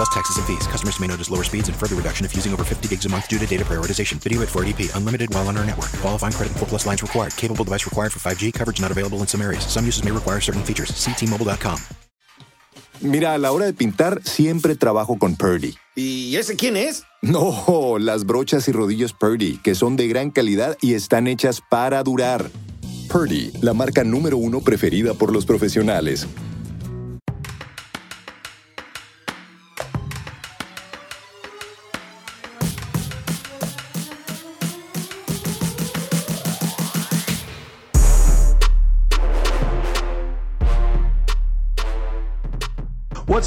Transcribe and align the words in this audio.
Plus 0.00 0.08
taxes 0.08 0.38
and 0.38 0.46
fees. 0.46 0.66
Customers 0.66 0.98
may 0.98 1.06
notice 1.06 1.28
lower 1.28 1.44
speeds 1.44 1.68
and 1.68 1.76
further 1.76 1.94
reduction 1.94 2.24
if 2.24 2.34
using 2.34 2.54
over 2.54 2.64
50 2.64 2.88
gigs 2.88 3.04
a 3.04 3.08
month 3.10 3.28
due 3.28 3.38
to 3.38 3.44
data 3.44 3.66
prioritization. 3.66 4.14
Video 4.14 4.40
at 4.40 4.48
480p. 4.48 4.96
Unlimited 4.96 5.28
while 5.34 5.46
on 5.46 5.58
our 5.58 5.66
network. 5.66 5.92
Qualifying 6.00 6.32
credit 6.32 6.52
and 6.52 6.58
4 6.58 6.68
plus 6.68 6.86
lines 6.86 7.02
required. 7.02 7.36
Capable 7.36 7.64
device 7.64 7.84
required 7.84 8.10
for 8.10 8.18
5G. 8.18 8.54
Coverage 8.54 8.80
not 8.80 8.90
available 8.90 9.18
in 9.18 9.26
some 9.26 9.42
areas. 9.42 9.62
Some 9.66 9.84
uses 9.84 10.02
may 10.02 10.10
require 10.10 10.40
certain 10.40 10.62
features. 10.62 10.88
See 10.96 11.12
T-Mobile.com. 11.12 11.76
Mira, 13.02 13.34
a 13.34 13.38
la 13.38 13.52
hora 13.52 13.66
de 13.66 13.74
pintar 13.74 14.22
siempre 14.24 14.74
trabajo 14.74 15.18
con 15.18 15.36
Purdy. 15.36 15.74
¿Y 15.96 16.34
ese 16.36 16.56
quién 16.56 16.78
es? 16.78 17.04
No, 17.20 17.98
las 17.98 18.24
brochas 18.24 18.68
y 18.68 18.72
rodillos 18.72 19.12
Purdy, 19.12 19.58
que 19.58 19.74
son 19.74 19.96
de 19.96 20.08
gran 20.08 20.30
calidad 20.30 20.78
y 20.80 20.94
están 20.94 21.26
hechas 21.26 21.60
para 21.68 22.02
durar. 22.02 22.50
Purdy, 23.10 23.52
la 23.60 23.74
marca 23.74 24.02
número 24.02 24.38
uno 24.38 24.62
preferida 24.62 25.12
por 25.12 25.30
los 25.30 25.44
profesionales. 25.44 26.26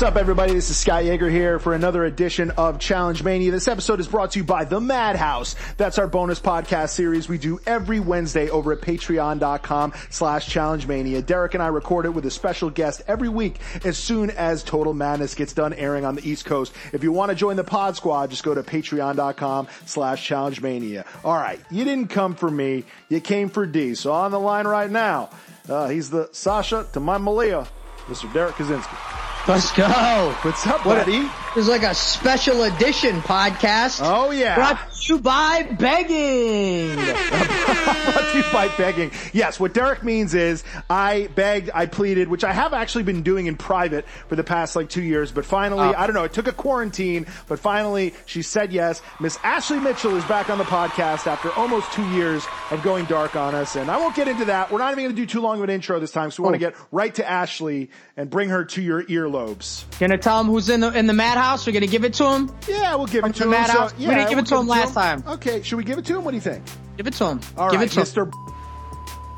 Up, 0.04 0.18
everybody? 0.18 0.54
This 0.54 0.70
is 0.70 0.76
Scott 0.76 1.06
Yager 1.06 1.30
here 1.30 1.60
for 1.60 1.74
another 1.74 2.04
edition 2.04 2.52
of 2.52 2.78
Challenge 2.78 3.24
Mania. 3.24 3.52
This 3.52 3.70
episode 3.70 4.02
is 4.02 4.08
brought 4.08 4.32
to 4.32 4.40
you 4.40 4.44
by 4.44 4.66
The 4.66 4.82
Madhouse. 4.82 5.56
That's 5.78 5.98
our 5.98 6.08
bonus 6.08 6.42
podcast 6.42 6.90
series 6.90 7.30
we 7.30 7.38
do 7.38 7.62
every 7.66 8.02
Wednesday 8.02 8.50
over 8.50 8.74
at 8.74 8.82
patreon.com 8.82 9.94
slash 10.10 10.46
challenge 10.50 10.88
mania. 10.88 11.22
Derrick 11.22 11.54
and 11.54 11.64
I 11.64 11.68
record 11.68 12.06
it 12.06 12.10
with 12.10 12.26
a 12.26 12.32
special 12.32 12.70
guest 12.70 13.02
every 13.08 13.30
week 13.30 13.62
as 13.86 13.98
soon 13.98 14.30
as 14.32 14.62
Total 14.62 14.94
Madness 14.94 15.36
gets 15.36 15.54
done 15.54 15.72
airing 15.72 16.04
on 16.04 16.16
the 16.16 16.30
East 16.30 16.44
Coast. 16.44 16.74
If 16.92 17.02
you 17.02 17.14
want 17.14 17.30
to 17.30 17.36
join 17.36 17.56
the 17.56 17.64
pod 17.64 17.96
squad, 17.96 18.30
just 18.30 18.44
go 18.44 18.54
to 18.54 18.62
patreon.com 18.62 19.70
slash 19.86 20.26
challenge 20.26 20.62
mania. 20.62 21.06
All 21.24 21.38
right. 21.38 21.62
You 21.72 21.86
didn't 21.86 22.10
come 22.10 22.36
for 22.36 22.52
me. 22.52 22.84
You 23.08 23.22
came 23.22 23.48
for 23.48 23.66
D. 23.66 23.96
So 23.96 24.12
on 24.12 24.32
the 24.32 24.40
line 24.40 24.68
right 24.68 24.92
now, 24.92 25.30
uh, 25.70 25.88
he's 25.88 26.10
the 26.10 26.28
Sasha 26.34 26.88
to 26.92 27.00
my 27.00 27.18
Malia, 27.18 27.68
Mr. 28.10 28.32
Derrick 28.34 28.56
Kosinski. 28.56 28.98
Let's 29.48 29.72
go. 29.74 30.34
What's 30.44 30.66
up, 30.68 30.86
What 30.86 30.98
a- 31.02 31.06
buddy? 31.06 31.30
It's 31.56 31.68
like 31.68 31.84
a 31.84 31.94
special 31.94 32.64
edition 32.64 33.22
podcast. 33.22 34.00
Oh, 34.02 34.32
yeah. 34.32 34.56
Brought 34.56 34.93
you 35.10 35.20
by 35.20 35.64
begging. 35.64 36.96
Brought 36.96 38.32
to 38.32 38.38
you 38.38 38.44
by 38.54 38.68
begging. 38.78 39.12
Yes, 39.34 39.60
what 39.60 39.74
Derrick 39.74 40.04
means 40.04 40.34
is 40.34 40.64
I 40.90 41.28
begged, 41.36 41.70
I 41.74 41.86
pleaded, 41.86 42.28
which 42.28 42.44
I 42.44 42.54
have 42.54 42.74
actually 42.74 43.04
been 43.04 43.24
doing 43.24 43.48
in 43.48 43.56
private 43.56 44.06
for 44.28 44.36
the 44.36 44.44
past 44.44 44.76
like 44.76 44.90
two 44.90 45.02
years, 45.04 45.32
but 45.32 45.46
finally, 45.46 45.84
Oh. 45.88 45.94
I 45.98 46.06
don't 46.08 46.14
know, 46.16 46.24
it 46.24 46.34
took 46.34 46.48
a 46.48 46.52
quarantine, 46.52 47.26
but 47.48 47.60
finally 47.60 48.14
she 48.26 48.42
said 48.42 48.72
yes. 48.72 49.02
Miss 49.20 49.38
Ashley 49.44 49.80
Mitchell 49.80 50.16
is 50.16 50.24
back 50.26 50.50
on 50.50 50.58
the 50.58 50.64
podcast 50.64 51.28
after 51.28 51.52
almost 51.54 51.92
two 51.94 52.08
years 52.12 52.46
of 52.72 52.82
going 52.84 53.06
dark 53.06 53.36
on 53.36 53.56
us, 53.56 53.76
and 53.76 53.90
I 53.90 53.98
won't 53.98 54.16
get 54.16 54.28
into 54.28 54.46
that. 54.46 54.72
We're 54.72 54.80
not 54.80 54.92
even 54.92 55.06
going 55.06 55.16
to 55.16 55.22
do 55.22 55.26
too 55.26 55.42
long 55.42 55.58
of 55.58 55.64
an 55.64 55.70
intro 55.70 56.00
this 56.00 56.12
time, 56.12 56.32
so 56.32 56.44
we 56.44 56.50
want 56.50 56.60
to 56.60 56.68
Oh. 56.68 56.70
get 56.72 56.80
right 56.92 57.14
to 57.16 57.30
Ashley 57.30 57.90
and 58.16 58.30
bring 58.30 58.50
her 58.50 58.66
to 58.66 58.82
your 58.82 59.04
earlobes. 59.04 59.84
Gonna 60.00 60.18
tell 60.18 60.40
him 60.40 60.48
who's 60.48 60.70
in 60.70 60.80
the 60.82 60.92
in 60.98 61.08
the 61.08 61.14
madhouse. 61.14 61.66
We're 61.66 61.74
gonna 61.74 61.88
give 61.88 62.04
it 62.04 62.14
to 62.16 62.26
him. 62.32 62.52
Yeah, 62.68 62.96
we'll 62.96 63.08
give 63.08 63.26
it 63.26 63.36
to 63.36 63.44
him. 63.44 63.50
Madhouse. 63.50 63.92
So, 63.92 63.98
We 63.98 64.06
didn't 64.06 64.30
give 64.30 64.38
it 64.40 64.46
to 64.48 64.58
him 64.58 64.68
last 64.68 64.93
time. 64.94 65.24
Okay, 65.28 65.62
should 65.62 65.78
we 65.78 65.84
give 65.84 65.98
it 65.98 66.06
to 66.06 66.18
him? 66.18 66.24
What 66.24 66.32
do 66.32 66.38
you 66.38 66.42
think? 66.42 66.64
Give 66.98 67.08
it 67.08 67.14
to 67.14 67.26
him. 67.26 67.40
All 67.58 67.70
give 67.70 67.80
right, 67.80 67.98
it 67.98 68.06
to 68.06 68.22
him. 68.22 68.32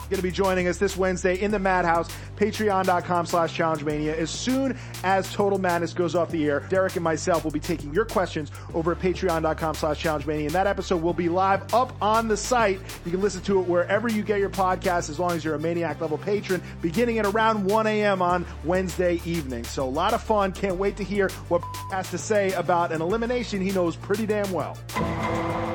Going 0.10 0.18
to 0.18 0.24
be 0.24 0.32
joining 0.32 0.68
us 0.68 0.78
this 0.78 0.96
Wednesday 0.96 1.42
in 1.42 1.50
the 1.50 1.58
Madhouse, 1.58 2.10
patreon.com 2.36 3.26
slash 3.26 3.54
challenge 3.54 3.84
mania. 3.84 4.16
As 4.16 4.30
soon 4.30 4.78
as 5.04 5.34
Total 5.34 5.58
Madness 5.58 5.94
goes 5.94 6.14
off 6.14 6.30
the 6.30 6.48
air, 6.48 6.60
Derrick 6.70 6.96
and 6.96 7.04
myself 7.04 7.44
will 7.44 7.52
be 7.52 7.60
taking 7.60 7.94
your 7.94 8.06
questions 8.06 8.52
over 8.74 8.92
at 8.92 9.00
patreon.com 9.00 9.74
slash 9.76 10.00
challenge 10.00 10.28
mania. 10.28 10.46
And 10.46 10.54
that 10.54 10.68
episode 10.68 11.02
will 11.02 11.14
be 11.14 11.28
live 11.28 11.74
up 11.74 11.96
on 12.02 12.28
the 12.28 12.38
site. 12.38 12.80
You 13.04 13.12
can 13.12 13.22
listen 13.22 13.42
to 13.44 13.60
it 13.60 13.68
wherever 13.68 14.08
you 14.08 14.22
get 14.22 14.40
your 14.40 14.52
podcast 14.52 15.10
as 15.10 15.20
long 15.20 15.32
as 15.32 15.44
you're 15.44 15.56
a 15.56 15.60
Maniac 15.60 16.00
level 16.00 16.18
patron, 16.18 16.62
beginning 16.82 17.18
at 17.18 17.26
around 17.26 17.66
1 17.66 17.88
a.m. 17.88 18.22
on 18.22 18.46
Wednesday 18.64 19.20
evening. 19.26 19.64
So 19.64 19.88
a 19.88 19.90
lot 19.90 20.14
of 20.14 20.22
fun. 20.22 20.52
Can't 20.52 20.78
wait 20.78 20.98
to 20.98 21.04
hear 21.04 21.30
what 21.48 21.62
has 21.92 22.12
to 22.12 22.18
say 22.18 22.52
about 22.54 22.92
an 22.92 23.02
elimination 23.02 23.60
he 23.62 23.72
knows 23.72 23.96
pretty 23.96 24.26
damn 24.26 24.52
well. 24.52 24.78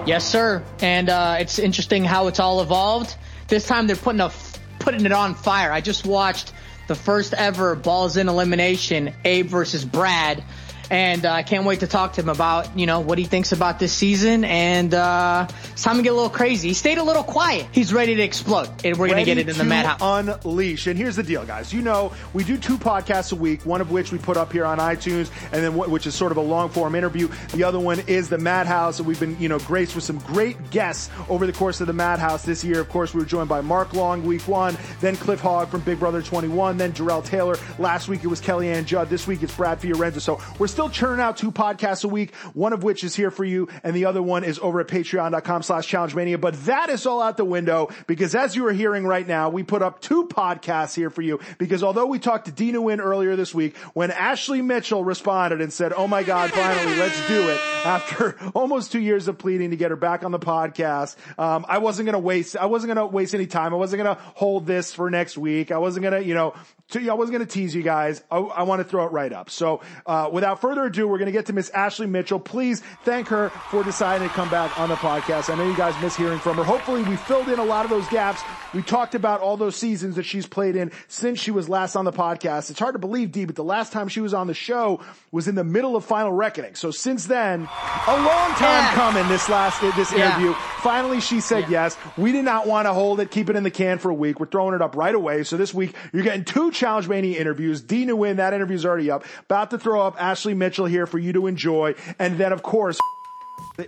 Yes, 0.07 0.25
sir. 0.25 0.62
And 0.81 1.09
uh, 1.09 1.37
it's 1.41 1.59
interesting 1.59 2.05
how 2.05 2.29
it's 2.29 2.41
all 2.41 2.62
evolved. 2.62 3.17
This 3.50 3.66
time 3.66 3.88
they're 3.88 3.97
putting 3.97 4.21
a 4.21 4.33
putting 4.78 5.05
it 5.05 5.12
on 5.12 5.34
fire. 5.34 5.72
I 5.72 5.81
just 5.81 6.06
watched 6.06 6.53
the 6.87 6.94
first 6.94 7.34
ever 7.34 7.75
Balls 7.75 8.16
in 8.16 8.28
elimination, 8.28 9.12
Abe 9.25 9.47
versus 9.47 9.84
Brad, 9.84 10.43
and 10.91 11.25
uh, 11.25 11.33
I 11.33 11.43
can't 11.43 11.65
wait 11.65 11.81
to 11.81 11.87
talk 11.87 12.15
to 12.15 12.21
him 12.21 12.28
about 12.28 12.78
you 12.78 12.87
know 12.87 13.01
what 13.01 13.19
he 13.19 13.25
thinks 13.25 13.53
about 13.53 13.78
this 13.78 13.93
season. 13.93 14.45
And 14.45 14.93
uh, 14.93 15.47
it's 15.73 15.83
time 15.83 15.97
to 15.97 16.03
get 16.03 16.12
a 16.12 16.15
little 16.15 16.31
crazy. 16.31 16.69
He 16.69 16.75
stayed 16.75 16.99
a 16.99 17.05
little 17.05 17.23
quiet. 17.23 17.67
He's 17.73 17.93
ready 17.93 18.17
to 18.17 18.23
explode, 18.23 18.69
and 18.84 18.99
we're 18.99 19.09
gonna 19.09 19.25
get 19.25 19.39
it 19.39 19.49
in 19.49 19.56
the 19.56 19.65
madhouse. 19.65 20.00
Unleash. 20.45 20.87
And 20.87 20.99
here's 20.99 21.17
the 21.17 21.23
deal, 21.23 21.45
guys. 21.45 21.73
You 21.73 21.83
know, 21.83 22.12
we 22.33 22.45
do 22.45 22.56
two 22.56 22.77
podcasts 22.77 23.33
a 23.33 23.37
week, 23.37 23.65
one 23.65 23.81
of 23.81 23.91
which 23.91 24.12
we 24.12 24.19
put 24.19 24.37
up 24.37 24.53
here 24.53 24.65
on 24.65 24.79
iTunes, 24.79 25.31
and 25.53 25.62
then 25.62 25.77
which 25.77 26.06
is 26.06 26.15
sort 26.15 26.33
of 26.33 26.39
a 26.39 26.43
long 26.43 26.69
form 26.69 26.95
interview. 26.95 27.29
The 27.53 27.65
other 27.65 27.79
one 27.79 28.00
is 28.06 28.29
the 28.29 28.39
Madhouse, 28.39 28.99
and 28.99 29.06
we've 29.06 29.21
been, 29.21 29.39
you 29.39 29.49
know, 29.49 29.59
graced 29.61 29.95
with 29.95 30.05
some 30.05 30.19
great 30.19 30.71
guests 30.71 31.11
over 31.29 31.47
the 31.47 31.53
course 31.53 31.81
of 31.81 31.87
the 31.87 31.93
Madhouse 31.93 32.45
this 32.45 32.65
year. 32.65 32.81
Of 32.81 32.89
course, 32.89 33.15
we 33.15 33.21
were 33.21 33.27
joined 33.27 33.49
by 33.49 33.61
Mark 33.61 33.95
Long 33.95 34.25
week 34.25 34.47
one, 34.49 34.77
then 35.00 35.17
Cliff 35.17 35.41
Hogg 35.41 35.69
from 35.69 35.81
Big 35.83 35.99
Brother 35.99 36.23
21, 36.23 36.77
then 36.77 36.91
Darrell 36.93 37.23
Taylor. 37.23 37.56
Last 37.79 38.09
week 38.09 38.25
it 38.25 38.29
was 38.29 38.41
Kellyanne 38.41 38.84
Judd. 38.84 39.09
This 39.09 39.27
week 39.27 39.43
it's 39.43 39.55
Brad 39.55 39.81
Fiorenza. 39.81 40.21
So 40.21 40.41
we're 40.59 40.67
still 40.67 40.80
churning 40.89 41.21
out 41.21 41.37
two 41.37 41.53
podcasts 41.53 42.05
a 42.05 42.09
week, 42.09 42.35
one 42.55 42.73
of 42.73 42.83
which 42.83 43.05
is 43.05 43.15
here 43.15 43.31
for 43.31 43.45
you, 43.45 43.69
and 43.83 43.95
the 43.95 44.07
other 44.07 44.23
one 44.23 44.45
is 44.45 44.59
over 44.59 44.81
at 44.81 44.89
patreon.com 44.89 45.63
slash 45.63 45.87
challenge 45.87 46.15
mania. 46.15 46.39
But 46.39 46.55
that 46.67 46.91
is 46.91 47.07
all 47.07 47.23
out 47.23 47.37
the 47.37 47.45
window 47.45 47.91
because 48.07 48.35
as 48.35 48.57
you 48.57 48.67
are 48.67 48.73
hearing 48.73 49.07
right 49.07 49.27
now, 49.27 49.51
we 49.51 49.63
put 49.63 49.83
up 49.83 50.01
two 50.01 50.27
podcasts 50.27 50.95
here 50.95 51.11
for 51.11 51.23
you 51.23 51.41
because 51.59 51.83
although 51.83 52.07
we 52.07 52.19
talked 52.19 52.47
to 52.47 52.53
Dee 52.53 52.73
Nguyen 52.73 53.01
earlier 53.01 53.37
this 53.37 53.55
week, 53.55 53.77
when 53.95 54.11
Ashley 54.11 54.63
Mitchell 54.63 55.05
responded 55.05 55.61
and 55.61 55.73
said, 55.73 55.93
Oh 55.97 56.07
my 56.07 56.23
God, 56.23 56.51
finally, 56.51 56.97
let's 56.97 57.29
do 57.29 57.49
it 57.49 57.61
after 57.85 58.37
almost 58.55 58.93
two 58.93 59.01
years 59.01 59.29
of 59.29 59.39
pleading 59.39 59.71
to 59.71 59.77
get 59.77 59.91
her 59.91 59.97
back 59.97 60.25
on 60.25 60.33
the 60.33 60.39
podcast. 60.39 61.17
Um, 61.39 61.67
I 61.69 61.79
wasn't 61.79 62.07
going 62.07 62.15
to 62.15 62.19
waste, 62.19 62.57
I 62.57 62.67
wasn't 62.67 62.95
going 62.95 63.09
to 63.09 63.12
waste 63.12 63.35
any 63.35 63.47
time. 63.47 63.73
I 63.73 63.77
wasn't 63.77 64.03
going 64.03 64.17
to 64.17 64.23
hold 64.35 64.67
this 64.67 64.93
for 64.93 65.11
next 65.11 65.37
week. 65.37 65.71
I 65.73 65.79
wasn't 65.79 66.05
going 66.05 66.23
to, 66.23 66.27
you 66.27 66.35
know, 66.35 66.55
I 66.95 67.15
wasn't 67.15 67.39
going 67.39 67.47
to 67.47 67.53
tease 67.53 67.75
you 67.75 67.83
guys. 67.83 68.23
I, 68.31 68.39
I 68.39 68.62
want 68.65 68.81
to 68.81 68.85
throw 68.85 69.07
it 69.07 69.12
right 69.12 69.33
up. 69.33 69.51
So, 69.51 69.81
uh, 70.07 70.29
without 70.33 70.61
further 70.61 70.69
ado, 70.78 71.06
we're 71.08 71.19
going 71.19 71.26
to 71.26 71.32
get 71.32 71.47
to 71.47 71.53
Miss 71.53 71.70
Ashley 71.70 72.06
Mitchell. 72.06 72.38
Please 72.41 72.82
thank 73.04 73.28
her 73.28 73.50
for 73.70 73.82
deciding 73.84 74.28
to 74.28 74.34
come 74.34 74.48
back 74.50 74.78
on 74.78 74.88
the 74.88 74.94
podcast. 74.97 75.50
I 75.53 75.56
know 75.56 75.69
you 75.69 75.76
guys 75.76 75.94
miss 76.03 76.16
hearing 76.16 76.38
from 76.38 76.56
her. 76.56 76.64
Hopefully 76.64 77.03
we 77.03 77.16
filled 77.16 77.48
in 77.48 77.58
a 77.58 77.64
lot 77.64 77.84
of 77.84 77.91
those 77.91 78.06
gaps. 78.08 78.41
We 78.75 78.82
talked 78.82 79.14
about 79.14 79.41
all 79.41 79.56
those 79.56 79.76
seasons 79.76 80.16
that 80.16 80.25
she's 80.25 80.47
played 80.47 80.76
in 80.76 80.92
since 81.08 81.41
she 81.41 81.50
was 81.50 81.69
last 81.69 81.97
on 81.97 82.04
the 82.04 82.12
podcast. 82.12 82.70
It's 82.70 82.78
hard 82.78 82.94
to 82.94 82.98
believe, 82.98 83.32
Dee, 83.32 83.44
but 83.44 83.56
the 83.56 83.64
last 83.64 83.92
time 83.92 84.08
she 84.08 84.20
was 84.20 84.32
on 84.34 84.47
the 84.47 84.54
show 84.54 85.00
was 85.32 85.48
in 85.48 85.54
the 85.54 85.64
middle 85.64 85.97
of 85.97 86.04
Final 86.04 86.32
Reckoning. 86.32 86.75
So 86.75 86.91
since 86.91 87.26
then, 87.26 87.62
a 88.06 88.16
long 88.16 88.50
time 88.52 88.84
Yeah. 88.84 88.94
coming 88.94 89.28
this 89.28 89.48
last, 89.48 89.81
this 89.97 90.12
Yeah. 90.12 90.37
interview. 90.37 90.54
Finally, 90.82 91.20
she 91.20 91.41
said 91.41 91.64
Yeah. 91.64 91.84
yes. 91.84 91.97
We 92.16 92.32
did 92.32 92.44
not 92.44 92.66
want 92.66 92.87
to 92.87 92.92
hold 92.92 93.20
it, 93.20 93.31
keep 93.31 93.50
it 93.50 93.56
in 93.56 93.62
the 93.64 93.70
can 93.70 93.98
for 93.98 94.10
a 94.10 94.14
week. 94.14 94.38
We're 94.41 94.47
throwing 94.47 94.75
it 94.75 94.82
up 94.82 94.97
right 94.97 95.14
away. 95.14 95.42
So 95.44 95.56
this 95.56 95.75
week, 95.75 95.94
you're 96.12 96.22
getting 96.22 96.44
two 96.44 96.70
Challenge 96.70 97.08
Mania 97.08 97.38
interviews. 97.41 97.81
Dee 97.81 98.06
Nguyen, 98.06 98.37
that 98.37 98.52
interview's 98.54 98.84
already 98.87 99.11
up. 99.11 99.25
About 99.44 99.70
to 99.70 99.78
throw 99.78 100.00
up 100.02 100.16
Ashley 100.23 100.55
Mitchell 100.61 100.87
here 100.87 101.07
for 101.07 101.19
you 101.19 101.33
to 101.33 101.49
enjoy. 101.49 101.97
And 102.21 102.39
then, 102.39 102.53
of 102.53 102.62
course, 102.62 102.99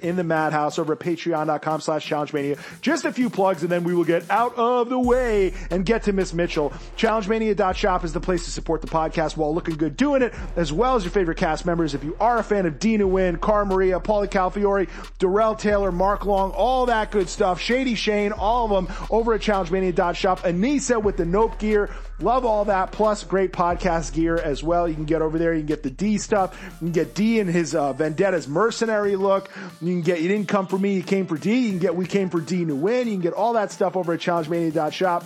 in 0.01 0.17
the 0.17 0.25
madhouse 0.25 0.79
over 0.79 0.95
at 0.95 1.01
patreon.com 1.01 1.81
slash 1.81 2.07
challenge 2.07 2.33
mania 2.33 2.57
just 2.81 3.05
a 3.05 3.13
few 3.13 3.29
plugs 3.29 3.63
and 3.63 3.71
then 3.71 3.85
we 3.85 3.95
will 3.95 4.05
get 4.05 4.29
out 4.31 4.55
of 4.57 4.89
the 4.89 4.99
way 4.99 5.53
and 5.71 5.85
get 5.85 6.05
to 6.05 6.13
miss 6.13 6.33
mitchell. 6.33 6.71
challengemania.shop 6.97 8.05
is 8.05 8.13
the 8.13 8.21
place 8.21 8.45
to 8.45 8.51
support 8.51 8.81
the 8.81 8.87
podcast 8.87 9.37
while 9.37 9.55
looking 9.55 9.77
good 9.77 9.97
doing 9.97 10.23
it 10.23 10.33
as 10.57 10.73
well 10.73 10.97
as 10.97 11.05
your 11.05 11.11
favorite 11.11 11.37
cast 11.39 11.67
members. 11.67 11.95
If 11.95 12.05
you 12.05 12.17
are 12.21 12.39
a 12.39 12.45
fan 12.45 12.67
of 12.67 12.79
dee 12.79 12.97
nguyen 12.97 13.41
cara 13.41 13.67
maria 13.67 14.01
paulie 14.01 14.31
calafiore 14.31 14.89
darrell 15.19 15.55
taylor 15.55 15.93
mark 15.93 16.25
long 16.25 16.53
all 16.53 16.87
that 16.87 17.11
good 17.11 17.29
stuff 17.29 17.61
shady 17.61 17.95
shane 17.95 18.33
all 18.33 18.65
of 18.65 18.87
them 18.87 18.97
over 19.11 19.35
at 19.35 19.41
challengemania.shop 19.41 20.41
anissa 20.41 21.03
with 21.03 21.17
the 21.17 21.25
nope 21.25 21.59
gear 21.59 21.91
Love 22.21 22.45
all 22.45 22.67
that, 22.67 22.93
plus 22.93 23.25
great 23.25 23.53
podcast 23.53 24.13
gear 24.13 24.37
as 24.37 24.63
well. 24.63 24.89
You 24.89 24.95
can 24.95 25.07
get 25.07 25.23
over 25.23 25.39
there. 25.39 25.55
You 25.55 25.61
can 25.61 25.67
get 25.67 25.83
the 25.83 25.91
D 25.91 26.19
stuff. 26.19 26.57
You 26.75 26.87
can 26.87 26.93
get 26.93 27.15
D 27.15 27.41
in 27.41 27.49
his 27.49 27.75
uh, 27.75 27.93
Vendetta's 27.95 28.47
mercenary 28.47 29.17
look. 29.17 29.51
You 29.81 29.93
can 29.93 30.03
get, 30.03 30.21
you 30.21 30.29
didn't 30.29 30.49
come 30.49 30.67
for 30.67 30.79
me, 30.79 30.95
you 30.95 31.03
came 31.03 31.27
for 31.27 31.37
D. 31.37 31.67
You 31.67 31.71
can 31.71 31.79
get, 31.81 31.97
we 31.97 32.07
came 32.07 32.31
for 32.31 32.41
D 32.41 32.65
to 32.65 32.77
win. 32.77 33.09
You 33.09 33.15
can 33.15 33.23
get 33.23 33.33
all 33.33 33.55
that 33.55 33.73
stuff 33.73 33.97
over 33.97 34.13
at 34.13 34.21
challengemania.shop. 34.21 35.25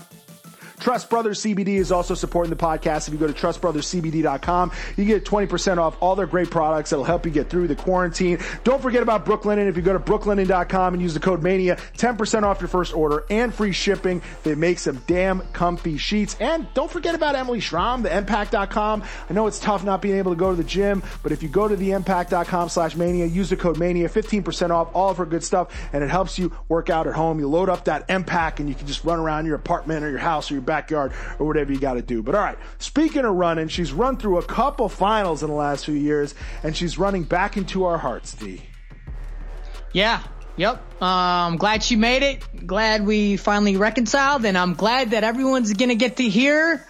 Trust 0.79 1.11
Brothers 1.11 1.41
CBD 1.41 1.77
is 1.77 1.91
also 1.91 2.15
supporting 2.15 2.51
the 2.51 2.57
podcast. 2.57 3.09
If 3.09 3.15
you 3.15 3.19
go 3.19 3.27
to 3.27 3.33
trustbrotherscbd.com, 3.33 4.73
you 4.97 5.05
get 5.05 5.25
20% 5.25 5.79
off 5.79 5.97
all 6.01 6.17
their 6.17 6.27
great 6.27 6.51
products 6.51 6.91
that'll 6.91 7.05
help 7.05 7.25
you 7.25 7.33
get 7.33 7.49
through 7.49 7.69
the 7.69 7.77
quarantine. 7.77 8.39
Don't 8.65 8.83
forget 8.83 9.03
about 9.03 9.25
Brooklinen. 9.25 9.69
If 9.69 9.77
you 9.77 9.83
go 9.83 9.93
to 9.93 9.99
brooklinen.com 9.99 10.95
and 10.95 11.03
use 11.03 11.15
the 11.15 11.21
code 11.21 11.43
MANIA, 11.43 11.77
10% 11.97 12.43
off 12.43 12.61
your 12.61 12.69
first 12.69 12.95
order 12.95 13.25
and 13.31 13.55
free 13.55 13.73
shipping. 13.73 14.23
They 14.43 14.55
make 14.55 14.79
some 14.79 15.03
damn 15.07 15.41
comfy 15.53 15.97
sheets. 15.97 16.37
And 16.41 16.67
don't 16.75 16.91
forget 16.91 17.15
about 17.15 17.35
Emily 17.35 17.61
Schramm, 17.61 18.03
the 18.03 18.11
empack.com. 18.11 19.03
I 19.29 19.33
know 19.33 19.47
it's 19.47 19.59
tough 19.59 19.85
not 19.85 20.03
being 20.03 20.17
able 20.19 20.33
to 20.33 20.39
go 20.39 20.51
to 20.51 20.57
the 20.57 20.65
gym, 20.65 21.03
but 21.23 21.33
if 21.33 21.43
you 21.43 21.49
go 21.49 21.67
to 21.69 21.77
the 21.77 21.91
empack.com 21.91 22.69
slash 22.69 22.97
mania, 22.97 23.27
use 23.27 23.51
the 23.51 23.57
code 23.57 23.79
mania, 23.79 24.09
15% 24.09 24.71
off 24.71 24.95
all 24.95 25.11
of 25.11 25.17
her 25.17 25.27
good 25.27 25.45
stuff, 25.45 25.75
and 25.93 26.05
it 26.05 26.11
helps 26.11 26.39
you 26.39 26.53
work 26.69 26.91
out 26.91 27.07
at 27.07 27.15
home. 27.15 27.39
You 27.39 27.49
load 27.49 27.69
up 27.69 27.85
that 27.87 28.09
EmPack 28.09 28.61
and 28.61 28.69
you 28.69 28.75
can 28.75 28.87
just 28.87 29.05
run 29.05 29.19
around 29.19 29.47
your 29.47 29.57
apartment 29.57 30.05
or 30.05 30.11
your 30.11 30.19
house 30.19 30.51
or 30.51 30.55
your 30.55 30.63
backyard 30.67 31.13
or 31.39 31.47
whatever 31.47 31.73
you 31.73 31.79
got 31.79 31.95
to 31.95 32.03
do. 32.03 32.23
But 32.23 32.35
all 32.35 32.43
right, 32.43 32.59
speaking 32.79 33.25
of 33.25 33.35
running, 33.35 33.69
she's 33.69 33.93
run 33.93 34.17
through 34.17 34.39
a 34.39 34.45
couple 34.45 34.89
finals 34.89 35.43
in 35.43 35.49
the 35.49 35.57
last 35.57 35.85
few 35.85 35.95
years, 35.95 36.35
and 36.63 36.77
she's 36.77 36.99
running 36.99 37.23
back 37.23 37.57
into 37.57 37.85
our 37.85 37.99
hearts, 37.99 38.35
D. 38.35 38.63
Yeah, 39.93 40.23
Yep. 40.57 40.77
Um, 41.03 41.09
I'm 41.09 41.57
glad 41.59 41.83
she 41.83 41.97
made 41.97 42.23
it. 42.23 42.67
Glad 42.67 43.05
we 43.05 43.37
finally 43.37 43.77
reconciled, 43.77 44.45
and 44.45 44.57
I'm 44.57 44.75
glad 44.75 45.11
that 45.11 45.23
everyone's 45.23 45.73
gonna 45.75 45.95
get 45.95 46.17
to 46.17 46.29
hear 46.29 46.87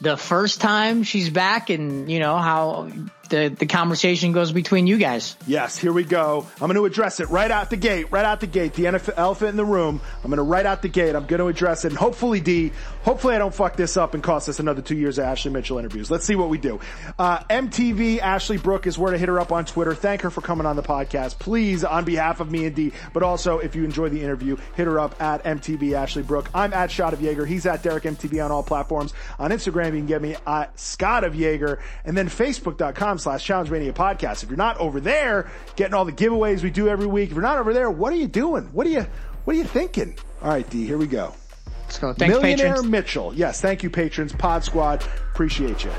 the 0.00 0.16
first 0.16 0.60
time 0.60 1.02
she's 1.02 1.28
back, 1.28 1.68
and 1.68 2.10
you 2.10 2.18
know 2.18 2.38
how 2.38 2.88
the, 3.32 3.48
the 3.48 3.66
conversation 3.66 4.32
goes 4.32 4.52
between 4.52 4.86
you 4.86 4.98
guys. 4.98 5.36
Yes, 5.46 5.78
here 5.78 5.92
we 5.92 6.04
go. 6.04 6.46
I'm 6.56 6.68
going 6.68 6.74
to 6.74 6.84
address 6.84 7.18
it 7.18 7.30
right 7.30 7.50
out 7.50 7.70
the 7.70 7.78
gate, 7.78 8.12
right 8.12 8.26
out 8.26 8.40
the 8.40 8.46
gate. 8.46 8.74
The 8.74 8.86
elephant 8.86 9.50
in 9.50 9.56
the 9.56 9.64
room. 9.64 10.02
I'm 10.22 10.30
going 10.30 10.36
to 10.36 10.42
right 10.42 10.66
out 10.66 10.82
the 10.82 10.88
gate. 10.88 11.16
I'm 11.16 11.24
going 11.24 11.40
to 11.40 11.48
address 11.48 11.86
it. 11.86 11.88
And 11.88 11.96
hopefully, 11.96 12.40
D, 12.40 12.72
hopefully 13.02 13.34
I 13.34 13.38
don't 13.38 13.54
fuck 13.54 13.76
this 13.76 13.96
up 13.96 14.14
and 14.14 14.22
cost 14.22 14.48
us 14.48 14.60
another 14.60 14.82
two 14.82 14.96
years 14.96 15.18
of 15.18 15.24
Ashley 15.24 15.50
Mitchell 15.50 15.78
interviews. 15.78 16.10
Let's 16.10 16.24
see 16.24 16.34
what 16.34 16.48
we 16.48 16.58
do. 16.58 16.80
Uh, 17.18 17.38
MTV 17.44 18.18
Ashley 18.18 18.58
Brooke 18.58 18.86
is 18.86 18.98
where 18.98 19.12
to 19.12 19.18
hit 19.18 19.28
her 19.28 19.38
up 19.38 19.52
on 19.52 19.64
Twitter. 19.64 19.94
Thank 19.94 20.22
her 20.22 20.30
for 20.30 20.40
coming 20.40 20.66
on 20.66 20.76
the 20.76 20.82
podcast. 20.82 21.38
Please, 21.38 21.84
on 21.84 22.04
behalf 22.04 22.40
of 22.40 22.50
me 22.50 22.66
and 22.66 22.74
D, 22.74 22.92
but 23.12 23.22
also 23.22 23.58
if 23.58 23.74
you 23.74 23.84
enjoy 23.84 24.08
the 24.08 24.22
interview, 24.22 24.56
hit 24.74 24.86
her 24.86 24.98
up 24.98 25.20
at 25.20 25.44
MTV 25.44 25.92
Ashley 25.92 26.22
Brooke. 26.22 26.50
I'm 26.54 26.72
at 26.72 26.90
Shot 26.90 27.12
of 27.12 27.20
Yager. 27.20 27.46
He's 27.46 27.66
at 27.66 27.82
Derrick 27.82 28.04
MTV 28.04 28.44
on 28.44 28.50
all 28.50 28.62
platforms. 28.62 29.12
On 29.38 29.50
Instagram, 29.50 29.86
you 29.92 29.98
can 29.98 30.06
get 30.06 30.22
me 30.22 30.36
at 30.46 30.78
Scott 30.78 31.24
of 31.24 31.34
Yager 31.34 31.80
and 32.04 32.16
then 32.16 32.28
Facebook.com 32.28 33.18
slash 33.18 33.44
Challenge 33.44 33.70
Mania 33.70 33.92
podcast. 33.92 34.42
If 34.42 34.48
you're 34.48 34.56
not 34.56 34.78
over 34.78 35.00
there 35.00 35.50
getting 35.76 35.94
all 35.94 36.04
the 36.04 36.12
giveaways 36.12 36.62
we 36.62 36.70
do 36.70 36.88
every 36.88 37.06
week, 37.06 37.30
if 37.30 37.34
you're 37.34 37.42
not 37.42 37.58
over 37.58 37.72
there, 37.72 37.90
what 37.90 38.12
are 38.12 38.16
you 38.16 38.28
doing? 38.28 38.64
What 38.72 38.86
are 38.86 38.90
you, 38.90 39.06
what 39.44 39.54
are 39.54 39.58
you 39.58 39.64
thinking? 39.64 40.16
All 40.40 40.48
right, 40.48 40.68
D, 40.68 40.86
here 40.86 40.98
we 40.98 41.06
go. 41.06 41.34
Let's 41.92 42.00
go. 42.00 42.14
Thanks, 42.14 42.40
Millionaire 42.40 42.68
patrons. 42.68 42.90
Mitchell. 42.90 43.34
Yes, 43.34 43.60
thank 43.60 43.82
you, 43.82 43.90
patrons. 43.90 44.32
Pod 44.32 44.64
Squad. 44.64 45.04
Appreciate 45.32 45.84
you. 45.84 45.90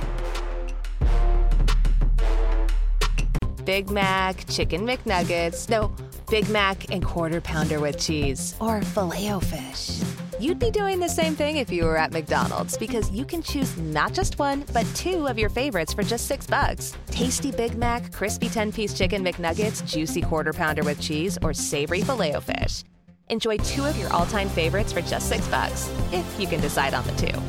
Big 3.64 3.92
Mac, 3.92 4.44
Chicken 4.50 4.88
McNuggets, 4.88 5.70
no, 5.70 5.96
Big 6.32 6.50
Mac 6.50 6.92
and 6.92 7.06
Quarter 7.06 7.42
Pounder 7.42 7.80
with 7.80 8.00
cheese, 8.00 8.56
or 8.60 8.82
Filet-O-Fish. 8.82 10.02
You'd 10.40 10.60
be 10.60 10.72
doing 10.72 11.00
the 11.00 11.08
same 11.08 11.36
thing 11.36 11.58
if 11.58 11.72
you 11.72 11.86
were 11.86 11.96
at 11.96 12.12
McDonald's 12.12 12.76
because 12.76 13.10
you 13.12 13.24
can 13.24 13.44
choose 13.44 13.78
not 13.78 14.14
just 14.14 14.40
one, 14.40 14.66
but 14.74 14.88
two 14.96 15.28
of 15.28 15.38
your 15.38 15.50
favorites 15.50 15.94
for 15.94 16.02
just 16.02 16.26
six 16.28 16.48
bucks. 16.48 16.94
Tasty 17.12 17.52
Big 17.52 17.76
Mac, 17.76 18.12
crispy 18.12 18.50
10 18.50 18.72
piece 18.72 18.94
chicken 18.96 19.24
McNuggets, 19.24 19.86
juicy 19.88 20.24
quarter 20.24 20.54
pounder 20.54 20.84
with 20.84 21.00
cheese, 21.00 21.38
or 21.44 21.54
savory 21.54 22.02
filet 22.02 22.36
o 22.36 22.42
fish. 22.42 22.84
Enjoy 23.30 23.58
two 23.58 23.86
of 23.86 23.98
your 23.98 24.12
all 24.14 24.26
time 24.26 24.50
favorites 24.50 24.92
for 24.92 25.02
just 25.02 25.30
six 25.30 25.48
bucks, 25.48 25.90
if 26.12 26.40
you 26.40 26.48
can 26.48 26.60
decide 26.60 26.94
on 26.94 27.06
the 27.06 27.14
two. 27.14 27.40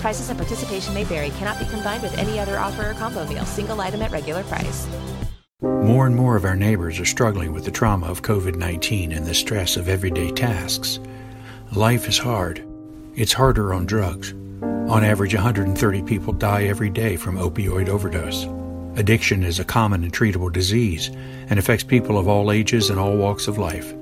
Prices 0.00 0.30
and 0.30 0.38
participation 0.38 0.94
may 0.94 1.04
vary, 1.04 1.30
cannot 1.30 1.58
be 1.58 1.64
combined 1.66 2.02
with 2.02 2.16
any 2.16 2.38
other 2.38 2.58
offer 2.58 2.90
or 2.90 2.94
combo 2.94 3.26
meal, 3.26 3.44
single 3.44 3.80
item 3.80 4.02
at 4.02 4.12
regular 4.12 4.44
price. 4.44 4.86
More 5.62 6.06
and 6.06 6.14
more 6.14 6.36
of 6.36 6.44
our 6.44 6.54
neighbors 6.54 7.00
are 7.00 7.04
struggling 7.04 7.52
with 7.52 7.64
the 7.64 7.70
trauma 7.70 8.06
of 8.06 8.22
COVID 8.22 8.56
19 8.56 9.10
and 9.12 9.26
the 9.26 9.34
stress 9.34 9.76
of 9.76 9.88
everyday 9.88 10.30
tasks. 10.30 11.00
Life 11.72 12.08
is 12.08 12.18
hard. 12.18 12.64
It's 13.14 13.32
harder 13.32 13.74
on 13.74 13.86
drugs. 13.86 14.32
On 14.62 15.02
average, 15.02 15.34
130 15.34 16.02
people 16.02 16.32
die 16.34 16.64
every 16.64 16.90
day 16.90 17.16
from 17.16 17.36
opioid 17.36 17.88
overdose. 17.88 18.46
Addiction 18.96 19.42
is 19.42 19.58
a 19.58 19.64
common 19.64 20.04
and 20.04 20.12
treatable 20.12 20.52
disease 20.52 21.08
and 21.48 21.58
affects 21.58 21.82
people 21.82 22.16
of 22.16 22.28
all 22.28 22.52
ages 22.52 22.90
and 22.90 23.00
all 23.00 23.16
walks 23.16 23.48
of 23.48 23.58
life. 23.58 23.95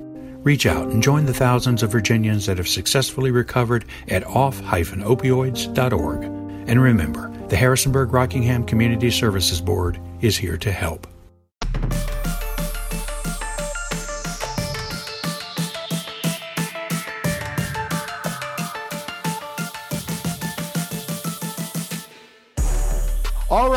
Reach 0.45 0.65
out 0.67 0.87
and 0.89 1.01
join 1.01 1.25
the 1.25 1.33
thousands 1.33 1.81
of 1.81 1.91
Virginians 1.91 2.45
that 2.45 2.57
have 2.57 2.67
successfully 2.67 3.31
recovered 3.31 3.83
at 4.07 4.23
off-opioids.org. 4.25 6.23
And 6.69 6.81
remember, 6.81 7.31
the 7.47 7.57
Harrisonburg 7.57 8.13
Rockingham 8.13 8.63
Community 8.63 9.09
Services 9.09 9.59
Board 9.59 9.99
is 10.21 10.37
here 10.37 10.57
to 10.57 10.71
help. 10.71 11.07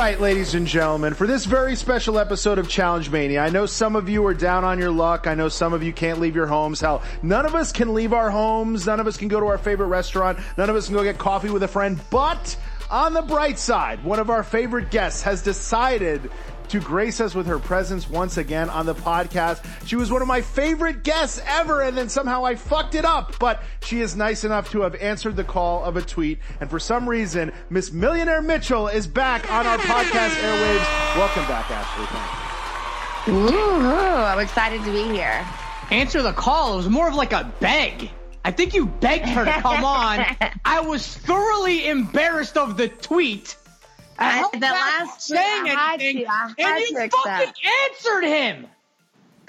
Right, 0.09 0.21
ladies 0.21 0.55
and 0.55 0.67
gentlemen, 0.67 1.13
for 1.13 1.27
this 1.27 1.45
very 1.45 1.77
special 1.77 2.19
episode 2.19 2.59
of 2.59 2.67
Challenge 2.67 3.11
Mania, 3.11 3.41
I 3.43 3.51
know 3.51 3.67
some 3.67 3.95
of 3.95 4.09
you 4.09 4.27
are 4.27 4.33
down 4.33 4.65
on 4.65 4.79
your 4.79 4.91
luck. 4.91 5.27
I 5.27 5.35
know 5.35 5.51
some 5.51 5.75
of 5.75 5.83
you 5.83 5.93
can't 5.93 6.19
leave 6.19 6.35
your 6.35 6.47
homes. 6.47 6.81
Hell, 6.81 7.03
none 7.23 7.45
of 7.45 7.55
us 7.55 7.73
can 7.73 7.93
leave 7.93 8.15
our 8.15 8.31
homes. 8.31 8.87
None 8.87 9.01
of 9.01 9.07
us 9.07 9.19
can 9.19 9.29
go 9.29 9.39
to 9.39 9.45
our 9.45 9.59
favorite 9.59 9.89
restaurant. 9.89 10.39
None 10.57 10.71
of 10.71 10.77
us 10.77 10.87
can 10.87 10.95
go 10.95 11.03
get 11.03 11.19
coffee 11.19 11.51
with 11.51 11.63
a 11.63 11.69
friend. 11.69 12.01
But 12.09 12.57
on 12.91 13.13
the 13.13 13.21
bright 13.21 13.59
side, 13.59 14.03
one 14.03 14.19
of 14.19 14.31
our 14.31 14.43
favorite 14.43 14.91
guests 14.91 15.21
has 15.25 15.43
decided 15.43 16.31
to 16.69 16.81
grace 16.81 17.21
us 17.21 17.35
with 17.35 17.47
her 17.47 17.59
presence 17.59 18.09
once 18.09 18.37
again 18.37 18.69
on 18.69 18.87
the 18.87 18.95
podcast. 18.95 19.65
She 19.87 19.97
was 19.97 20.11
one 20.11 20.23
of 20.23 20.29
my 20.29 20.41
favorite 20.41 21.03
guests 21.05 21.41
ever, 21.47 21.81
and 21.83 21.97
then 21.97 22.09
somehow 22.09 22.45
I 22.45 22.55
fucked 22.57 22.95
it 22.95 23.05
up. 23.05 23.39
But 23.39 23.63
she 23.83 24.01
is 24.01 24.17
nice 24.17 24.45
enough 24.45 24.71
to 24.73 24.83
have 24.83 24.95
answered 24.97 25.37
the 25.37 25.45
call 25.45 25.85
of 25.85 25.97
a 25.97 26.03
tweet, 26.03 26.39
and 26.61 26.69
for 26.71 26.79
some 26.79 27.09
reason, 27.09 27.53
Miss 27.71 27.93
Millionaire 27.93 28.43
Mitchell 28.43 28.89
is 28.89 29.07
back 29.07 29.51
on 29.51 29.67
our 29.67 29.79
podcast 29.79 30.31
airwaves. 30.37 31.17
Welcome 31.17 31.47
back, 31.47 31.71
Ashley. 31.71 32.07
Thank 33.25 33.51
you. 33.51 33.59
I'm 33.61 34.41
excited 34.41 34.83
to 34.85 34.93
be 34.93 35.05
here. 35.15 35.47
Answer 35.91 36.23
the 36.23 36.33
call. 36.33 36.75
It 36.75 36.77
was 36.79 36.89
more 36.89 37.09
of 37.09 37.15
like 37.15 37.33
a 37.33 37.53
beg. 37.61 38.11
I 38.45 38.51
think 38.53 38.75
you 38.75 38.87
begged 38.87 39.27
her 39.29 39.45
to 39.45 39.53
come 39.53 39.85
on. 39.85 40.25
I 40.65 40.81
was 40.81 41.07
thoroughly 41.07 41.89
embarrassed 41.89 42.57
of 42.57 42.77
the 42.77 42.89
tweet. 42.89 43.57
I 44.19 44.27
I- 44.27 44.33
held 44.33 44.53
the 44.55 44.61
last 44.61 45.29
from 45.29 45.37
tweet, 45.37 45.47
saying 45.47 45.65
I 45.65 45.69
had 45.69 46.01
anything, 46.01 46.25
to. 46.25 46.31
I 46.31 46.55
and 46.59 46.87
to 46.87 46.93
you 46.93 46.99
accept. 47.01 47.25
fucking 47.25 47.55
answered 47.91 48.25
him. 48.25 48.67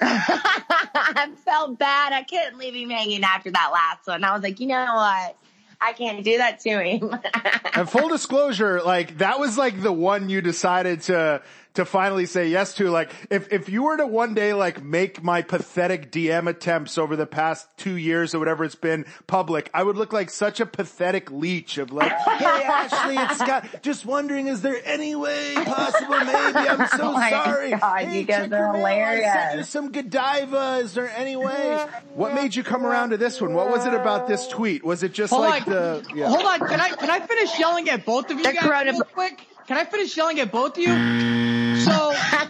I 0.02 1.30
felt 1.44 1.78
bad. 1.78 2.12
I 2.12 2.22
couldn't 2.22 2.58
leave 2.58 2.74
him 2.74 2.90
hanging 2.90 3.22
after 3.22 3.50
that 3.50 3.70
last 3.72 4.06
one. 4.06 4.24
I 4.24 4.32
was 4.32 4.42
like, 4.42 4.60
you 4.60 4.66
know 4.66 4.84
what? 4.94 5.36
I 5.82 5.92
can't 5.92 6.22
do 6.24 6.38
that 6.38 6.60
to 6.60 6.82
him. 6.82 7.14
And 7.72 7.88
full 7.88 8.08
disclosure, 8.08 8.82
like 8.82 9.18
that 9.18 9.38
was 9.38 9.56
like 9.56 9.80
the 9.80 9.92
one 9.92 10.28
you 10.28 10.40
decided 10.42 11.02
to 11.02 11.40
to 11.74 11.84
finally 11.84 12.26
say 12.26 12.48
yes 12.48 12.74
to. 12.74 12.90
Like 12.90 13.10
if 13.30 13.52
if 13.52 13.68
you 13.68 13.84
were 13.84 13.96
to 13.96 14.06
one 14.06 14.34
day 14.34 14.52
like 14.54 14.82
make 14.82 15.22
my 15.22 15.42
pathetic 15.42 16.10
DM 16.10 16.48
attempts 16.48 16.98
over 16.98 17.16
the 17.16 17.26
past 17.26 17.68
two 17.76 17.96
years 17.96 18.34
or 18.34 18.38
whatever 18.38 18.64
it's 18.64 18.74
been 18.74 19.04
public, 19.26 19.70
I 19.72 19.82
would 19.82 19.96
look 19.96 20.12
like 20.12 20.30
such 20.30 20.60
a 20.60 20.66
pathetic 20.66 21.30
leech 21.30 21.78
of 21.78 21.92
like, 21.92 22.10
hey 22.18 22.44
Ashley, 22.64 23.16
it's 23.16 23.38
Scott. 23.38 23.82
Just 23.82 24.04
wondering, 24.04 24.48
is 24.48 24.62
there 24.62 24.80
any 24.84 25.14
way 25.14 25.54
possible? 25.56 26.18
Maybe 26.24 26.68
I'm 26.68 26.86
so 26.88 27.10
Oh 27.10 27.12
my 27.12 27.30
sorry. 27.30 27.70
God, 27.70 28.04
hey, 28.04 28.18
you 28.20 28.24
guys 28.24 28.50
are 28.52 28.58
your 28.58 28.72
mail. 28.72 29.06
I 29.06 29.20
sent 29.22 29.58
you 29.58 29.64
some 29.64 29.92
Godiva. 29.92 30.80
Is 30.82 30.94
there 30.94 31.10
any 31.16 31.36
way? 31.36 31.86
What 32.14 32.34
made 32.34 32.54
you 32.54 32.62
come 32.62 32.84
around 32.84 33.10
to 33.10 33.16
this 33.16 33.40
one? 33.40 33.54
What 33.54 33.70
was 33.70 33.86
it 33.86 33.94
about 33.94 34.26
this 34.28 34.46
tweet? 34.48 34.84
Was 34.84 35.02
it 35.02 35.12
just 35.12 35.32
Hold 35.32 35.44
like 35.46 35.66
on, 35.66 35.72
the? 35.72 36.04
Yeah. 36.14 36.28
hold 36.28 36.44
on. 36.44 36.58
Can 36.68 36.80
I 36.80 36.90
can 36.90 37.10
I 37.10 37.20
finish 37.20 37.58
yelling 37.58 37.88
at 37.90 38.04
both 38.04 38.30
of 38.30 38.38
you 38.38 38.44
The 38.44 38.52
guys 38.52 38.86
real 38.86 39.02
quick? 39.04 39.40
Can 39.66 39.76
I 39.76 39.84
finish 39.84 40.16
yelling 40.16 40.40
at 40.40 40.50
both 40.50 40.76
of 40.76 40.78
you? 40.82 40.88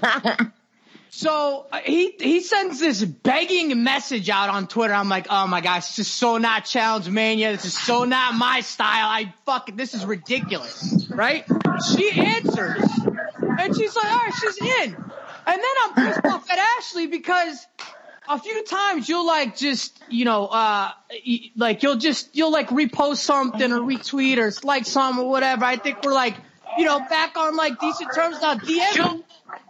So, 1.12 1.66
uh, 1.72 1.80
he 1.80 2.14
he 2.20 2.40
sends 2.40 2.78
this 2.78 3.04
begging 3.04 3.82
message 3.82 4.30
out 4.30 4.48
on 4.48 4.68
Twitter. 4.68 4.94
I'm 4.94 5.08
like, 5.08 5.26
oh 5.28 5.48
my 5.48 5.60
gosh, 5.60 5.88
this 5.88 5.98
is 5.98 6.06
so 6.06 6.38
not 6.38 6.66
challenge 6.66 7.08
mania. 7.08 7.50
This 7.50 7.64
is 7.64 7.76
so 7.76 8.04
not 8.04 8.34
my 8.34 8.60
style. 8.60 9.08
I 9.08 9.34
fuck 9.44 9.74
this 9.74 9.92
is 9.92 10.06
ridiculous, 10.06 11.08
right? 11.10 11.44
She 11.92 12.10
answers, 12.12 12.84
and 13.58 13.76
she's 13.76 13.96
like, 13.96 14.12
all 14.12 14.18
right, 14.18 14.32
she's 14.40 14.58
in. 14.58 14.94
And 14.94 15.60
then 15.60 15.74
I'm 15.82 15.94
pissed 15.94 16.26
off 16.26 16.48
at 16.48 16.58
Ashley 16.78 17.08
because 17.08 17.66
a 18.28 18.38
few 18.38 18.62
times 18.64 19.08
you'll 19.08 19.26
like 19.26 19.56
just 19.56 20.00
you 20.08 20.24
know 20.24 20.46
uh 20.46 20.92
like 21.56 21.82
you'll 21.82 21.96
just 21.96 22.36
you'll 22.36 22.52
like 22.52 22.68
repost 22.68 23.16
something 23.16 23.72
or 23.72 23.80
retweet 23.80 24.38
or 24.38 24.52
like 24.64 24.86
some 24.86 25.18
or 25.18 25.28
whatever 25.28 25.64
i 25.64 25.74
think 25.74 25.98
we're 26.04 26.12
like 26.12 26.36
you 26.78 26.84
know 26.84 27.00
back 27.00 27.36
on 27.36 27.56
like 27.56 27.80
decent 27.80 28.14
terms 28.14 28.40
now 28.40 28.54
dm 28.54 29.24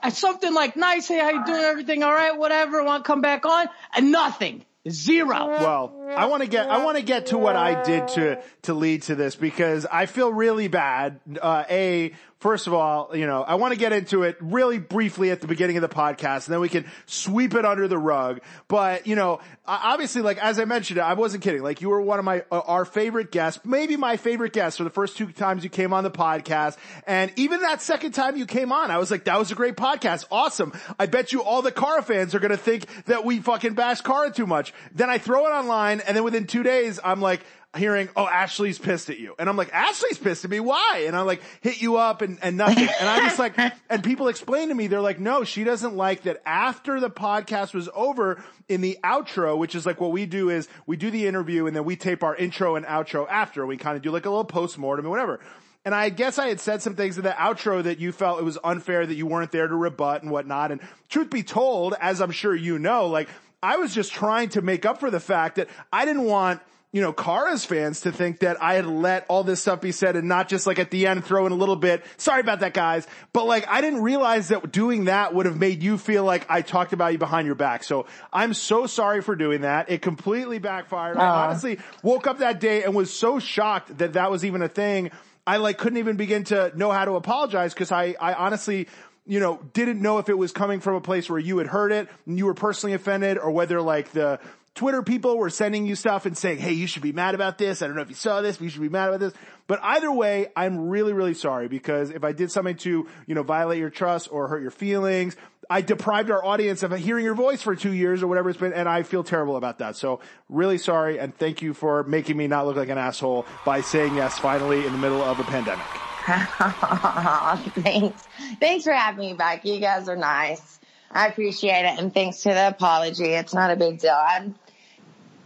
something 0.08 0.54
like 0.54 0.76
nice 0.76 1.06
hey 1.08 1.18
how 1.18 1.30
you 1.30 1.44
doing 1.44 1.60
everything 1.62 2.02
all 2.02 2.12
right 2.12 2.38
whatever 2.38 2.82
want 2.82 3.04
to 3.04 3.06
come 3.06 3.20
back 3.20 3.44
on 3.44 3.68
and 3.94 4.10
nothing 4.10 4.64
Zero. 4.88 5.46
Well, 5.46 6.14
I 6.16 6.24
want 6.24 6.42
to 6.42 6.48
get 6.48 6.70
I 6.70 6.82
want 6.82 6.96
to 6.96 7.02
get 7.02 7.26
to 7.26 7.38
what 7.38 7.54
I 7.54 7.82
did 7.82 8.08
to 8.08 8.42
to 8.62 8.72
lead 8.72 9.02
to 9.02 9.14
this 9.14 9.36
because 9.36 9.84
I 9.84 10.06
feel 10.06 10.32
really 10.32 10.68
bad. 10.68 11.20
Uh, 11.40 11.64
a 11.68 12.12
first 12.40 12.66
of 12.66 12.72
all, 12.72 13.14
you 13.14 13.26
know, 13.26 13.42
I 13.42 13.54
want 13.54 13.72
to 13.72 13.78
get 13.78 13.92
into 13.92 14.22
it 14.24 14.36
really 14.40 14.78
briefly 14.78 15.30
at 15.30 15.40
the 15.40 15.46
beginning 15.46 15.76
of 15.76 15.82
the 15.82 15.88
podcast, 15.88 16.46
and 16.46 16.54
then 16.54 16.60
we 16.60 16.68
can 16.68 16.86
sweep 17.06 17.54
it 17.54 17.64
under 17.64 17.86
the 17.86 17.98
rug. 17.98 18.40
But 18.66 19.06
you 19.06 19.14
know, 19.14 19.40
obviously, 19.66 20.22
like 20.22 20.38
as 20.38 20.58
I 20.58 20.64
mentioned, 20.64 20.98
I 20.98 21.14
wasn't 21.14 21.44
kidding. 21.44 21.62
Like 21.62 21.80
you 21.80 21.90
were 21.90 22.00
one 22.00 22.18
of 22.18 22.24
my 22.24 22.42
uh, 22.50 22.60
our 22.60 22.84
favorite 22.84 23.30
guests, 23.30 23.64
maybe 23.64 23.96
my 23.96 24.16
favorite 24.16 24.52
guest 24.52 24.78
for 24.78 24.84
the 24.84 24.90
first 24.90 25.16
two 25.16 25.30
times 25.30 25.62
you 25.62 25.70
came 25.70 25.92
on 25.92 26.02
the 26.02 26.10
podcast, 26.10 26.76
and 27.06 27.30
even 27.36 27.60
that 27.60 27.82
second 27.82 28.12
time 28.12 28.36
you 28.36 28.46
came 28.46 28.72
on, 28.72 28.90
I 28.90 28.98
was 28.98 29.10
like, 29.10 29.24
that 29.24 29.38
was 29.38 29.52
a 29.52 29.54
great 29.54 29.76
podcast, 29.76 30.24
awesome. 30.32 30.72
I 30.98 31.06
bet 31.06 31.32
you 31.32 31.42
all 31.42 31.62
the 31.62 31.72
Cara 31.72 32.02
fans 32.02 32.34
are 32.34 32.40
gonna 32.40 32.56
think 32.56 32.86
that 33.04 33.24
we 33.24 33.38
fucking 33.38 33.74
bash 33.74 34.00
Cara 34.00 34.32
too 34.32 34.46
much. 34.46 34.72
Then 34.94 35.10
I 35.10 35.18
throw 35.18 35.46
it 35.46 35.50
online, 35.50 36.00
and 36.00 36.16
then 36.16 36.24
within 36.24 36.46
two 36.46 36.62
days, 36.62 36.98
I'm 37.04 37.20
like, 37.20 37.42
hearing, 37.76 38.08
oh, 38.16 38.26
Ashley's 38.26 38.78
pissed 38.78 39.10
at 39.10 39.18
you. 39.18 39.34
And 39.38 39.48
I'm 39.48 39.56
like, 39.56 39.72
Ashley's 39.72 40.18
pissed 40.18 40.44
at 40.44 40.50
me. 40.50 40.58
Why? 40.58 41.04
And 41.06 41.16
I'm 41.16 41.26
like, 41.26 41.40
hit 41.60 41.80
you 41.80 41.96
up 41.96 42.20
and, 42.20 42.38
and 42.42 42.56
nothing. 42.56 42.88
And 42.98 43.08
I'm 43.08 43.22
just 43.24 43.38
like, 43.38 43.56
and 43.90 44.02
people 44.02 44.26
explain 44.28 44.68
to 44.68 44.74
me, 44.74 44.88
they're 44.88 45.00
like, 45.00 45.20
no, 45.20 45.44
she 45.44 45.62
doesn't 45.62 45.96
like 45.96 46.22
that 46.22 46.42
after 46.44 46.98
the 46.98 47.10
podcast 47.10 47.72
was 47.72 47.88
over 47.94 48.42
in 48.68 48.80
the 48.80 48.98
outro, 49.04 49.56
which 49.56 49.76
is 49.76 49.86
like 49.86 50.00
what 50.00 50.10
we 50.10 50.26
do 50.26 50.50
is 50.50 50.68
we 50.86 50.96
do 50.96 51.10
the 51.10 51.26
interview 51.26 51.66
and 51.66 51.76
then 51.76 51.84
we 51.84 51.94
tape 51.94 52.24
our 52.24 52.34
intro 52.34 52.74
and 52.74 52.84
outro 52.86 53.26
after. 53.28 53.64
We 53.64 53.76
kind 53.76 53.96
of 53.96 54.02
do 54.02 54.10
like 54.10 54.26
a 54.26 54.30
little 54.30 54.44
post-mortem 54.44 55.04
and 55.04 55.10
whatever. 55.10 55.38
And 55.84 55.94
I 55.94 56.10
guess 56.10 56.38
I 56.38 56.48
had 56.48 56.60
said 56.60 56.82
some 56.82 56.94
things 56.94 57.16
in 57.18 57.24
the 57.24 57.30
outro 57.30 57.82
that 57.84 58.00
you 58.00 58.12
felt 58.12 58.40
it 58.40 58.44
was 58.44 58.58
unfair 58.62 59.06
that 59.06 59.14
you 59.14 59.26
weren't 59.26 59.52
there 59.52 59.66
to 59.66 59.74
rebut 59.74 60.22
and 60.22 60.30
whatnot. 60.30 60.72
And 60.72 60.80
truth 61.08 61.30
be 61.30 61.42
told, 61.42 61.94
as 62.00 62.20
I'm 62.20 62.32
sure 62.32 62.54
you 62.54 62.78
know, 62.78 63.06
like 63.06 63.28
I 63.62 63.76
was 63.76 63.94
just 63.94 64.12
trying 64.12 64.50
to 64.50 64.62
make 64.62 64.84
up 64.84 65.00
for 65.00 65.10
the 65.10 65.20
fact 65.20 65.56
that 65.56 65.68
I 65.92 66.04
didn't 66.04 66.24
want 66.24 66.60
you 66.92 67.00
know, 67.00 67.12
Cara's 67.12 67.64
fans 67.64 68.00
to 68.00 68.10
think 68.10 68.40
that 68.40 68.60
I 68.60 68.74
had 68.74 68.86
let 68.86 69.24
all 69.28 69.44
this 69.44 69.62
stuff 69.62 69.80
be 69.80 69.92
said 69.92 70.16
and 70.16 70.26
not 70.26 70.48
just 70.48 70.66
like 70.66 70.80
at 70.80 70.90
the 70.90 71.06
end 71.06 71.24
throw 71.24 71.46
in 71.46 71.52
a 71.52 71.56
little 71.56 71.76
bit. 71.76 72.04
Sorry 72.16 72.40
about 72.40 72.60
that, 72.60 72.74
guys. 72.74 73.06
But 73.32 73.46
like, 73.46 73.68
I 73.68 73.80
didn't 73.80 74.02
realize 74.02 74.48
that 74.48 74.72
doing 74.72 75.04
that 75.04 75.32
would 75.32 75.46
have 75.46 75.56
made 75.56 75.84
you 75.84 75.98
feel 75.98 76.24
like 76.24 76.46
I 76.48 76.62
talked 76.62 76.92
about 76.92 77.12
you 77.12 77.18
behind 77.18 77.46
your 77.46 77.54
back. 77.54 77.84
So 77.84 78.06
I'm 78.32 78.54
so 78.54 78.86
sorry 78.86 79.22
for 79.22 79.36
doing 79.36 79.60
that. 79.60 79.88
It 79.88 80.02
completely 80.02 80.58
backfired. 80.58 81.16
Uh. 81.16 81.20
I 81.20 81.46
honestly 81.46 81.78
woke 82.02 82.26
up 82.26 82.38
that 82.38 82.58
day 82.58 82.82
and 82.82 82.92
was 82.92 83.12
so 83.12 83.38
shocked 83.38 83.98
that 83.98 84.14
that 84.14 84.30
was 84.30 84.44
even 84.44 84.62
a 84.62 84.68
thing. 84.68 85.12
I 85.46 85.58
like 85.58 85.78
couldn't 85.78 85.98
even 85.98 86.16
begin 86.16 86.42
to 86.44 86.72
know 86.76 86.90
how 86.90 87.04
to 87.04 87.12
apologize 87.12 87.72
because 87.72 87.92
I, 87.92 88.16
I 88.20 88.34
honestly 88.34 88.88
you 89.26 89.38
know, 89.38 89.60
didn't 89.74 90.02
know 90.02 90.18
if 90.18 90.28
it 90.28 90.36
was 90.36 90.50
coming 90.50 90.80
from 90.80 90.96
a 90.96 91.00
place 91.00 91.30
where 91.30 91.38
you 91.38 91.58
had 91.58 91.68
heard 91.68 91.92
it 91.92 92.08
and 92.26 92.36
you 92.36 92.46
were 92.46 92.54
personally 92.54 92.94
offended 92.94 93.38
or 93.38 93.52
whether 93.52 93.80
like 93.80 94.10
the, 94.10 94.40
Twitter 94.74 95.02
people 95.02 95.36
were 95.36 95.50
sending 95.50 95.86
you 95.86 95.94
stuff 95.94 96.26
and 96.26 96.36
saying, 96.36 96.58
Hey, 96.58 96.72
you 96.72 96.86
should 96.86 97.02
be 97.02 97.12
mad 97.12 97.34
about 97.34 97.58
this. 97.58 97.82
I 97.82 97.86
don't 97.86 97.96
know 97.96 98.02
if 98.02 98.08
you 98.08 98.14
saw 98.14 98.40
this, 98.40 98.56
but 98.56 98.64
you 98.64 98.70
should 98.70 98.82
be 98.82 98.88
mad 98.88 99.08
about 99.08 99.20
this. 99.20 99.32
But 99.66 99.80
either 99.82 100.10
way, 100.10 100.48
I'm 100.56 100.88
really, 100.88 101.12
really 101.12 101.34
sorry 101.34 101.68
because 101.68 102.10
if 102.10 102.24
I 102.24 102.32
did 102.32 102.50
something 102.50 102.76
to, 102.78 103.06
you 103.26 103.34
know, 103.34 103.42
violate 103.42 103.78
your 103.78 103.90
trust 103.90 104.28
or 104.30 104.48
hurt 104.48 104.62
your 104.62 104.70
feelings, 104.70 105.36
I 105.68 105.82
deprived 105.82 106.32
our 106.32 106.44
audience 106.44 106.82
of 106.82 106.90
hearing 106.98 107.24
your 107.24 107.36
voice 107.36 107.62
for 107.62 107.76
two 107.76 107.92
years 107.92 108.24
or 108.24 108.26
whatever 108.26 108.50
it's 108.50 108.58
been, 108.58 108.72
and 108.72 108.88
I 108.88 109.04
feel 109.04 109.22
terrible 109.22 109.56
about 109.56 109.78
that. 109.78 109.94
So 109.94 110.18
really 110.48 110.78
sorry, 110.78 111.20
and 111.20 111.36
thank 111.36 111.62
you 111.62 111.74
for 111.74 112.02
making 112.02 112.36
me 112.36 112.48
not 112.48 112.66
look 112.66 112.74
like 112.74 112.88
an 112.88 112.98
asshole 112.98 113.46
by 113.64 113.80
saying 113.80 114.16
yes 114.16 114.36
finally 114.40 114.84
in 114.84 114.90
the 114.90 114.98
middle 114.98 115.22
of 115.22 115.38
a 115.38 115.44
pandemic. 115.44 115.86
thanks. 117.84 118.26
Thanks 118.58 118.84
for 118.84 118.92
having 118.92 119.20
me 119.20 119.34
back. 119.34 119.64
You 119.64 119.78
guys 119.78 120.08
are 120.08 120.16
nice. 120.16 120.79
I 121.10 121.26
appreciate 121.26 121.84
it, 121.84 121.98
and 121.98 122.14
thanks 122.14 122.42
to 122.42 122.50
the 122.50 122.68
apology. 122.68 123.24
It's 123.26 123.52
not 123.52 123.70
a 123.70 123.76
big 123.76 123.98
deal. 123.98 124.16
I'm 124.16 124.54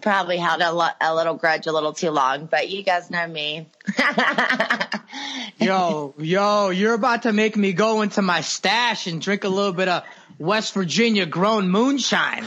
probably 0.02 0.36
held 0.36 0.60
a, 0.60 0.70
lo- 0.70 0.88
a 1.00 1.14
little 1.14 1.34
grudge 1.34 1.66
a 1.66 1.72
little 1.72 1.94
too 1.94 2.10
long, 2.10 2.44
but 2.44 2.68
you 2.68 2.82
guys 2.82 3.10
know 3.10 3.26
me. 3.26 3.66
yo, 5.58 6.14
yo, 6.18 6.68
you're 6.68 6.92
about 6.92 7.22
to 7.22 7.32
make 7.32 7.56
me 7.56 7.72
go 7.72 8.02
into 8.02 8.20
my 8.20 8.42
stash 8.42 9.06
and 9.06 9.22
drink 9.22 9.44
a 9.44 9.48
little 9.48 9.72
bit 9.72 9.88
of 9.88 10.04
West 10.38 10.74
Virginia 10.74 11.24
grown 11.24 11.70
moonshine. 11.70 12.44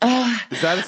Uh, 0.00 0.36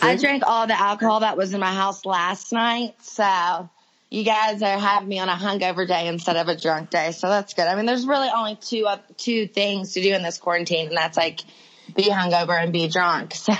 I 0.02 0.16
drank 0.18 0.42
all 0.46 0.66
the 0.66 0.78
alcohol 0.78 1.20
that 1.20 1.36
was 1.36 1.52
in 1.52 1.60
my 1.60 1.72
house 1.72 2.06
last 2.06 2.52
night, 2.52 2.94
so 3.02 3.68
you 4.10 4.24
guys 4.24 4.62
are 4.62 4.78
having 4.78 5.08
me 5.08 5.18
on 5.18 5.28
a 5.28 5.34
hungover 5.34 5.86
day 5.86 6.08
instead 6.08 6.36
of 6.36 6.48
a 6.48 6.56
drunk 6.56 6.90
day, 6.90 7.12
so 7.12 7.28
that's 7.28 7.54
good. 7.54 7.66
I 7.66 7.74
mean, 7.74 7.86
there's 7.86 8.06
really 8.06 8.28
only 8.34 8.56
two 8.56 8.86
two 9.16 9.46
things 9.46 9.92
to 9.94 10.02
do 10.02 10.14
in 10.14 10.22
this 10.22 10.38
quarantine, 10.38 10.88
and 10.88 10.96
that's 10.96 11.16
like 11.16 11.40
be 11.94 12.04
hungover 12.04 12.60
and 12.60 12.72
be 12.72 12.88
drunk. 12.88 13.34
So. 13.48 13.54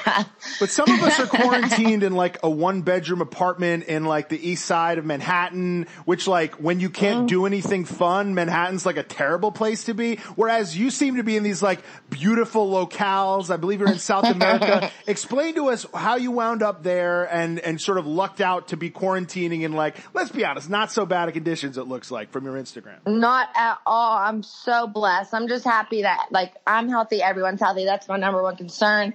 But 0.61 0.71
some 0.71 0.91
of 0.91 1.03
us 1.03 1.19
are 1.19 1.27
quarantined 1.43 2.03
in 2.03 2.15
like 2.15 2.39
a 2.43 2.51
one 2.51 2.83
bedroom 2.83 3.21
apartment 3.21 3.85
in 3.85 4.05
like 4.05 4.29
the 4.29 4.49
east 4.49 4.65
side 4.67 4.99
of 4.99 5.05
Manhattan, 5.05 5.87
which 6.05 6.27
like 6.27 6.57
when 6.57 6.79
you 6.81 6.91
can't 6.91 7.25
mm. 7.25 7.29
do 7.29 7.47
anything 7.47 7.85
fun, 7.85 8.35
Manhattan's 8.35 8.85
like 8.85 8.97
a 8.99 9.03
terrible 9.03 9.51
place 9.51 9.85
to 9.85 9.95
be. 9.95 10.17
Whereas 10.37 10.77
you 10.77 10.91
seem 10.91 11.17
to 11.17 11.23
be 11.23 11.37
in 11.37 11.43
these 11.43 11.63
like 11.63 11.81
beautiful 12.11 12.71
locales. 12.71 13.51
I 13.51 13.57
believe 13.57 13.81
you're 13.81 13.91
in 13.91 13.99
South 13.99 14.25
America. 14.25 14.91
Explain 15.07 15.55
to 15.55 15.71
us 15.71 15.87
how 15.95 16.17
you 16.17 16.33
wound 16.33 16.63
up 16.63 16.83
there 16.83 17.25
and, 17.33 17.59
and 17.61 17.81
sort 17.81 17.99
of 17.99 18.07
lucked 18.07 18.41
out 18.41 18.69
to 18.69 18.77
be 18.77 18.91
quarantining 18.91 19.63
in 19.63 19.73
like, 19.73 19.97
let's 20.13 20.31
be 20.31 20.45
honest, 20.45 20.69
not 20.69 20.93
so 20.93 21.07
bad 21.07 21.33
conditions 21.33 21.79
it 21.79 21.85
looks 21.85 22.11
like 22.11 22.31
from 22.31 22.45
your 22.45 22.55
Instagram. 22.55 22.99
Not 23.07 23.49
at 23.57 23.79
all. 23.87 24.19
I'm 24.19 24.43
so 24.43 24.87
blessed. 24.87 25.33
I'm 25.35 25.49
just 25.49 25.65
happy 25.65 26.03
that 26.03 26.27
like 26.31 26.55
I'm 26.67 26.89
healthy. 26.89 27.23
Everyone's 27.23 27.61
healthy. 27.61 27.85
That's 27.85 28.09
my 28.09 28.18
number 28.19 28.43
one 28.43 28.57
concern. 28.57 29.15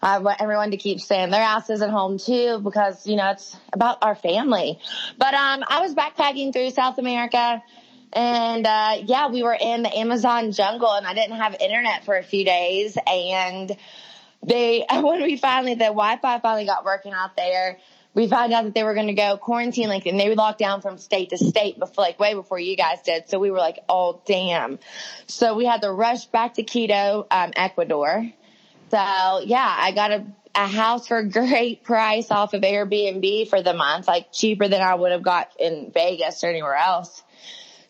I 0.00 0.18
want 0.18 0.40
everyone 0.40 0.70
to 0.70 0.76
keep 0.76 1.00
staying 1.00 1.30
their 1.30 1.42
asses 1.42 1.82
at 1.82 1.90
home 1.90 2.18
too, 2.18 2.60
because, 2.62 3.06
you 3.06 3.16
know, 3.16 3.30
it's 3.30 3.56
about 3.72 3.98
our 4.02 4.14
family. 4.14 4.78
But, 5.18 5.34
um, 5.34 5.64
I 5.66 5.80
was 5.80 5.94
backpacking 5.94 6.52
through 6.52 6.70
South 6.70 6.98
America 6.98 7.62
and, 8.12 8.66
uh, 8.66 8.98
yeah, 9.04 9.28
we 9.28 9.42
were 9.42 9.56
in 9.60 9.82
the 9.82 9.96
Amazon 9.96 10.52
jungle 10.52 10.92
and 10.92 11.06
I 11.06 11.14
didn't 11.14 11.36
have 11.36 11.56
internet 11.60 12.04
for 12.04 12.16
a 12.16 12.22
few 12.22 12.44
days. 12.44 12.96
And 13.06 13.76
they, 14.42 14.86
when 14.90 15.22
we 15.22 15.36
finally, 15.36 15.74
the 15.74 15.86
Wi-Fi 15.86 16.38
finally 16.40 16.64
got 16.64 16.84
working 16.84 17.12
out 17.12 17.36
there, 17.36 17.78
we 18.18 18.26
found 18.26 18.52
out 18.52 18.64
that 18.64 18.74
they 18.74 18.82
were 18.82 18.94
going 18.94 19.06
to 19.06 19.14
go 19.14 19.36
quarantine, 19.36 19.88
like, 19.88 20.06
and 20.06 20.18
they 20.18 20.28
would 20.28 20.38
lock 20.38 20.58
down 20.58 20.80
from 20.80 20.98
state 20.98 21.30
to 21.30 21.38
state 21.38 21.78
before, 21.78 22.02
like, 22.02 22.18
way 22.18 22.34
before 22.34 22.58
you 22.58 22.76
guys 22.76 23.00
did. 23.02 23.28
So 23.28 23.38
we 23.38 23.52
were 23.52 23.58
like, 23.58 23.78
oh, 23.88 24.20
damn. 24.26 24.80
So 25.28 25.54
we 25.54 25.64
had 25.64 25.82
to 25.82 25.92
rush 25.92 26.26
back 26.26 26.54
to 26.54 26.64
Quito, 26.64 27.28
um, 27.30 27.52
Ecuador. 27.54 28.28
So 28.90 29.40
yeah, 29.44 29.76
I 29.78 29.92
got 29.92 30.10
a, 30.10 30.26
a 30.52 30.66
house 30.66 31.06
for 31.06 31.18
a 31.18 31.28
great 31.28 31.84
price 31.84 32.32
off 32.32 32.54
of 32.54 32.62
Airbnb 32.62 33.48
for 33.50 33.62
the 33.62 33.74
month, 33.74 34.08
like 34.08 34.32
cheaper 34.32 34.66
than 34.66 34.80
I 34.80 34.96
would 34.96 35.12
have 35.12 35.22
got 35.22 35.52
in 35.56 35.92
Vegas 35.94 36.42
or 36.42 36.48
anywhere 36.48 36.74
else. 36.74 37.22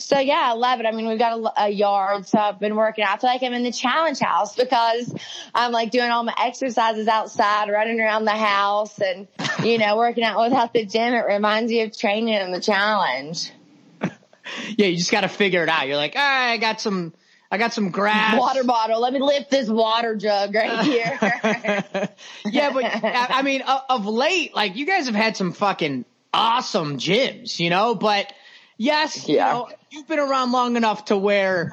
So 0.08 0.18
yeah, 0.18 0.40
I 0.42 0.54
love 0.54 0.80
it. 0.80 0.86
I 0.86 0.92
mean, 0.92 1.06
we've 1.06 1.18
got 1.18 1.38
a, 1.38 1.64
a, 1.64 1.68
yard, 1.68 2.26
so 2.26 2.38
I've 2.38 2.58
been 2.58 2.76
working 2.76 3.04
out. 3.04 3.18
I 3.18 3.20
feel 3.20 3.28
like 3.28 3.42
I'm 3.42 3.52
in 3.52 3.62
the 3.62 3.70
challenge 3.70 4.20
house 4.20 4.56
because 4.56 5.14
I'm 5.54 5.70
like 5.70 5.90
doing 5.90 6.08
all 6.08 6.22
my 6.22 6.32
exercises 6.40 7.08
outside, 7.08 7.68
running 7.68 8.00
around 8.00 8.24
the 8.24 8.30
house 8.30 8.98
and, 9.02 9.28
you 9.62 9.76
know, 9.76 9.98
working 9.98 10.24
out 10.24 10.40
without 10.42 10.72
the 10.72 10.86
gym. 10.86 11.12
It 11.12 11.26
reminds 11.26 11.70
you 11.70 11.84
of 11.84 11.94
training 11.94 12.32
in 12.32 12.52
the 12.52 12.60
challenge. 12.60 13.52
yeah, 14.00 14.86
you 14.86 14.96
just 14.96 15.10
got 15.10 15.20
to 15.20 15.28
figure 15.28 15.62
it 15.62 15.68
out. 15.68 15.86
You're 15.86 15.96
like, 15.96 16.16
all 16.16 16.22
right, 16.22 16.52
I 16.52 16.56
got 16.56 16.80
some, 16.80 17.12
I 17.50 17.58
got 17.58 17.74
some 17.74 17.90
grass. 17.90 18.40
Water 18.40 18.64
bottle. 18.64 19.02
Let 19.02 19.12
me 19.12 19.20
lift 19.20 19.50
this 19.50 19.68
water 19.68 20.16
jug 20.16 20.54
right 20.54 20.84
here. 20.86 21.18
yeah, 22.46 22.72
but 22.72 22.82
I 23.04 23.42
mean, 23.42 23.60
of 23.60 24.06
late, 24.06 24.56
like 24.56 24.74
you 24.74 24.86
guys 24.86 25.04
have 25.04 25.14
had 25.14 25.36
some 25.36 25.52
fucking 25.52 26.06
awesome 26.32 26.96
gyms, 26.96 27.58
you 27.58 27.68
know, 27.68 27.94
but 27.94 28.32
yes, 28.78 29.28
yeah. 29.28 29.34
you 29.48 29.54
know, 29.54 29.68
you've 29.90 30.08
been 30.08 30.18
around 30.18 30.52
long 30.52 30.76
enough 30.76 31.06
to 31.06 31.16
where 31.18 31.72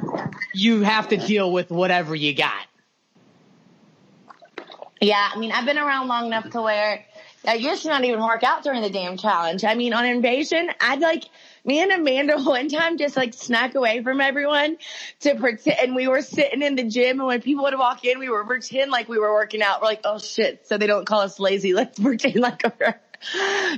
you 0.54 0.82
have 0.82 1.08
to 1.10 1.18
deal 1.18 1.52
with 1.52 1.70
whatever 1.70 2.14
you 2.14 2.36
got. 2.36 2.66
Yeah, 5.02 5.30
I 5.34 5.38
mean, 5.38 5.52
I've 5.52 5.66
been 5.66 5.78
around 5.78 6.08
long 6.08 6.26
enough 6.28 6.50
to 6.52 6.62
where 6.62 7.06
I 7.48 7.56
used 7.56 7.84
to 7.84 7.90
not 7.90 8.04
even 8.04 8.22
work 8.22 8.44
out 8.44 8.64
during 8.64 8.82
the 8.82 8.90
damn 8.90 9.18
challenge. 9.18 9.64
I 9.64 9.76
mean, 9.76 9.94
on 9.94 10.06
invasion, 10.06 10.70
I'd 10.80 11.00
like 11.00 11.26
me 11.64 11.82
and 11.82 11.92
Amanda 11.92 12.38
one 12.44 12.70
time 12.70 12.98
just 12.98 13.16
like 13.16 13.34
snuck 13.34 13.76
away 13.76 14.02
from 14.04 14.22
everyone 14.22 14.78
to 15.22 15.36
pretend, 15.36 15.80
and 15.80 15.96
we 15.96 16.08
were 16.08 16.22
sitting 16.22 16.62
in 16.62 16.76
the 16.76 16.84
gym 16.84 17.20
and 17.20 17.28
when 17.28 17.42
people 17.42 17.66
would 17.66 17.78
walk 17.78 18.06
in, 18.06 18.20
we 18.20 18.30
were 18.30 18.46
pretend 18.46 18.92
like 18.92 19.10
we 19.10 19.20
were 19.20 19.34
working 19.34 19.62
out. 19.62 19.82
We're 19.82 19.88
like, 19.88 20.02
oh 20.06 20.18
shit. 20.18 20.66
So 20.68 20.78
they 20.78 20.88
don't 20.88 21.06
call 21.06 21.22
us 21.22 21.40
lazy. 21.40 21.74
Let's 21.76 22.00
pretend 22.00 22.38
like 22.38 22.64
we're 22.80 23.00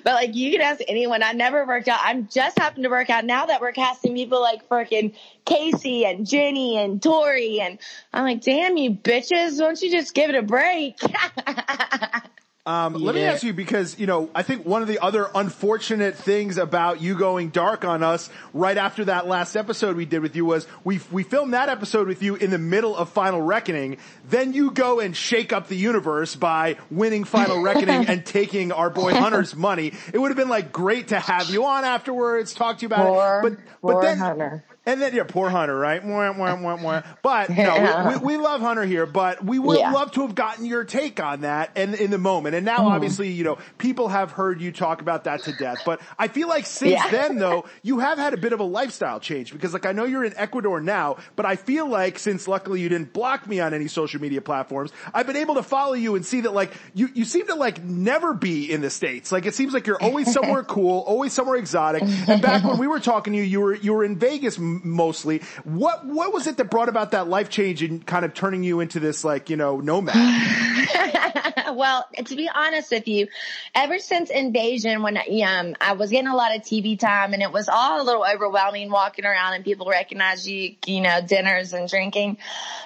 but 0.03 0.13
like 0.13 0.35
you 0.35 0.51
can 0.51 0.61
ask 0.61 0.81
anyone. 0.87 1.23
I 1.23 1.31
never 1.33 1.65
worked 1.65 1.87
out. 1.87 1.99
I'm 2.03 2.27
just 2.27 2.57
happened 2.59 2.83
to 2.83 2.89
work 2.89 3.09
out 3.09 3.25
now 3.25 3.45
that 3.45 3.61
we're 3.61 3.71
casting 3.71 4.15
people 4.15 4.41
like 4.41 4.67
freaking 4.67 5.13
Kaycee 5.45 6.05
and 6.05 6.27
Jenny 6.27 6.77
and 6.77 7.01
Tori 7.01 7.59
and 7.59 7.79
I'm 8.13 8.23
like, 8.23 8.41
damn 8.41 8.77
you 8.77 8.91
bitches, 8.91 9.59
won't 9.59 9.81
you 9.81 9.91
just 9.91 10.13
give 10.13 10.29
it 10.29 10.35
a 10.35 10.41
break? 10.43 10.99
Um, 12.67 12.95
let 12.95 13.15
me 13.15 13.23
ask 13.23 13.43
you 13.43 13.53
because 13.53 13.97
you 13.97 14.07
know 14.07 14.29
I 14.35 14.43
think 14.43 14.65
one 14.65 14.81
of 14.81 14.89
the 14.89 14.99
other 14.99 15.29
unfortunate 15.33 16.15
things 16.17 16.57
about 16.57 16.99
you 17.01 17.15
going 17.15 17.47
dark 17.49 17.85
on 17.85 18.03
us 18.03 18.29
right 18.53 18.77
after 18.77 19.05
that 19.05 19.25
last 19.25 19.55
episode 19.55 19.95
we 19.95 20.03
did 20.03 20.21
with 20.21 20.35
you 20.35 20.43
was 20.43 20.67
we 20.83 20.99
we 21.09 21.23
filmed 21.23 21.53
that 21.53 21.69
episode 21.69 22.09
with 22.09 22.21
you 22.21 22.35
in 22.35 22.49
the 22.51 22.57
middle 22.57 22.93
of 22.93 23.07
Final 23.07 23.41
Reckoning. 23.41 23.97
Then 24.29 24.51
you 24.51 24.71
go 24.71 24.99
and 24.99 25.15
shake 25.15 25.53
up 25.53 25.69
the 25.69 25.77
universe 25.77 26.35
by 26.35 26.75
winning 26.91 27.23
Final 27.23 27.61
Reckoning 27.61 28.05
and 28.09 28.25
taking 28.25 28.73
our 28.73 28.89
boy 28.89 29.13
Hunter's 29.13 29.55
money. 29.55 29.93
It 30.13 30.17
would 30.17 30.29
have 30.31 30.37
been 30.37 30.49
like 30.49 30.73
great 30.73 31.07
to 31.09 31.19
have 31.21 31.49
you 31.49 31.63
on 31.63 31.85
afterwards, 31.85 32.53
talk 32.53 32.79
to 32.79 32.81
you 32.81 32.87
about 32.87 33.07
Poor- 33.07 33.39
it. 33.39 33.41
But 33.81 33.91
but 33.93 34.01
then 34.01 34.17
Hunter. 34.17 34.65
And 34.87 34.99
then, 35.01 35.13
yeah, 35.13 35.23
poor 35.27 35.49
Hunter, 35.49 35.77
right? 35.77 36.01
Mwah, 36.03 36.33
mwah, 36.35 36.57
mwah, 36.59 36.79
mwah. 36.79 37.03
But 37.21 37.49
no, 37.49 38.03
we, 38.07 38.15
we, 38.17 38.35
we 38.35 38.37
love 38.37 38.61
Hunter 38.61 38.85
here, 38.85 39.05
but 39.05 39.43
we 39.43 39.59
would 39.59 39.77
Yeah. 39.77 39.91
love 39.91 40.11
to 40.13 40.21
have 40.21 40.33
gotten 40.33 40.65
your 40.65 40.83
take 40.85 41.19
on 41.19 41.41
that 41.41 41.71
and 41.75 41.93
in 41.93 42.09
the 42.09 42.17
moment. 42.17 42.55
And 42.55 42.65
now, 42.65 42.77
Mm. 42.83 42.87
obviously, 42.91 43.29
you 43.29 43.43
know, 43.43 43.57
people 43.77 44.07
have 44.07 44.31
heard 44.31 44.61
you 44.61 44.71
talk 44.71 45.01
about 45.01 45.25
that 45.25 45.43
to 45.43 45.51
death. 45.53 45.81
But 45.83 45.99
I 46.17 46.27
feel 46.29 46.47
like 46.47 46.65
since 46.65 46.91
Yeah. 46.93 47.09
then, 47.11 47.37
though, 47.39 47.65
you 47.83 47.99
have 47.99 48.17
had 48.17 48.33
a 48.33 48.37
bit 48.37 48.53
of 48.53 48.59
a 48.59 48.63
lifestyle 48.63 49.19
change 49.19 49.51
because, 49.51 49.73
like, 49.73 49.85
I 49.85 49.91
know 49.91 50.05
you're 50.05 50.23
in 50.23 50.33
Ecuador 50.37 50.79
now, 50.79 51.17
but 51.35 51.45
I 51.45 51.57
feel 51.57 51.87
like 51.87 52.17
since 52.17 52.47
luckily 52.47 52.79
you 52.81 52.87
didn't 52.89 53.11
block 53.13 53.45
me 53.47 53.59
on 53.59 53.73
any 53.73 53.87
social 53.89 54.21
media 54.21 54.41
platforms, 54.41 54.91
I've 55.13 55.27
been 55.27 55.35
able 55.35 55.55
to 55.55 55.63
follow 55.63 55.93
you 55.93 56.15
and 56.15 56.25
see 56.25 56.41
that, 56.41 56.53
like, 56.53 56.71
you, 56.93 57.09
you 57.13 57.25
seem 57.25 57.45
to, 57.47 57.55
like, 57.55 57.83
never 57.83 58.33
be 58.33 58.71
in 58.71 58.79
the 58.81 58.89
States. 58.89 59.31
Like, 59.33 59.45
it 59.45 59.53
seems 59.53 59.73
like 59.73 59.85
you're 59.85 60.01
always 60.01 60.31
somewhere 60.31 60.63
cool, 60.77 61.01
always 61.01 61.33
somewhere 61.33 61.57
exotic. 61.57 62.03
And 62.29 62.41
back 62.41 62.63
when 62.63 62.77
we 62.77 62.87
were 62.87 62.99
talking 63.01 63.33
to 63.33 63.37
you, 63.39 63.43
you 63.43 63.59
were, 63.59 63.75
you 63.75 63.93
were 63.93 64.03
in 64.05 64.17
Vegas 64.17 64.57
mostly. 64.83 65.41
What, 65.63 66.05
what 66.05 66.33
was 66.33 66.47
it 66.47 66.57
that 66.57 66.69
brought 66.69 66.89
about 66.89 67.11
that 67.11 67.27
life 67.27 67.49
change 67.49 67.83
and 67.83 68.05
kind 68.05 68.25
of 68.25 68.33
turning 68.33 68.63
you 68.63 68.79
into 68.79 68.99
this, 68.99 69.23
like, 69.23 69.49
you 69.49 69.57
know, 69.57 69.79
nomad? 69.79 70.15
well, 71.73 72.05
to 72.25 72.35
be 72.35 72.49
honest 72.53 72.91
with 72.91 73.07
you, 73.07 73.27
ever 73.75 73.99
since 73.99 74.29
Invasion, 74.29 75.01
when 75.01 75.17
um, 75.17 75.75
I 75.81 75.93
was 75.93 76.11
getting 76.11 76.27
a 76.27 76.35
lot 76.35 76.55
of 76.55 76.61
TV 76.61 76.97
time 76.97 77.33
and 77.33 77.41
it 77.41 77.51
was 77.51 77.69
all 77.69 78.01
a 78.01 78.03
little 78.03 78.25
overwhelming 78.25 78.89
walking 78.89 79.25
around 79.25 79.53
and 79.53 79.65
people 79.65 79.87
recognize 79.87 80.47
you, 80.47 80.75
you 80.85 81.01
know, 81.01 81.19
dinners 81.21 81.73
and 81.73 81.89
drinking. 81.89 82.37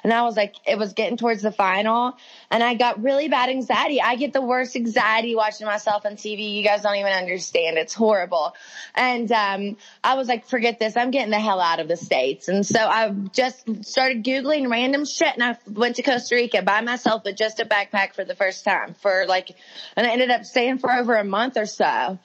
And 0.04 0.12
I 0.12 0.24
was 0.24 0.36
like, 0.36 0.56
it 0.66 0.78
was 0.78 0.94
getting 0.94 1.18
towards 1.18 1.42
the 1.42 1.52
final 1.52 2.18
and 2.50 2.64
I 2.64 2.74
got 2.74 3.02
really 3.04 3.28
bad 3.28 3.50
anxiety. 3.50 4.02
I 4.02 4.16
get 4.16 4.34
the 4.34 4.42
worst 4.42 4.76
anxiety 4.76 5.36
watching 5.36 5.68
myself 5.68 6.06
on 6.06 6.14
TV. 6.14 6.54
You 6.54 6.64
guys 6.64 6.82
don't 6.82 6.96
even 6.96 7.14
understand. 7.14 7.78
It's 7.78 7.94
horrible. 7.94 8.56
And, 8.96 9.32
um, 9.32 9.78
I 10.04 10.16
was 10.16 10.28
like, 10.28 10.48
forget 10.48 10.80
this. 10.80 10.98
I'm 10.98 11.12
getting 11.12 11.32
the 11.32 11.40
hell 11.40 11.62
out 11.62 11.80
of 11.80 11.88
the 11.88 11.98
States. 11.98 12.48
And 12.48 12.66
so 12.66 12.80
I 12.80 13.10
just 13.34 13.86
started 13.86 14.24
Googling 14.24 14.70
random 14.70 15.06
shit 15.06 15.34
and 15.34 15.44
I 15.44 15.58
went 15.70 15.98
to 15.98 16.04
Costa 16.04 16.36
Rica 16.36 16.62
by 16.62 16.82
myself 16.82 17.24
with 17.24 17.36
just 17.36 17.60
a 17.60 17.66
backpack 17.66 18.16
for 18.16 18.24
the 18.24 18.36
first 18.36 18.64
time 18.64 18.71
for 19.02 19.26
like, 19.28 19.50
and 19.96 20.06
I 20.06 20.12
ended 20.12 20.32
up 20.32 20.46
staying 20.46 20.80
for 20.80 20.92
over 20.92 21.16
a 21.16 21.24
month 21.24 21.58
or 21.58 21.66
so. 21.66 22.20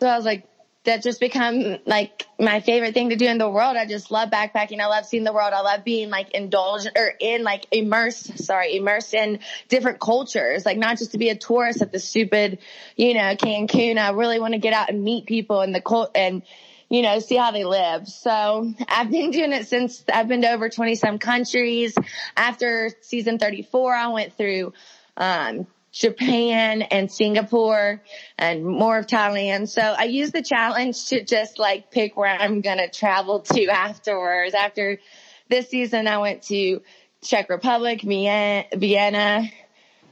So 0.00 0.06
I 0.06 0.16
was 0.16 0.24
like, 0.24 0.48
that 0.84 1.02
just 1.02 1.20
become 1.20 1.78
like 1.86 2.26
my 2.40 2.60
favorite 2.60 2.92
thing 2.92 3.10
to 3.10 3.16
do 3.16 3.26
in 3.26 3.38
the 3.38 3.48
world. 3.48 3.76
I 3.76 3.86
just 3.86 4.10
love 4.10 4.30
backpacking. 4.30 4.80
I 4.80 4.86
love 4.86 5.06
seeing 5.06 5.22
the 5.22 5.32
world. 5.32 5.52
I 5.52 5.60
love 5.60 5.84
being 5.84 6.10
like 6.10 6.32
indulged 6.32 6.90
or 6.96 7.12
in 7.20 7.44
like 7.44 7.66
immersed, 7.70 8.38
sorry, 8.40 8.76
immersed 8.76 9.14
in 9.14 9.38
different 9.68 10.00
cultures. 10.00 10.66
Like 10.66 10.78
not 10.78 10.98
just 10.98 11.12
to 11.12 11.18
be 11.18 11.28
a 11.28 11.36
tourist 11.36 11.82
at 11.82 11.92
the 11.92 12.00
stupid, 12.00 12.58
you 12.96 13.14
know, 13.14 13.36
Cancun. 13.36 13.96
I 13.96 14.10
really 14.10 14.40
want 14.40 14.54
to 14.54 14.58
get 14.58 14.72
out 14.72 14.90
and 14.90 15.04
meet 15.04 15.26
people 15.26 15.60
and 15.60 15.72
the 15.72 15.80
cult 15.80 16.10
and, 16.16 16.42
you 16.88 17.02
know, 17.02 17.20
see 17.20 17.36
how 17.36 17.52
they 17.52 17.64
live. 17.64 18.08
So 18.08 18.74
I've 18.88 19.10
been 19.10 19.30
doing 19.30 19.52
it 19.52 19.68
since 19.68 20.02
I've 20.12 20.26
been 20.26 20.42
to 20.42 20.50
over 20.50 20.68
20 20.68 20.96
some 20.96 21.18
countries. 21.20 21.94
After 22.36 22.90
season 23.02 23.38
34, 23.38 23.94
I 23.94 24.08
went 24.08 24.36
through, 24.36 24.72
um, 25.16 25.68
Japan 25.92 26.82
and 26.82 27.12
Singapore 27.12 28.02
and 28.38 28.64
more 28.64 28.98
of 28.98 29.06
Thailand. 29.06 29.68
So 29.68 29.82
I 29.82 30.04
use 30.04 30.32
the 30.32 30.42
challenge 30.42 31.06
to 31.06 31.22
just 31.22 31.58
like 31.58 31.90
pick 31.90 32.16
where 32.16 32.34
I'm 32.34 32.62
going 32.62 32.78
to 32.78 32.88
travel 32.88 33.40
to 33.40 33.66
afterwards. 33.66 34.54
After 34.54 34.98
this 35.48 35.68
season, 35.68 36.08
I 36.08 36.18
went 36.18 36.44
to 36.44 36.80
Czech 37.22 37.50
Republic, 37.50 38.00
Vienna. 38.02 39.50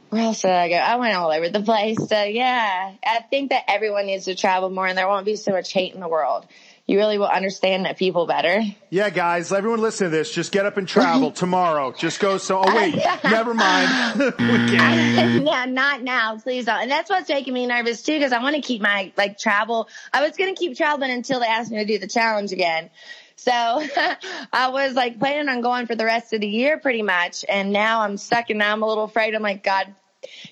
Where 0.09 0.21
else 0.21 0.41
did 0.41 0.51
I 0.51 0.69
go? 0.69 0.75
I 0.75 0.97
went 0.97 1.15
all 1.15 1.31
over 1.31 1.49
the 1.49 1.61
place. 1.61 1.97
So 2.07 2.23
yeah, 2.23 2.93
I 3.03 3.21
think 3.29 3.49
that 3.49 3.63
everyone 3.67 4.05
needs 4.05 4.25
to 4.25 4.35
travel 4.35 4.69
more 4.69 4.85
and 4.85 4.97
there 4.97 5.07
won't 5.07 5.25
be 5.25 5.35
so 5.35 5.51
much 5.51 5.73
hate 5.73 5.95
in 5.95 5.99
the 5.99 6.07
world. 6.07 6.45
You 6.91 6.97
really 6.97 7.17
will 7.17 7.27
understand 7.27 7.85
that 7.85 7.97
people 7.97 8.27
better. 8.27 8.61
Yeah, 8.89 9.09
guys, 9.09 9.53
everyone 9.53 9.79
listen 9.79 10.07
to 10.07 10.11
this. 10.11 10.29
Just 10.29 10.51
get 10.51 10.65
up 10.65 10.75
and 10.75 10.85
travel 10.85 11.31
tomorrow. 11.43 11.93
Just 11.93 12.19
go. 12.19 12.37
So, 12.37 12.61
oh 12.61 12.75
wait, 12.75 12.95
never 13.23 13.53
mind. 13.53 14.33
yeah, 14.37 15.65
not 15.69 16.03
now, 16.03 16.37
please 16.37 16.65
don't. 16.65 16.81
And 16.81 16.91
that's 16.91 17.09
what's 17.09 17.29
making 17.29 17.53
me 17.53 17.65
nervous 17.65 18.01
too, 18.01 18.11
because 18.11 18.33
I 18.33 18.43
want 18.43 18.57
to 18.57 18.61
keep 18.61 18.81
my 18.81 19.13
like 19.15 19.37
travel. 19.37 19.87
I 20.11 20.21
was 20.21 20.35
gonna 20.35 20.53
keep 20.53 20.75
traveling 20.75 21.11
until 21.11 21.39
they 21.39 21.45
asked 21.45 21.71
me 21.71 21.77
to 21.77 21.85
do 21.85 21.97
the 21.97 22.09
challenge 22.09 22.51
again. 22.51 22.89
So 23.37 23.53
I 23.53 24.67
was 24.67 24.93
like 24.93 25.17
planning 25.17 25.47
on 25.47 25.61
going 25.61 25.87
for 25.87 25.95
the 25.95 26.03
rest 26.03 26.33
of 26.33 26.41
the 26.41 26.47
year 26.47 26.77
pretty 26.77 27.03
much. 27.03 27.45
And 27.47 27.71
now 27.71 28.01
I'm 28.01 28.17
stuck 28.17 28.49
and 28.49 28.59
now 28.59 28.73
I'm 28.73 28.83
a 28.83 28.85
little 28.85 29.05
afraid. 29.05 29.33
I'm 29.33 29.41
like, 29.41 29.63
God, 29.63 29.95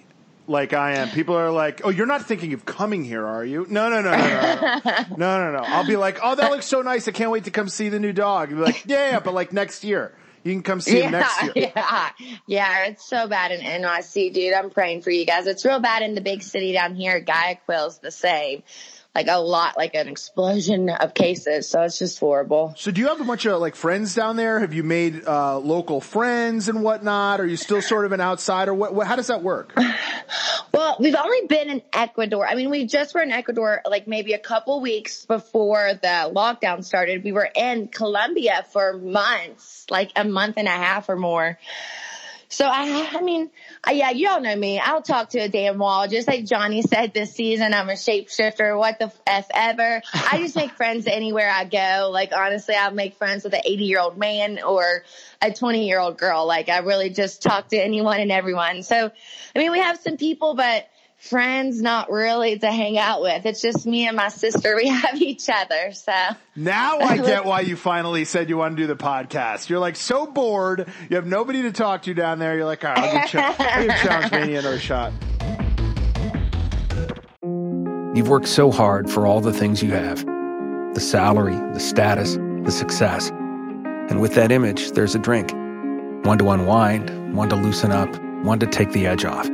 Like 0.47 0.73
I 0.73 0.93
am. 0.95 1.09
People 1.11 1.35
are 1.35 1.51
like, 1.51 1.81
"Oh, 1.83 1.89
you're 1.89 2.07
not 2.07 2.25
thinking 2.25 2.53
of 2.53 2.65
coming 2.65 3.03
here, 3.03 3.23
are 3.23 3.45
you?" 3.45 3.67
No, 3.69 3.87
no, 3.89 4.01
no, 4.01 4.09
no, 4.09 4.17
no, 4.17 4.81
no, 4.83 4.91
no, 5.17 5.37
no, 5.37 5.51
no. 5.51 5.63
I'll 5.63 5.85
be 5.85 5.95
like, 5.95 6.17
"Oh, 6.23 6.33
that 6.33 6.49
looks 6.49 6.65
so 6.65 6.81
nice. 6.81 7.07
I 7.07 7.11
can't 7.11 7.29
wait 7.29 7.43
to 7.43 7.51
come 7.51 7.69
see 7.69 7.89
the 7.89 7.99
new 7.99 8.13
dog." 8.13 8.49
You'll 8.49 8.61
be 8.61 8.65
like, 8.65 8.83
"Yeah, 8.87 9.11
yeah, 9.11 9.19
but 9.19 9.35
like 9.35 9.53
next 9.53 9.83
year, 9.83 10.11
you 10.43 10.51
can 10.53 10.63
come 10.63 10.81
see 10.81 11.01
him 11.01 11.11
next 11.11 11.43
year." 11.43 11.53
Yeah, 11.75 12.09
yeah, 12.47 12.85
it's 12.85 13.07
so 13.07 13.27
bad 13.27 13.51
in 13.51 13.59
NYC, 13.61 14.33
dude. 14.33 14.55
I'm 14.55 14.71
praying 14.71 15.03
for 15.03 15.11
you 15.11 15.23
guys. 15.23 15.45
It's 15.45 15.63
real 15.65 15.81
bad 15.81 16.01
in 16.01 16.15
the 16.15 16.21
big 16.21 16.41
city 16.41 16.73
down 16.73 16.95
here. 16.95 17.19
Guayaquil's 17.19 17.99
the 17.99 18.09
same. 18.09 18.63
Like 19.15 19.27
a 19.27 19.41
lot, 19.41 19.75
like 19.75 19.95
an 19.95 20.07
explosion 20.07 20.89
of 20.89 21.13
cases. 21.13 21.67
So 21.67 21.81
it's 21.81 21.97
just 21.97 22.19
horrible. 22.19 22.75
So, 22.77 22.91
do 22.91 23.01
you 23.01 23.07
have 23.07 23.19
a 23.19 23.23
bunch 23.23 23.45
of 23.45 23.59
like 23.59 23.75
friends 23.75 24.13
down 24.13 24.37
there? 24.37 24.59
Have 24.59 24.73
you 24.73 24.83
made 24.83 25.25
uh, 25.27 25.57
local 25.57 25.99
friends 25.99 26.69
and 26.69 26.83
whatnot? 26.83 27.41
Are 27.41 27.45
you 27.45 27.57
still 27.57 27.81
sort 27.81 28.05
of 28.05 28.11
an 28.11 28.21
outsider? 28.21 28.73
What, 28.73 28.93
what? 28.93 29.07
How 29.07 29.15
does 29.15 29.27
that 29.27 29.41
work? 29.41 29.77
Well, 30.71 30.95
we've 30.99 31.15
only 31.15 31.47
been 31.47 31.69
in 31.69 31.81
Ecuador. 31.91 32.47
I 32.47 32.55
mean, 32.55 32.69
we 32.69 32.85
just 32.85 33.13
were 33.13 33.21
in 33.21 33.31
Ecuador 33.31 33.81
like 33.85 34.07
maybe 34.07 34.33
a 34.33 34.39
couple 34.39 34.79
weeks 34.79 35.25
before 35.25 35.95
the 35.95 36.31
lockdown 36.33 36.85
started. 36.85 37.23
We 37.23 37.31
were 37.31 37.49
in 37.53 37.87
Colombia 37.87 38.65
for 38.71 38.93
months, 38.93 39.85
like 39.89 40.11
a 40.15 40.23
month 40.23 40.55
and 40.57 40.67
a 40.67 40.71
half 40.71 41.09
or 41.09 41.15
more. 41.15 41.57
So 42.51 42.65
I, 42.65 43.07
I 43.13 43.21
mean, 43.21 43.51
uh, 43.87 43.91
yeah, 43.91 44.09
you 44.09 44.27
all 44.27 44.41
know 44.41 44.55
me. 44.55 44.79
I'll 44.79 45.03
talk 45.03 45.29
to 45.29 45.39
a 45.39 45.47
damn 45.47 45.77
wall. 45.77 46.07
Just 46.07 46.27
like 46.27 46.45
Johnny 46.45 46.81
said 46.81 47.13
this 47.13 47.31
season, 47.31 47.75
I'm 47.75 47.89
a 47.89 47.93
shapeshifter. 47.93 48.75
What 48.75 48.97
the 48.97 49.11
f 49.27 49.47
ever. 49.53 50.01
I 50.13 50.39
just 50.39 50.55
make 50.55 50.71
friends 50.77 51.05
anywhere 51.05 51.47
I 51.47 51.65
go. 51.65 52.09
Like 52.11 52.33
honestly, 52.35 52.73
I'll 52.73 52.91
make 52.91 53.15
friends 53.17 53.43
with 53.43 53.53
an 53.53 53.61
80 53.63 53.83
year 53.83 53.99
old 53.99 54.17
man 54.17 54.63
or 54.63 55.03
a 55.41 55.53
20 55.53 55.87
year 55.87 55.99
old 55.99 56.17
girl. 56.17 56.47
Like 56.47 56.69
I 56.69 56.79
really 56.79 57.11
just 57.11 57.43
talk 57.43 57.69
to 57.69 57.77
anyone 57.77 58.19
and 58.19 58.31
everyone. 58.31 58.81
So, 58.81 59.11
I 59.55 59.59
mean, 59.59 59.71
we 59.71 59.79
have 59.79 59.99
some 59.99 60.17
people, 60.17 60.55
but 60.55 60.87
friends, 61.19 61.81
not 61.81 62.09
really 62.09 62.57
to 62.57 62.71
hang 62.71 62.97
out 62.97 63.21
with. 63.21 63.45
It's 63.45 63.61
just 63.61 63.85
me 63.85 64.07
and 64.07 64.15
my 64.15 64.29
sister. 64.29 64.75
We 64.75 64.87
have 64.89 65.21
each 65.21 65.49
other. 65.49 65.91
So 65.91 66.13
Now 66.55 66.99
I 66.99 67.17
get 67.25 67.45
why 67.45 67.61
you 67.61 67.75
finally 67.75 68.25
said 68.25 68.49
you 68.49 68.57
want 68.57 68.75
to 68.77 68.83
do 68.83 68.87
the 68.87 68.95
podcast. 68.95 69.69
You're 69.69 69.79
like 69.79 69.95
so 69.95 70.25
bored. 70.25 70.87
You 71.09 71.17
have 71.17 71.27
nobody 71.27 71.63
to 71.63 71.71
talk 71.71 72.03
to 72.03 72.13
down 72.13 72.39
there. 72.39 72.55
You're 72.55 72.65
like, 72.65 72.83
all 72.83 72.93
right, 72.93 73.03
I'll 73.03 73.19
give, 73.21 73.29
Ch- 73.29 73.35
I'll 73.59 73.85
give 73.85 73.95
Challenge 73.97 74.31
Mania 74.31 74.59
another 74.59 74.79
shot. 74.79 75.13
You've 78.15 78.27
worked 78.27 78.47
so 78.47 78.71
hard 78.71 79.09
for 79.09 79.27
all 79.27 79.39
the 79.39 79.53
things 79.53 79.83
you 79.83 79.91
have 79.91 80.25
the 80.95 80.99
salary, 80.99 81.55
the 81.73 81.79
status, 81.79 82.35
the 82.63 82.71
success. 82.71 83.29
And 83.29 84.19
with 84.19 84.33
that 84.33 84.51
image, 84.51 84.91
there's 84.91 85.13
a 85.13 85.19
drink 85.19 85.51
one 86.25 86.37
to 86.39 86.49
unwind, 86.49 87.35
one 87.35 87.49
to 87.49 87.55
loosen 87.55 87.91
up, 87.91 88.09
one 88.43 88.59
to 88.59 88.65
take 88.65 88.91
the 88.91 89.05
edge 89.05 89.23
off. 89.23 89.47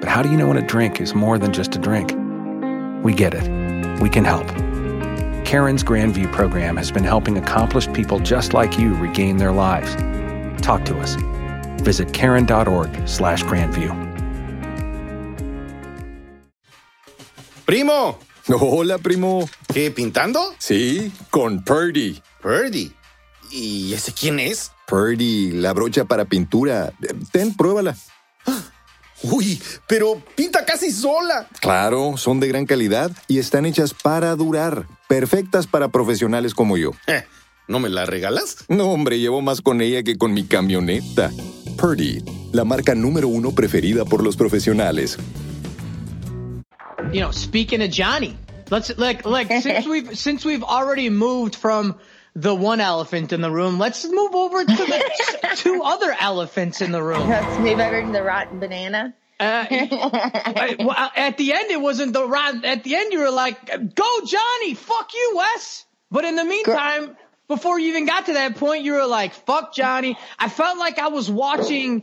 But 0.00 0.08
how 0.08 0.22
do 0.22 0.30
you 0.30 0.36
know 0.36 0.48
when 0.48 0.56
a 0.56 0.66
drink 0.66 1.00
is 1.00 1.14
more 1.14 1.38
than 1.38 1.52
just 1.52 1.74
a 1.74 1.78
drink? 1.78 2.12
We 3.02 3.12
get 3.14 3.34
it. 3.34 3.44
We 4.00 4.08
can 4.08 4.24
help. 4.24 4.46
Caron's 5.44 5.82
Grandview 5.84 6.30
program 6.32 6.76
has 6.76 6.90
been 6.90 7.04
helping 7.04 7.38
accomplished 7.38 7.92
people 7.92 8.18
just 8.18 8.52
like 8.52 8.78
you 8.78 8.94
regain 8.96 9.36
their 9.36 9.52
lives. 9.52 9.94
Talk 10.62 10.84
to 10.86 10.98
us. 10.98 11.16
Visit 11.82 12.12
caron.org 12.12 12.90
slash 13.08 13.44
grandview. 13.44 13.90
Primo, 17.64 18.18
Hola, 18.48 18.98
primo. 18.98 19.48
¿qué 19.72 19.90
pintando? 19.90 20.54
Sí, 20.58 21.10
con 21.30 21.62
Purdy. 21.64 22.22
Purdy. 22.40 22.92
¿Y 23.50 23.92
ese 23.92 24.12
quién 24.12 24.38
es? 24.38 24.70
Purdy, 24.86 25.50
la 25.52 25.72
brocha 25.72 26.04
para 26.04 26.24
pintura. 26.26 26.92
Ten, 27.32 27.54
pruébala. 27.54 27.96
¡Ah! 28.46 28.62
Uy, 29.22 29.60
pero 29.86 30.22
pinta 30.34 30.64
casi 30.64 30.90
sola. 30.90 31.48
Claro, 31.60 32.16
son 32.16 32.40
de 32.40 32.48
gran 32.48 32.66
calidad 32.66 33.10
y 33.28 33.38
están 33.38 33.66
hechas 33.66 33.94
para 33.94 34.34
durar. 34.36 34.86
Perfectas 35.08 35.66
para 35.66 35.88
profesionales 35.88 36.54
como 36.54 36.76
yo. 36.76 36.90
Eh, 37.06 37.24
¿No 37.68 37.80
me 37.80 37.88
la 37.88 38.06
regalas? 38.06 38.58
No, 38.68 38.90
hombre, 38.90 39.18
llevo 39.18 39.40
más 39.40 39.60
con 39.60 39.80
ella 39.80 40.02
que 40.02 40.16
con 40.16 40.32
mi 40.32 40.44
camioneta. 40.44 41.30
Purdy, 41.76 42.22
la 42.52 42.64
marca 42.64 42.94
número 42.94 43.28
uno 43.28 43.52
preferida 43.52 44.04
por 44.04 44.22
los 44.22 44.36
profesionales. 44.36 45.18
You 47.12 47.20
know, 47.20 47.32
speaking 47.32 47.82
of 47.82 47.90
Johnny, 47.90 48.36
let's 48.70 48.96
like 48.98 49.24
like 49.24 49.52
since 49.62 49.86
we've 49.88 50.16
since 50.16 50.44
we've 50.46 50.64
already 50.64 51.08
moved 51.08 51.54
from 51.56 51.96
the 52.36 52.54
one 52.54 52.80
elephant 52.80 53.32
in 53.32 53.40
the 53.40 53.50
room, 53.50 53.78
let's 53.78 54.04
move 54.04 54.34
over 54.34 54.62
to 54.62 54.76
the 54.76 55.52
two 55.56 55.80
other 55.82 56.14
elephants 56.20 56.82
in 56.82 56.92
the 56.92 57.02
room. 57.02 57.28
Let's 57.28 57.58
move 57.58 57.80
over 57.80 58.02
to 58.02 58.12
the 58.12 58.22
rotten 58.22 58.58
banana. 58.58 59.14
Uh, 59.40 59.64
I- 59.70 60.76
well, 60.78 61.10
at 61.16 61.38
the 61.38 61.52
end, 61.54 61.70
it 61.70 61.80
wasn't 61.80 62.12
the 62.12 62.26
right. 62.26 62.62
At 62.64 62.84
the 62.84 62.94
end, 62.94 63.12
you 63.12 63.20
were 63.20 63.30
like, 63.30 63.66
"Go, 63.94 64.20
Johnny! 64.26 64.74
Fuck 64.74 65.14
you, 65.14 65.32
Wes!" 65.36 65.84
But 66.10 66.24
in 66.24 66.36
the 66.36 66.44
meantime, 66.44 67.16
before 67.48 67.78
you 67.78 67.88
even 67.88 68.06
got 68.06 68.26
to 68.26 68.34
that 68.34 68.56
point, 68.56 68.84
you 68.84 68.92
were 68.92 69.06
like, 69.06 69.32
"Fuck 69.32 69.74
Johnny." 69.74 70.16
I 70.38 70.48
felt 70.48 70.78
like 70.78 70.98
I 70.98 71.08
was 71.08 71.30
watching 71.30 72.02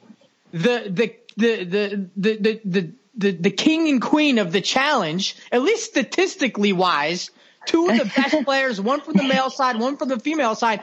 the 0.52 0.90
the 0.90 1.16
the 1.38 1.64
the 1.66 2.10
the 2.18 2.36
the 2.38 2.62
the, 2.66 2.94
the, 3.16 3.32
the 3.32 3.52
king 3.52 3.88
and 3.90 4.02
queen 4.02 4.38
of 4.40 4.52
the 4.52 4.62
challenge, 4.62 5.36
at 5.52 5.62
least 5.62 5.86
statistically 5.86 6.74
wise. 6.74 7.30
Two 7.66 7.90
of 7.90 7.98
the 7.98 8.06
best 8.06 8.44
players, 8.44 8.80
one 8.80 9.02
from 9.02 9.14
the 9.14 9.24
male 9.24 9.50
side, 9.50 9.80
one 9.80 9.98
from 9.98 10.10
the 10.10 10.20
female 10.20 10.56
side, 10.56 10.82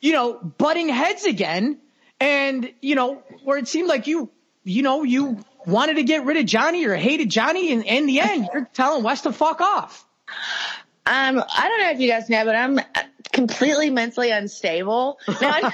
you 0.00 0.12
know, 0.12 0.34
butting 0.34 0.88
heads 0.88 1.24
again. 1.24 1.78
And, 2.20 2.72
you 2.80 2.94
know, 2.94 3.22
where 3.44 3.58
it 3.58 3.66
seemed 3.66 3.88
like 3.88 4.06
you, 4.06 4.30
you 4.64 4.82
know, 4.82 5.02
you 5.02 5.44
wanted 5.66 5.94
to 5.94 6.04
get 6.04 6.24
rid 6.24 6.36
of 6.36 6.46
Johnny 6.46 6.86
or 6.86 6.94
hated 6.94 7.30
Johnny. 7.30 7.72
And 7.72 7.84
in 7.84 8.06
the 8.06 8.20
end, 8.20 8.48
you're 8.52 8.68
telling 8.72 9.02
Wes 9.02 9.22
to 9.22 9.32
fuck 9.32 9.60
off. 9.60 10.06
Um, 11.04 11.42
I 11.54 11.68
don't 11.68 11.80
know 11.80 11.90
if 11.90 11.98
you 11.98 12.08
guys 12.08 12.28
know, 12.28 12.44
but 12.44 12.54
I'm 12.54 12.78
completely 13.32 13.90
mentally 13.90 14.30
unstable. 14.30 15.18
No, 15.28 15.36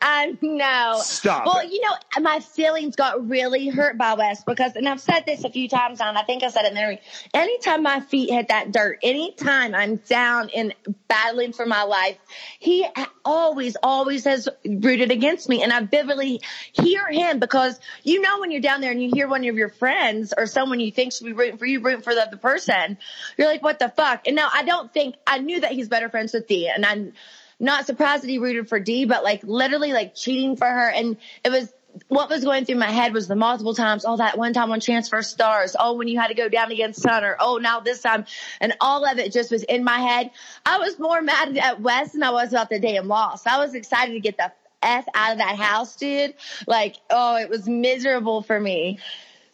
I 0.00 0.36
no. 0.40 0.98
Stop 1.02 1.46
Well, 1.46 1.58
it. 1.58 1.70
you 1.70 1.80
know, 1.82 1.94
my 2.22 2.40
feelings 2.40 2.96
got 2.96 3.28
really 3.28 3.68
hurt 3.68 3.96
by 3.98 4.14
Wes 4.14 4.42
because, 4.44 4.74
and 4.74 4.88
I've 4.88 5.00
said 5.00 5.24
this 5.26 5.44
a 5.44 5.50
few 5.50 5.68
times 5.68 5.98
now, 6.00 6.08
and 6.08 6.18
I 6.18 6.22
think 6.22 6.42
I 6.42 6.48
said 6.48 6.64
it 6.64 6.68
in 6.68 6.74
there. 6.74 6.98
Anytime 7.34 7.82
my 7.82 8.00
feet 8.00 8.30
hit 8.30 8.48
that 8.48 8.72
dirt, 8.72 8.98
anytime 9.02 9.74
I'm 9.74 9.96
down 9.96 10.50
and 10.54 10.74
battling 11.08 11.52
for 11.52 11.66
my 11.66 11.82
life, 11.82 12.16
he 12.58 12.86
always, 13.24 13.76
always 13.82 14.24
has 14.24 14.48
rooted 14.64 15.10
against 15.10 15.48
me. 15.48 15.62
And 15.62 15.72
I 15.72 15.80
vividly 15.80 16.40
hear 16.72 17.06
him 17.08 17.38
because 17.38 17.78
you 18.02 18.20
know, 18.20 18.40
when 18.40 18.50
you're 18.50 18.60
down 18.60 18.80
there 18.80 18.90
and 18.92 19.02
you 19.02 19.10
hear 19.12 19.28
one 19.28 19.44
of 19.44 19.56
your 19.56 19.68
friends 19.68 20.32
or 20.36 20.46
someone 20.46 20.80
you 20.80 20.90
think 20.92 21.12
should 21.12 21.24
be 21.26 21.32
rooting 21.32 21.58
for 21.58 21.66
you, 21.66 21.80
rooting 21.80 22.02
for 22.02 22.14
the 22.14 22.22
other 22.22 22.36
person, 22.36 22.98
you're 23.36 23.48
like, 23.48 23.62
what 23.62 23.78
the 23.78 23.88
fuck? 23.88 24.26
And 24.26 24.36
now 24.36 24.48
I 24.52 24.64
don't 24.64 24.92
think, 24.92 25.16
I 25.26 25.38
knew 25.38 25.60
that 25.60 25.65
he's 25.72 25.88
better 25.88 26.08
friends 26.08 26.32
with 26.32 26.46
Dee 26.46 26.68
and 26.68 26.84
I'm 26.84 27.12
not 27.58 27.86
surprised 27.86 28.22
that 28.22 28.30
he 28.30 28.38
rooted 28.38 28.68
for 28.68 28.78
Dee, 28.80 29.04
but 29.04 29.24
like 29.24 29.42
literally 29.42 29.92
like 29.92 30.14
cheating 30.14 30.56
for 30.56 30.66
her. 30.66 30.90
And 30.90 31.16
it 31.44 31.50
was, 31.50 31.72
what 32.08 32.28
was 32.28 32.44
going 32.44 32.66
through 32.66 32.76
my 32.76 32.90
head 32.90 33.14
was 33.14 33.26
the 33.26 33.36
multiple 33.36 33.74
times, 33.74 34.04
oh, 34.06 34.18
that 34.18 34.36
one 34.36 34.52
time 34.52 34.70
on 34.70 34.80
Transfer 34.80 35.22
Stars, 35.22 35.74
oh, 35.78 35.94
when 35.94 36.08
you 36.08 36.20
had 36.20 36.28
to 36.28 36.34
go 36.34 36.48
down 36.48 36.70
against 36.70 37.00
Sunner, 37.00 37.36
oh, 37.40 37.56
now 37.56 37.80
this 37.80 38.02
time. 38.02 38.26
And 38.60 38.74
all 38.80 39.06
of 39.06 39.18
it 39.18 39.32
just 39.32 39.50
was 39.50 39.62
in 39.62 39.84
my 39.84 39.98
head. 40.00 40.30
I 40.66 40.78
was 40.78 40.98
more 40.98 41.22
mad 41.22 41.56
at 41.56 41.80
Wes 41.80 42.12
than 42.12 42.22
I 42.22 42.30
was 42.30 42.52
about 42.52 42.68
the 42.68 42.78
damn 42.78 43.08
loss. 43.08 43.46
I 43.46 43.58
was 43.58 43.74
excited 43.74 44.12
to 44.12 44.20
get 44.20 44.36
the 44.36 44.52
F 44.82 45.06
out 45.14 45.32
of 45.32 45.38
that 45.38 45.56
house, 45.56 45.96
dude. 45.96 46.34
Like, 46.66 46.96
oh, 47.08 47.36
it 47.36 47.48
was 47.48 47.66
miserable 47.66 48.42
for 48.42 48.60
me. 48.60 48.98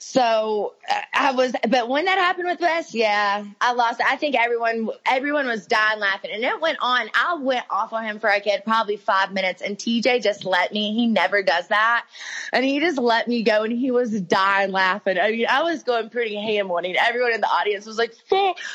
So 0.05 0.75
uh, 0.91 1.01
I 1.15 1.31
was, 1.31 1.55
but 1.69 1.89
when 1.89 2.07
that 2.07 2.19
happened 2.19 2.49
with 2.49 2.61
Wes, 2.61 2.93
yeah, 2.93 3.45
I 3.61 3.73
lost. 3.73 4.01
I 4.05 4.17
think 4.17 4.35
everyone, 4.35 4.91
everyone 5.07 5.47
was 5.47 5.65
dying 5.65 6.01
laughing 6.01 6.33
and 6.35 6.43
it 6.43 6.61
went 6.61 6.79
on. 6.81 7.09
I 7.15 7.37
went 7.37 7.65
off 7.71 7.93
on 7.93 8.03
him 8.03 8.19
for 8.19 8.29
a 8.29 8.41
kid, 8.41 8.63
probably 8.65 8.97
five 8.97 9.33
minutes 9.33 9.63
and 9.63 9.79
TJ 9.79 10.25
just 10.25 10.45
let 10.45 10.73
me. 10.73 10.93
He 10.93 11.07
never 11.07 11.45
does 11.45 11.69
that. 11.69 12.05
And 12.53 12.65
he 12.65 12.81
just 12.81 12.99
let 12.99 13.29
me 13.29 13.45
go 13.45 13.63
and 13.63 13.73
he 13.73 13.93
was 13.93 14.21
dying 14.23 14.73
laughing. 14.73 15.19
I 15.19 15.31
mean, 15.31 15.47
I 15.49 15.63
was 15.63 15.85
going 15.85 16.11
pretty 16.11 16.35
ham 16.35 16.73
on 16.73 16.85
it. 16.85 16.97
Everyone 17.01 17.33
in 17.33 17.41
the 17.41 17.47
audience 17.47 17.87
was 17.87 17.97
like, 17.97 18.13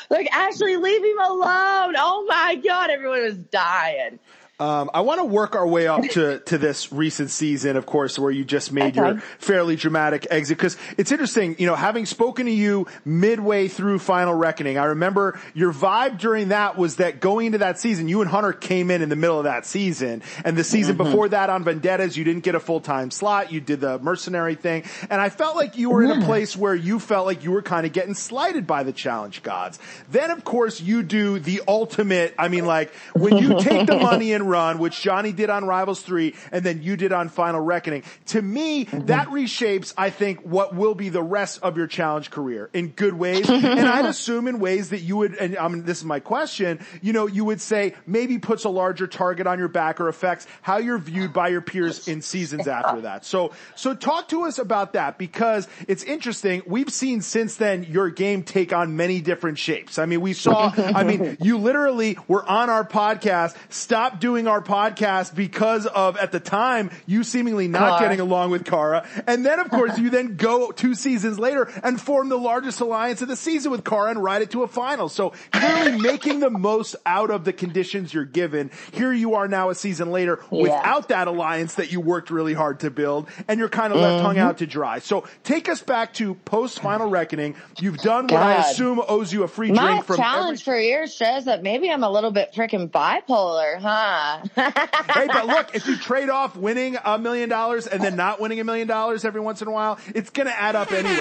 like 0.08 0.34
Ashley, 0.34 0.78
leave 0.78 1.04
him 1.04 1.18
alone. 1.18 1.94
Oh 1.98 2.24
my 2.26 2.54
God. 2.54 2.88
Everyone 2.88 3.20
was 3.20 3.36
dying. 3.36 4.18
Um, 4.60 4.90
I 4.92 5.02
want 5.02 5.20
to 5.20 5.24
work 5.24 5.54
our 5.54 5.66
way 5.66 5.86
up 5.86 6.02
to, 6.10 6.40
to 6.40 6.58
this 6.58 6.92
recent 6.92 7.30
season, 7.30 7.76
of 7.76 7.86
course, 7.86 8.18
where 8.18 8.30
you 8.32 8.44
just 8.44 8.72
made 8.72 8.98
Okay. 8.98 9.10
your 9.10 9.20
fairly 9.38 9.76
dramatic 9.76 10.26
exit. 10.32 10.58
Because 10.58 10.76
it's 10.96 11.12
interesting, 11.12 11.54
you 11.60 11.66
know, 11.66 11.76
having 11.76 12.06
spoken 12.06 12.46
to 12.46 12.52
you 12.52 12.88
midway 13.04 13.68
through 13.68 14.00
Final 14.00 14.34
Reckoning, 14.34 14.76
I 14.76 14.86
remember 14.86 15.38
your 15.54 15.72
vibe 15.72 16.18
during 16.18 16.48
that 16.48 16.76
was 16.76 16.96
that 16.96 17.20
going 17.20 17.46
into 17.46 17.58
that 17.58 17.78
season, 17.78 18.08
you 18.08 18.20
and 18.20 18.28
Hunter 18.28 18.52
came 18.52 18.90
in 18.90 19.00
in 19.00 19.10
the 19.10 19.16
middle 19.16 19.38
of 19.38 19.44
that 19.44 19.64
season, 19.64 20.22
and 20.44 20.56
the 20.56 20.64
season 20.64 20.96
before 20.96 21.28
that 21.28 21.50
on 21.50 21.62
Vendettas, 21.62 22.16
you 22.16 22.24
didn't 22.24 22.42
get 22.42 22.56
a 22.56 22.60
full 22.60 22.80
time 22.80 23.12
slot. 23.12 23.52
You 23.52 23.60
did 23.60 23.80
the 23.80 24.00
mercenary 24.00 24.56
thing, 24.56 24.82
and 25.08 25.20
I 25.20 25.28
felt 25.28 25.54
like 25.54 25.76
you 25.78 25.90
were 25.90 26.02
in 26.02 26.10
a 26.22 26.24
place 26.24 26.56
where 26.56 26.74
you 26.74 26.98
felt 26.98 27.26
like 27.26 27.44
you 27.44 27.52
were 27.52 27.62
kind 27.62 27.86
of 27.86 27.92
getting 27.92 28.14
slighted 28.14 28.66
by 28.66 28.82
the 28.82 28.92
challenge 28.92 29.44
gods. 29.44 29.78
Then, 30.10 30.32
of 30.32 30.42
course, 30.42 30.80
you 30.80 31.04
do 31.04 31.38
the 31.38 31.62
ultimate. 31.68 32.34
I 32.36 32.48
mean, 32.48 32.66
like 32.66 32.92
when 33.14 33.36
you 33.36 33.60
take 33.60 33.86
the 33.86 33.94
money 34.02 34.32
and 34.32 34.47
run, 34.48 34.78
which 34.78 35.00
Johnny 35.00 35.32
did 35.32 35.50
on 35.50 35.64
Rivals 35.64 36.00
3 36.02 36.34
and 36.52 36.64
then 36.64 36.82
you 36.82 36.96
did 36.96 37.12
on 37.12 37.28
Final 37.28 37.60
Reckoning. 37.60 38.02
To 38.26 38.42
me, 38.42 38.84
that 38.84 39.28
reshapes, 39.28 39.94
I 39.96 40.10
think, 40.10 40.40
what 40.40 40.74
will 40.74 40.94
be 40.94 41.08
the 41.08 41.22
rest 41.22 41.60
of 41.62 41.76
your 41.76 41.86
challenge 41.86 42.30
career 42.30 42.70
in 42.72 42.88
good 42.88 43.14
ways. 43.14 43.48
and 43.50 43.80
I'd 43.80 44.06
assume 44.06 44.48
in 44.48 44.58
ways 44.58 44.90
that 44.90 45.00
you 45.00 45.18
would, 45.18 45.34
and 45.34 45.56
I 45.56 45.68
mean, 45.68 45.84
this 45.84 45.98
is 45.98 46.04
my 46.04 46.20
question, 46.20 46.84
you 47.02 47.12
know, 47.12 47.26
you 47.26 47.44
would 47.44 47.60
say 47.60 47.94
maybe 48.06 48.38
puts 48.38 48.64
a 48.64 48.68
larger 48.68 49.06
target 49.06 49.46
on 49.46 49.58
your 49.58 49.68
back 49.68 50.00
or 50.00 50.08
affects 50.08 50.46
how 50.62 50.78
you're 50.78 50.98
viewed 50.98 51.32
by 51.32 51.48
your 51.48 51.60
peers 51.60 52.08
in 52.08 52.22
seasons 52.22 52.66
after 52.66 53.02
that. 53.02 53.24
So, 53.24 53.52
so 53.74 53.94
talk 53.94 54.28
to 54.28 54.44
us 54.44 54.58
about 54.58 54.94
that 54.94 55.18
because 55.18 55.68
it's 55.86 56.02
interesting. 56.02 56.62
We've 56.66 56.90
seen 56.92 57.20
since 57.20 57.56
then 57.56 57.84
your 57.84 58.10
game 58.10 58.42
take 58.42 58.72
on 58.72 58.96
many 58.96 59.20
different 59.20 59.58
shapes. 59.58 59.98
I 59.98 60.06
mean, 60.06 60.20
we 60.20 60.32
saw, 60.32 60.72
I 60.76 61.04
mean, 61.04 61.36
you 61.40 61.58
literally 61.58 62.18
were 62.26 62.46
on 62.48 62.70
our 62.70 62.84
podcast, 62.84 63.56
stopped 63.68 64.20
doing 64.20 64.37
our 64.46 64.62
podcast 64.62 65.34
because 65.34 65.86
of, 65.86 66.16
at 66.16 66.32
the 66.32 66.40
time, 66.40 66.90
you 67.06 67.24
seemingly 67.24 67.66
not 67.66 67.98
Cara. 67.98 68.00
getting 68.00 68.20
along 68.20 68.50
with 68.50 68.64
Cara. 68.64 69.06
And 69.26 69.44
then, 69.44 69.58
of 69.58 69.70
course, 69.70 69.98
you 69.98 70.10
then 70.10 70.36
go 70.36 70.70
two 70.70 70.94
seasons 70.94 71.38
later 71.38 71.64
and 71.82 72.00
form 72.00 72.28
the 72.28 72.38
largest 72.38 72.80
alliance 72.80 73.22
of 73.22 73.28
the 73.28 73.36
season 73.36 73.70
with 73.70 73.84
Cara 73.84 74.10
and 74.10 74.22
ride 74.22 74.42
it 74.42 74.50
to 74.50 74.62
a 74.62 74.68
final. 74.68 75.08
So 75.08 75.32
clearly 75.50 76.00
making 76.00 76.40
the 76.40 76.50
most 76.50 76.96
out 77.06 77.30
of 77.30 77.44
the 77.44 77.52
conditions 77.52 78.12
you're 78.12 78.24
given. 78.24 78.70
Here 78.92 79.12
you 79.12 79.34
are 79.34 79.48
now 79.48 79.70
a 79.70 79.74
season 79.74 80.10
later 80.12 80.40
without 80.50 81.08
that 81.08 81.26
alliance 81.26 81.76
that 81.76 81.90
you 81.90 82.00
worked 82.00 82.30
really 82.30 82.54
hard 82.54 82.80
to 82.80 82.90
build 82.90 83.28
and 83.48 83.58
you're 83.58 83.68
kind 83.68 83.92
of 83.92 83.98
left 83.98 84.22
hung 84.22 84.36
mm-hmm. 84.36 84.44
out 84.44 84.58
to 84.58 84.66
dry. 84.66 84.98
So 84.98 85.26
take 85.42 85.68
us 85.68 85.82
back 85.82 86.14
to 86.14 86.34
post 86.34 86.80
final 86.80 87.08
reckoning. 87.08 87.56
You've 87.80 87.98
done 87.98 88.26
what 88.26 88.42
I 88.42 88.56
assume 88.56 89.00
owes 89.08 89.32
you 89.32 89.42
a 89.42 89.48
free 89.48 89.72
My 89.72 89.92
drink 89.92 90.04
from 90.04 90.16
challenge 90.16 90.60
every- 90.60 90.74
for 90.74 90.78
years 90.78 91.14
shows 91.14 91.46
that 91.46 91.62
maybe 91.62 91.90
I'm 91.90 92.02
a 92.02 92.10
little 92.10 92.30
bit 92.30 92.52
freaking 92.54 92.90
bipolar, 92.90 93.78
huh? 93.78 94.27
Hey, 94.54 95.26
but 95.26 95.46
look, 95.46 95.74
if 95.74 95.86
you 95.86 95.96
trade 95.96 96.28
off 96.28 96.56
winning 96.56 96.96
a 97.04 97.18
million 97.18 97.48
dollars 97.48 97.86
and 97.86 98.02
then 98.02 98.16
not 98.16 98.40
winning 98.40 98.60
a 98.60 98.64
million 98.64 98.88
dollars 98.88 99.24
every 99.24 99.40
once 99.40 99.62
in 99.62 99.68
a 99.68 99.70
while, 99.70 99.98
it's 100.14 100.30
going 100.30 100.46
to 100.46 100.58
add 100.58 100.76
up 100.76 100.92
anyway. 100.92 101.14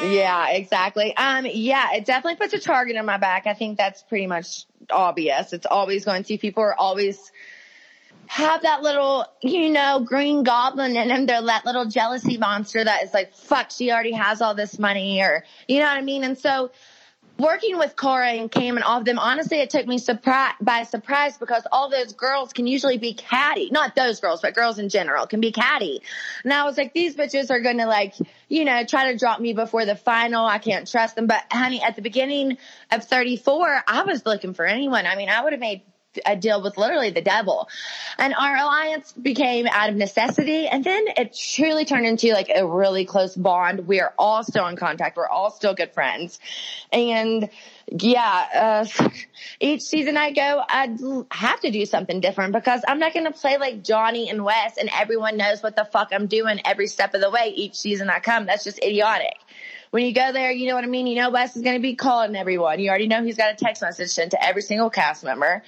So. 0.00 0.06
Yeah, 0.06 0.50
exactly. 0.50 1.16
Um, 1.16 1.46
yeah, 1.46 1.94
it 1.94 2.06
definitely 2.06 2.36
puts 2.36 2.54
a 2.54 2.58
target 2.58 2.96
on 2.96 3.04
my 3.04 3.18
back. 3.18 3.46
I 3.46 3.54
think 3.54 3.76
that's 3.76 4.02
pretty 4.02 4.26
much 4.26 4.64
obvious. 4.88 5.52
It's 5.52 5.66
always 5.66 6.04
going 6.04 6.24
to. 6.24 6.38
People 6.38 6.62
are 6.62 6.74
always 6.74 7.30
have 8.26 8.62
that 8.62 8.80
little, 8.80 9.26
you 9.42 9.70
know, 9.70 10.04
green 10.06 10.44
goblin 10.44 10.96
in 10.96 11.08
them. 11.08 11.26
They're 11.26 11.42
that 11.42 11.66
little 11.66 11.86
jealousy 11.86 12.38
monster 12.38 12.82
that 12.82 13.02
is 13.02 13.12
like, 13.12 13.34
fuck, 13.34 13.72
she 13.72 13.90
already 13.90 14.12
has 14.12 14.40
all 14.40 14.54
this 14.54 14.78
money 14.78 15.20
or, 15.20 15.44
you 15.66 15.80
know 15.80 15.86
what 15.86 15.96
I 15.96 16.02
mean? 16.02 16.22
And 16.22 16.38
so 16.38 16.70
working 17.40 17.78
with 17.78 17.96
Cara 17.96 18.28
and 18.28 18.50
Cam 18.50 18.76
and 18.76 18.84
all 18.84 18.98
of 18.98 19.04
them, 19.04 19.18
honestly, 19.18 19.60
it 19.60 19.70
took 19.70 19.86
me 19.86 19.98
surprise 19.98 20.54
by 20.60 20.84
surprise 20.84 21.36
because 21.38 21.66
all 21.72 21.90
those 21.90 22.12
girls 22.12 22.52
can 22.52 22.66
usually 22.66 22.98
be 22.98 23.14
catty. 23.14 23.70
Not 23.70 23.94
those 23.94 24.20
girls, 24.20 24.40
but 24.42 24.54
girls 24.54 24.78
in 24.78 24.88
general 24.88 25.26
can 25.26 25.40
be 25.40 25.52
catty. 25.52 26.02
And 26.44 26.52
I 26.52 26.64
was 26.64 26.76
like, 26.76 26.92
these 26.92 27.16
bitches 27.16 27.50
are 27.50 27.60
going 27.60 27.78
to 27.78 27.86
like, 27.86 28.14
you 28.48 28.64
know, 28.64 28.84
try 28.84 29.12
to 29.12 29.18
drop 29.18 29.40
me 29.40 29.52
before 29.52 29.84
the 29.84 29.96
final. 29.96 30.46
I 30.46 30.58
can't 30.58 30.88
trust 30.90 31.16
them. 31.16 31.26
But 31.26 31.42
honey, 31.50 31.82
at 31.82 31.96
the 31.96 32.02
beginning 32.02 32.58
of 32.90 33.04
34, 33.04 33.82
I 33.86 34.02
was 34.04 34.24
looking 34.26 34.54
for 34.54 34.64
anyone. 34.64 35.06
I 35.06 35.16
mean, 35.16 35.28
I 35.28 35.42
would 35.42 35.52
have 35.52 35.60
made 35.60 35.82
a 36.26 36.36
deal 36.36 36.62
with 36.62 36.76
literally 36.76 37.10
the 37.10 37.20
devil. 37.20 37.68
And 38.18 38.34
our 38.34 38.56
alliance 38.56 39.12
became 39.12 39.66
out 39.66 39.90
of 39.90 39.96
necessity. 39.96 40.66
And 40.66 40.82
then 40.82 41.04
it 41.16 41.36
truly 41.36 41.84
turned 41.84 42.06
into 42.06 42.32
like 42.32 42.50
a 42.54 42.66
really 42.66 43.04
close 43.04 43.34
bond. 43.34 43.86
We 43.86 44.00
are 44.00 44.12
all 44.18 44.42
still 44.44 44.66
in 44.66 44.76
contact. 44.76 45.16
We're 45.16 45.28
all 45.28 45.50
still 45.50 45.74
good 45.74 45.92
friends. 45.92 46.38
And 46.92 47.48
yeah, 47.90 48.86
uh, 48.98 49.08
each 49.60 49.82
season 49.82 50.16
I 50.16 50.32
go, 50.32 50.62
I 50.68 50.96
have 51.30 51.60
to 51.60 51.70
do 51.70 51.86
something 51.86 52.20
different 52.20 52.52
because 52.52 52.82
I'm 52.86 52.98
not 52.98 53.12
going 53.12 53.26
to 53.26 53.32
play 53.32 53.58
like 53.58 53.82
Johnny 53.82 54.30
and 54.30 54.44
Wes 54.44 54.76
and 54.78 54.90
everyone 54.92 55.36
knows 55.36 55.62
what 55.62 55.76
the 55.76 55.84
fuck 55.84 56.08
I'm 56.12 56.26
doing 56.26 56.60
every 56.64 56.86
step 56.86 57.14
of 57.14 57.20
the 57.20 57.30
way 57.30 57.52
each 57.54 57.76
season 57.76 58.10
I 58.10 58.20
come. 58.20 58.46
That's 58.46 58.64
just 58.64 58.78
idiotic 58.78 59.36
when 59.90 60.04
you 60.04 60.14
go 60.14 60.32
there, 60.32 60.52
you 60.52 60.68
know 60.68 60.74
what 60.76 60.84
I 60.84 60.86
mean? 60.86 61.06
You 61.06 61.16
know 61.16 61.30
Wes 61.30 61.56
is 61.56 61.62
going 61.62 61.76
to 61.76 61.82
be 61.82 61.96
calling 61.96 62.36
everyone. 62.36 62.78
You 62.78 62.90
already 62.90 63.08
know 63.08 63.24
he's 63.24 63.36
got 63.36 63.52
a 63.52 63.56
text 63.56 63.82
message 63.82 64.10
sent 64.10 64.30
to 64.32 64.44
every 64.44 64.62
single 64.62 64.88
cast 64.88 65.24
member. 65.24 65.62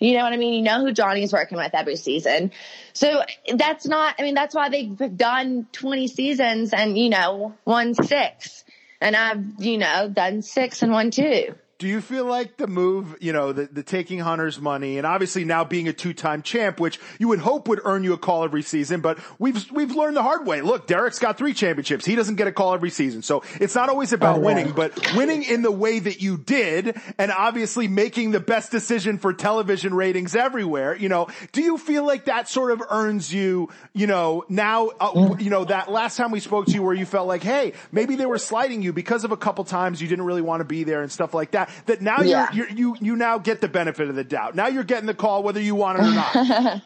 You 0.00 0.16
know 0.16 0.24
what 0.24 0.32
I 0.32 0.36
mean? 0.36 0.54
You 0.54 0.62
know 0.62 0.80
who 0.80 0.92
Johnny's 0.92 1.32
working 1.32 1.58
with 1.58 1.74
every 1.74 1.96
season. 1.96 2.52
So 2.94 3.22
that's 3.54 3.86
not, 3.86 4.14
I 4.18 4.22
mean, 4.22 4.34
that's 4.34 4.54
why 4.54 4.70
they've 4.70 5.16
done 5.16 5.66
20 5.72 6.08
seasons 6.08 6.72
and, 6.72 6.96
you 6.96 7.10
know, 7.10 7.54
won 7.64 7.94
six. 7.94 8.64
And 9.00 9.14
I've, 9.14 9.44
you 9.58 9.76
know, 9.76 10.08
done 10.08 10.40
six 10.40 10.82
and 10.82 10.92
one 10.92 11.10
two. 11.10 11.54
Do 11.78 11.86
you 11.86 12.00
feel 12.00 12.24
like 12.24 12.56
the 12.56 12.66
move, 12.66 13.16
you 13.20 13.34
know, 13.34 13.52
the, 13.52 13.66
the 13.66 13.82
taking 13.82 14.18
Hunter's 14.18 14.58
money 14.58 14.96
and 14.96 15.06
obviously 15.06 15.44
now 15.44 15.62
being 15.62 15.88
a 15.88 15.92
two-time 15.92 16.40
champ, 16.40 16.80
which 16.80 16.98
you 17.18 17.28
would 17.28 17.38
hope 17.38 17.68
would 17.68 17.80
earn 17.84 18.02
you 18.02 18.14
a 18.14 18.18
call 18.18 18.44
every 18.44 18.62
season, 18.62 19.02
but 19.02 19.18
we've, 19.38 19.70
we've 19.70 19.90
learned 19.90 20.16
the 20.16 20.22
hard 20.22 20.46
way. 20.46 20.62
Look, 20.62 20.86
Derrick's 20.86 21.18
got 21.18 21.36
three 21.36 21.52
championships. 21.52 22.06
He 22.06 22.14
doesn't 22.14 22.36
get 22.36 22.46
a 22.46 22.52
call 22.52 22.72
every 22.72 22.88
season. 22.88 23.20
So 23.20 23.42
it's 23.60 23.74
not 23.74 23.90
always 23.90 24.14
about 24.14 24.38
oh, 24.38 24.40
winning, 24.40 24.72
but 24.72 25.14
winning 25.14 25.42
in 25.42 25.60
the 25.60 25.70
way 25.70 25.98
that 25.98 26.22
you 26.22 26.38
did 26.38 26.98
and 27.18 27.30
obviously 27.30 27.88
making 27.88 28.30
the 28.30 28.40
best 28.40 28.70
decision 28.70 29.18
for 29.18 29.34
television 29.34 29.92
ratings 29.92 30.34
everywhere. 30.34 30.96
You 30.96 31.10
know, 31.10 31.28
do 31.52 31.60
you 31.60 31.76
feel 31.76 32.06
like 32.06 32.24
that 32.24 32.48
sort 32.48 32.70
of 32.70 32.82
earns 32.88 33.34
you, 33.34 33.68
you 33.92 34.06
know, 34.06 34.44
now, 34.48 34.88
uh, 34.98 35.12
mm. 35.12 35.42
you 35.42 35.50
know, 35.50 35.66
that 35.66 35.90
last 35.90 36.16
time 36.16 36.30
we 36.30 36.40
spoke 36.40 36.64
to 36.66 36.72
you 36.72 36.82
where 36.82 36.94
you 36.94 37.04
felt 37.04 37.28
like, 37.28 37.42
hey, 37.42 37.74
maybe 37.92 38.16
they 38.16 38.24
were 38.24 38.38
sliding 38.38 38.80
you 38.80 38.94
because 38.94 39.24
of 39.24 39.32
a 39.32 39.36
couple 39.36 39.62
times 39.64 40.00
you 40.00 40.08
didn't 40.08 40.24
really 40.24 40.40
want 40.40 40.60
to 40.60 40.64
be 40.64 40.82
there 40.82 41.02
and 41.02 41.12
stuff 41.12 41.34
like 41.34 41.50
that 41.50 41.65
that 41.86 42.00
now 42.00 42.20
yeah. 42.20 42.48
you're, 42.52 42.68
you're, 42.68 42.76
you 42.76 42.96
you 43.00 43.16
now 43.16 43.38
get 43.38 43.60
the 43.60 43.68
benefit 43.68 44.08
of 44.08 44.14
the 44.14 44.24
doubt. 44.24 44.54
Now 44.54 44.68
you're 44.68 44.84
getting 44.84 45.06
the 45.06 45.14
call 45.14 45.42
whether 45.42 45.60
you 45.60 45.74
want 45.74 45.98
it 45.98 46.02
or 46.02 46.10
not. 46.10 46.34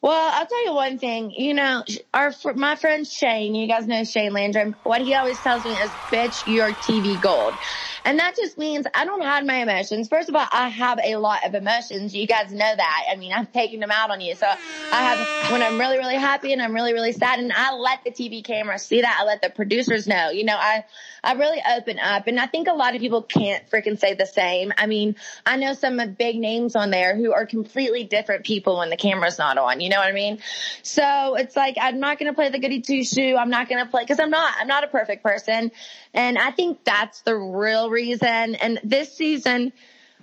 well, 0.00 0.30
I'll 0.34 0.46
tell 0.46 0.64
you 0.64 0.74
one 0.74 0.98
thing. 0.98 1.30
You 1.30 1.54
know, 1.54 1.84
our 2.12 2.32
my 2.54 2.76
friend 2.76 3.06
Shane. 3.06 3.54
You 3.54 3.66
guys 3.66 3.86
know 3.86 4.04
Shane 4.04 4.32
Landrum. 4.32 4.76
What 4.82 5.02
he 5.02 5.14
always 5.14 5.40
tells 5.40 5.64
me 5.64 5.72
is, 5.78 5.96
"Bitch, 6.10 6.44
you're 6.46 6.72
TV 6.72 7.20
gold." 7.20 7.58
And 8.04 8.18
that 8.18 8.36
just 8.36 8.58
means 8.58 8.86
I 8.94 9.06
don't 9.06 9.22
hide 9.22 9.46
my 9.46 9.56
emotions. 9.56 10.08
First 10.08 10.28
of 10.28 10.34
all, 10.34 10.46
I 10.52 10.68
have 10.68 10.98
a 11.02 11.16
lot 11.16 11.46
of 11.46 11.54
emotions. 11.54 12.14
You 12.14 12.26
guys 12.26 12.52
know 12.52 12.58
that. 12.58 13.04
I 13.10 13.16
mean, 13.16 13.32
I'm 13.32 13.46
taking 13.46 13.80
them 13.80 13.90
out 13.90 14.10
on 14.10 14.20
you. 14.20 14.34
So 14.34 14.46
I 14.46 15.02
have, 15.02 15.52
when 15.52 15.62
I'm 15.62 15.78
really, 15.78 15.96
really 15.96 16.16
happy 16.16 16.52
and 16.52 16.60
I'm 16.60 16.74
really, 16.74 16.92
really 16.92 17.12
sad 17.12 17.38
and 17.38 17.50
I 17.52 17.74
let 17.74 18.04
the 18.04 18.10
TV 18.10 18.44
camera 18.44 18.78
see 18.78 19.00
that. 19.00 19.18
I 19.20 19.24
let 19.24 19.40
the 19.40 19.48
producers 19.48 20.06
know, 20.06 20.30
you 20.30 20.44
know, 20.44 20.56
I, 20.56 20.84
I 21.22 21.32
really 21.32 21.62
open 21.76 21.98
up 21.98 22.26
and 22.26 22.38
I 22.38 22.46
think 22.46 22.68
a 22.68 22.74
lot 22.74 22.94
of 22.94 23.00
people 23.00 23.22
can't 23.22 23.68
freaking 23.70 23.98
say 23.98 24.12
the 24.12 24.26
same. 24.26 24.72
I 24.76 24.86
mean, 24.86 25.16
I 25.46 25.56
know 25.56 25.72
some 25.72 25.98
big 26.18 26.36
names 26.36 26.76
on 26.76 26.90
there 26.90 27.16
who 27.16 27.32
are 27.32 27.46
completely 27.46 28.04
different 28.04 28.44
people 28.44 28.78
when 28.78 28.90
the 28.90 28.96
camera's 28.96 29.38
not 29.38 29.56
on. 29.56 29.80
You 29.80 29.88
know 29.88 29.98
what 29.98 30.08
I 30.08 30.12
mean? 30.12 30.40
So 30.82 31.36
it's 31.36 31.56
like, 31.56 31.76
I'm 31.80 32.00
not 32.00 32.18
going 32.18 32.30
to 32.30 32.34
play 32.34 32.50
the 32.50 32.58
goody 32.58 32.82
two 32.82 33.02
shoe. 33.02 33.36
I'm 33.36 33.50
not 33.50 33.70
going 33.70 33.82
to 33.82 33.90
play, 33.90 34.04
cause 34.04 34.20
I'm 34.20 34.30
not, 34.30 34.52
I'm 34.58 34.68
not 34.68 34.84
a 34.84 34.88
perfect 34.88 35.22
person. 35.22 35.70
And 36.14 36.38
I 36.38 36.52
think 36.52 36.84
that's 36.84 37.22
the 37.22 37.36
real 37.36 37.90
reason. 37.90 38.54
And 38.54 38.80
this 38.84 39.12
season, 39.16 39.72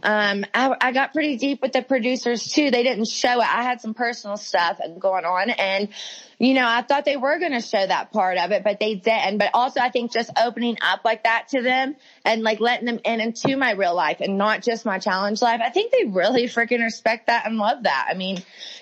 um, 0.04 0.46
I, 0.54 0.76
I, 0.82 0.92
got 0.94 1.14
pretty 1.14 1.38
deep 1.38 1.62
with 1.62 1.74
the 1.74 1.84
producers 1.84 2.44
too. 2.44 2.72
They 2.72 2.82
didn't 2.82 3.08
show 3.08 3.40
it. 3.40 3.56
I 3.56 3.64
had 3.64 3.82
some 3.82 3.94
personal 3.94 4.38
stuff 4.38 4.80
going 4.98 5.26
on 5.26 5.52
and 5.52 5.90
you 6.42 6.56
know, 6.56 6.68
I 6.68 6.82
thought 6.82 7.06
they 7.06 7.18
were 7.18 7.38
going 7.38 7.52
to 7.52 7.62
show 7.62 7.86
that 7.86 8.12
part 8.12 8.40
of 8.40 8.50
it, 8.50 8.64
but 8.64 8.80
they 8.80 8.96
didn't. 8.96 9.38
But 9.38 9.52
also 9.54 9.80
I 9.80 9.92
think 9.92 10.12
just 10.12 10.32
opening 10.44 10.76
up 10.82 11.02
like 11.06 11.24
that 11.26 11.50
to 11.50 11.62
them 11.62 11.96
and 12.26 12.42
like 12.42 12.60
letting 12.60 12.88
them 12.88 13.00
in 13.06 13.22
into 13.22 13.56
my 13.56 13.74
real 13.74 13.94
life 13.94 14.22
and 14.22 14.40
not 14.40 14.64
just 14.64 14.84
my 14.84 14.98
challenge 14.98 15.40
life. 15.44 15.62
I 15.64 15.70
think 15.70 15.92
they 15.92 16.06
really 16.06 16.46
freaking 16.46 16.84
respect 16.84 17.28
that 17.28 17.46
and 17.46 17.58
love 17.58 17.84
that. 17.84 18.08
I 18.10 18.16
mean, 18.16 18.38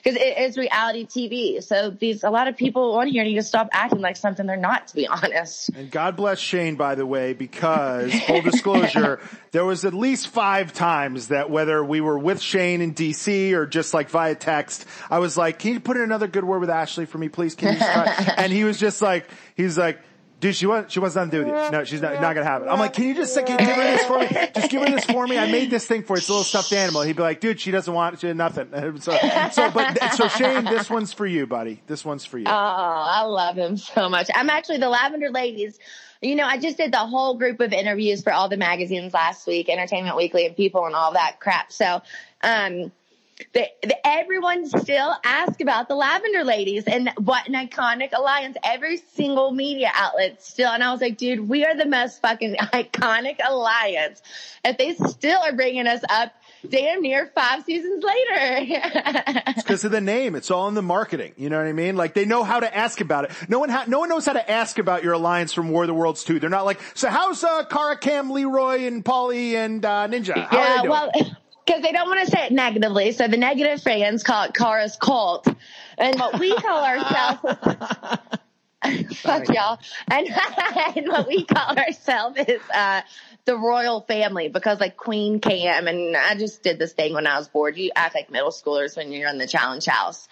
cause 0.05 0.15
it 0.15 0.37
is 0.37 0.57
reality 0.57 1.05
TV. 1.05 1.61
So 1.61 1.89
these, 1.89 2.23
a 2.23 2.29
lot 2.29 2.47
of 2.47 2.55
people 2.55 2.97
on 2.97 3.07
here 3.07 3.25
need 3.25 3.35
to 3.35 3.43
stop 3.43 3.67
acting 3.73 3.99
like 3.99 4.15
something 4.15 4.45
they're 4.45 4.55
not, 4.55 4.87
to 4.87 4.95
be 4.95 5.07
honest. 5.09 5.69
And 5.75 5.91
God 5.91 6.15
bless 6.15 6.39
Shane, 6.39 6.77
by 6.77 6.95
the 6.95 7.05
way, 7.05 7.33
because 7.33 8.13
full 8.25 8.41
disclosure, 8.41 9.19
there 9.51 9.65
was 9.65 9.83
at 9.83 9.93
least 9.93 10.29
five 10.29 10.71
times 10.71 11.27
that 11.27 11.49
whether 11.49 11.83
we 11.83 11.99
were 11.99 12.17
with 12.17 12.39
Shane 12.39 12.79
in 12.79 12.93
DC 12.93 13.51
or 13.51 13.65
just 13.65 13.93
like 13.93 14.09
via 14.09 14.35
text, 14.35 14.85
I 15.09 15.19
was 15.19 15.35
like, 15.35 15.59
can 15.59 15.73
you 15.73 15.81
put 15.81 15.97
in 15.97 16.03
another 16.03 16.27
good 16.27 16.45
word 16.45 16.59
with 16.61 16.69
Ashley 16.69 17.05
for 17.05 17.17
me, 17.17 17.27
please? 17.27 17.48
Please, 17.55 17.55
can 17.55 17.73
you 17.73 17.79
try? 17.79 18.33
and 18.37 18.51
he 18.51 18.63
was 18.63 18.79
just 18.79 19.01
like, 19.01 19.25
he's 19.55 19.77
like, 19.77 19.99
dude, 20.39 20.55
she 20.55 20.65
wants, 20.65 20.93
she 20.93 20.99
wants 20.99 21.15
nothing 21.15 21.31
to 21.31 21.37
do 21.37 21.45
with 21.45 21.65
you. 21.65 21.71
No, 21.71 21.83
she's 21.83 22.01
not, 22.01 22.13
not 22.21 22.33
gonna 22.33 22.45
have 22.45 22.63
it. 22.63 22.67
I'm 22.67 22.79
like, 22.79 22.93
can 22.93 23.05
you 23.05 23.15
just 23.15 23.35
like, 23.35 23.47
give 23.47 23.59
her 23.59 23.65
this 23.65 24.05
for 24.05 24.19
me? 24.19 24.27
Just 24.55 24.71
give 24.71 24.81
her 24.81 24.89
this 24.89 25.05
for 25.05 25.27
me. 25.27 25.37
I 25.37 25.51
made 25.51 25.69
this 25.69 25.85
thing 25.85 26.03
for 26.03 26.15
you. 26.15 26.19
It's 26.19 26.29
a 26.29 26.31
little 26.31 26.43
stuffed 26.43 26.73
animal. 26.73 27.01
He'd 27.01 27.15
be 27.15 27.21
like, 27.21 27.39
dude, 27.39 27.59
she 27.59 27.71
doesn't 27.71 27.93
want 27.93 28.19
she, 28.19 28.33
nothing. 28.33 28.69
So, 28.99 29.17
so, 29.51 29.71
but, 29.71 30.13
so 30.13 30.27
Shane, 30.27 30.65
this 30.65 30.89
one's 30.89 31.13
for 31.13 31.25
you, 31.25 31.47
buddy. 31.47 31.81
This 31.87 32.03
one's 32.03 32.25
for 32.25 32.37
you. 32.37 32.45
Oh, 32.47 32.51
I 32.51 33.21
love 33.23 33.55
him 33.55 33.77
so 33.77 34.09
much. 34.09 34.29
I'm 34.33 34.49
actually 34.49 34.77
the 34.77 34.89
Lavender 34.89 35.29
Ladies. 35.29 35.79
You 36.21 36.35
know, 36.35 36.45
I 36.45 36.57
just 36.57 36.77
did 36.77 36.91
the 36.91 36.97
whole 36.97 37.37
group 37.37 37.61
of 37.61 37.71
interviews 37.71 38.21
for 38.21 38.33
all 38.33 38.49
the 38.49 38.57
magazines 38.57 39.13
last 39.13 39.47
week, 39.47 39.69
Entertainment 39.69 40.17
Weekly 40.17 40.45
and 40.45 40.55
People 40.55 40.85
and 40.85 40.95
all 40.95 41.13
that 41.13 41.39
crap. 41.39 41.71
So, 41.71 42.01
um, 42.41 42.91
the, 43.53 43.67
the, 43.81 44.07
everyone 44.07 44.67
still 44.67 45.15
asks 45.23 45.61
about 45.61 45.87
the 45.87 45.95
Lavender 45.95 46.43
Ladies 46.43 46.83
and 46.85 47.09
what 47.17 47.47
an 47.47 47.53
iconic 47.53 48.11
alliance. 48.13 48.57
Every 48.63 48.97
single 48.97 49.51
media 49.51 49.91
outlet 49.93 50.43
still, 50.43 50.69
and 50.69 50.83
I 50.83 50.91
was 50.91 51.01
like, 51.01 51.17
dude, 51.17 51.47
we 51.47 51.65
are 51.65 51.75
the 51.75 51.85
most 51.85 52.21
fucking 52.21 52.55
iconic 52.59 53.37
alliance. 53.45 54.21
If 54.63 54.77
they 54.77 54.93
still 54.93 55.39
are 55.39 55.53
bringing 55.53 55.87
us 55.87 56.01
up 56.09 56.33
damn 56.67 57.01
near 57.01 57.31
five 57.33 57.63
seasons 57.63 58.03
later. 58.03 58.35
it's 59.47 59.63
because 59.63 59.85
of 59.85 59.91
the 59.91 60.01
name. 60.01 60.35
It's 60.35 60.51
all 60.51 60.67
in 60.67 60.73
the 60.73 60.81
marketing. 60.81 61.33
You 61.37 61.49
know 61.49 61.57
what 61.57 61.67
I 61.67 61.73
mean? 61.73 61.95
Like 61.95 62.13
they 62.13 62.25
know 62.25 62.43
how 62.43 62.59
to 62.59 62.75
ask 62.75 62.99
about 62.99 63.25
it. 63.25 63.31
No 63.47 63.59
one, 63.59 63.69
ha- 63.69 63.85
no 63.87 63.99
one 63.99 64.09
knows 64.09 64.25
how 64.25 64.33
to 64.33 64.51
ask 64.51 64.77
about 64.79 65.03
your 65.03 65.13
alliance 65.13 65.53
from 65.53 65.69
War 65.69 65.83
of 65.83 65.87
the 65.87 65.93
Worlds 65.93 66.23
2. 66.25 66.39
They're 66.39 66.49
not 66.49 66.65
like, 66.65 66.79
so 66.93 67.09
how's, 67.09 67.43
uh, 67.43 67.63
Cara, 67.65 67.97
Cam, 67.97 68.31
Leroy, 68.31 68.85
and 68.85 69.03
Paulie 69.03 69.53
and, 69.53 69.83
uh, 69.85 70.07
Ninja? 70.07 70.45
How 70.47 70.57
yeah, 70.57 70.81
well, 70.83 71.11
because 71.69 71.83
they 71.83 71.91
don't 71.91 72.07
want 72.07 72.25
to 72.25 72.31
say 72.31 72.47
it 72.47 72.51
negatively. 72.51 73.11
So 73.11 73.27
the 73.27 73.37
negative 73.37 73.81
fans 73.81 74.23
call 74.23 74.45
it 74.45 74.55
Cara's 74.55 74.97
cult. 74.99 75.47
And 75.99 76.19
what 76.19 76.39
we 76.39 76.55
call 76.55 76.83
ourselves, 76.83 77.41
fuck 79.19 79.47
y'all. 79.49 79.77
And, 80.09 80.27
and, 80.95 81.07
what 81.07 81.27
we 81.27 81.45
call 81.45 81.77
ourselves 81.77 82.39
is, 82.39 82.61
uh, 82.73 83.01
the 83.45 83.55
royal 83.55 84.01
family 84.01 84.47
because 84.47 84.79
like 84.79 84.95
Queen 84.95 85.39
Cam 85.39 85.87
and 85.87 86.15
I 86.15 86.35
just 86.35 86.61
did 86.61 86.77
this 86.77 86.93
thing 86.93 87.13
when 87.13 87.25
I 87.25 87.37
was 87.37 87.47
bored. 87.47 87.77
You 87.77 87.91
act 87.95 88.13
like 88.13 88.29
middle 88.29 88.51
schoolers 88.51 88.95
when 88.95 89.11
you're 89.11 89.29
in 89.29 89.39
the 89.39 89.47
challenge 89.47 89.85
house. 89.85 90.27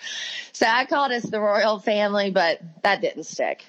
So 0.54 0.68
I 0.68 0.86
called 0.86 1.12
us 1.12 1.24
the 1.24 1.40
royal 1.40 1.80
family, 1.80 2.30
but 2.30 2.62
that 2.84 3.02
didn't 3.02 3.24
stick. 3.24 3.64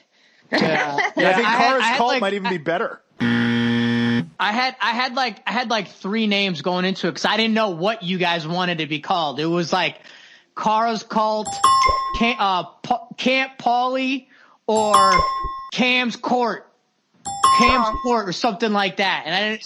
Yeah. 0.52 1.10
yeah 1.16 1.30
I 1.30 1.32
think 1.34 1.46
Cara's 1.46 1.96
cult 1.96 2.08
like, 2.12 2.20
might 2.20 2.34
even 2.34 2.50
be 2.50 2.58
better. 2.58 3.00
I 4.38 4.52
had 4.52 4.76
I 4.80 4.92
had 4.92 5.14
like 5.14 5.42
I 5.46 5.52
had 5.52 5.70
like 5.70 5.88
three 5.88 6.26
names 6.26 6.62
going 6.62 6.84
into 6.84 7.08
it 7.08 7.10
because 7.12 7.24
I 7.24 7.36
didn't 7.36 7.54
know 7.54 7.70
what 7.70 8.02
you 8.02 8.18
guys 8.18 8.46
wanted 8.46 8.78
to 8.78 8.86
be 8.86 9.00
called. 9.00 9.40
It 9.40 9.46
was 9.46 9.72
like 9.72 9.96
Cara's 10.56 11.02
cult, 11.02 11.48
Camp, 12.16 12.38
uh, 12.40 12.64
Camp 13.16 13.52
Paulie, 13.58 14.26
or 14.66 15.12
Cam's 15.72 16.16
Court. 16.16 16.64
Cam's 17.58 17.88
Court 18.02 18.28
or 18.28 18.32
something 18.32 18.72
like 18.72 18.98
that. 18.98 19.24
And 19.26 19.34
I 19.34 19.50
didn't, 19.50 19.64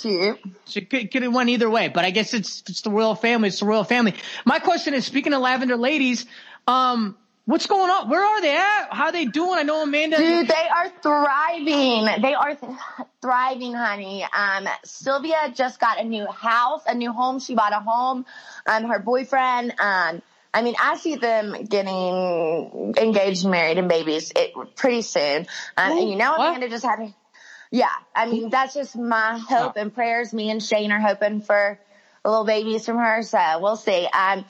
so 0.65 0.79
it 0.79 0.89
could, 0.89 1.11
could 1.11 1.23
have 1.23 1.35
went 1.35 1.51
either 1.51 1.69
way, 1.69 1.89
but 1.89 2.07
I 2.07 2.11
guess 2.11 2.33
it's, 2.33 2.63
it's 2.67 2.81
the 2.81 2.91
royal 2.91 3.15
family. 3.15 3.49
It's 3.49 3.61
the 3.61 3.67
royal 3.67 3.85
family. 3.85 4.15
My 4.47 4.61
question 4.61 4.95
is, 4.95 5.05
speaking 5.05 5.35
of 5.35 5.43
lavender 5.43 5.77
ladies, 5.77 6.25
um, 6.67 7.17
What's 7.45 7.67
going 7.67 7.91
on? 7.91 8.09
Where 8.09 8.25
are 8.25 8.41
they 8.41 8.57
at? 8.57 8.89
How 8.93 9.07
are 9.07 9.13
they 9.13 9.25
doing? 9.25 9.59
I 9.59 9.63
know 9.65 9.83
Amanda. 9.83 10.17
Dude, 10.17 10.47
they 10.47 10.69
are 10.69 10.89
thriving. 11.03 12.23
They 12.23 12.35
are 12.35 12.55
th- 12.55 12.73
thriving, 13.21 13.75
honey. 13.75 14.25
Um, 14.25 14.69
Sylvia 14.85 15.53
just 15.53 15.81
got 15.81 16.01
a 16.01 16.05
new 16.05 16.27
house, 16.27 16.83
a 16.87 16.95
new 16.95 17.13
home. 17.13 17.41
She 17.41 17.57
bought 17.57 17.73
a 17.73 17.81
home. 17.81 18.27
Um, 18.67 18.85
her 18.85 19.01
boyfriend, 19.01 19.75
um, 19.81 20.23
I 20.55 20.63
mean, 20.63 20.75
I 20.81 20.97
see 20.99 21.17
them 21.17 21.65
getting 21.65 22.95
engaged, 22.97 23.47
married, 23.47 23.79
and 23.79 23.89
babies 23.89 24.33
it, 24.37 24.53
pretty 24.77 25.03
soon. 25.03 25.47
Um, 25.77 25.99
and 25.99 26.11
you 26.11 26.17
know, 26.17 26.33
what? 26.33 26.49
Amanda 26.49 26.69
just 26.69 26.85
had, 26.85 27.13
yeah. 27.71 27.87
I 28.15 28.27
mean, 28.27 28.51
that's 28.51 28.75
just 28.75 28.97
my 28.97 29.39
hope 29.39 29.77
and 29.77 29.93
prayers. 29.95 30.33
Me 30.33 30.51
and 30.51 30.63
Shane 30.63 30.93
are 30.93 31.01
hoping 31.01 31.41
for 31.41 31.79
a 32.25 32.31
little 32.31 32.45
babies 32.45 32.85
from 32.85 32.99
her, 32.99 33.23
so 33.23 33.39
we'll 33.61 33.77
see. 33.77 34.07
Um, 34.07 34.45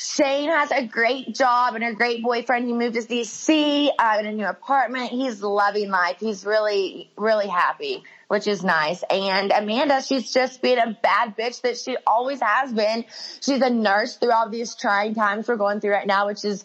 Shane 0.00 0.48
has 0.48 0.70
a 0.70 0.86
great 0.86 1.34
job 1.34 1.74
and 1.74 1.82
a 1.82 1.92
great 1.92 2.22
boyfriend. 2.22 2.66
He 2.66 2.72
moved 2.72 2.94
to 2.94 3.00
DC 3.00 3.88
uh, 3.98 4.16
in 4.20 4.26
a 4.26 4.32
new 4.32 4.46
apartment. 4.46 5.10
He's 5.10 5.42
loving 5.42 5.90
life. 5.90 6.18
He's 6.20 6.46
really, 6.46 7.10
really 7.16 7.48
happy. 7.48 8.04
which 8.28 8.46
is 8.46 8.62
nice. 8.62 9.02
And 9.10 9.50
Amanda, 9.50 10.02
she's 10.02 10.32
just 10.32 10.62
been 10.62 10.78
a 10.78 10.96
bad 11.02 11.36
bitch 11.36 11.62
that 11.62 11.78
she 11.78 11.96
always 12.06 12.40
has 12.40 12.72
been. 12.72 13.06
She's 13.40 13.60
a 13.60 13.70
nurse 13.70 14.16
through 14.16 14.32
all 14.32 14.48
these 14.48 14.76
trying 14.76 15.14
times 15.14 15.48
we're 15.48 15.56
going 15.56 15.80
through 15.80 15.92
right 15.92 16.06
now, 16.06 16.26
which 16.26 16.44
is 16.44 16.64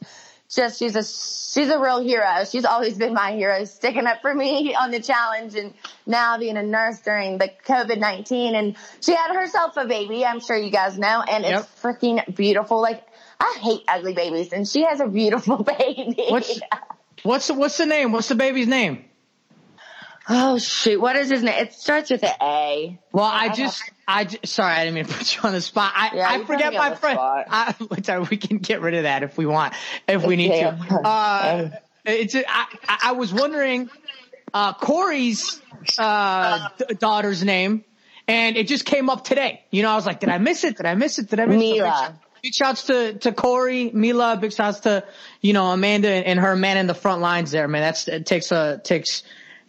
just 0.54 0.78
she's 0.78 0.96
a 0.96 1.04
she's 1.04 1.70
a 1.70 1.80
real 1.80 2.04
hero. 2.04 2.44
She's 2.46 2.66
always 2.66 2.98
been 2.98 3.14
my 3.14 3.32
hero, 3.32 3.64
sticking 3.64 4.06
up 4.06 4.22
for 4.22 4.34
me 4.36 4.76
on 4.76 4.92
the 4.92 5.00
challenge, 5.00 5.56
and 5.56 5.74
now 6.06 6.38
being 6.38 6.58
a 6.58 6.64
nurse 6.64 7.00
during 7.00 7.40
the 7.40 7.50
COVID 7.66 7.98
nineteen. 7.98 8.56
And 8.56 8.76
she 9.02 9.16
had 9.16 9.34
herself 9.34 9.78
a 9.78 9.86
baby. 9.86 10.24
I'm 10.26 10.40
sure 10.40 10.56
you 10.56 10.70
guys 10.70 11.00
know, 11.00 11.24
and 11.28 11.44
yep. 11.44 11.62
it's 11.62 11.82
freaking 11.82 12.36
beautiful. 12.36 12.82
Like 12.82 13.04
I 13.40 13.58
hate 13.60 13.84
ugly 13.88 14.14
babies, 14.14 14.54
and 14.54 14.68
she 14.68 14.84
has 14.84 15.00
a 15.00 15.08
beautiful 15.08 15.64
baby. 15.80 16.26
What's 16.30 16.60
what's 17.24 17.50
what's 17.52 17.78
the 17.78 17.86
name? 17.86 18.12
What's 18.12 18.30
the 18.30 18.36
baby's 18.36 18.68
name? 18.68 19.06
Oh 20.30 20.58
shoot! 20.58 21.02
What 21.02 21.18
is 21.18 21.30
his 21.30 21.44
name? 21.44 21.66
It 21.66 21.74
starts 21.74 22.10
with 22.10 22.24
an 22.24 22.34
A. 22.42 23.00
Well, 23.12 23.26
I, 23.26 23.48
I 23.48 23.50
just, 23.50 23.84
I 24.08 24.24
just, 24.24 24.48
sorry, 24.48 24.74
I 24.74 24.86
didn't 24.86 24.96
mean 24.96 25.06
to 25.06 25.14
put 25.14 25.36
you 25.36 25.42
on 25.44 25.52
the 25.52 25.60
spot. 25.60 25.92
I, 25.94 26.12
yeah, 26.16 26.28
I 26.30 26.44
forget 26.46 26.74
my 26.74 26.96
friend. 26.96 27.20
I, 27.20 27.76
we 28.32 28.38
can 28.38 28.60
get 28.60 28.80
rid 28.82 28.94
of 28.94 29.04
that 29.04 29.24
if 29.24 29.38
we 29.38 29.46
want, 29.46 29.74
if 30.08 30.26
we 30.26 30.38
need 30.38 30.50
to. 30.50 30.70
Uh, 30.70 31.70
it's, 32.06 32.36
I, 32.36 32.66
I 33.04 33.12
was 33.14 33.34
wondering, 33.34 33.90
uh, 34.54 34.74
Corey's, 34.74 35.62
uh, 35.98 36.70
daughter's 37.00 37.44
name, 37.44 37.84
and 38.26 38.56
it 38.56 38.68
just 38.68 38.86
came 38.86 39.10
up 39.10 39.26
today. 39.26 39.64
You 39.72 39.84
know, 39.84 39.92
I 39.92 39.96
was 39.96 40.06
like, 40.06 40.22
did 40.22 40.30
I 40.30 40.38
miss 40.38 40.64
it? 40.64 40.78
Did 40.78 40.86
I 40.86 40.96
miss 40.96 41.20
it? 41.20 41.30
Did 41.30 41.42
I 41.42 41.48
miss 41.48 41.60
Mila. 41.60 42.10
it? 42.10 42.16
Big 42.44 42.54
shouts 42.54 42.84
to, 42.84 43.14
to 43.20 43.32
Corey, 43.32 43.90
Mila, 43.94 44.36
big 44.36 44.52
shouts 44.52 44.82
to, 44.82 45.06
you 45.40 45.54
know, 45.54 45.68
Amanda 45.68 46.10
and 46.10 46.38
her 46.38 46.58
man 46.58 46.76
in 46.76 46.88
the 46.88 46.94
front 46.94 47.22
lines 47.22 47.52
there, 47.52 47.70
man. 47.70 47.82
That's, 47.82 48.08
it 48.10 48.26
takes 48.26 48.52
a, 48.52 48.82
takes, 48.84 49.24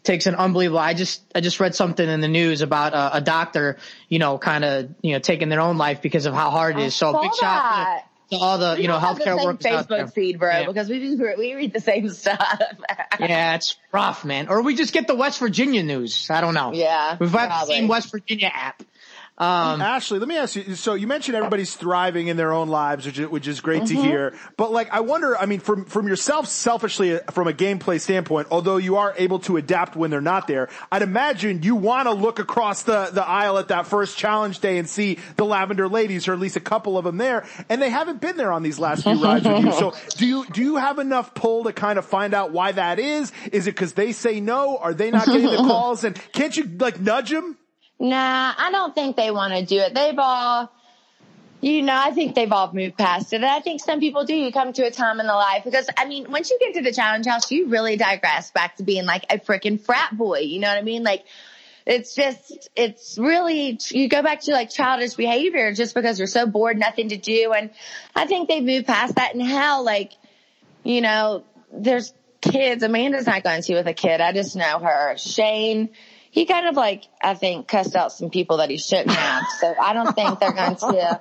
takes 0.04 0.26
an 0.26 0.34
unbelievable. 0.34 0.78
I 0.78 0.94
just 0.94 1.22
I 1.34 1.40
just 1.40 1.58
read 1.58 1.74
something 1.74 2.08
in 2.08 2.20
the 2.20 2.28
news 2.28 2.62
about 2.62 2.92
a, 2.92 3.16
a 3.16 3.20
doctor, 3.20 3.78
you 4.08 4.18
know, 4.18 4.38
kind 4.38 4.64
of 4.64 4.90
you 5.02 5.12
know 5.12 5.18
taking 5.18 5.48
their 5.48 5.60
own 5.60 5.78
life 5.78 6.02
because 6.02 6.26
of 6.26 6.34
how 6.34 6.50
hard 6.50 6.78
it 6.78 6.82
is. 6.82 6.94
So 6.94 7.20
big 7.20 7.34
shout 7.34 8.02
to, 8.30 8.36
to 8.36 8.42
all 8.42 8.58
the 8.58 8.74
we 8.76 8.82
you 8.82 8.88
know 8.88 8.98
healthcare 8.98 9.42
workers. 9.42 9.64
Facebook 9.64 10.12
feed, 10.12 10.38
bro, 10.38 10.50
yeah. 10.50 10.66
because 10.66 10.88
we 10.88 11.16
we 11.16 11.54
read 11.54 11.72
the 11.72 11.80
same 11.80 12.08
stuff. 12.10 12.60
yeah, 13.20 13.56
it's 13.56 13.76
rough, 13.92 14.24
man. 14.24 14.48
Or 14.48 14.62
we 14.62 14.74
just 14.74 14.92
get 14.92 15.06
the 15.06 15.14
West 15.14 15.40
Virginia 15.40 15.82
news. 15.82 16.28
I 16.30 16.40
don't 16.40 16.54
know. 16.54 16.72
Yeah, 16.72 17.16
we've 17.18 17.32
got 17.32 17.66
the 17.66 17.72
same 17.72 17.88
West 17.88 18.10
Virginia 18.10 18.50
app. 18.52 18.82
Um, 19.36 19.82
Ashley, 19.82 20.20
let 20.20 20.28
me 20.28 20.36
ask 20.36 20.54
you. 20.54 20.76
So 20.76 20.94
you 20.94 21.08
mentioned 21.08 21.36
everybody's 21.36 21.74
thriving 21.74 22.28
in 22.28 22.36
their 22.36 22.52
own 22.52 22.68
lives, 22.68 23.04
which 23.04 23.18
is, 23.18 23.28
which 23.28 23.48
is 23.48 23.60
great 23.60 23.82
mm-hmm. 23.82 24.00
to 24.00 24.02
hear. 24.02 24.34
But 24.56 24.70
like, 24.70 24.92
I 24.92 25.00
wonder. 25.00 25.36
I 25.36 25.46
mean, 25.46 25.58
from 25.58 25.86
from 25.86 26.06
yourself, 26.06 26.46
selfishly, 26.46 27.18
from 27.32 27.48
a 27.48 27.52
gameplay 27.52 28.00
standpoint, 28.00 28.48
although 28.52 28.76
you 28.76 28.96
are 28.96 29.12
able 29.18 29.40
to 29.40 29.56
adapt 29.56 29.96
when 29.96 30.12
they're 30.12 30.20
not 30.20 30.46
there, 30.46 30.68
I'd 30.92 31.02
imagine 31.02 31.64
you 31.64 31.74
want 31.74 32.06
to 32.06 32.12
look 32.12 32.38
across 32.38 32.82
the 32.82 33.10
the 33.12 33.26
aisle 33.26 33.58
at 33.58 33.68
that 33.68 33.88
first 33.88 34.16
challenge 34.16 34.60
day 34.60 34.78
and 34.78 34.88
see 34.88 35.18
the 35.34 35.44
Lavender 35.44 35.88
Ladies, 35.88 36.28
or 36.28 36.32
at 36.32 36.38
least 36.38 36.54
a 36.54 36.60
couple 36.60 36.96
of 36.96 37.04
them 37.04 37.16
there, 37.16 37.44
and 37.68 37.82
they 37.82 37.90
haven't 37.90 38.20
been 38.20 38.36
there 38.36 38.52
on 38.52 38.62
these 38.62 38.78
last 38.78 39.02
few 39.02 39.20
rides 39.20 39.44
with 39.44 39.64
you. 39.64 39.72
So 39.72 39.94
do 40.16 40.26
you 40.28 40.46
do 40.46 40.62
you 40.62 40.76
have 40.76 41.00
enough 41.00 41.34
pull 41.34 41.64
to 41.64 41.72
kind 41.72 41.98
of 41.98 42.04
find 42.04 42.34
out 42.34 42.52
why 42.52 42.70
that 42.70 43.00
is? 43.00 43.32
Is 43.50 43.66
it 43.66 43.72
because 43.72 43.94
they 43.94 44.12
say 44.12 44.38
no? 44.38 44.78
Are 44.78 44.94
they 44.94 45.10
not 45.10 45.26
getting 45.26 45.50
the 45.50 45.56
calls? 45.56 46.04
And 46.04 46.14
can't 46.30 46.56
you 46.56 46.70
like 46.78 47.00
nudge 47.00 47.30
them? 47.30 47.58
Nah, 47.98 48.54
I 48.56 48.70
don't 48.70 48.94
think 48.94 49.16
they 49.16 49.30
want 49.30 49.54
to 49.54 49.64
do 49.64 49.78
it. 49.78 49.94
They've 49.94 50.18
all, 50.18 50.70
you 51.60 51.82
know, 51.82 51.96
I 51.96 52.10
think 52.10 52.34
they've 52.34 52.50
all 52.52 52.72
moved 52.72 52.98
past 52.98 53.32
it. 53.32 53.36
And 53.36 53.46
I 53.46 53.60
think 53.60 53.80
some 53.82 54.00
people 54.00 54.24
do. 54.24 54.34
You 54.34 54.52
come 54.52 54.72
to 54.74 54.82
a 54.82 54.90
time 54.90 55.20
in 55.20 55.26
the 55.26 55.34
life 55.34 55.64
because, 55.64 55.88
I 55.96 56.06
mean, 56.06 56.30
once 56.30 56.50
you 56.50 56.58
get 56.58 56.74
to 56.74 56.82
the 56.82 56.92
challenge 56.92 57.26
house, 57.26 57.50
you 57.50 57.68
really 57.68 57.96
digress 57.96 58.50
back 58.50 58.76
to 58.76 58.82
being 58.82 59.06
like 59.06 59.24
a 59.30 59.38
freaking 59.38 59.80
frat 59.80 60.16
boy. 60.16 60.40
You 60.40 60.60
know 60.60 60.68
what 60.68 60.76
I 60.76 60.82
mean? 60.82 61.02
Like, 61.04 61.24
it's 61.86 62.14
just, 62.14 62.68
it's 62.74 63.18
really, 63.18 63.78
you 63.90 64.08
go 64.08 64.22
back 64.22 64.40
to 64.42 64.52
like 64.52 64.70
childish 64.70 65.14
behavior 65.14 65.72
just 65.72 65.94
because 65.94 66.18
you're 66.18 66.26
so 66.26 66.46
bored, 66.46 66.78
nothing 66.78 67.10
to 67.10 67.16
do. 67.16 67.52
And 67.52 67.70
I 68.14 68.26
think 68.26 68.48
they've 68.48 68.62
moved 68.62 68.86
past 68.86 69.16
that. 69.16 69.34
And 69.34 69.42
hell, 69.42 69.84
like, 69.84 70.12
you 70.82 71.00
know, 71.00 71.44
there's 71.72 72.12
kids. 72.40 72.82
Amanda's 72.82 73.26
not 73.26 73.42
going 73.42 73.56
to 73.56 73.62
see 73.62 73.74
with 73.74 73.86
a 73.86 73.94
kid. 73.94 74.20
I 74.20 74.32
just 74.32 74.56
know 74.56 74.78
her. 74.78 75.16
Shane, 75.16 75.90
he 76.34 76.46
kind 76.46 76.66
of 76.66 76.74
like, 76.74 77.04
I 77.22 77.34
think, 77.34 77.68
cussed 77.68 77.94
out 77.94 78.10
some 78.10 78.28
people 78.28 78.56
that 78.56 78.68
he 78.68 78.76
shouldn't 78.76 79.12
have. 79.12 79.44
So 79.60 79.72
I 79.80 79.92
don't 79.92 80.16
think 80.16 80.40
they're 80.40 80.52
going 80.52 80.74
to 80.74 81.20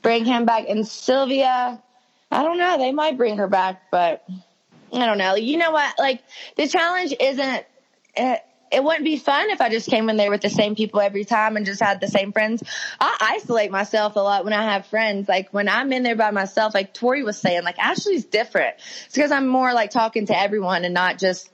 bring 0.00 0.24
him 0.24 0.44
back. 0.44 0.66
And 0.68 0.86
Sylvia, 0.86 1.82
I 2.30 2.42
don't 2.44 2.56
know. 2.56 2.78
They 2.78 2.92
might 2.92 3.16
bring 3.16 3.38
her 3.38 3.48
back, 3.48 3.90
but 3.90 4.24
I 4.92 5.06
don't 5.06 5.18
know. 5.18 5.34
You 5.34 5.56
know 5.56 5.72
what? 5.72 5.98
Like 5.98 6.22
the 6.56 6.68
challenge 6.68 7.12
isn't, 7.18 7.66
it, 8.14 8.42
it 8.70 8.84
wouldn't 8.84 9.02
be 9.02 9.16
fun 9.16 9.50
if 9.50 9.60
I 9.60 9.70
just 9.70 9.90
came 9.90 10.08
in 10.08 10.16
there 10.16 10.30
with 10.30 10.42
the 10.42 10.50
same 10.50 10.76
people 10.76 11.00
every 11.00 11.24
time 11.24 11.56
and 11.56 11.66
just 11.66 11.82
had 11.82 12.00
the 12.00 12.06
same 12.06 12.30
friends. 12.30 12.62
I 13.00 13.34
isolate 13.36 13.72
myself 13.72 14.14
a 14.14 14.20
lot 14.20 14.44
when 14.44 14.52
I 14.52 14.62
have 14.70 14.86
friends. 14.86 15.28
Like 15.28 15.48
when 15.50 15.68
I'm 15.68 15.92
in 15.92 16.04
there 16.04 16.14
by 16.14 16.30
myself, 16.30 16.74
like 16.74 16.94
Tori 16.94 17.24
was 17.24 17.36
saying, 17.36 17.64
like 17.64 17.80
Ashley's 17.80 18.24
different. 18.24 18.76
It's 19.06 19.16
because 19.16 19.32
I'm 19.32 19.48
more 19.48 19.72
like 19.72 19.90
talking 19.90 20.26
to 20.26 20.38
everyone 20.38 20.84
and 20.84 20.94
not 20.94 21.18
just, 21.18 21.50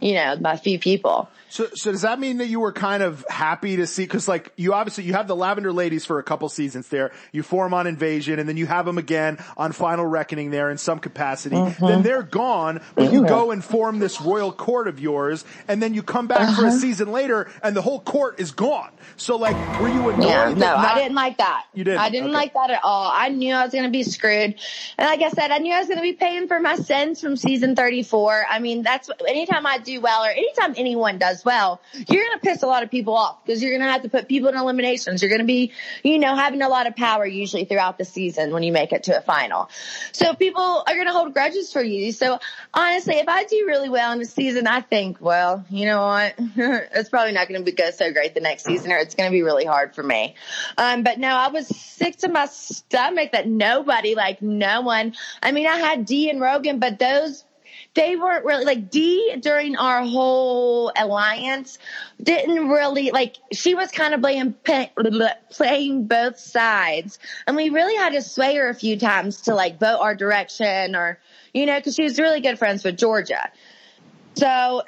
you 0.00 0.14
know, 0.14 0.36
my 0.40 0.56
few 0.56 0.78
people. 0.78 1.28
So, 1.50 1.68
so 1.74 1.92
does 1.92 2.02
that 2.02 2.20
mean 2.20 2.38
that 2.38 2.48
you 2.48 2.60
were 2.60 2.72
kind 2.72 3.02
of 3.02 3.24
happy 3.28 3.76
to 3.76 3.86
see? 3.86 4.04
Because 4.04 4.28
like 4.28 4.52
you 4.56 4.74
obviously 4.74 5.04
you 5.04 5.14
have 5.14 5.26
the 5.28 5.36
Lavender 5.36 5.72
Ladies 5.72 6.04
for 6.04 6.18
a 6.18 6.22
couple 6.22 6.48
seasons 6.48 6.88
there. 6.88 7.10
You 7.32 7.42
form 7.42 7.72
on 7.72 7.86
Invasion, 7.86 8.38
and 8.38 8.48
then 8.48 8.56
you 8.56 8.66
have 8.66 8.84
them 8.84 8.98
again 8.98 9.38
on 9.56 9.72
Final 9.72 10.04
Reckoning 10.04 10.50
there 10.50 10.70
in 10.70 10.78
some 10.78 10.98
capacity. 10.98 11.56
Mm-hmm. 11.56 11.86
Then 11.86 12.02
they're 12.02 12.22
gone, 12.22 12.80
but 12.94 13.12
you 13.12 13.26
go 13.26 13.50
and 13.50 13.64
form 13.64 13.98
this 13.98 14.20
royal 14.20 14.52
court 14.52 14.88
of 14.88 15.00
yours, 15.00 15.44
and 15.66 15.82
then 15.82 15.94
you 15.94 16.02
come 16.02 16.26
back 16.26 16.40
uh-huh. 16.40 16.56
for 16.56 16.64
a 16.66 16.68
uh-huh. 16.68 16.78
season 16.78 17.12
later, 17.12 17.50
and 17.62 17.74
the 17.74 17.82
whole 17.82 18.00
court 18.00 18.38
is 18.40 18.52
gone. 18.52 18.90
So 19.16 19.36
like, 19.36 19.56
were 19.80 19.88
you 19.88 20.10
annoyed? 20.10 20.24
Yeah, 20.24 20.48
no, 20.50 20.54
not- 20.54 20.78
I 20.78 20.94
didn't 21.00 21.14
like 21.16 21.38
that. 21.38 21.64
You 21.72 21.84
didn't. 21.84 22.00
I 22.00 22.10
didn't 22.10 22.28
okay. 22.28 22.36
like 22.36 22.54
that 22.54 22.70
at 22.70 22.80
all. 22.84 23.10
I 23.12 23.30
knew 23.30 23.54
I 23.54 23.64
was 23.64 23.72
going 23.72 23.84
to 23.84 23.90
be 23.90 24.02
screwed, 24.02 24.54
and 24.98 25.06
like 25.06 25.22
I 25.22 25.30
said, 25.30 25.50
I 25.50 25.58
knew 25.58 25.72
I 25.72 25.78
was 25.78 25.88
going 25.88 25.98
to 25.98 26.02
be 26.02 26.12
paying 26.12 26.46
for 26.46 26.60
my 26.60 26.76
sins 26.76 27.20
from 27.20 27.36
season 27.36 27.74
thirty-four. 27.74 28.46
I 28.50 28.58
mean, 28.58 28.82
that's 28.82 29.08
anytime 29.26 29.64
I 29.66 29.78
do 29.78 30.00
well, 30.00 30.24
or 30.24 30.30
anytime 30.30 30.74
anyone 30.76 31.18
does 31.18 31.37
well, 31.44 31.80
you 32.06 32.18
you're 32.18 32.26
going 32.26 32.40
to 32.40 32.46
piss 32.46 32.62
a 32.64 32.66
lot 32.66 32.82
of 32.82 32.90
people 32.90 33.14
off 33.14 33.44
because 33.44 33.62
you're 33.62 33.70
going 33.70 33.86
to 33.86 33.92
have 33.92 34.02
to 34.02 34.08
put 34.08 34.28
people 34.28 34.48
in 34.48 34.56
eliminations. 34.56 35.22
You're 35.22 35.28
going 35.28 35.40
to 35.40 35.46
be, 35.46 35.72
you 36.02 36.18
know, 36.18 36.34
having 36.34 36.62
a 36.62 36.68
lot 36.68 36.88
of 36.88 36.96
power 36.96 37.24
usually 37.24 37.64
throughout 37.64 37.96
the 37.96 38.04
season 38.04 38.52
when 38.52 38.64
you 38.64 38.72
make 38.72 38.92
it 38.92 39.04
to 39.04 39.16
a 39.16 39.20
final. 39.20 39.70
So 40.12 40.34
people 40.34 40.82
are 40.84 40.94
going 40.94 41.06
to 41.06 41.12
hold 41.12 41.32
grudges 41.32 41.72
for 41.72 41.82
you. 41.82 42.10
So 42.10 42.40
honestly, 42.74 43.16
if 43.16 43.28
I 43.28 43.44
do 43.44 43.64
really 43.66 43.88
well 43.88 44.12
in 44.12 44.18
the 44.18 44.24
season, 44.24 44.66
I 44.66 44.80
think, 44.80 45.20
well, 45.20 45.64
you 45.70 45.86
know 45.86 46.02
what? 46.02 46.34
it's 46.56 47.08
probably 47.08 47.32
not 47.32 47.48
going 47.48 47.64
to 47.64 47.72
go 47.72 47.90
so 47.92 48.12
great 48.12 48.34
the 48.34 48.40
next 48.40 48.64
season 48.64 48.90
or 48.90 48.96
it's 48.96 49.14
going 49.14 49.30
to 49.30 49.32
be 49.32 49.42
really 49.42 49.64
hard 49.64 49.94
for 49.94 50.02
me. 50.02 50.34
Um, 50.76 51.04
but 51.04 51.18
no, 51.18 51.28
I 51.28 51.48
was 51.48 51.68
sick 51.68 52.16
to 52.18 52.28
my 52.28 52.46
stomach 52.46 53.32
that 53.32 53.46
nobody, 53.46 54.16
like 54.16 54.42
no 54.42 54.80
one, 54.80 55.14
I 55.40 55.52
mean, 55.52 55.68
I 55.68 55.76
had 55.76 56.04
Dee 56.04 56.30
and 56.30 56.40
Rogan, 56.40 56.80
but 56.80 56.98
those 56.98 57.44
they 57.98 58.14
weren't 58.14 58.44
really 58.44 58.64
like 58.64 58.90
Dee 58.90 59.36
during 59.40 59.76
our 59.76 60.04
whole 60.04 60.92
alliance 60.96 61.78
didn't 62.22 62.68
really 62.68 63.10
like 63.10 63.36
she 63.52 63.74
was 63.74 63.90
kind 63.90 64.14
of 64.14 64.20
playing 64.20 64.54
playing 65.50 66.06
both 66.06 66.38
sides 66.38 67.18
and 67.46 67.56
we 67.56 67.70
really 67.70 67.96
had 67.96 68.12
to 68.12 68.22
sway 68.22 68.54
her 68.54 68.68
a 68.68 68.74
few 68.74 68.98
times 68.98 69.42
to 69.42 69.54
like 69.54 69.80
vote 69.80 69.98
our 69.98 70.14
direction 70.14 70.94
or 70.94 71.18
you 71.52 71.66
know 71.66 71.76
because 71.76 71.96
she 71.96 72.04
was 72.04 72.20
really 72.20 72.40
good 72.40 72.58
friends 72.58 72.84
with 72.84 72.96
Georgia. 72.96 73.50
So 74.38 74.82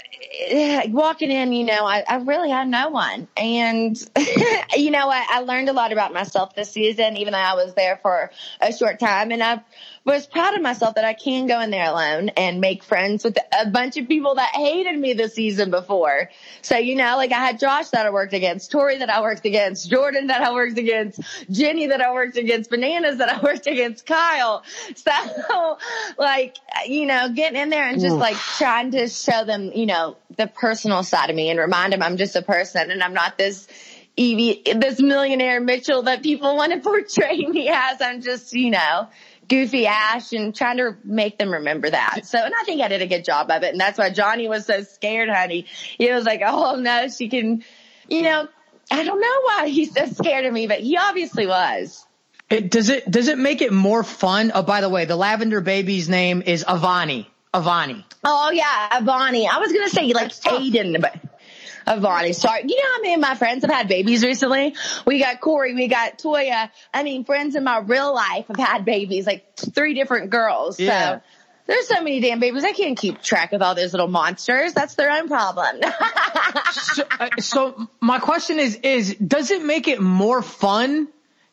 eh, 0.46 0.86
walking 0.90 1.32
in, 1.32 1.52
you 1.52 1.64
know, 1.64 1.84
I, 1.84 2.04
I 2.06 2.16
really 2.18 2.50
had 2.50 2.68
no 2.68 2.90
one. 2.90 3.26
And, 3.36 3.96
you 4.76 4.92
know, 4.92 5.10
I, 5.10 5.26
I 5.28 5.40
learned 5.40 5.68
a 5.68 5.72
lot 5.72 5.92
about 5.92 6.12
myself 6.12 6.54
this 6.54 6.70
season, 6.70 7.16
even 7.16 7.32
though 7.32 7.40
I 7.40 7.54
was 7.54 7.74
there 7.74 7.98
for 8.00 8.30
a 8.60 8.72
short 8.72 9.00
time. 9.00 9.32
And 9.32 9.42
I've 9.42 9.60
was 10.04 10.26
proud 10.26 10.54
of 10.54 10.62
myself 10.62 10.94
that 10.94 11.04
I 11.04 11.12
can 11.12 11.46
go 11.46 11.60
in 11.60 11.70
there 11.70 11.84
alone 11.84 12.30
and 12.30 12.60
make 12.60 12.82
friends 12.82 13.22
with 13.22 13.36
a 13.52 13.68
bunch 13.68 13.98
of 13.98 14.08
people 14.08 14.36
that 14.36 14.54
hated 14.54 14.98
me 14.98 15.12
the 15.12 15.28
season 15.28 15.70
before. 15.70 16.30
So, 16.62 16.78
you 16.78 16.96
know, 16.96 17.16
like 17.16 17.32
I 17.32 17.46
had 17.46 17.60
Josh 17.60 17.90
that 17.90 18.06
I 18.06 18.10
worked 18.10 18.32
against, 18.32 18.70
Tori 18.70 18.98
that 18.98 19.10
I 19.10 19.20
worked 19.20 19.44
against, 19.44 19.90
Jordan 19.90 20.28
that 20.28 20.40
I 20.40 20.52
worked 20.52 20.78
against, 20.78 21.20
Jenny 21.50 21.88
that 21.88 22.00
I 22.00 22.12
worked 22.12 22.38
against, 22.38 22.70
Bananas 22.70 23.18
that 23.18 23.28
I 23.28 23.40
worked 23.42 23.66
against, 23.66 24.06
Kyle. 24.06 24.62
So, 24.96 25.78
like, 26.18 26.56
you 26.86 27.04
know, 27.04 27.28
getting 27.34 27.60
in 27.60 27.68
there 27.68 27.86
and 27.86 28.00
just 28.00 28.16
like 28.16 28.36
trying 28.36 28.92
to 28.92 29.06
show 29.08 29.44
them, 29.44 29.70
you 29.74 29.86
know, 29.86 30.16
the 30.36 30.46
personal 30.46 31.02
side 31.02 31.28
of 31.28 31.36
me 31.36 31.50
and 31.50 31.58
remind 31.58 31.92
them 31.92 32.02
I'm 32.02 32.16
just 32.16 32.36
a 32.36 32.42
person 32.42 32.90
and 32.90 33.02
I'm 33.02 33.14
not 33.14 33.36
this 33.36 33.68
Evie, 34.16 34.62
this 34.74 35.00
millionaire 35.00 35.60
Mitchell 35.60 36.02
that 36.02 36.22
people 36.22 36.56
want 36.56 36.72
to 36.72 36.80
portray 36.88 37.38
me 37.46 37.68
as. 37.68 38.02
I'm 38.02 38.20
just, 38.20 38.52
you 38.52 38.70
know, 38.70 39.08
goofy 39.50 39.86
Ash 39.86 40.32
and 40.32 40.54
trying 40.54 40.78
to 40.78 40.96
make 41.04 41.36
them 41.36 41.52
remember 41.52 41.90
that. 41.90 42.24
So, 42.24 42.38
and 42.38 42.54
I 42.58 42.64
think 42.64 42.80
I 42.80 42.88
did 42.88 43.02
a 43.02 43.06
good 43.06 43.24
job 43.24 43.50
of 43.50 43.62
it. 43.62 43.72
And 43.72 43.80
that's 43.80 43.98
why 43.98 44.08
Johnny 44.10 44.48
was 44.48 44.64
so 44.64 44.82
scared, 44.84 45.28
honey. 45.28 45.66
He 45.98 46.10
was 46.10 46.24
like, 46.24 46.40
oh 46.46 46.76
no, 46.76 47.08
she 47.08 47.28
can, 47.28 47.62
you 48.08 48.22
know, 48.22 48.48
I 48.90 49.04
don't 49.04 49.20
know 49.20 49.40
why 49.42 49.68
he's 49.68 49.92
so 49.92 50.06
scared 50.06 50.46
of 50.46 50.52
me, 50.52 50.66
but 50.66 50.80
he 50.80 50.96
obviously 50.96 51.46
was. 51.46 52.06
It, 52.48 52.70
does 52.70 52.88
it, 52.88 53.08
does 53.10 53.28
it 53.28 53.38
make 53.38 53.60
it 53.60 53.72
more 53.72 54.02
fun? 54.02 54.52
Oh, 54.54 54.62
by 54.62 54.80
the 54.80 54.88
way, 54.88 55.04
the 55.04 55.16
lavender 55.16 55.60
baby's 55.60 56.08
name 56.08 56.42
is 56.42 56.64
Avani. 56.64 57.26
Avani. 57.52 58.04
Oh 58.22 58.50
yeah, 58.52 58.88
Avani. 58.92 59.48
I 59.48 59.58
was 59.58 59.72
going 59.72 59.88
to 59.88 59.94
say 59.94 60.12
like 60.12 60.30
Aiden, 60.30 61.00
but 61.00 61.16
of 61.90 62.02
Bonnie. 62.02 62.32
Sorry. 62.32 62.62
You 62.66 62.76
know 62.76 62.92
how 62.94 63.00
many 63.00 63.14
of 63.14 63.20
my 63.20 63.34
friends 63.34 63.62
have 63.62 63.70
had 63.70 63.88
babies 63.88 64.24
recently? 64.24 64.74
We 65.06 65.18
got 65.18 65.40
Corey, 65.40 65.74
we 65.74 65.88
got 65.88 66.18
Toya. 66.18 66.70
I 66.94 67.02
mean, 67.02 67.24
friends 67.24 67.56
in 67.56 67.64
my 67.64 67.78
real 67.78 68.14
life 68.14 68.46
have 68.48 68.56
had 68.56 68.84
babies, 68.84 69.26
like 69.26 69.56
three 69.56 69.94
different 69.94 70.30
girls. 70.30 70.78
Yeah. 70.78 71.16
So 71.16 71.22
there's 71.66 71.88
so 71.88 72.02
many 72.02 72.20
damn 72.20 72.40
babies. 72.40 72.64
I 72.64 72.72
can't 72.72 72.96
keep 72.96 73.22
track 73.22 73.52
of 73.52 73.62
all 73.62 73.74
those 73.74 73.92
little 73.92 74.08
monsters. 74.08 74.72
That's 74.72 74.94
their 74.94 75.10
own 75.10 75.28
problem. 75.28 75.82
so, 76.72 77.04
uh, 77.18 77.28
so 77.38 77.88
my 78.00 78.18
question 78.18 78.58
is, 78.58 78.76
is 78.76 79.14
does 79.14 79.50
it 79.50 79.64
make 79.64 79.88
it 79.88 80.00
more 80.00 80.42
fun 80.42 81.08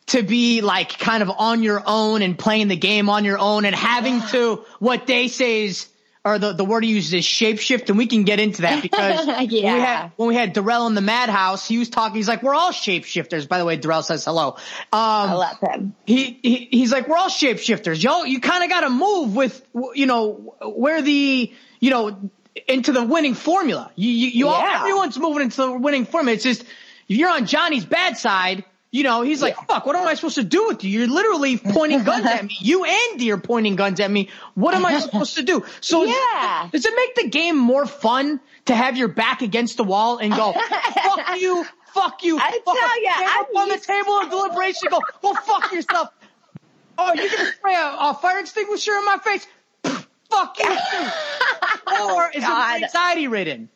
to 0.06 0.22
be 0.22 0.60
like 0.60 0.98
kind 0.98 1.22
of 1.22 1.30
on 1.30 1.62
your 1.62 1.82
own 1.84 2.22
and 2.22 2.38
playing 2.38 2.68
the 2.68 2.76
game 2.76 3.08
on 3.08 3.24
your 3.24 3.38
own 3.38 3.64
and 3.64 3.74
having 3.74 4.22
to 4.22 4.64
what 4.78 5.06
they 5.06 5.28
say 5.28 5.64
is 5.64 5.86
or 6.28 6.38
the, 6.38 6.52
the 6.52 6.64
word 6.64 6.84
he 6.84 6.90
uses 6.90 7.14
is 7.14 7.24
shapeshift, 7.24 7.88
and 7.88 7.98
we 7.98 8.06
can 8.06 8.24
get 8.24 8.38
into 8.40 8.62
that 8.62 8.82
because 8.82 9.26
Yeah. 9.50 9.72
when 9.72 9.74
we 9.74 9.80
had 9.80 10.12
when 10.16 10.28
we 10.28 10.34
had 10.34 10.52
Darrell 10.52 10.86
in 10.86 10.94
the 10.94 11.00
Madhouse, 11.00 11.66
he 11.66 11.78
was 11.78 11.88
talking. 11.88 12.16
He's 12.16 12.28
like, 12.28 12.42
"We're 12.42 12.54
all 12.54 12.72
shapeshifters." 12.72 13.48
By 13.48 13.58
the 13.58 13.64
way, 13.64 13.76
Darrell 13.76 14.02
says 14.02 14.24
hello. 14.24 14.50
Um, 14.50 14.58
I 14.92 15.32
love 15.32 15.58
him. 15.60 15.94
He, 16.06 16.38
he 16.42 16.68
he's 16.70 16.92
like, 16.92 17.08
"We're 17.08 17.16
all 17.16 17.30
shapeshifters, 17.30 18.02
yo. 18.02 18.24
You 18.24 18.40
kind 18.40 18.64
of 18.64 18.70
got 18.70 18.80
to 18.80 18.90
move 18.90 19.34
with 19.34 19.66
you 19.94 20.06
know 20.06 20.54
where 20.62 21.02
the 21.02 21.52
you 21.80 21.90
know 21.90 22.30
into 22.66 22.92
the 22.92 23.04
winning 23.04 23.34
formula. 23.34 23.90
You 23.96 24.10
you, 24.10 24.28
you 24.28 24.48
all 24.48 24.60
everyone's 24.60 25.18
moving 25.18 25.44
into 25.44 25.56
the 25.56 25.72
winning 25.72 26.04
formula. 26.04 26.34
It's 26.34 26.44
just 26.44 26.62
if 26.62 27.16
you're 27.16 27.30
on 27.30 27.46
Johnny's 27.46 27.84
bad 27.84 28.16
side." 28.18 28.64
You 28.90 29.02
know, 29.02 29.20
he's 29.20 29.42
like, 29.42 29.54
fuck, 29.66 29.84
what 29.84 29.96
am 29.96 30.06
I 30.08 30.14
supposed 30.14 30.36
to 30.36 30.44
do 30.44 30.66
with 30.68 30.82
you? 30.82 31.00
You're 31.00 31.08
literally 31.08 31.58
pointing 31.58 32.04
guns 32.04 32.24
at 32.24 32.44
me. 32.46 32.56
You 32.60 32.84
and 32.84 33.18
Dee 33.20 33.30
are 33.32 33.36
pointing 33.36 33.76
guns 33.76 34.00
at 34.00 34.10
me. 34.10 34.30
What 34.54 34.74
am 34.74 34.86
I 34.86 34.98
supposed 35.00 35.34
to 35.36 35.42
do? 35.42 35.62
So 35.82 36.04
Yeah. 36.04 36.68
does 36.72 36.86
it 36.86 36.94
make 36.96 37.14
the 37.16 37.28
game 37.28 37.58
more 37.58 37.84
fun 37.84 38.40
to 38.64 38.74
have 38.74 38.96
your 38.96 39.08
back 39.08 39.42
against 39.42 39.76
the 39.76 39.84
wall 39.84 40.16
and 40.16 40.32
go, 40.34 40.52
fuck 40.52 41.36
you, 41.38 41.66
fuck 41.92 42.24
you, 42.24 42.38
I 42.38 42.60
fuck 42.64 42.78
tell 42.78 43.02
ya, 43.02 43.12
stand 43.12 43.30
I'm 43.30 43.40
up 43.42 43.48
on 43.56 43.68
the 43.68 43.78
table 43.78 44.18
of 44.20 44.30
deliberation, 44.30 44.88
go, 44.90 45.00
go 45.20 45.34
fuck 45.34 45.70
yourself. 45.70 46.08
Oh, 46.96 47.12
you're 47.14 47.28
gonna 47.28 47.52
spray 47.52 47.74
a, 47.74 47.96
a 48.00 48.14
fire 48.20 48.38
extinguisher 48.40 48.92
in 48.92 49.04
my 49.04 49.18
face? 49.18 49.46
fuck 50.30 50.58
you. 50.58 50.66
Or 51.90 52.30
is 52.34 52.42
God. 52.44 52.76
it 52.80 52.84
anxiety 52.84 53.28
ridden? 53.28 53.68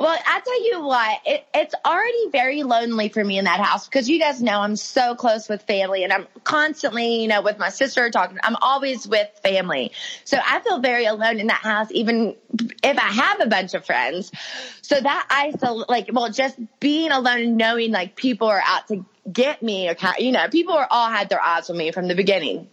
Well, 0.00 0.18
I 0.26 0.40
tell 0.40 0.64
you 0.64 0.86
what, 0.86 1.18
it, 1.26 1.46
it's 1.52 1.74
already 1.84 2.30
very 2.30 2.62
lonely 2.62 3.10
for 3.10 3.22
me 3.22 3.36
in 3.36 3.44
that 3.44 3.60
house 3.60 3.86
because 3.86 4.08
you 4.08 4.18
guys 4.18 4.42
know 4.42 4.58
I'm 4.58 4.76
so 4.76 5.14
close 5.14 5.46
with 5.46 5.60
family 5.64 6.04
and 6.04 6.10
I'm 6.10 6.26
constantly, 6.42 7.20
you 7.20 7.28
know, 7.28 7.42
with 7.42 7.58
my 7.58 7.68
sister 7.68 8.08
talking. 8.08 8.38
I'm 8.42 8.56
always 8.62 9.06
with 9.06 9.28
family. 9.42 9.92
So 10.24 10.38
I 10.42 10.60
feel 10.60 10.80
very 10.80 11.04
alone 11.04 11.38
in 11.38 11.48
that 11.48 11.60
house, 11.60 11.88
even 11.90 12.34
if 12.82 12.96
I 12.96 13.12
have 13.12 13.42
a 13.42 13.46
bunch 13.46 13.74
of 13.74 13.84
friends. 13.84 14.32
So 14.80 14.98
that 14.98 15.52
isol 15.52 15.84
like, 15.86 16.08
well, 16.10 16.30
just 16.30 16.58
being 16.80 17.10
alone 17.10 17.42
and 17.42 17.56
knowing 17.58 17.90
like 17.90 18.16
people 18.16 18.48
are 18.48 18.62
out 18.64 18.88
to 18.88 19.04
get 19.30 19.62
me 19.62 19.90
or, 19.90 19.96
you 20.18 20.32
know, 20.32 20.48
people 20.48 20.72
are 20.72 20.88
all 20.90 21.10
had 21.10 21.28
their 21.28 21.42
eyes 21.42 21.68
on 21.68 21.76
me 21.76 21.92
from 21.92 22.08
the 22.08 22.14
beginning. 22.14 22.68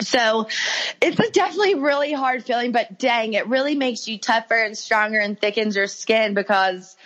So 0.00 0.48
it's 1.00 1.18
a 1.18 1.30
definitely 1.30 1.76
really 1.76 2.12
hard 2.12 2.44
feeling, 2.44 2.72
but 2.72 2.98
dang, 2.98 3.34
it 3.34 3.46
really 3.46 3.74
makes 3.74 4.08
you 4.08 4.18
tougher 4.18 4.54
and 4.54 4.76
stronger 4.76 5.18
and 5.18 5.38
thickens 5.38 5.76
your 5.76 5.86
skin 5.86 6.34
because, 6.34 6.96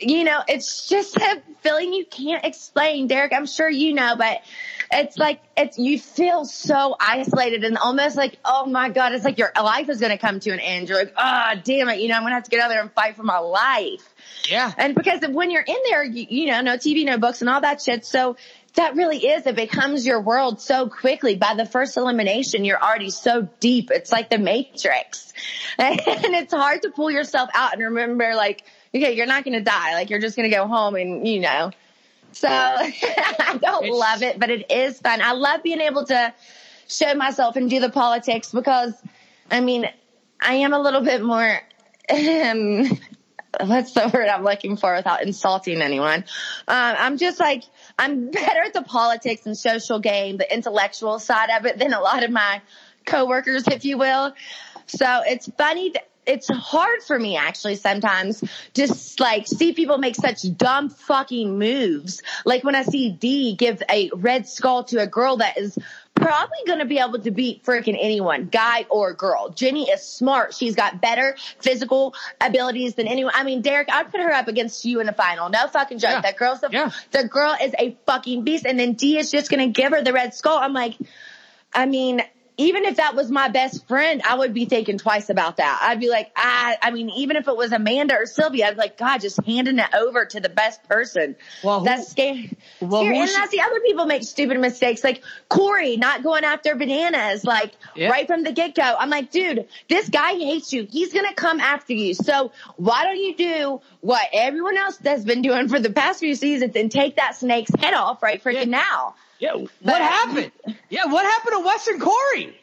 you 0.00 0.24
know, 0.24 0.40
it's 0.48 0.88
just 0.88 1.16
a 1.16 1.42
feeling 1.60 1.92
you 1.92 2.06
can't 2.06 2.44
explain. 2.44 3.06
Derrick, 3.06 3.32
I'm 3.32 3.46
sure 3.46 3.68
you 3.68 3.94
know, 3.94 4.16
but 4.16 4.42
it's 4.90 5.18
like, 5.18 5.40
it's, 5.56 5.78
you 5.78 5.98
feel 5.98 6.44
so 6.44 6.96
isolated 6.98 7.64
and 7.64 7.76
almost 7.76 8.16
like, 8.16 8.38
oh 8.44 8.66
my 8.66 8.88
God, 8.88 9.12
it's 9.12 9.24
like 9.24 9.38
your 9.38 9.52
life 9.56 9.88
is 9.88 10.00
going 10.00 10.12
to 10.12 10.18
come 10.18 10.40
to 10.40 10.50
an 10.50 10.60
end. 10.60 10.88
You're 10.88 10.98
like, 10.98 11.14
ah, 11.16 11.56
damn 11.62 11.88
it. 11.88 12.00
You 12.00 12.08
know, 12.08 12.14
I'm 12.14 12.22
going 12.22 12.30
to 12.30 12.36
have 12.36 12.44
to 12.44 12.50
get 12.50 12.60
out 12.60 12.68
there 12.68 12.80
and 12.80 12.92
fight 12.92 13.16
for 13.16 13.24
my 13.24 13.38
life. 13.38 14.08
Yeah. 14.48 14.72
And 14.76 14.94
because 14.94 15.20
when 15.28 15.50
you're 15.50 15.62
in 15.62 15.76
there, 15.90 16.04
you, 16.04 16.26
you 16.28 16.46
know, 16.50 16.60
no 16.60 16.76
TV, 16.76 17.04
no 17.04 17.18
books 17.18 17.40
and 17.40 17.50
all 17.50 17.60
that 17.60 17.82
shit. 17.82 18.04
So 18.04 18.36
that 18.74 18.96
really 18.96 19.18
is, 19.18 19.46
it 19.46 19.56
becomes 19.56 20.04
your 20.06 20.20
world 20.20 20.60
so 20.60 20.88
quickly. 20.88 21.36
By 21.36 21.54
the 21.54 21.64
first 21.64 21.96
elimination, 21.96 22.64
you're 22.64 22.82
already 22.82 23.10
so 23.10 23.48
deep. 23.60 23.90
It's 23.90 24.10
like 24.12 24.30
the 24.30 24.38
matrix 24.38 25.32
and 25.78 26.00
it's 26.06 26.52
hard 26.52 26.82
to 26.82 26.90
pull 26.90 27.10
yourself 27.10 27.50
out 27.54 27.72
and 27.74 27.82
remember 27.82 28.34
like, 28.34 28.64
okay, 28.94 29.12
you're 29.12 29.26
not 29.26 29.44
going 29.44 29.54
to 29.58 29.64
die. 29.64 29.94
Like 29.94 30.10
you're 30.10 30.20
just 30.20 30.36
going 30.36 30.50
to 30.50 30.56
go 30.56 30.66
home 30.66 30.94
and, 30.96 31.26
you 31.26 31.40
know, 31.40 31.70
so 32.32 32.48
I 32.50 33.58
don't 33.62 33.84
It's- 33.84 33.98
love 33.98 34.22
it, 34.22 34.38
but 34.38 34.50
it 34.50 34.70
is 34.70 35.00
fun. 35.00 35.20
I 35.22 35.32
love 35.32 35.62
being 35.62 35.80
able 35.80 36.04
to 36.06 36.34
show 36.88 37.14
myself 37.14 37.56
and 37.56 37.70
do 37.70 37.80
the 37.80 37.90
politics 37.90 38.50
because 38.52 38.92
I 39.50 39.60
mean, 39.60 39.86
I 40.40 40.54
am 40.56 40.72
a 40.72 40.78
little 40.80 41.02
bit 41.02 41.22
more, 41.22 41.60
um, 42.10 42.98
what's 43.68 43.92
the 43.92 44.10
word 44.12 44.28
I'm 44.28 44.42
looking 44.44 44.76
for 44.76 44.94
without 44.94 45.22
insulting 45.22 45.80
anyone? 45.80 46.24
Um, 46.66 46.96
I'm 46.98 47.18
just 47.18 47.38
like, 47.40 47.62
I'm 47.98 48.30
better 48.30 48.62
at 48.62 48.72
the 48.72 48.82
politics 48.82 49.46
and 49.46 49.56
social 49.56 49.98
game, 49.98 50.36
the 50.36 50.52
intellectual 50.52 51.18
side 51.18 51.50
of 51.50 51.66
it 51.66 51.78
than 51.78 51.92
a 51.92 52.00
lot 52.00 52.22
of 52.24 52.30
my 52.30 52.60
coworkers, 53.04 53.66
if 53.68 53.84
you 53.84 53.98
will. 53.98 54.34
So 54.86 55.22
it's 55.24 55.50
funny. 55.56 55.94
It's 56.26 56.48
hard 56.48 57.02
for 57.02 57.18
me 57.18 57.36
actually 57.36 57.74
sometimes 57.76 58.42
just 58.72 59.20
like 59.20 59.46
see 59.46 59.74
people 59.74 59.98
make 59.98 60.16
such 60.16 60.42
dumb 60.56 60.88
fucking 60.88 61.58
moves. 61.58 62.22
Like 62.46 62.64
when 62.64 62.74
I 62.74 62.82
see 62.82 63.10
Dee 63.10 63.54
give 63.54 63.82
a 63.90 64.10
red 64.14 64.48
skull 64.48 64.84
to 64.84 65.02
a 65.02 65.06
girl 65.06 65.36
that 65.36 65.58
is 65.58 65.78
probably 66.14 66.58
going 66.66 66.78
to 66.78 66.84
be 66.84 66.98
able 66.98 67.18
to 67.20 67.30
beat 67.30 67.64
freaking 67.64 67.96
anyone, 68.00 68.46
guy 68.46 68.86
or 68.88 69.12
girl. 69.12 69.50
Jenny 69.50 69.90
is 69.90 70.02
smart. 70.02 70.54
She's 70.54 70.74
got 70.74 71.00
better 71.00 71.36
physical 71.60 72.14
abilities 72.40 72.94
than 72.94 73.06
anyone. 73.06 73.32
I 73.34 73.44
mean, 73.44 73.62
Derrick, 73.62 73.88
I'd 73.92 74.10
put 74.10 74.20
her 74.20 74.32
up 74.32 74.48
against 74.48 74.84
you 74.84 75.00
in 75.00 75.06
the 75.06 75.12
final. 75.12 75.48
No 75.50 75.66
fucking 75.68 75.98
joke. 75.98 76.10
Yeah. 76.10 76.20
That 76.20 76.36
girl's 76.36 76.60
the, 76.60 76.68
Yeah. 76.72 76.90
the 77.10 77.28
girl 77.28 77.56
is 77.60 77.74
a 77.78 77.96
fucking 78.06 78.44
beast. 78.44 78.64
And 78.64 78.78
then 78.78 78.92
Dee 78.94 79.18
is 79.18 79.30
just 79.30 79.50
going 79.50 79.60
to 79.72 79.72
give 79.80 79.92
her 79.92 80.02
the 80.02 80.12
red 80.12 80.34
skull. 80.34 80.58
I'm 80.58 80.72
like, 80.72 80.94
I 81.72 81.86
mean, 81.86 82.22
even 82.56 82.84
if 82.84 82.96
that 82.98 83.16
was 83.16 83.30
my 83.30 83.48
best 83.48 83.86
friend, 83.88 84.22
I 84.22 84.36
would 84.36 84.54
be 84.54 84.64
thinking 84.64 84.96
twice 84.98 85.28
about 85.28 85.56
that. 85.56 85.78
I'd 85.82 85.98
be 85.98 86.08
like, 86.08 86.30
I, 86.36 86.76
I 86.80 86.92
mean, 86.92 87.10
even 87.10 87.36
if 87.36 87.48
it 87.48 87.56
was 87.56 87.72
Amanda 87.72 88.14
or 88.14 88.26
Sylvia, 88.26 88.68
I'd 88.68 88.74
be 88.74 88.78
like, 88.80 88.96
God, 88.96 89.20
just 89.20 89.42
handing 89.44 89.78
it 89.80 89.92
over 89.92 90.24
to 90.24 90.38
the 90.40 90.48
best 90.48 90.82
person. 90.88 91.34
Well, 91.64 91.80
who- 91.80 91.86
that's 91.86 92.08
scary. 92.10 92.56
well, 92.80 93.02
scary. 93.02 93.18
And 93.18 93.28
should- 93.28 93.38
that's 93.38 93.50
the 93.50 93.60
other 93.62 93.80
people 93.80 94.06
make 94.06 94.22
stupid 94.22 94.60
mistakes, 94.60 95.02
like 95.02 95.22
Corey 95.48 95.96
not 95.96 96.22
going 96.22 96.44
after 96.44 96.76
bananas, 96.76 97.44
like 97.44 97.72
Yeah. 97.96 98.10
right 98.10 98.26
from 98.28 98.44
the 98.44 98.52
get 98.52 98.74
go. 98.76 98.82
I'm 98.98 99.10
like, 99.10 99.32
dude, 99.32 99.66
this 99.88 100.08
guy 100.08 100.34
hates 100.34 100.72
you. 100.72 100.86
He's 100.88 101.12
gonna 101.12 101.34
come 101.34 101.58
after 101.58 101.92
you. 101.92 102.14
So 102.14 102.52
why 102.76 103.02
don't 103.04 103.18
you 103.18 103.34
do 103.36 103.80
what 104.00 104.22
everyone 104.32 104.76
else 104.78 104.98
has 105.04 105.24
been 105.24 105.42
doing 105.42 105.68
for 105.68 105.80
the 105.80 105.90
past 105.90 106.20
few 106.20 106.34
seasons 106.36 106.76
and 106.76 106.90
take 106.90 107.16
that 107.16 107.34
snake's 107.34 107.72
head 107.78 107.94
off 107.94 108.22
right 108.22 108.42
freaking 108.42 108.66
Yeah. 108.70 108.80
now? 108.82 109.14
Yeah. 109.44 109.54
What 109.56 109.70
But- 109.82 110.00
happened? 110.00 110.52
Yeah. 110.88 111.06
What 111.06 111.24
happened 111.24 111.52
to 111.58 111.64
Wes 111.66 111.86
and 111.88 112.00
Corey? 112.00 112.60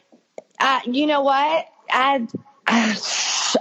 Uh, 0.58 0.80
you 0.86 1.06
know 1.06 1.22
what? 1.22 1.66
I, 1.90 2.26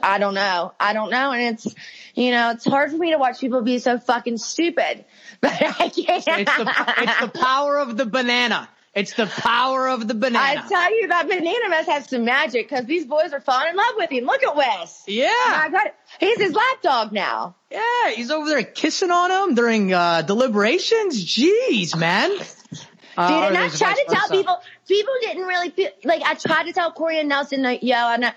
I 0.03 0.17
don't 0.19 0.33
know. 0.33 0.73
I 0.79 0.93
don't 0.93 1.11
know. 1.11 1.31
And 1.31 1.55
it's, 1.55 1.67
you 2.15 2.31
know, 2.31 2.51
it's 2.51 2.65
hard 2.65 2.91
for 2.91 2.97
me 2.97 3.11
to 3.11 3.17
watch 3.17 3.39
people 3.39 3.61
be 3.61 3.79
so 3.79 3.97
fucking 3.99 4.37
stupid, 4.37 5.05
but 5.41 5.51
I 5.53 5.89
can't. 5.89 5.97
It's 5.97 6.25
the, 6.25 6.93
it's 6.97 7.19
the 7.21 7.39
power 7.39 7.77
of 7.79 7.97
the 7.97 8.05
banana. 8.05 8.67
It's 8.93 9.13
the 9.13 9.25
power 9.25 9.87
of 9.87 10.05
the 10.07 10.13
banana. 10.13 10.63
I 10.65 10.67
tell 10.67 10.99
you 10.99 11.07
that 11.07 11.25
banana 11.27 11.69
must 11.69 11.89
have 11.89 12.05
some 12.07 12.25
magic 12.25 12.67
because 12.67 12.85
these 12.85 13.05
boys 13.05 13.31
are 13.31 13.39
falling 13.39 13.69
in 13.69 13.75
love 13.77 13.93
with 13.97 14.11
him. 14.11 14.25
Look 14.25 14.43
at 14.43 14.53
Wes. 14.55 15.03
yeah. 15.07 15.27
I 15.29 15.69
got 15.71 15.85
it. 15.87 15.95
He's 16.19 16.37
his 16.37 16.53
lapdog 16.53 17.13
now. 17.13 17.55
Yeah. 17.71 18.09
He's 18.13 18.31
over 18.31 18.49
there 18.49 18.63
kissing 18.63 19.09
on 19.11 19.31
him 19.31 19.55
during, 19.55 19.93
uh, 19.93 20.23
deliberations. 20.23 21.23
Jeez, 21.25 21.95
man. 21.97 22.31
Uh, 23.17 23.27
Dude, 23.27 23.43
and 23.49 23.57
I 23.57 23.61
there's 23.61 23.79
tried 23.79 23.95
to 23.95 24.05
tell 24.09 24.29
people, 24.29 24.61
people 24.87 25.13
didn't 25.21 25.43
really 25.43 25.69
feel, 25.69 25.89
like, 26.03 26.21
I 26.23 26.35
tried 26.35 26.63
to 26.63 26.73
tell 26.73 26.91
Corey 26.91 27.19
and 27.19 27.29
Nelson, 27.29 27.61
like, 27.61 27.83
yo, 27.83 27.95
and 27.95 28.25
I, 28.25 28.33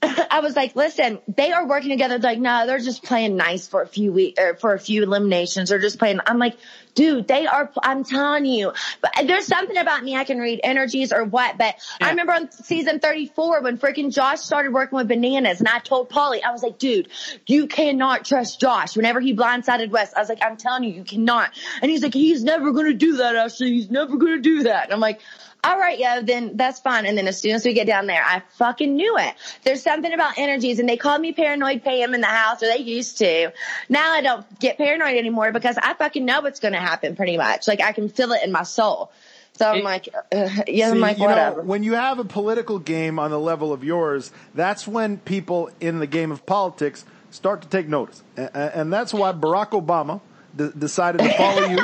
I 0.30 0.40
was 0.40 0.54
like, 0.54 0.76
listen, 0.76 1.18
they 1.26 1.50
are 1.50 1.66
working 1.66 1.90
together. 1.90 2.18
They're 2.18 2.32
like, 2.32 2.40
no, 2.40 2.66
they're 2.66 2.78
just 2.78 3.02
playing 3.02 3.36
nice 3.36 3.66
for 3.66 3.82
a 3.82 3.86
few 3.86 4.12
weeks 4.12 4.40
or 4.40 4.50
er, 4.50 4.54
for 4.54 4.74
a 4.74 4.78
few 4.78 5.02
eliminations. 5.02 5.70
They're 5.70 5.80
just 5.80 5.98
playing. 5.98 6.20
I'm 6.24 6.38
like, 6.38 6.56
dude, 6.94 7.26
they 7.26 7.46
are, 7.46 7.70
I'm 7.82 8.04
telling 8.04 8.44
you, 8.46 8.72
but 9.00 9.12
there's 9.26 9.46
something 9.46 9.76
about 9.76 10.04
me. 10.04 10.14
I 10.14 10.22
can 10.22 10.38
read 10.38 10.60
energies 10.62 11.12
or 11.12 11.24
what, 11.24 11.58
but 11.58 11.74
I 12.00 12.10
remember 12.10 12.32
on 12.32 12.50
season 12.52 13.00
34 13.00 13.62
when 13.62 13.78
freaking 13.78 14.12
Josh 14.12 14.40
started 14.40 14.72
working 14.72 14.96
with 14.96 15.08
bananas 15.08 15.58
and 15.58 15.68
I 15.68 15.80
told 15.80 16.10
Paulie, 16.10 16.44
I 16.44 16.52
was 16.52 16.62
like, 16.62 16.78
dude, 16.78 17.08
you 17.46 17.66
cannot 17.66 18.24
trust 18.24 18.60
Josh. 18.60 18.96
Whenever 18.96 19.18
he 19.20 19.34
blindsided 19.34 19.90
Wes, 19.90 20.14
I 20.14 20.20
was 20.20 20.28
like, 20.28 20.42
I'm 20.42 20.56
telling 20.56 20.84
you, 20.84 20.90
you 20.90 21.04
cannot. 21.04 21.50
And 21.82 21.90
he's 21.90 22.02
like, 22.02 22.14
he's 22.14 22.44
never 22.44 22.70
going 22.70 22.86
to 22.86 22.94
do 22.94 23.16
that, 23.16 23.34
Ashley. 23.34 23.72
He's 23.72 23.90
never 23.90 24.16
going 24.16 24.34
to 24.34 24.40
do 24.40 24.62
that. 24.64 24.84
And 24.84 24.92
I'm 24.92 25.00
like, 25.00 25.20
all 25.64 25.78
right, 25.78 25.98
yeah, 25.98 26.20
then 26.22 26.56
that's 26.56 26.80
fine. 26.80 27.04
And 27.04 27.18
then 27.18 27.26
as 27.28 27.40
soon 27.40 27.52
as 27.52 27.64
we 27.64 27.72
get 27.72 27.86
down 27.86 28.06
there, 28.06 28.22
I 28.24 28.42
fucking 28.58 28.94
knew 28.94 29.16
it. 29.18 29.34
There's 29.64 29.82
something 29.82 30.12
about 30.12 30.38
energies 30.38 30.78
and 30.78 30.88
they 30.88 30.96
called 30.96 31.20
me 31.20 31.32
paranoid 31.32 31.82
Pam 31.84 32.14
in 32.14 32.20
the 32.20 32.26
house 32.28 32.62
or 32.62 32.66
they 32.66 32.78
used 32.78 33.18
to. 33.18 33.52
Now 33.88 34.12
I 34.12 34.20
don't 34.20 34.60
get 34.60 34.78
paranoid 34.78 35.16
anymore 35.16 35.50
because 35.52 35.76
I 35.76 35.94
fucking 35.94 36.24
know 36.24 36.40
what's 36.42 36.60
going 36.60 36.74
to 36.74 36.80
happen 36.80 37.16
pretty 37.16 37.36
much. 37.36 37.66
Like 37.66 37.80
I 37.80 37.92
can 37.92 38.08
feel 38.08 38.32
it 38.32 38.42
in 38.44 38.52
my 38.52 38.62
soul. 38.62 39.10
So 39.54 39.68
I'm 39.68 39.78
It- 39.78 39.84
like, 39.84 40.08
uh, 40.14 40.48
yeah, 40.68 40.88
I'm 40.88 40.94
See, 40.94 41.00
like, 41.00 41.18
you 41.18 41.24
know, 41.24 41.30
whatever. 41.30 41.62
when 41.62 41.82
you 41.82 41.94
have 41.94 42.20
a 42.20 42.24
political 42.24 42.78
game 42.78 43.18
on 43.18 43.32
the 43.32 43.40
level 43.40 43.72
of 43.72 43.82
yours, 43.82 44.30
that's 44.54 44.86
when 44.86 45.18
people 45.18 45.70
in 45.80 45.98
the 45.98 46.06
game 46.06 46.30
of 46.30 46.46
politics 46.46 47.04
start 47.30 47.62
to 47.62 47.68
take 47.68 47.88
notice, 47.88 48.22
and, 48.36 48.50
and 48.54 48.92
that's 48.92 49.12
why 49.12 49.32
Barack 49.32 49.70
Obama 49.70 50.20
d- 50.58 50.70
decided 50.76 51.22
to 51.22 51.30
follow 51.34 51.66
you 51.68 51.78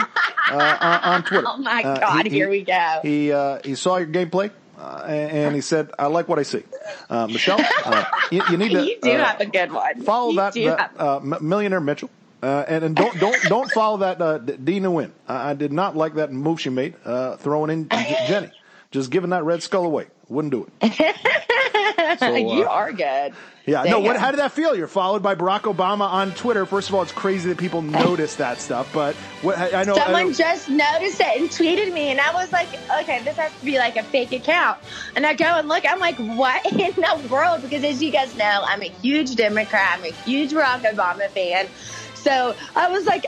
uh, 0.50 0.78
on, 0.80 1.00
on 1.14 1.22
Twitter. 1.22 1.46
Oh 1.54 1.56
my 1.58 1.82
Uh, 1.82 1.98
God, 2.00 2.26
he- 2.26 2.30
here 2.30 2.50
we 2.50 2.62
go. 2.62 3.00
He 3.02 3.32
uh, 3.32 3.60
he 3.64 3.74
saw 3.74 3.96
your 3.96 4.08
gameplay. 4.08 4.50
Uh, 4.76 5.04
and, 5.06 5.30
and 5.30 5.54
he 5.54 5.60
said, 5.60 5.90
"I 5.98 6.06
like 6.08 6.26
what 6.28 6.38
I 6.40 6.42
see." 6.42 6.64
Uh, 7.08 7.28
Michelle, 7.28 7.60
uh, 7.84 8.04
you, 8.32 8.42
you 8.50 8.56
need 8.58 8.70
to 8.76 8.84
you 8.84 8.98
do 9.00 9.12
uh, 9.12 9.24
have 9.24 9.40
a 9.40 9.46
good 9.46 9.70
one. 9.72 10.02
follow 10.02 10.30
You 10.32 10.36
that, 10.38 10.54
that 10.54 10.90
uh, 11.00 11.20
millionaire 11.40 11.80
Mitchell, 11.80 12.10
uh, 12.42 12.64
and, 12.66 12.84
and 12.84 12.96
don't 12.96 13.18
don't 13.20 13.40
don't 13.48 13.70
follow 13.70 13.98
that 13.98 14.20
uh, 14.20 14.38
Dee 14.38 14.80
Nguyen. 14.80 15.12
I, 15.28 15.50
I 15.50 15.54
did 15.54 15.72
not 15.72 15.96
like 15.96 16.14
that 16.16 16.32
move 16.32 16.60
she 16.60 16.70
made, 16.70 16.96
uh, 17.04 17.36
throwing 17.36 17.70
in 17.70 17.88
J- 17.88 18.24
Jenny, 18.26 18.50
just 18.90 19.10
giving 19.10 19.30
that 19.30 19.44
red 19.44 19.62
skull 19.62 19.84
away. 19.86 20.06
Wouldn't 20.28 20.52
do 20.52 20.68
it. 20.80 21.16
So, 22.18 22.34
you 22.34 22.64
uh, 22.64 22.68
are 22.68 22.92
good. 22.92 23.34
Yeah, 23.66 23.84
no. 23.84 24.00
What? 24.00 24.16
How 24.16 24.30
did 24.30 24.40
that 24.40 24.52
feel? 24.52 24.76
You're 24.76 24.86
followed 24.86 25.22
by 25.22 25.34
Barack 25.34 25.62
Obama 25.62 26.08
on 26.08 26.32
Twitter. 26.32 26.66
First 26.66 26.88
of 26.88 26.94
all, 26.94 27.02
it's 27.02 27.12
crazy 27.12 27.48
that 27.48 27.58
people 27.58 27.82
notice 27.82 28.36
that 28.36 28.60
stuff, 28.60 28.92
but 28.92 29.14
what? 29.42 29.56
I 29.58 29.80
I 29.80 29.84
know. 29.84 29.94
I 29.94 30.04
Someone 30.04 30.26
know 30.26 30.32
just 30.32 30.68
noticed 30.68 31.20
it 31.20 31.40
and 31.40 31.48
tweeted 31.48 31.92
me, 31.92 32.10
and 32.10 32.20
I 32.20 32.32
was 32.34 32.52
like, 32.52 32.68
okay, 33.00 33.22
this 33.22 33.36
has 33.36 33.52
to 33.58 33.64
be 33.64 33.78
like 33.78 33.96
a 33.96 34.02
fake 34.02 34.32
account. 34.32 34.78
And 35.16 35.24
I 35.24 35.34
go 35.34 35.46
and 35.46 35.68
look, 35.68 35.84
I'm 35.88 35.98
like, 35.98 36.16
what 36.16 36.64
in 36.72 36.94
the 36.94 37.28
world? 37.30 37.62
Because 37.62 37.84
as 37.84 38.02
you 38.02 38.10
guys 38.10 38.36
know, 38.36 38.62
I'm 38.66 38.82
a 38.82 38.88
huge 38.88 39.34
Democrat, 39.34 39.98
I'm 39.98 40.04
a 40.04 40.12
huge 40.12 40.52
Barack 40.52 40.82
Obama 40.82 41.28
fan. 41.30 41.68
So 42.14 42.54
I 42.76 42.88
was 42.90 43.06
like. 43.06 43.26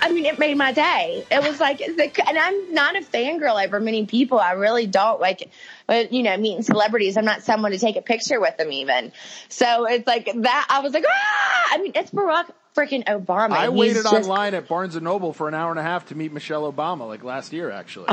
I 0.00 0.12
mean, 0.12 0.26
it 0.26 0.38
made 0.38 0.56
my 0.56 0.72
day. 0.72 1.24
It 1.30 1.42
was 1.42 1.60
like, 1.60 1.80
and 1.80 2.38
I'm 2.38 2.74
not 2.74 2.96
a 2.96 3.00
fangirl 3.00 3.64
over 3.64 3.80
many 3.80 4.06
people. 4.06 4.38
I 4.38 4.52
really 4.52 4.86
don't 4.86 5.20
like, 5.20 5.50
uh, 5.88 6.04
you 6.10 6.22
know, 6.22 6.36
meeting 6.36 6.62
celebrities. 6.62 7.16
I'm 7.16 7.24
not 7.24 7.42
someone 7.42 7.72
to 7.72 7.78
take 7.78 7.96
a 7.96 8.02
picture 8.02 8.40
with 8.40 8.56
them 8.56 8.72
even. 8.72 9.12
So 9.48 9.86
it's 9.86 10.06
like 10.06 10.30
that. 10.34 10.66
I 10.70 10.80
was 10.80 10.92
like, 10.92 11.04
ah! 11.08 11.68
I 11.72 11.78
mean, 11.78 11.92
it's 11.94 12.10
Barack 12.10 12.50
freaking 12.78 13.04
Obama. 13.04 13.52
I 13.52 13.68
waited 13.68 14.02
just- 14.02 14.12
online 14.12 14.54
at 14.54 14.68
Barnes 14.68 14.94
and 14.94 15.04
Noble 15.04 15.32
for 15.32 15.48
an 15.48 15.54
hour 15.54 15.70
and 15.70 15.78
a 15.80 15.82
half 15.82 16.06
to 16.06 16.14
meet 16.14 16.32
Michelle 16.32 16.70
Obama, 16.70 17.06
like 17.06 17.24
last 17.24 17.52
year, 17.52 17.70
actually. 17.70 18.06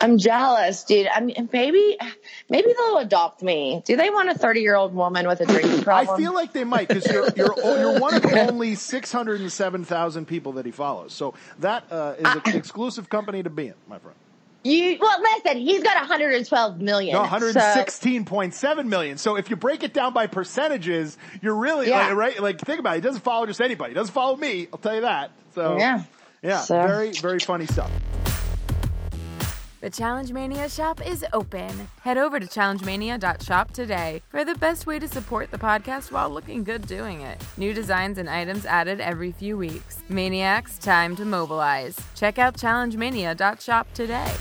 I'm 0.00 0.18
jealous, 0.18 0.84
dude. 0.84 1.06
I 1.06 1.20
mean, 1.20 1.48
maybe, 1.52 1.96
maybe 2.48 2.72
they'll 2.76 2.98
adopt 2.98 3.42
me. 3.42 3.82
Do 3.84 3.96
they 3.96 4.10
want 4.10 4.28
a 4.30 4.34
30 4.34 4.60
year 4.60 4.74
old 4.74 4.94
woman 4.94 5.26
with 5.28 5.40
a 5.40 5.46
drinking 5.46 5.82
problem? 5.84 6.14
I 6.14 6.18
feel 6.18 6.34
like 6.34 6.52
they 6.52 6.64
might 6.64 6.88
because 6.88 7.06
you're 7.06 7.28
you're 7.36 7.54
you're 7.56 8.00
one 8.00 8.14
of 8.14 8.24
only 8.32 8.74
six 8.74 9.12
hundred 9.12 9.40
and 9.40 9.52
seven 9.52 9.84
thousand 9.84 10.26
people 10.26 10.52
that 10.52 10.66
he 10.66 10.72
follows. 10.72 11.12
So 11.12 11.34
that 11.60 11.84
uh, 11.90 12.14
is 12.18 12.26
an 12.46 12.56
exclusive 12.56 13.08
company 13.08 13.42
to 13.42 13.50
be 13.50 13.68
in, 13.68 13.74
my 13.88 13.98
friend. 13.98 14.16
You. 14.64 14.98
Well, 15.00 15.20
listen, 15.20 15.58
he's 15.58 15.82
got 15.82 15.96
112 15.96 16.80
million. 16.80 17.12
No, 17.12 17.18
so- 17.18 17.20
one 17.22 17.28
hundred 17.28 17.60
sixteen 17.74 18.24
point 18.24 18.54
seven 18.54 18.88
million. 18.88 19.18
So 19.18 19.36
if 19.36 19.50
you 19.50 19.56
break 19.56 19.82
it 19.82 19.92
down 19.92 20.12
by 20.12 20.26
percentages, 20.26 21.16
you're 21.40 21.54
really 21.56 21.88
Yeah. 21.88 22.08
like, 22.08 22.16
right. 22.16 22.40
Like 22.42 22.60
think 22.60 22.80
about 22.80 22.92
it. 22.92 22.96
He 22.96 23.00
doesn't 23.02 23.22
follow 23.22 23.46
just 23.46 23.60
anybody. 23.60 23.90
He 23.90 23.94
doesn't 23.94 24.12
follow 24.14 24.36
me. 24.36 24.68
I'll 24.72 24.78
tell 24.78 24.94
you 24.94 25.00
that. 25.02 25.30
So 25.54 25.76
Yeah. 25.78 26.02
yeah, 26.42 26.60
So- 26.60 26.80
very 26.82 27.12
very 27.12 27.38
funny 27.40 27.66
stuff. 27.66 27.90
The 29.82 29.90
Challenge 29.90 30.32
Mania 30.32 30.68
shop 30.68 31.04
is 31.04 31.24
open. 31.32 31.88
Head 32.02 32.16
over 32.16 32.38
to 32.38 32.46
challengemania.shop 32.46 33.72
today 33.72 34.22
for 34.28 34.44
the 34.44 34.54
best 34.54 34.86
way 34.86 35.00
to 35.00 35.08
support 35.08 35.50
the 35.50 35.58
podcast 35.58 36.12
while 36.12 36.30
looking 36.30 36.62
good 36.62 36.86
doing 36.86 37.22
it. 37.22 37.42
New 37.56 37.74
designs 37.74 38.16
and 38.18 38.30
items 38.30 38.64
added 38.64 39.00
every 39.00 39.32
few 39.32 39.58
weeks. 39.58 40.04
Maniacs, 40.08 40.78
time 40.78 41.16
to 41.16 41.24
mobilize. 41.24 41.98
Check 42.14 42.38
out 42.38 42.56
challengemania.shop 42.56 43.92
today. 43.92 44.32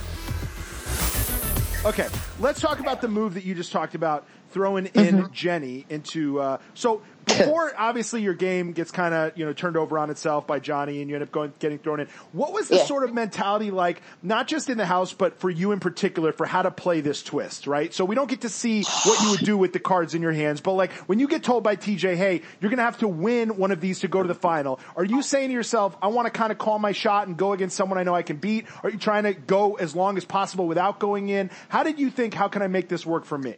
Okay, 1.86 2.08
let's 2.40 2.62
talk 2.62 2.80
about 2.80 3.02
the 3.02 3.08
move 3.08 3.34
that 3.34 3.44
you 3.44 3.56
just 3.56 3.72
talked 3.72 3.96
about, 3.96 4.28
throwing 4.52 4.86
in 4.94 5.28
Jenny 5.32 5.88
into. 5.90 6.40
Uh, 6.40 6.60
so 6.76 7.02
before, 7.38 7.72
obviously, 7.78 8.22
your 8.22 8.34
game 8.34 8.72
gets 8.74 8.92
kind 8.92 9.14
of 9.14 9.38
you 9.38 9.46
know 9.46 9.54
turned 9.54 9.78
over 9.78 9.98
on 10.00 10.10
itself 10.10 10.48
by 10.48 10.60
Johnny, 10.60 11.02
and 11.02 11.10
you 11.10 11.16
end 11.16 11.24
up 11.24 11.32
going 11.32 11.54
getting 11.60 11.80
thrown 11.80 12.00
in. 12.00 12.08
What 12.32 12.54
was 12.54 12.68
the 12.68 12.78
Yeah. 12.78 12.86
sort 12.86 13.04
of 13.04 13.14
mentality 13.14 13.72
like, 13.72 14.02
not 14.22 14.48
just 14.48 14.70
in 14.70 14.78
the 14.78 14.86
house, 14.86 15.14
but 15.14 15.40
for 15.40 15.50
you 15.50 15.72
in 15.72 15.80
particular, 15.80 16.32
for 16.32 16.46
how 16.46 16.62
to 16.62 16.72
play 16.72 17.02
this 17.02 17.24
twist, 17.24 17.68
right? 17.68 17.94
So 17.94 18.06
we 18.06 18.16
don't 18.16 18.30
get 18.30 18.42
to 18.42 18.50
see 18.50 18.84
what 19.04 19.20
you 19.22 19.30
would 19.30 19.44
do 19.44 19.58
with 19.58 19.74
the 19.74 19.80
cards 19.80 20.14
in 20.16 20.22
your 20.22 20.32
hands, 20.32 20.62
but 20.62 20.74
like 20.74 20.92
when 21.08 21.20
you 21.20 21.28
get 21.28 21.44
told 21.44 21.64
by 21.64 21.76
TJ, 21.76 22.16
"Hey, 22.16 22.42
you're 22.60 22.70
going 22.70 22.78
to 22.78 22.84
have 22.84 22.98
to 23.00 23.08
win 23.08 23.58
one 23.58 23.72
of 23.72 23.82
these 23.82 24.00
to 24.02 24.08
go 24.08 24.22
to 24.22 24.28
the 24.28 24.36
final," 24.36 24.80
are 24.96 25.06
you 25.06 25.22
saying 25.22 25.50
to 25.50 25.54
yourself, 25.54 25.96
"I 26.02 26.08
want 26.08 26.26
to 26.26 26.32
kind 26.32 26.52
of 26.52 26.58
call 26.58 26.80
my 26.80 26.92
shot 26.92 27.28
and 27.28 27.38
go 27.38 27.54
against 27.54 27.76
someone 27.76 27.98
I 27.98 28.04
know 28.04 28.16
I 28.16 28.24
can 28.24 28.38
beat"? 28.38 28.66
Are 28.84 28.90
you 28.90 28.98
trying 28.98 29.24
to 29.24 29.34
go 29.34 29.76
as 29.76 29.96
long 29.96 30.18
as 30.18 30.26
possible 30.26 30.68
without 30.68 31.00
going 31.00 31.30
in? 31.30 31.50
How 31.70 31.84
did 31.84 32.00
you 32.00 32.10
think? 32.10 32.34
How 32.34 32.48
can 32.48 32.62
I 32.62 32.68
make 32.68 32.90
this 32.90 33.06
work 33.06 33.26
for 33.26 33.38
me? 33.38 33.56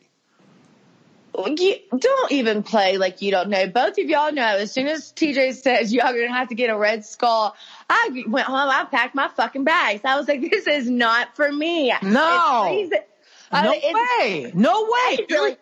You 1.36 1.80
don't 1.98 2.32
even 2.32 2.64
play 2.64 2.98
like 2.98 3.22
you 3.22 3.32
don't 3.32 3.50
know. 3.50 3.68
Both 3.68 3.98
of 3.98 4.06
y'all 4.10 4.32
know. 4.32 4.58
As 4.58 4.72
soon 4.72 4.88
as 4.88 5.12
TJ 5.14 5.56
says 5.56 5.94
y'all 5.94 6.14
gonna 6.14 6.32
have 6.32 6.50
to 6.50 6.56
get 6.56 6.70
a 6.70 6.78
red 6.78 7.06
skull, 7.06 7.56
I 7.90 8.24
went 8.28 8.46
home. 8.48 8.70
I 8.70 8.86
packed 8.86 9.16
my 9.16 9.28
fucking 9.30 9.64
bags. 9.64 10.02
I 10.06 10.16
was 10.18 10.28
like, 10.28 10.42
this 10.50 10.68
is 10.68 10.90
not 10.90 11.36
for 11.36 11.52
me. 11.52 11.94
No. 12.04 12.20
Uh, 13.52 13.62
No 13.64 13.72
way. 13.72 14.52
No 14.56 14.84
way. 14.84 15.26
really, 15.30 15.58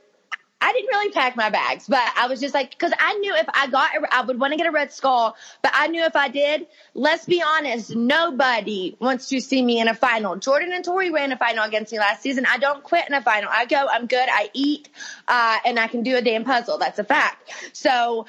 I 0.62 0.74
didn't 0.74 0.90
really 0.90 1.12
pack 1.12 1.36
my 1.36 1.50
bags, 1.50 1.88
but 1.88 2.04
I 2.16 2.28
was 2.28 2.40
just 2.40 2.54
like, 2.54 2.70
because 2.70 2.94
I 3.00 3.16
knew 3.16 3.34
if 3.36 3.48
I 3.52 3.68
got, 3.68 3.90
I 4.12 4.22
would 4.22 4.40
want 4.40 4.54
to 4.54 4.58
get 4.58 4.68
a 4.68 4.72
red 4.72 4.94
skull, 4.94 5.36
but 5.64 5.72
I 5.74 5.88
knew 5.88 6.04
if 6.04 6.16
I 6.16 6.28
did, 6.30 6.68
let's 6.94 7.26
be 7.26 7.42
honest, 7.42 7.96
nobody 7.96 8.96
wants 9.00 9.30
to 9.30 9.42
see 9.42 9.62
me 9.62 9.80
in 9.80 9.88
a 9.88 9.96
final. 9.96 10.36
Jordan 10.36 10.72
and 10.72 10.86
Tori 10.86 11.10
ran 11.10 11.32
a 11.32 11.38
final 11.38 11.66
against 11.66 11.92
me 11.92 11.98
last 11.98 12.22
season. 12.22 12.46
I 12.46 12.60
don't 12.60 12.84
quit 12.84 13.06
in 13.08 13.16
a 13.16 13.24
final. 13.24 13.50
I 13.52 13.66
go, 13.66 13.88
I'm 13.92 14.06
good, 14.06 14.30
I 14.32 14.52
eat, 14.54 14.88
uh, 15.28 15.58
and 15.66 15.80
I 15.80 15.88
can 15.88 16.04
do 16.04 16.16
a 16.16 16.22
damn 16.22 16.44
puzzle. 16.44 16.78
That's 16.78 17.00
a 17.00 17.04
fact. 17.04 17.52
So, 17.74 18.28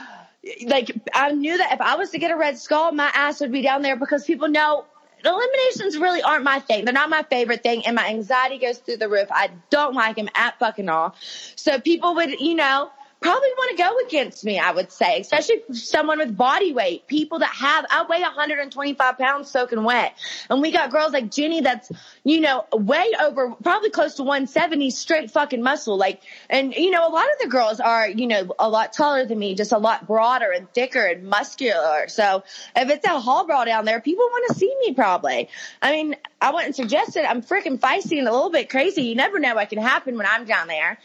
like, 0.65 0.91
I 1.15 1.33
knew 1.33 1.59
that 1.59 1.73
if 1.73 1.81
I 1.83 1.97
was 1.97 2.11
to 2.11 2.19
get 2.19 2.31
a 2.31 2.37
red 2.37 2.59
skull, 2.59 2.93
my 2.93 3.11
ass 3.13 3.41
would 3.41 3.53
be 3.53 3.61
down 3.61 3.83
there 3.83 3.97
because 3.97 4.25
people 4.25 4.49
know 4.49 4.87
eliminations 5.25 5.99
really 5.99 6.23
aren't 6.23 6.45
my 6.45 6.61
thing. 6.61 6.85
They're 6.85 6.95
not 6.95 7.11
my 7.11 7.23
favorite 7.23 7.63
thing, 7.63 7.87
and 7.87 7.95
my 7.95 8.09
anxiety 8.09 8.59
goes 8.59 8.79
through 8.79 8.99
the 8.99 9.09
roof. 9.09 9.29
I 9.31 9.51
don't 9.71 9.95
like 9.95 10.17
them 10.17 10.29
at 10.35 10.59
fucking 10.59 10.89
all. 10.89 11.15
So 11.57 11.79
people 11.81 12.15
would, 12.15 12.41
you 12.41 12.55
know, 12.55 12.91
probably 13.23 13.49
want 13.57 13.77
to 13.77 13.83
go 13.83 13.99
against 14.07 14.45
me, 14.45 14.59
I 14.59 14.73
would 14.73 14.93
say, 14.93 15.21
especially 15.21 15.63
someone 15.73 16.19
with 16.19 16.37
body 16.37 16.73
weight. 16.73 17.07
People 17.07 17.39
that 17.39 17.55
have, 17.55 17.87
I 17.91 18.05
weigh 18.09 18.21
125 18.21 19.19
pounds 19.19 19.51
soaking 19.51 19.85
wet. 19.85 20.15
And 20.51 20.61
we 20.61 20.73
got 20.73 20.91
girls 20.91 21.13
like 21.13 21.31
Jenny 21.31 21.61
that's, 21.61 21.91
you 22.25 22.41
know, 22.41 22.67
way 22.73 23.13
over, 23.21 23.55
probably 23.63 23.91
close 23.91 24.15
to 24.15 24.23
170 24.23 24.91
straight 24.91 25.31
fucking 25.31 25.63
muscle. 25.63 25.97
Like, 25.97 26.21
and, 26.51 26.75
you 26.75 26.91
know, 26.91 27.07
a 27.07 27.11
lot 27.11 27.27
of 27.33 27.39
the 27.41 27.49
girls 27.49 27.81
are, 27.81 28.09
you 28.09 28.27
know, 28.27 28.55
a 28.59 28.69
lot 28.69 28.93
taller 28.93 29.25
than 29.25 29.39
me, 29.39 29.55
just 29.55 29.73
a 29.73 29.79
lot 29.79 30.07
broader 30.07 30.51
and 30.51 30.73
thicker 30.73 31.05
and 31.05 31.25
muscular. 31.25 32.09
So 32.09 32.43
if 32.77 32.91
it's 32.91 33.07
a 33.07 33.21
hall 33.21 33.47
brawl 33.47 33.65
down 33.65 33.85
there, 33.85 34.01
people 34.01 34.25
want 34.25 34.53
to 34.53 34.59
see 34.59 34.75
me 34.81 34.95
probably. 34.95 35.49
I 35.81 35.93
mean, 35.93 36.17
I 36.41 36.51
wouldn't 36.51 36.75
suggest 36.75 37.17
it. 37.17 37.25
I'm 37.25 37.43
freaking 37.43 37.79
feisty 37.79 38.19
and 38.19 38.27
a 38.27 38.33
little 38.33 38.51
bit 38.51 38.69
crazy. 38.69 39.05
You 39.05 39.15
never 39.15 39.39
know 39.39 39.55
what 39.55 39.71
can 39.71 39.79
happen 39.79 40.17
when 40.17 40.27
I'm 40.27 40.45
down 40.45 40.67
there. 40.67 40.99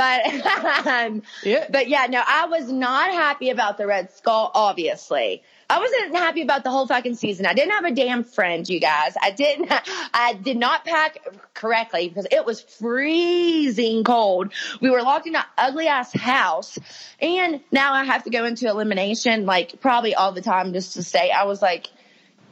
But, 0.00 0.86
um, 0.86 1.22
Yeah. 1.42 1.66
but 1.68 1.86
yeah, 1.88 2.06
no, 2.08 2.22
I 2.26 2.46
was 2.46 2.72
not 2.72 3.10
happy 3.12 3.50
about 3.50 3.76
the 3.76 3.86
Red 3.86 4.10
Skull, 4.12 4.50
obviously. 4.54 5.42
I 5.68 5.78
wasn't 5.78 6.16
happy 6.16 6.40
about 6.40 6.64
the 6.64 6.70
whole 6.70 6.86
fucking 6.86 7.16
season. 7.16 7.44
I 7.44 7.52
didn't 7.52 7.72
have 7.72 7.84
a 7.84 7.90
damn 7.90 8.24
friend, 8.24 8.66
you 8.66 8.80
guys. 8.80 9.14
I 9.20 9.30
didn't, 9.30 9.70
I 10.14 10.32
did 10.32 10.56
not 10.56 10.86
pack 10.86 11.18
correctly 11.52 12.08
because 12.08 12.26
it 12.30 12.46
was 12.46 12.62
freezing 12.62 14.02
cold. 14.02 14.52
We 14.80 14.88
were 14.88 15.02
locked 15.02 15.26
in 15.26 15.36
an 15.36 15.42
ugly 15.58 15.86
ass 15.86 16.14
house 16.14 16.78
and 17.20 17.60
now 17.70 17.92
I 17.92 18.04
have 18.04 18.24
to 18.24 18.30
go 18.30 18.46
into 18.46 18.68
elimination 18.68 19.44
like 19.44 19.82
probably 19.82 20.14
all 20.14 20.32
the 20.32 20.40
time 20.40 20.72
just 20.72 20.94
to 20.94 21.02
stay. 21.02 21.30
I 21.30 21.44
was 21.44 21.60
like, 21.60 21.88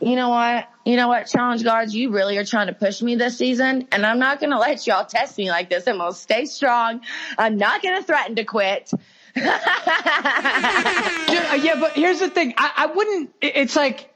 you 0.01 0.16
know 0.16 0.28
what? 0.28 0.68
You 0.84 0.96
know 0.96 1.09
what, 1.09 1.26
challenge 1.26 1.64
guards, 1.64 1.94
you 1.94 2.11
really 2.11 2.38
are 2.38 2.44
trying 2.44 2.68
to 2.68 2.72
push 2.72 3.03
me 3.03 3.14
this 3.16 3.36
season, 3.36 3.88
and 3.92 4.07
I'm 4.07 4.18
not 4.18 4.40
gonna 4.40 4.59
let 4.59 4.86
y'all 4.86 5.05
test 5.05 5.36
me 5.36 5.51
like 5.51 5.68
this. 5.68 5.86
I'm 5.86 5.99
gonna 5.99 6.12
stay 6.12 6.46
strong. 6.46 7.03
I'm 7.36 7.59
not 7.59 7.82
gonna 7.82 8.03
threaten 8.03 8.36
to 8.36 8.44
quit. 8.44 8.90
Yeah, 11.61 11.74
uh, 11.74 11.80
but 11.80 11.92
here's 11.92 12.20
the 12.20 12.30
thing. 12.30 12.55
I, 12.57 12.70
I 12.76 12.86
wouldn't. 12.86 13.30
It's 13.40 13.76
like, 13.76 14.12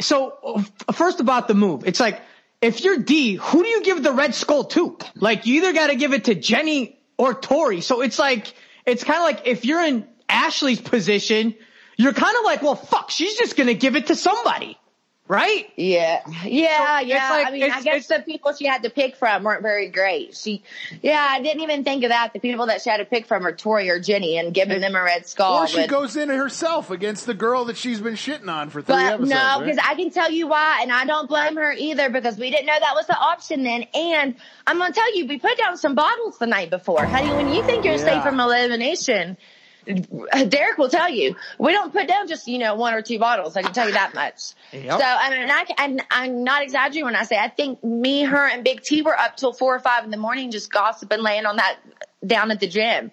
so 0.00 0.38
f- 0.56 0.96
first 0.96 1.20
about 1.20 1.48
the 1.48 1.54
move. 1.54 1.86
It's 1.86 2.00
like, 2.00 2.20
if 2.60 2.82
you're 2.82 2.98
Dee, 2.98 3.34
who 3.34 3.62
do 3.62 3.68
you 3.68 3.82
give 3.82 4.02
the 4.02 4.12
red 4.12 4.34
skull 4.34 4.64
to? 4.64 4.96
Like, 5.16 5.46
you 5.46 5.56
either 5.56 5.72
got 5.72 5.88
to 5.88 5.96
give 5.96 6.12
it 6.12 6.24
to 6.24 6.34
Jenny 6.34 6.98
or 7.18 7.34
Tori. 7.34 7.80
So 7.80 8.00
it's 8.00 8.18
like, 8.18 8.54
it's 8.86 9.04
kind 9.04 9.18
of 9.18 9.24
like 9.24 9.46
if 9.46 9.64
you're 9.64 9.84
in 9.84 10.06
Ashley's 10.28 10.80
position, 10.80 11.54
you're 11.96 12.12
kind 12.12 12.36
of 12.36 12.44
like, 12.44 12.62
well, 12.62 12.76
fuck, 12.76 13.10
she's 13.10 13.36
just 13.36 13.56
gonna 13.56 13.74
give 13.74 13.96
it 13.96 14.08
to 14.08 14.16
somebody, 14.16 14.78
right? 15.26 15.70
Yeah, 15.76 16.20
yeah, 16.44 16.98
So, 17.00 17.06
yeah. 17.06 17.16
it's 17.16 17.30
like- 17.30 17.46
I 17.46 17.50
mean, 17.50 17.62
it's- 17.62 17.78
I 17.78 17.82
guess 17.82 18.06
the 18.08 18.18
people 18.20 18.52
she 18.52 18.66
had 18.66 18.82
to 18.82 18.90
pick 18.90 19.16
from 19.16 19.42
weren't 19.42 19.62
very 19.62 19.88
great. 19.88 20.36
She, 20.36 20.62
yeah, 21.02 21.26
I 21.30 21.40
didn't 21.40 21.62
even 21.62 21.82
think 21.82 22.04
of 22.04 22.10
that. 22.10 22.34
The 22.34 22.40
people 22.40 22.66
that 22.66 22.82
she 22.82 22.90
had 22.90 22.98
to 22.98 23.06
pick 23.06 23.26
from 23.26 23.46
are 23.46 23.52
Tori 23.52 23.88
or 23.88 23.98
Jenny, 23.98 24.36
and 24.36 24.52
giving 24.52 24.82
them 24.82 24.94
a 24.94 25.02
red 25.02 25.26
skull. 25.26 25.62
Or 25.62 25.66
she 25.66 25.80
would- 25.80 25.88
goes 25.88 26.16
in 26.16 26.28
herself 26.28 26.90
against 26.90 27.24
the 27.24 27.32
girl 27.34 27.64
that 27.66 27.78
she's 27.78 28.00
been 28.00 28.14
shitting 28.16 28.48
on 28.52 28.68
for 28.68 28.82
three 28.82 28.96
But 28.96 29.04
episodes. 29.14 29.30
no, 29.30 29.36
right? 29.36 29.64
because 29.64 29.78
I 29.82 29.94
can 29.94 30.10
tell 30.10 30.30
you 30.30 30.46
why, 30.46 30.80
and 30.82 30.92
I 30.92 31.06
don't 31.06 31.26
blame 31.28 31.56
her 31.56 31.72
either 31.72 32.10
because 32.10 32.36
we 32.36 32.50
didn't 32.50 32.66
know 32.66 32.78
that 32.78 32.94
was 32.94 33.06
the 33.06 33.16
option 33.18 33.62
then. 33.64 33.86
And 33.94 34.34
I'm 34.66 34.78
gonna 34.78 34.92
tell 34.92 35.16
you, 35.16 35.26
we 35.26 35.38
put 35.38 35.56
down 35.56 35.78
some 35.78 35.94
bottles 35.94 36.36
the 36.38 36.46
night 36.46 36.68
before, 36.68 37.04
honey. 37.06 37.30
When 37.30 37.48
you 37.48 37.62
think 37.64 37.84
you're 37.86 37.94
Yeah. 37.94 38.04
safe 38.04 38.22
from 38.22 38.40
elimination, 38.40 39.38
Derrick 39.84 40.78
will 40.78 40.88
tell 40.88 41.10
you 41.10 41.36
we 41.58 41.72
don't 41.72 41.92
put 41.92 42.08
down 42.08 42.28
just 42.28 42.46
you 42.48 42.58
know 42.58 42.74
one 42.74 42.94
or 42.94 43.02
two 43.02 43.18
bottles. 43.18 43.56
I 43.56 43.62
can 43.62 43.72
tell 43.72 43.86
you 43.86 43.94
that 43.94 44.14
much. 44.14 44.54
Yep. 44.72 45.00
So 45.00 45.04
I 45.04 45.30
mean, 45.30 45.50
I, 45.50 45.64
and 45.78 46.02
I'm 46.10 46.44
not 46.44 46.62
exaggerating 46.62 47.04
when 47.04 47.16
I 47.16 47.24
say 47.24 47.36
I 47.36 47.48
think 47.48 47.82
me, 47.84 48.24
her, 48.24 48.48
and 48.48 48.64
Big 48.64 48.82
T 48.82 49.02
were 49.02 49.18
up 49.18 49.36
till 49.36 49.52
four 49.52 49.74
or 49.74 49.80
five 49.80 50.04
in 50.04 50.10
the 50.10 50.16
morning 50.16 50.50
just 50.50 50.70
gossiping, 50.70 51.22
laying 51.22 51.46
on 51.46 51.56
that 51.56 51.78
down 52.26 52.50
at 52.50 52.60
the 52.60 52.66
gym. 52.66 53.10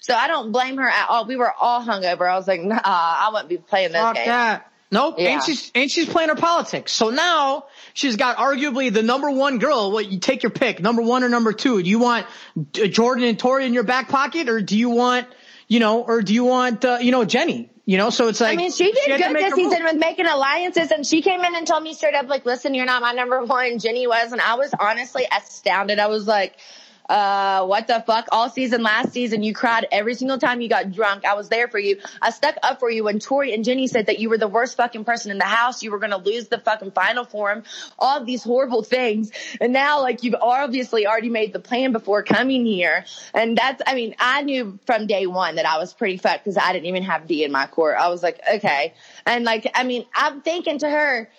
So 0.00 0.14
I 0.14 0.26
don't 0.26 0.52
blame 0.52 0.78
her 0.78 0.88
at 0.88 1.08
all. 1.08 1.26
We 1.26 1.36
were 1.36 1.52
all 1.52 1.82
hungover. 1.82 2.28
I 2.28 2.36
was 2.36 2.48
like, 2.48 2.62
nah, 2.62 2.80
I 2.82 3.30
wouldn't 3.32 3.48
be 3.48 3.58
playing 3.58 3.92
those 3.92 4.02
Fuck 4.02 4.14
games. 4.16 4.26
that. 4.26 4.72
Nope. 4.90 5.16
Yeah. 5.18 5.28
And 5.34 5.42
she's 5.42 5.70
and 5.74 5.90
she's 5.90 6.08
playing 6.08 6.30
her 6.30 6.34
politics. 6.34 6.92
So 6.92 7.10
now 7.10 7.66
she's 7.92 8.16
got 8.16 8.38
arguably 8.38 8.92
the 8.92 9.02
number 9.02 9.30
one 9.30 9.58
girl. 9.58 9.92
What 9.92 10.10
you 10.10 10.18
take 10.18 10.42
your 10.42 10.50
pick, 10.50 10.80
number 10.80 11.02
one 11.02 11.24
or 11.24 11.28
number 11.28 11.52
two? 11.52 11.82
Do 11.82 11.88
you 11.88 11.98
want 11.98 12.26
Jordan 12.72 13.24
and 13.24 13.38
Tori 13.38 13.66
in 13.66 13.74
your 13.74 13.82
back 13.82 14.08
pocket, 14.08 14.48
or 14.48 14.62
do 14.62 14.78
you 14.78 14.88
want 14.88 15.26
you 15.68 15.80
know, 15.80 16.02
or 16.02 16.22
do 16.22 16.34
you 16.34 16.44
want 16.44 16.84
uh, 16.84 16.98
you 17.00 17.12
know 17.12 17.24
Jenny? 17.24 17.70
You 17.84 17.96
know, 17.96 18.10
so 18.10 18.28
it's 18.28 18.40
like 18.40 18.52
I 18.52 18.56
mean, 18.56 18.70
she 18.70 18.92
did 18.92 19.16
to 19.16 19.16
good 19.16 19.36
this 19.36 19.56
move. 19.56 19.70
season 19.70 19.84
with 19.84 19.96
making 19.96 20.26
alliances, 20.26 20.90
and 20.90 21.06
she 21.06 21.22
came 21.22 21.40
in 21.40 21.54
and 21.54 21.66
told 21.66 21.82
me 21.82 21.94
straight 21.94 22.14
up, 22.14 22.28
like, 22.28 22.44
"Listen, 22.44 22.74
you're 22.74 22.84
not 22.84 23.00
my 23.00 23.12
number 23.12 23.42
one." 23.44 23.78
Jenny 23.78 24.06
was, 24.06 24.32
and 24.32 24.40
I 24.40 24.56
was 24.56 24.74
honestly 24.78 25.26
astounded. 25.30 25.98
I 25.98 26.08
was 26.08 26.26
like, 26.26 26.56
uh, 27.08 27.66
"What 27.66 27.86
the 27.86 28.02
fuck?" 28.06 28.28
All 28.32 28.50
season, 28.50 28.82
last 28.82 29.12
season, 29.12 29.42
you 29.42 29.54
cried 29.54 29.86
every 29.90 30.14
single 30.14 30.38
time 30.38 30.60
you 30.60 30.68
got 30.68 30.92
drunk. 30.92 31.24
I 31.24 31.34
was 31.34 31.48
there 31.48 31.68
for 31.68 31.78
you. 31.78 32.00
I 32.20 32.30
stuck 32.30 32.56
up 32.62 32.80
for 32.80 32.90
you 32.90 33.04
when 33.04 33.18
Tori 33.18 33.54
and 33.54 33.64
Jenny 33.64 33.86
said 33.86 34.06
that 34.06 34.18
you 34.18 34.28
were 34.28 34.38
the 34.38 34.48
worst 34.48 34.76
fucking 34.76 35.04
person 35.04 35.30
in 35.30 35.38
the 35.38 35.44
house. 35.44 35.82
You 35.82 35.90
were 35.90 35.98
gonna 35.98 36.18
lose 36.18 36.48
the 36.48 36.58
fucking 36.58 36.92
final 36.92 37.24
form. 37.24 37.64
All 37.98 38.18
of 38.18 38.26
these 38.26 38.42
horrible 38.42 38.82
things, 38.82 39.30
and 39.60 39.72
now 39.72 40.00
like 40.00 40.22
you've 40.22 40.36
obviously 40.40 41.06
already 41.06 41.30
made 41.30 41.52
the 41.52 41.60
plan 41.60 41.92
before 41.92 42.22
coming 42.22 42.66
here, 42.66 43.04
and 43.34 43.56
that's. 43.56 43.82
I 43.86 43.94
mean, 43.94 44.14
I 44.18 44.42
knew 44.42 44.78
from 44.86 45.06
day 45.06 45.26
one 45.26 45.56
that 45.56 45.66
I 45.66 45.78
was 45.78 45.94
pretty 45.94 46.18
fucked 46.18 46.44
because 46.44 46.58
I 46.58 46.72
didn't 46.72 46.86
even 46.86 47.02
have 47.04 47.26
Dee 47.26 47.44
in 47.44 47.52
my 47.52 47.66
court. 47.66 47.96
I 47.98 48.08
was 48.08 48.22
like, 48.22 48.40
okay, 48.54 48.94
and 49.26 49.44
like, 49.44 49.70
I 49.74 49.84
mean, 49.84 50.06
I'm 50.14 50.40
thinking 50.40 50.78
to 50.80 50.88
her, 50.88 51.30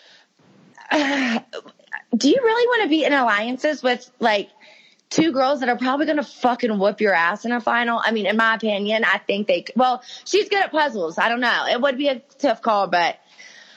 do 0.91 2.29
you 2.29 2.39
really 2.41 2.67
want 2.67 2.83
to 2.83 2.89
be 2.89 3.03
in 3.03 3.13
alliances 3.13 3.83
with 3.83 4.09
like 4.19 4.49
two 5.09 5.31
girls 5.31 5.59
that 5.61 5.69
are 5.69 5.77
probably 5.77 6.05
going 6.05 6.17
to 6.17 6.23
fucking 6.23 6.77
whoop 6.77 7.01
your 7.01 7.13
ass 7.13 7.45
in 7.45 7.51
a 7.51 7.59
final? 7.61 8.01
I 8.03 8.11
mean, 8.11 8.25
in 8.25 8.37
my 8.37 8.55
opinion, 8.55 9.03
I 9.03 9.17
think 9.17 9.47
they, 9.47 9.65
well, 9.75 10.03
she's 10.25 10.49
good 10.49 10.63
at 10.63 10.71
puzzles. 10.71 11.17
I 11.17 11.29
don't 11.29 11.39
know. 11.39 11.65
It 11.69 11.81
would 11.81 11.97
be 11.97 12.07
a 12.09 12.19
tough 12.37 12.61
call, 12.61 12.87
but 12.87 13.17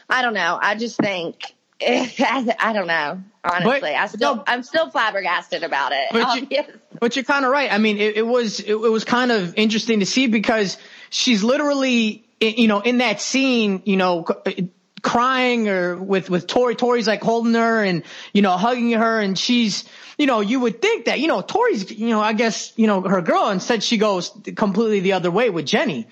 I 0.09 0.23
don't 0.23 0.35
know. 0.35 0.59
I 0.61 0.75
just 0.75 0.99
think, 0.99 1.55
I 1.81 2.73
don't 2.75 2.87
know. 2.87 3.23
Honestly, 3.45 3.81
But- 3.81 3.95
I 3.95 4.07
still, 4.07 4.37
no. 4.37 4.45
I'm 4.47 4.63
still 4.63 4.89
flabbergasted 4.91 5.65
about 5.65 5.91
it. 5.93 6.09
But 6.13 6.51
you, 6.53 6.65
you're 7.13 7.25
kind 7.25 7.45
of 7.45 7.51
right. 7.51 7.73
I 7.73 7.79
mean, 7.79 7.99
it, 7.99 8.19
it 8.19 8.27
was 8.27 8.61
it, 8.61 8.71
it 8.71 8.77
was 8.77 9.05
kind 9.05 9.33
of 9.33 9.55
interesting 9.57 9.99
to 10.01 10.07
see 10.07 10.29
because 10.29 10.79
she's 11.11 11.43
literally, 11.43 12.25
you 12.41 12.69
know, 12.69 12.81
in 12.81 12.99
that 12.99 13.21
scene, 13.21 13.83
you 13.85 13.97
know, 13.97 14.25
c- 14.47 14.55
uh, 14.63 14.67
crying 15.03 15.69
or 15.69 15.97
with 15.97 16.31
with 16.31 16.47
Tori. 16.47 16.77
Tori's 16.77 17.09
like 17.09 17.21
holding 17.21 17.55
her 17.55 17.83
and 17.83 18.05
you 18.33 18.43
know 18.43 18.53
hugging 18.53 18.93
her, 18.93 19.19
and 19.21 19.37
she's, 19.37 19.89
you 20.19 20.27
know, 20.27 20.41
you 20.41 20.61
would 20.61 20.81
think 20.81 21.07
that 21.07 21.21
you 21.21 21.29
know 21.29 21.41
Tori's, 21.41 21.91
you 21.91 22.11
know, 22.11 22.21
I 22.21 22.33
guess 22.33 22.73
you 22.77 22.87
know 22.87 23.03
her 23.03 23.23
girl. 23.23 23.49
Instead, 23.51 23.83
she 23.83 23.97
goes 23.97 24.33
completely 24.57 25.01
the 25.01 25.15
other 25.15 25.31
way 25.31 25.51
with 25.51 25.67
Jenny, 25.67 26.07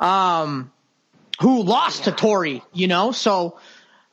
um, 0.00 0.70
who 1.40 1.62
lost 1.62 2.04
to 2.04 2.12
Tori. 2.12 2.62
You 2.72 2.88
know, 2.88 3.12
so, 3.12 3.58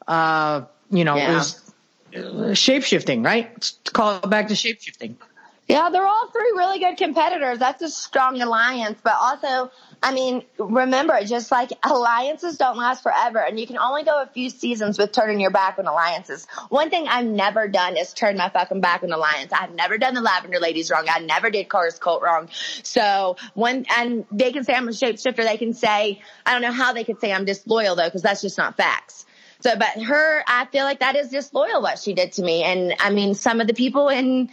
uh, 0.07 0.63
you 0.89 1.03
know, 1.03 1.15
it 1.15 1.19
Yeah. 1.19 1.35
was 1.35 2.59
shape 2.59 2.83
shifting, 2.83 3.23
right? 3.23 3.49
Let's 3.53 3.79
call 3.91 4.17
it 4.17 4.29
back 4.29 4.49
to 4.49 4.55
shape 4.55 4.81
shifting. 4.81 5.17
Yeah, 5.65 5.89
they're 5.91 6.05
all 6.05 6.27
three 6.27 6.51
really 6.57 6.79
good 6.79 6.97
competitors. 6.97 7.57
That's 7.57 7.81
a 7.81 7.89
strong 7.89 8.41
alliance. 8.41 8.99
But 9.01 9.13
also, 9.19 9.71
I 10.01 10.13
mean, 10.13 10.43
remember, 10.57 11.17
just 11.23 11.51
like 11.51 11.71
alliances 11.81 12.57
don't 12.57 12.77
last 12.77 13.01
forever, 13.01 13.39
and 13.39 13.57
you 13.57 13.65
can 13.65 13.77
only 13.77 14.03
go 14.03 14.21
a 14.21 14.25
few 14.25 14.49
seasons 14.49 14.99
with 14.99 15.13
turning 15.13 15.39
your 15.39 15.51
back 15.51 15.79
on 15.79 15.87
alliances. 15.87 16.47
One 16.67 16.89
thing 16.89 17.07
I've 17.07 17.25
never 17.25 17.69
done 17.69 17.95
is 17.95 18.13
turn 18.13 18.35
my 18.35 18.49
fucking 18.49 18.81
back 18.81 19.03
on 19.03 19.13
alliance. 19.13 19.53
I've 19.53 19.73
never 19.73 19.97
done 19.97 20.15
the 20.15 20.21
Lavender 20.21 20.59
Ladies 20.59 20.91
wrong. 20.91 21.05
I 21.09 21.19
never 21.19 21.49
did 21.49 21.69
Cara's 21.69 21.97
Cult 21.97 22.21
wrong. 22.21 22.49
So 22.83 23.37
when, 23.53 23.85
and 23.95 24.25
they 24.31 24.51
can 24.51 24.65
say 24.65 24.73
I'm 24.73 24.89
a 24.89 24.91
shapeshifter. 24.91 25.45
They 25.45 25.57
can 25.57 25.73
say, 25.73 26.21
I 26.45 26.51
don't 26.51 26.61
know 26.61 26.73
how 26.73 26.91
they 26.91 27.05
could 27.05 27.21
say 27.21 27.31
I'm 27.31 27.45
disloyal 27.45 27.95
though, 27.95 28.05
because 28.05 28.21
that's 28.21 28.41
just 28.41 28.57
not 28.57 28.75
facts. 28.75 29.25
So, 29.61 29.77
but 29.77 30.03
her, 30.03 30.43
I 30.45 30.65
feel 30.65 30.83
like 30.83 30.99
that 30.99 31.15
is 31.15 31.29
disloyal 31.29 31.81
what 31.81 31.99
she 31.99 32.13
did 32.13 32.33
to 32.33 32.41
me. 32.43 32.63
And 32.63 32.95
I 32.99 33.11
mean, 33.11 33.33
some 33.33 33.61
of 33.61 33.67
the 33.67 33.73
people 33.73 34.09
in 34.09 34.49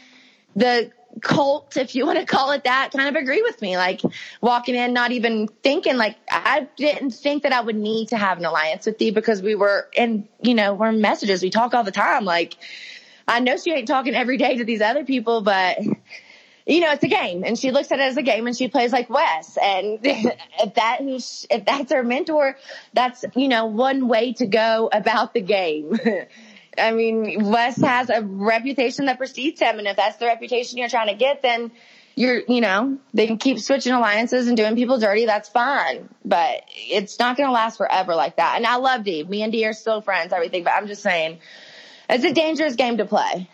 the 0.55 0.93
cult, 1.23 1.77
if 1.77 1.95
you 1.95 2.07
want 2.07 2.19
to 2.19 2.27
call 2.27 2.53
it 2.53 2.65
that, 2.65 2.93
kind 2.93 3.15
of 3.15 3.21
agree 3.21 3.43
with 3.43 3.61
me. 3.61 3.77
Like 3.77 4.01
walking 4.41 4.75
in, 4.75 4.93
not 4.93 5.13
even 5.13 5.49
thinking, 5.63 5.97
like 5.97 6.17
I 6.31 6.69
didn't 6.77 7.11
think 7.11 7.43
that 7.43 7.53
I 7.53 7.61
would 7.61 7.77
need 7.77 8.09
to 8.09 8.17
have 8.17 8.39
an 8.39 8.45
alliance 8.45 8.87
with 8.87 9.01
you 9.03 9.13
because 9.13 9.43
we 9.43 9.55
were 9.55 9.89
in, 9.95 10.29
you 10.41 10.55
know, 10.55 10.75
we're 10.75 10.93
messages. 10.93 11.43
We 11.43 11.51
talk 11.51 11.75
all 11.75 11.85
the 11.85 11.91
time. 11.91 12.25
Like 12.25 12.57
I 13.27 13.41
know 13.41 13.57
she 13.57 13.73
ain't 13.73 13.89
talking 13.89 14.15
every 14.15 14.37
day 14.37 14.57
to 14.57 14.65
these 14.65 14.81
other 14.81 15.05
people, 15.05 15.41
but 15.43 15.79
you 16.67 16.81
know, 16.81 16.93
it's 16.93 17.03
a 17.03 17.09
game 17.09 17.43
and 17.45 17.59
she 17.59 17.71
looks 17.71 17.91
at 17.91 17.99
it 17.99 18.03
as 18.03 18.17
a 18.17 18.23
game 18.23 18.47
and 18.47 18.57
she 18.57 18.69
plays 18.69 18.93
like 18.93 19.11
Wes. 19.11 19.59
And 19.61 19.99
if 20.05 20.75
that 20.75 20.99
if 21.01 21.65
that's 21.65 21.93
her 21.93 22.03
mentor, 22.03 22.57
that's, 22.93 23.25
you 23.35 23.49
know, 23.49 23.67
one 23.67 24.09
way 24.09 24.33
to 24.35 24.47
go 24.47 24.89
about 24.93 25.35
the 25.35 25.41
game. 25.41 25.99
I 26.81 26.93
mean, 26.93 27.45
Wes 27.45 27.77
has 27.81 28.11
a 28.11 28.23
reputation 28.23 29.07
that 29.07 29.19
precedes 29.19 29.61
him. 29.61 29.79
And 29.79 29.87
if 29.87 29.97
that's 29.97 30.17
the 30.17 30.27
reputation 30.27 30.79
you're 30.79 30.89
trying 30.89 31.09
to 31.09 31.15
get, 31.15 31.43
then 31.43 31.71
you're, 32.17 32.43
you 32.49 32.61
know, 32.61 32.99
they 33.15 33.27
can 33.27 33.39
keep 33.39 33.59
switching 33.59 33.93
alliances 33.93 34.49
and 34.49 34.57
doing 34.57 34.75
people 34.75 34.99
dirty. 34.99 35.27
That's 35.27 35.49
fine. 35.49 36.09
But 36.25 36.65
it's 36.69 37.19
not 37.19 37.37
going 37.37 37.49
to 37.49 37.53
last 37.53 37.77
forever 37.77 38.15
like 38.15 38.37
that. 38.37 38.57
And 38.57 38.67
I 38.67 38.77
love 38.77 39.05
Dee. 39.05 39.23
Me 39.25 39.43
and 39.43 39.53
Dee 39.53 39.67
are 39.67 39.73
still 39.73 40.01
friends, 40.01 40.33
everything. 40.33 40.65
But 40.65 40.75
I'm 40.75 40.87
just 40.87 41.03
saying, 41.03 41.39
it's 42.09 42.25
a 42.25 42.33
dangerous 42.33 42.75
game 42.77 42.97
to 42.97 43.05
play 43.05 43.49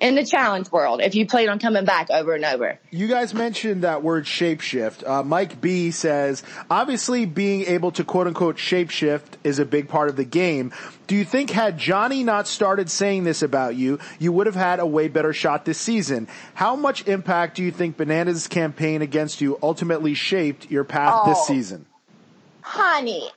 in 0.00 0.14
the 0.14 0.24
challenge 0.24 0.70
world 0.72 1.00
if 1.02 1.14
you 1.14 1.26
played 1.26 1.48
on 1.48 1.58
coming 1.58 1.84
back 1.84 2.10
over 2.10 2.34
and 2.34 2.44
over. 2.44 2.78
You 2.90 3.06
guys 3.06 3.34
mentioned 3.34 3.82
that 3.84 4.02
word 4.02 4.24
shapeshift. 4.24 5.06
Uh, 5.06 5.22
Mike 5.22 5.60
B 5.60 5.90
says, 5.90 6.42
obviously 6.70 7.26
being 7.26 7.62
able 7.66 7.92
to 7.92 8.04
quote 8.04 8.26
unquote 8.26 8.56
shapeshift 8.56 9.22
is 9.44 9.58
a 9.58 9.64
big 9.64 9.88
part 9.88 10.08
of 10.08 10.16
the 10.16 10.24
game. 10.24 10.72
Do 11.06 11.16
you 11.16 11.24
think 11.24 11.50
had 11.50 11.76
Johnny 11.76 12.22
not 12.24 12.46
started 12.48 12.90
saying 12.90 13.24
this 13.24 13.42
about 13.42 13.76
you, 13.76 13.98
you 14.18 14.32
would 14.32 14.46
have 14.46 14.54
had 14.54 14.80
a 14.80 14.86
way 14.86 15.08
better 15.08 15.32
shot 15.32 15.64
this 15.64 15.78
season? 15.78 16.28
How 16.54 16.76
much 16.76 17.06
impact 17.06 17.56
do 17.56 17.62
you 17.62 17.70
think 17.72 17.96
Bananas' 17.96 18.46
campaign 18.48 19.02
against 19.02 19.40
you 19.40 19.58
ultimately 19.62 20.14
shaped 20.14 20.70
your 20.70 20.84
path 20.84 21.26
this 21.26 21.38
Oh. 21.40 21.44
season? 21.46 21.86
Honey, 22.62 23.28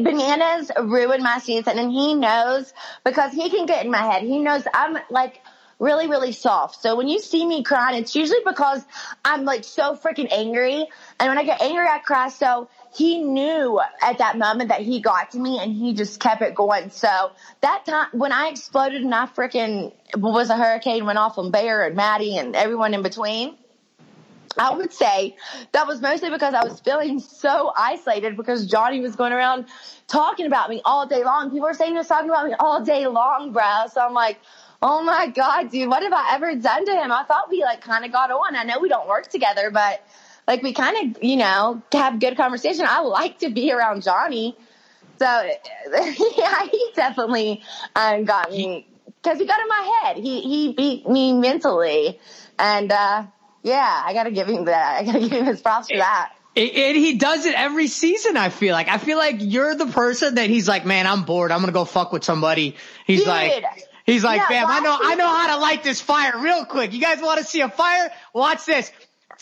bananas 0.00 0.70
ruined 0.82 1.22
my 1.22 1.38
season 1.38 1.78
and 1.78 1.90
he 1.90 2.14
knows 2.14 2.72
because 3.04 3.32
he 3.32 3.48
can 3.50 3.66
get 3.66 3.84
in 3.84 3.90
my 3.90 3.98
head. 4.02 4.22
He 4.22 4.38
knows 4.40 4.64
I'm 4.74 4.98
like 5.10 5.40
really, 5.78 6.08
really 6.08 6.32
soft. 6.32 6.80
So 6.80 6.96
when 6.96 7.08
you 7.08 7.18
see 7.18 7.44
me 7.44 7.62
crying, 7.62 8.00
it's 8.00 8.14
usually 8.14 8.40
because 8.44 8.84
I'm 9.24 9.44
like 9.44 9.64
so 9.64 9.96
freaking 9.96 10.28
angry. 10.30 10.86
And 11.18 11.28
when 11.28 11.38
I 11.38 11.44
get 11.44 11.60
angry, 11.60 11.86
I 11.86 11.98
cry. 11.98 12.28
So 12.28 12.68
he 12.94 13.18
knew 13.22 13.80
at 14.02 14.18
that 14.18 14.38
moment 14.38 14.68
that 14.68 14.80
he 14.80 15.00
got 15.00 15.32
to 15.32 15.38
me 15.38 15.58
and 15.58 15.72
he 15.72 15.94
just 15.94 16.20
kept 16.20 16.42
it 16.42 16.54
going. 16.54 16.90
So 16.90 17.32
that 17.62 17.84
time 17.86 18.08
when 18.12 18.32
I 18.32 18.48
exploded 18.48 19.02
and 19.02 19.14
I 19.14 19.26
freaking 19.26 19.92
was 20.16 20.50
a 20.50 20.56
hurricane 20.56 21.04
went 21.06 21.18
off 21.18 21.38
on 21.38 21.50
Bear 21.50 21.86
and 21.86 21.96
Maddie 21.96 22.36
and 22.36 22.54
everyone 22.54 22.94
in 22.94 23.02
between. 23.02 23.56
I 24.58 24.74
would 24.74 24.92
say 24.92 25.36
that 25.72 25.86
was 25.86 26.00
mostly 26.00 26.30
because 26.30 26.52
I 26.54 26.62
was 26.62 26.78
feeling 26.80 27.20
so 27.20 27.72
isolated 27.76 28.36
because 28.36 28.66
Johnny 28.66 29.00
was 29.00 29.16
going 29.16 29.32
around 29.32 29.66
talking 30.08 30.46
about 30.46 30.68
me 30.68 30.82
all 30.84 31.06
day 31.06 31.24
long. 31.24 31.50
People 31.50 31.68
were 31.68 31.74
saying 31.74 31.92
he 31.92 31.98
was 31.98 32.08
talking 32.08 32.28
about 32.28 32.46
me 32.46 32.54
all 32.58 32.84
day 32.84 33.06
long, 33.06 33.52
bro. 33.52 33.84
So 33.90 34.02
I'm 34.02 34.12
like, 34.12 34.38
oh 34.82 35.02
my 35.02 35.28
God, 35.28 35.70
dude, 35.70 35.88
what 35.88 36.02
have 36.02 36.12
I 36.12 36.34
ever 36.34 36.54
done 36.56 36.84
to 36.84 36.92
him? 36.92 37.12
I 37.12 37.22
thought 37.24 37.48
we 37.48 37.62
like 37.62 37.80
kind 37.80 38.04
of 38.04 38.12
got 38.12 38.30
on. 38.30 38.56
I 38.56 38.64
know 38.64 38.80
we 38.80 38.88
don't 38.88 39.08
work 39.08 39.28
together, 39.28 39.70
but 39.70 40.04
like 40.46 40.62
we 40.62 40.72
kind 40.72 41.16
of, 41.16 41.22
you 41.22 41.36
know, 41.36 41.82
have 41.92 42.18
good 42.18 42.36
conversation. 42.36 42.84
I 42.88 43.00
like 43.00 43.38
to 43.38 43.50
be 43.50 43.72
around 43.72 44.02
Johnny. 44.02 44.56
So 45.18 45.24
yeah, 46.36 46.66
he 46.70 46.90
definitely 46.94 47.62
um, 47.94 48.24
got 48.24 48.50
me 48.50 48.88
because 49.22 49.38
he 49.38 49.46
got 49.46 49.60
in 49.60 49.68
my 49.68 50.00
head. 50.02 50.16
He, 50.16 50.40
he 50.40 50.72
beat 50.72 51.08
me 51.08 51.32
mentally. 51.32 52.18
And, 52.58 52.90
uh, 52.90 53.26
yeah, 53.62 54.02
I 54.04 54.12
gotta 54.12 54.32
give 54.32 54.48
him 54.48 54.64
that. 54.64 54.96
I 55.00 55.04
gotta 55.04 55.20
give 55.20 55.30
him 55.30 55.44
his 55.44 55.60
props 55.60 55.88
for 55.88 55.96
that. 55.96 56.32
And 56.56 56.70
and 56.70 56.96
he 56.96 57.16
does 57.16 57.46
it 57.46 57.54
every 57.54 57.86
season. 57.86 58.36
I 58.36 58.50
feel 58.50 58.74
like 58.74 58.88
I 58.88 58.98
feel 58.98 59.16
like 59.16 59.36
you're 59.38 59.74
the 59.74 59.86
person 59.86 60.34
that 60.34 60.50
he's 60.50 60.68
like, 60.68 60.84
man, 60.84 61.06
I'm 61.06 61.22
bored. 61.22 61.50
I'm 61.50 61.60
gonna 61.60 61.72
go 61.72 61.84
fuck 61.84 62.12
with 62.12 62.24
somebody. 62.24 62.76
He's 63.06 63.20
Dude. 63.20 63.28
like, 63.28 63.64
he's 64.04 64.24
like, 64.24 64.38
Yeah, 64.38 64.48
fam, 64.48 64.66
I 64.68 64.80
know, 64.80 64.98
I 65.00 65.14
know 65.14 65.26
how 65.26 65.54
to 65.54 65.60
light 65.60 65.82
this 65.82 66.00
fire 66.00 66.38
real 66.38 66.64
quick. 66.64 66.92
You 66.92 67.00
guys 67.00 67.20
want 67.20 67.38
to 67.38 67.44
see 67.44 67.60
a 67.60 67.68
fire? 67.68 68.10
Watch 68.34 68.64
this. 68.66 68.92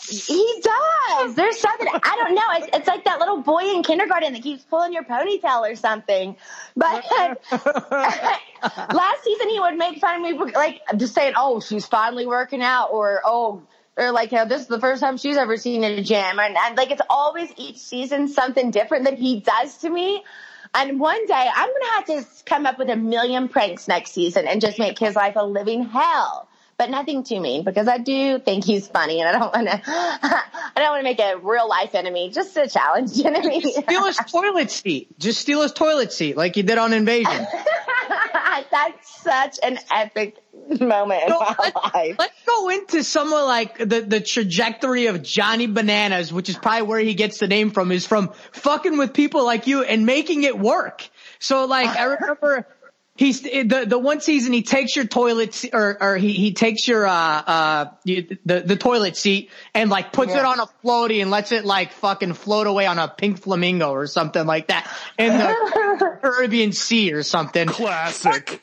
He 0.09 0.61
does. 0.63 1.35
There's 1.35 1.59
something 1.59 1.87
I 1.87 2.15
don't 2.15 2.33
know. 2.33 2.41
It's, 2.53 2.77
it's 2.77 2.87
like 2.87 3.03
that 3.05 3.19
little 3.19 3.41
boy 3.41 3.75
in 3.75 3.83
kindergarten 3.83 4.33
that 4.33 4.41
keeps 4.41 4.63
pulling 4.63 4.93
your 4.93 5.03
ponytail 5.03 5.69
or 5.69 5.75
something. 5.75 6.37
But 6.75 7.05
last 7.51 9.23
season 9.23 9.49
he 9.49 9.59
would 9.59 9.77
make 9.77 9.99
fun 9.99 10.25
of 10.25 10.45
me, 10.47 10.51
like 10.53 10.81
just 10.97 11.13
saying, 11.13 11.33
"Oh, 11.35 11.59
she's 11.59 11.85
finally 11.85 12.25
working 12.25 12.61
out," 12.61 12.87
or 12.91 13.21
"Oh, 13.23 13.61
or 13.97 14.11
like 14.11 14.31
how 14.31 14.45
this 14.45 14.61
is 14.61 14.67
the 14.67 14.79
first 14.79 15.01
time 15.01 15.17
she's 15.17 15.37
ever 15.37 15.57
seen 15.57 15.83
a 15.83 16.01
gym, 16.01 16.39
and, 16.39 16.57
and 16.57 16.77
like 16.77 16.91
it's 16.91 17.01
always 17.09 17.51
each 17.57 17.77
season 17.77 18.27
something 18.27 18.71
different 18.71 19.05
that 19.05 19.19
he 19.19 19.39
does 19.41 19.77
to 19.79 19.89
me. 19.89 20.23
And 20.73 20.99
one 20.99 21.25
day 21.25 21.49
I'm 21.53 21.69
gonna 21.69 21.91
have 21.95 22.05
to 22.05 22.43
come 22.45 22.65
up 22.65 22.79
with 22.79 22.89
a 22.89 22.95
million 22.95 23.49
pranks 23.49 23.87
next 23.87 24.11
season 24.11 24.47
and 24.47 24.61
just 24.61 24.79
make 24.79 24.97
his 24.97 25.15
life 25.15 25.35
a 25.35 25.45
living 25.45 25.85
hell. 25.85 26.47
But 26.77 26.89
nothing 26.89 27.23
too 27.23 27.39
mean 27.39 27.63
because 27.63 27.87
I 27.87 27.99
do 27.99 28.39
think 28.39 28.63
he's 28.63 28.87
funny 28.87 29.19
and 29.21 29.29
I 29.29 29.37
don't 29.37 29.53
want 29.53 29.67
to, 29.67 29.81
I 29.85 30.71
don't 30.77 30.89
want 30.89 30.99
to 31.01 31.03
make 31.03 31.19
a 31.19 31.37
real 31.37 31.69
life 31.69 31.93
enemy, 31.93 32.31
just 32.31 32.57
a 32.57 32.67
challenge 32.67 33.19
enemy. 33.25 33.61
steal 33.61 34.05
his 34.05 34.17
toilet 34.17 34.71
seat. 34.71 35.07
Just 35.19 35.41
steal 35.41 35.61
his 35.61 35.73
toilet 35.73 36.11
seat 36.11 36.37
like 36.37 36.57
you 36.57 36.63
did 36.63 36.79
on 36.79 36.93
Invasion. 36.93 37.31
That's 38.71 39.21
such 39.21 39.59
an 39.61 39.77
epic 39.93 40.40
moment 40.79 41.23
in 41.23 41.29
my 41.31 41.55
let- 41.59 41.93
life. 41.93 42.15
Let's 42.19 42.45
go 42.45 42.69
into 42.69 43.03
some 43.03 43.33
of 43.33 43.45
like 43.47 43.77
the, 43.77 44.01
the 44.01 44.21
trajectory 44.21 45.07
of 45.07 45.21
Johnny 45.23 45.67
Bananas, 45.67 46.31
which 46.31 46.47
is 46.49 46.57
probably 46.57 46.83
where 46.83 46.99
he 46.99 47.13
gets 47.15 47.39
the 47.39 47.47
name 47.47 47.71
from, 47.71 47.91
is 47.91 48.05
from 48.07 48.31
fucking 48.53 48.97
with 48.97 49.13
people 49.13 49.43
like 49.43 49.67
you 49.67 49.83
and 49.83 50.05
making 50.05 50.43
it 50.43 50.57
work. 50.57 51.07
So 51.39 51.65
like, 51.65 51.89
I 51.97 52.03
remember 52.03 52.67
he's 53.17 53.41
the, 53.41 53.85
the 53.87 53.99
one 53.99 54.21
season 54.21 54.53
he 54.53 54.61
takes 54.63 54.95
your 54.95 55.05
toilet 55.05 55.53
se- 55.53 55.71
or, 55.73 55.97
or 56.01 56.17
he, 56.17 56.31
he 56.33 56.53
takes 56.53 56.87
your, 56.87 57.05
uh, 57.05 57.11
uh, 57.13 57.85
the, 58.05 58.37
the 58.45 58.75
toilet 58.75 59.17
seat 59.17 59.49
and 59.73 59.89
like 59.89 60.13
puts 60.13 60.33
it 60.33 60.43
on 60.45 60.59
a 60.59 60.67
floaty 60.83 61.21
and 61.21 61.29
lets 61.29 61.51
it 61.51 61.65
like 61.65 61.91
fucking 61.93 62.33
float 62.33 62.67
away 62.67 62.85
on 62.85 62.99
a 62.99 63.07
pink 63.07 63.41
flamingo 63.41 63.91
or 63.91 64.07
something 64.07 64.45
like 64.45 64.67
that 64.67 64.89
in 65.19 65.37
the 65.37 66.17
Caribbean 66.21 66.71
Sea 66.71 67.13
or 67.13 67.23
something 67.23 67.67
Classic. 67.67 68.61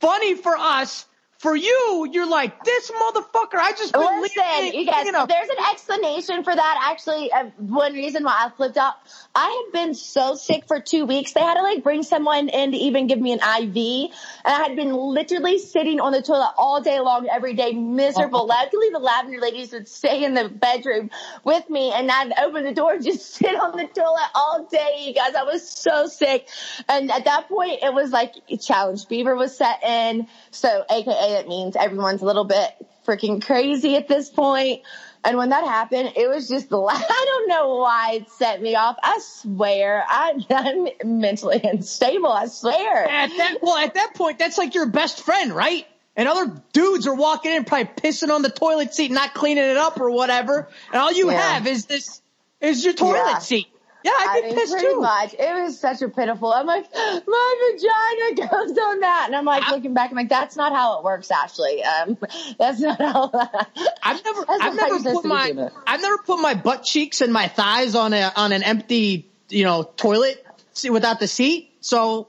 funny 0.00 0.34
for 0.34 0.56
us. 0.56 1.06
For 1.46 1.54
you, 1.54 2.08
you're 2.10 2.28
like 2.28 2.64
this 2.64 2.90
motherfucker. 2.90 3.54
I 3.54 3.70
just 3.70 3.92
been 3.92 4.20
Listen, 4.20 4.74
you 4.74 4.84
guys, 4.84 5.04
there's 5.04 5.48
an 5.48 5.64
explanation 5.70 6.42
for 6.42 6.52
that. 6.52 6.90
Actually, 6.90 7.30
uh, 7.30 7.50
one 7.58 7.92
reason 7.92 8.24
why 8.24 8.46
I 8.46 8.50
flipped 8.50 8.76
out, 8.76 8.94
I 9.32 9.62
had 9.64 9.72
been 9.72 9.94
so 9.94 10.34
sick 10.34 10.66
for 10.66 10.80
two 10.80 11.06
weeks. 11.06 11.34
They 11.34 11.40
had 11.40 11.54
to 11.54 11.62
like 11.62 11.84
bring 11.84 12.02
someone 12.02 12.48
in 12.48 12.72
to 12.72 12.76
even 12.76 13.06
give 13.06 13.20
me 13.20 13.32
an 13.32 13.38
IV, 13.38 13.76
and 13.76 14.10
I 14.44 14.66
had 14.66 14.74
been 14.74 14.92
literally 14.92 15.60
sitting 15.60 16.00
on 16.00 16.10
the 16.10 16.20
toilet 16.20 16.52
all 16.58 16.80
day 16.82 16.98
long, 16.98 17.28
every 17.28 17.54
day, 17.54 17.74
miserable. 17.74 18.48
Luckily, 18.48 18.88
the 18.90 18.98
lavender 18.98 19.38
ladies 19.38 19.70
would 19.70 19.86
stay 19.86 20.24
in 20.24 20.34
the 20.34 20.48
bedroom 20.48 21.10
with 21.44 21.70
me, 21.70 21.92
and 21.92 22.10
I'd 22.10 22.32
open 22.42 22.64
the 22.64 22.74
door 22.74 22.94
and 22.94 23.04
just 23.04 23.24
sit 23.36 23.54
on 23.54 23.76
the 23.76 23.86
toilet 23.86 24.30
all 24.34 24.66
day. 24.68 25.04
You 25.06 25.14
guys, 25.14 25.36
I 25.36 25.44
was 25.44 25.68
so 25.68 26.08
sick, 26.08 26.48
and 26.88 27.08
at 27.12 27.24
that 27.26 27.46
point, 27.48 27.84
it 27.84 27.94
was 27.94 28.10
like 28.10 28.34
challenge 28.60 29.06
Beaver 29.06 29.36
was 29.36 29.56
set 29.56 29.84
in. 29.84 30.26
So, 30.50 30.84
AKA, 30.90 31.35
it 31.36 31.48
means 31.48 31.76
everyone's 31.76 32.22
a 32.22 32.26
little 32.26 32.44
bit 32.44 32.70
freaking 33.06 33.44
crazy 33.44 33.96
at 33.96 34.08
this 34.08 34.28
point. 34.30 34.82
And 35.24 35.36
when 35.36 35.48
that 35.48 35.64
happened, 35.64 36.12
it 36.16 36.28
was 36.28 36.48
just 36.48 36.68
the 36.68 36.76
last, 36.88 37.04
I 37.08 37.24
don't 37.26 37.48
know 37.48 37.76
why 37.76 38.12
it 38.14 38.30
set 38.30 38.60
me 38.62 38.74
off. 38.74 38.96
I 39.02 39.18
swear, 39.20 40.04
I, 40.08 40.34
I'm 40.50 41.20
mentally 41.20 41.60
unstable. 41.62 42.30
I 42.30 42.46
swear. 42.46 43.06
at 43.08 43.30
that 43.36 43.58
well, 43.62 43.76
at 43.76 43.94
that 43.94 44.14
point, 44.14 44.38
that's 44.38 44.58
like 44.58 44.74
your 44.74 44.86
best 44.86 45.22
friend, 45.24 45.52
right? 45.52 45.86
And 46.18 46.28
other 46.28 46.62
dudes 46.72 47.06
are 47.06 47.14
walking 47.14 47.52
in, 47.52 47.64
probably 47.64 47.90
pissing 48.02 48.30
on 48.30 48.40
the 48.42 48.48
toilet 48.50 48.94
seat, 48.94 49.10
not 49.10 49.34
cleaning 49.34 49.64
it 49.64 49.76
up 49.76 50.00
or 50.00 50.10
whatever. 50.10 50.68
And 50.92 51.00
all 51.02 51.12
you 51.12 51.30
Yeah. 51.30 51.40
have 51.54 51.66
is 51.66 51.84
this, 51.86 52.22
is 52.60 52.84
your 52.84 52.94
toilet 52.94 53.16
Yeah. 53.26 53.38
seat. 53.40 53.66
Yeah, 54.06 54.12
I 54.12 54.36
I'd 54.36 54.44
mean, 54.44 54.54
pissed 54.54 54.72
pretty 54.72 54.86
too. 54.86 55.00
much. 55.00 55.34
It 55.34 55.62
was 55.64 55.80
such 55.80 56.00
a 56.00 56.08
pitiful. 56.08 56.52
I'm 56.52 56.64
like, 56.64 56.86
my 56.94 57.72
vagina 57.72 58.48
goes 58.50 58.78
on 58.78 59.00
that, 59.00 59.24
and 59.26 59.34
I'm 59.34 59.44
like 59.44 59.68
looking 59.68 59.94
back. 59.94 60.10
I'm 60.10 60.16
like, 60.16 60.28
that's 60.28 60.54
not 60.54 60.72
how 60.72 60.98
it 60.98 61.04
works, 61.04 61.28
Ashley. 61.32 61.82
Um, 61.82 62.16
that's 62.58 62.78
not 62.78 63.00
how. 63.00 63.30
I've 64.04 64.24
never, 64.24 64.44
I've 64.48 64.76
never 64.76 65.02
put 65.02 65.24
my. 65.24 65.70
I've 65.88 66.00
never 66.00 66.18
put 66.18 66.38
my 66.38 66.54
butt 66.54 66.84
cheeks 66.84 67.20
and 67.20 67.32
my 67.32 67.48
thighs 67.48 67.96
on 67.96 68.12
a, 68.12 68.32
on 68.36 68.52
an 68.52 68.62
empty, 68.62 69.26
you 69.48 69.64
know, 69.64 69.82
toilet 69.82 70.46
without 70.88 71.18
the 71.18 71.26
seat. 71.26 71.72
So 71.80 72.28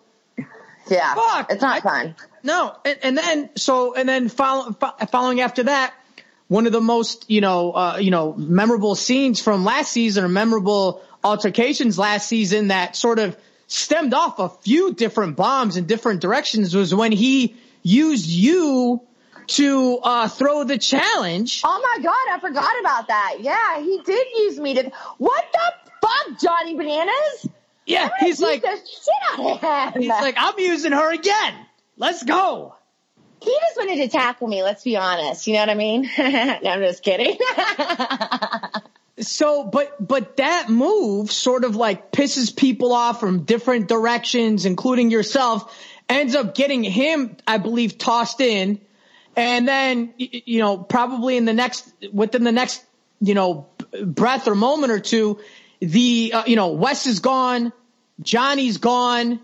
yeah, 0.90 1.14
Fuck. 1.14 1.52
it's 1.52 1.62
not 1.62 1.84
fun. 1.84 2.16
No, 2.42 2.76
and, 2.86 2.98
and 3.04 3.18
then 3.20 3.50
so 3.56 3.94
and 3.94 4.10
then 4.10 4.30
follow, 4.30 4.76
following 5.12 5.42
after 5.42 5.62
that, 5.64 5.94
one 6.48 6.66
of 6.66 6.72
the 6.72 6.82
most 6.82 7.30
you 7.30 7.42
know 7.42 7.72
uh, 7.72 7.98
you 8.02 8.10
know 8.10 8.34
memorable 8.34 8.96
scenes 8.96 9.40
from 9.40 9.64
last 9.64 9.92
season 9.92 10.24
or 10.24 10.28
memorable 10.28 11.04
altercations 11.24 11.98
last 11.98 12.28
season 12.28 12.70
that 12.70 12.96
sort 12.96 13.20
of 13.20 13.38
stemmed 13.68 14.14
off 14.14 14.40
a 14.40 14.50
few 14.50 14.94
different 14.94 15.36
bombs 15.36 15.78
in 15.78 15.86
different 15.86 16.22
directions 16.22 16.76
was 16.76 16.94
when 16.94 17.12
he 17.12 17.56
used 17.84 18.28
you 18.28 19.02
to 19.48 20.00
uh, 20.04 20.28
throw 20.28 20.64
the 20.64 20.78
challenge. 20.78 21.62
Oh 21.64 21.96
my 21.98 22.04
god, 22.04 22.34
I 22.34 22.40
forgot 22.40 22.80
about 22.80 23.08
that. 23.08 23.38
Yeah, 23.40 23.82
he 23.82 24.02
did 24.04 24.28
use 24.36 24.60
me 24.60 24.74
to. 24.76 24.92
What 25.18 25.46
the 25.52 25.92
fuck, 26.02 26.40
Johnny 26.40 26.76
Bananas? 26.76 27.48
Yeah, 27.86 28.10
he's 28.20 28.42
like 28.42 28.62
the 28.62 28.76
shit 28.76 29.40
out 29.40 29.40
of 29.40 29.94
him. 29.94 30.02
he's 30.02 30.10
like 30.10 30.36
I'm 30.38 30.60
using 30.60 30.92
her 30.92 31.14
again. 31.14 31.54
Let's 31.96 32.24
go. 32.24 32.76
he 33.42 33.58
just 33.68 33.78
wanted 33.78 34.04
to 34.04 34.10
tackle 34.10 34.48
me. 34.48 34.62
Let's 34.64 34.84
be 34.84 34.98
honest. 34.98 35.48
You 35.48 35.54
know 35.54 35.60
what 35.62 35.70
I 35.70 35.76
mean? 35.76 36.02
no, 36.18 36.70
I'm 36.70 36.82
just 36.82 37.02
kidding. 37.02 37.38
So, 39.20 39.64
but, 39.64 40.06
but 40.06 40.38
that 40.38 40.70
move 40.70 41.32
sort 41.32 41.64
of 41.64 41.76
like 41.76 42.12
pisses 42.12 42.56
people 42.56 42.94
off 42.94 43.20
from 43.20 43.44
different 43.46 43.88
directions, 43.88 44.66
including 44.66 45.10
yourself, 45.10 45.76
ends 46.08 46.36
up 46.36 46.54
getting 46.54 46.84
him, 46.84 47.36
I 47.48 47.58
believe, 47.58 47.98
tossed 47.98 48.42
in. 48.42 48.80
And 49.36 49.68
then, 49.68 50.14
you 50.18 50.60
know, 50.60 50.78
probably 50.78 51.38
in 51.38 51.46
the 51.46 51.54
next, 51.54 51.92
within 52.12 52.44
the 52.44 52.52
next, 52.52 52.84
you 53.20 53.34
know, 53.34 53.68
breath 54.04 54.48
or 54.48 54.56
moment 54.56 54.92
or 54.92 55.00
two, 55.00 55.40
the, 55.80 56.32
uh, 56.34 56.44
you 56.46 56.56
know, 56.56 56.70
Wes 56.70 57.08
is 57.08 57.20
gone, 57.20 57.74
Johnny's 58.22 58.78
gone, 58.78 59.40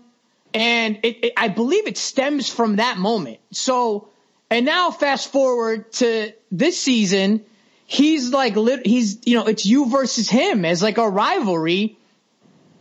and 0.52 0.98
it, 1.02 1.24
it, 1.24 1.32
I 1.36 1.48
believe 1.48 1.86
it 1.86 1.98
stems 1.98 2.48
from 2.48 2.76
that 2.76 2.96
moment. 2.96 3.38
So, 3.50 4.08
and 4.50 4.64
now 4.64 4.90
fast 4.90 5.32
forward 5.32 5.92
to 5.94 6.32
this 6.50 6.80
season, 6.80 7.44
he's 7.86 8.32
like, 8.32 8.56
lit, 8.56 8.86
he's, 8.86 9.18
you 9.26 9.36
know, 9.36 9.46
it's 9.46 9.64
you 9.66 9.90
versus 9.90 10.28
him 10.28 10.64
as 10.64 10.82
like 10.82 10.98
a 10.98 11.08
rivalry. 11.08 11.98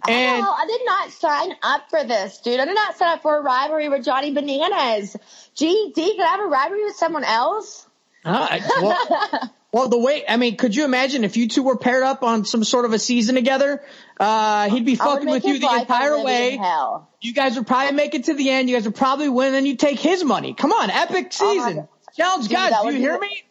And 0.08 0.42
no, 0.42 0.52
I 0.52 0.66
did 0.68 0.82
not 0.86 1.12
sign 1.12 1.56
up 1.62 1.90
for 1.90 2.04
this, 2.04 2.40
dude. 2.40 2.60
I 2.60 2.66
did 2.66 2.76
not 2.76 2.98
sign 2.98 3.14
up 3.14 3.22
for 3.22 3.38
a 3.38 3.42
rivalry 3.42 3.88
with 3.88 4.04
Johnny 4.04 4.34
Bananas. 4.34 5.16
GD, 5.56 5.94
could 5.96 6.20
I 6.20 6.28
have 6.28 6.40
a 6.42 6.48
rivalry 6.48 6.84
with 6.84 6.96
someone 6.96 7.24
else? 7.24 7.88
Uh, 8.26 8.60
well, 8.82 9.52
well, 9.72 9.90
the 9.90 10.00
way 10.00 10.24
I 10.28 10.36
mean, 10.36 10.58
could 10.58 10.76
you 10.76 10.84
imagine 10.84 11.24
if 11.24 11.38
you 11.38 11.48
two 11.48 11.64
were 11.64 11.78
paired 11.78 12.04
up 12.04 12.22
on 12.24 12.44
some 12.44 12.66
sort 12.66 12.84
of 12.84 12.92
a 12.92 13.00
season 13.00 13.36
together? 13.36 13.82
Uh, 14.20 14.70
he'd 14.70 14.86
be 14.86 14.96
fucking 14.96 15.30
with 15.30 15.46
you 15.46 15.60
the 15.60 15.74
entire 15.74 16.22
way. 16.22 16.60
You 17.22 17.34
guys 17.34 17.56
would 17.56 17.68
probably 17.68 17.96
make 17.96 18.14
it 18.14 18.26
to 18.26 18.34
the 18.34 18.50
end. 18.50 18.70
You 18.70 18.76
guys 18.76 18.86
would 18.86 18.96
probably 18.96 19.30
win, 19.30 19.54
and 19.56 19.66
you 19.66 19.78
take 19.78 20.00
his 20.00 20.24
money. 20.24 20.54
Come 20.54 20.74
on, 20.74 20.90
epic 20.90 21.32
Oh 21.40 21.54
season. 21.54 21.76
God. 21.78 21.88
Challenge 22.16 22.48
Dude, 22.48 22.58
God, 22.58 22.84
do 22.84 22.94
you 22.94 23.00
hear 23.00 23.14
the- 23.14 23.20
me? 23.20 23.44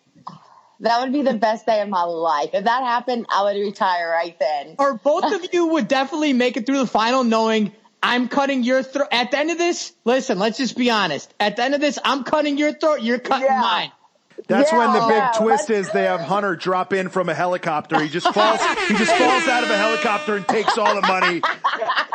That 0.83 1.01
would 1.01 1.13
be 1.13 1.23
the 1.23 1.35
best 1.35 1.65
day 1.65 1.81
of 1.81 1.89
my 1.89 2.03
life. 2.03 2.51
If 2.53 2.65
that 2.65 2.83
happened, 2.83 3.27
I 3.31 3.45
would 3.45 3.57
retire 3.57 4.11
right 4.11 4.37
then. 4.39 4.75
Or 4.79 4.95
both 4.95 5.33
of 5.33 5.53
you 5.53 5.69
would 5.69 5.87
definitely 5.87 6.33
make 6.33 6.57
it 6.57 6.67
through 6.67 6.79
the 6.79 6.89
final 6.89 7.23
knowing 7.23 7.73
I'm 8.03 8.27
cutting 8.29 8.65
your 8.65 8.83
throat. 8.83 9.07
At 9.13 9.31
the 9.31 9.39
end 9.39 9.53
of 9.53 9.59
this, 9.59 9.93
listen, 10.05 10.41
let's 10.41 10.59
just 10.59 10.77
be 10.77 10.91
honest. 10.91 11.33
At 11.39 11.55
the 11.55 11.63
end 11.63 11.75
of 11.75 11.81
this, 11.81 12.01
I'm 12.05 12.25
cutting 12.25 12.59
your 12.59 12.73
throat. 12.73 13.01
You're 13.03 13.21
cutting 13.21 13.47
Yeah. 13.47 13.61
mine. 13.61 13.93
That's 14.49 14.73
Yeah, 14.73 14.79
when 14.79 14.93
the 14.93 15.07
big 15.07 15.17
yeah, 15.17 15.33
twist 15.37 15.71
is 15.71 15.91
they 15.93 16.05
have 16.05 16.21
Hunter 16.21 16.57
drop 16.57 16.93
in 16.93 17.09
from 17.09 17.29
a 17.29 17.35
helicopter. 17.35 18.01
He 18.01 18.09
just 18.09 18.33
falls. 18.33 18.61
he 18.89 18.95
just 18.97 19.13
falls 19.13 19.47
out 19.49 19.63
of 19.65 19.71
a 19.71 19.77
helicopter 19.77 20.37
and 20.37 20.47
takes 20.49 20.77
all 20.79 20.95
the 20.95 21.01
money. 21.07 21.41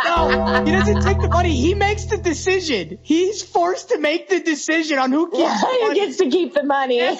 No, 0.05 0.63
he 0.65 0.71
doesn't 0.71 1.01
take 1.01 1.19
the 1.19 1.30
money. 1.30 1.55
He 1.55 1.73
makes 1.73 2.05
the 2.05 2.17
decision. 2.17 2.99
He's 3.01 3.41
forced 3.41 3.89
to 3.89 3.97
make 3.99 4.30
the 4.30 4.39
decision 4.39 4.99
on 4.99 5.11
who 5.11 5.30
keeps 5.30 5.39
Yeah, 5.41 5.57
who 5.57 5.95
gets 5.95 6.17
to 6.17 6.30
keep 6.30 6.53
the 6.53 6.63
money? 6.63 6.99
in 6.99 7.17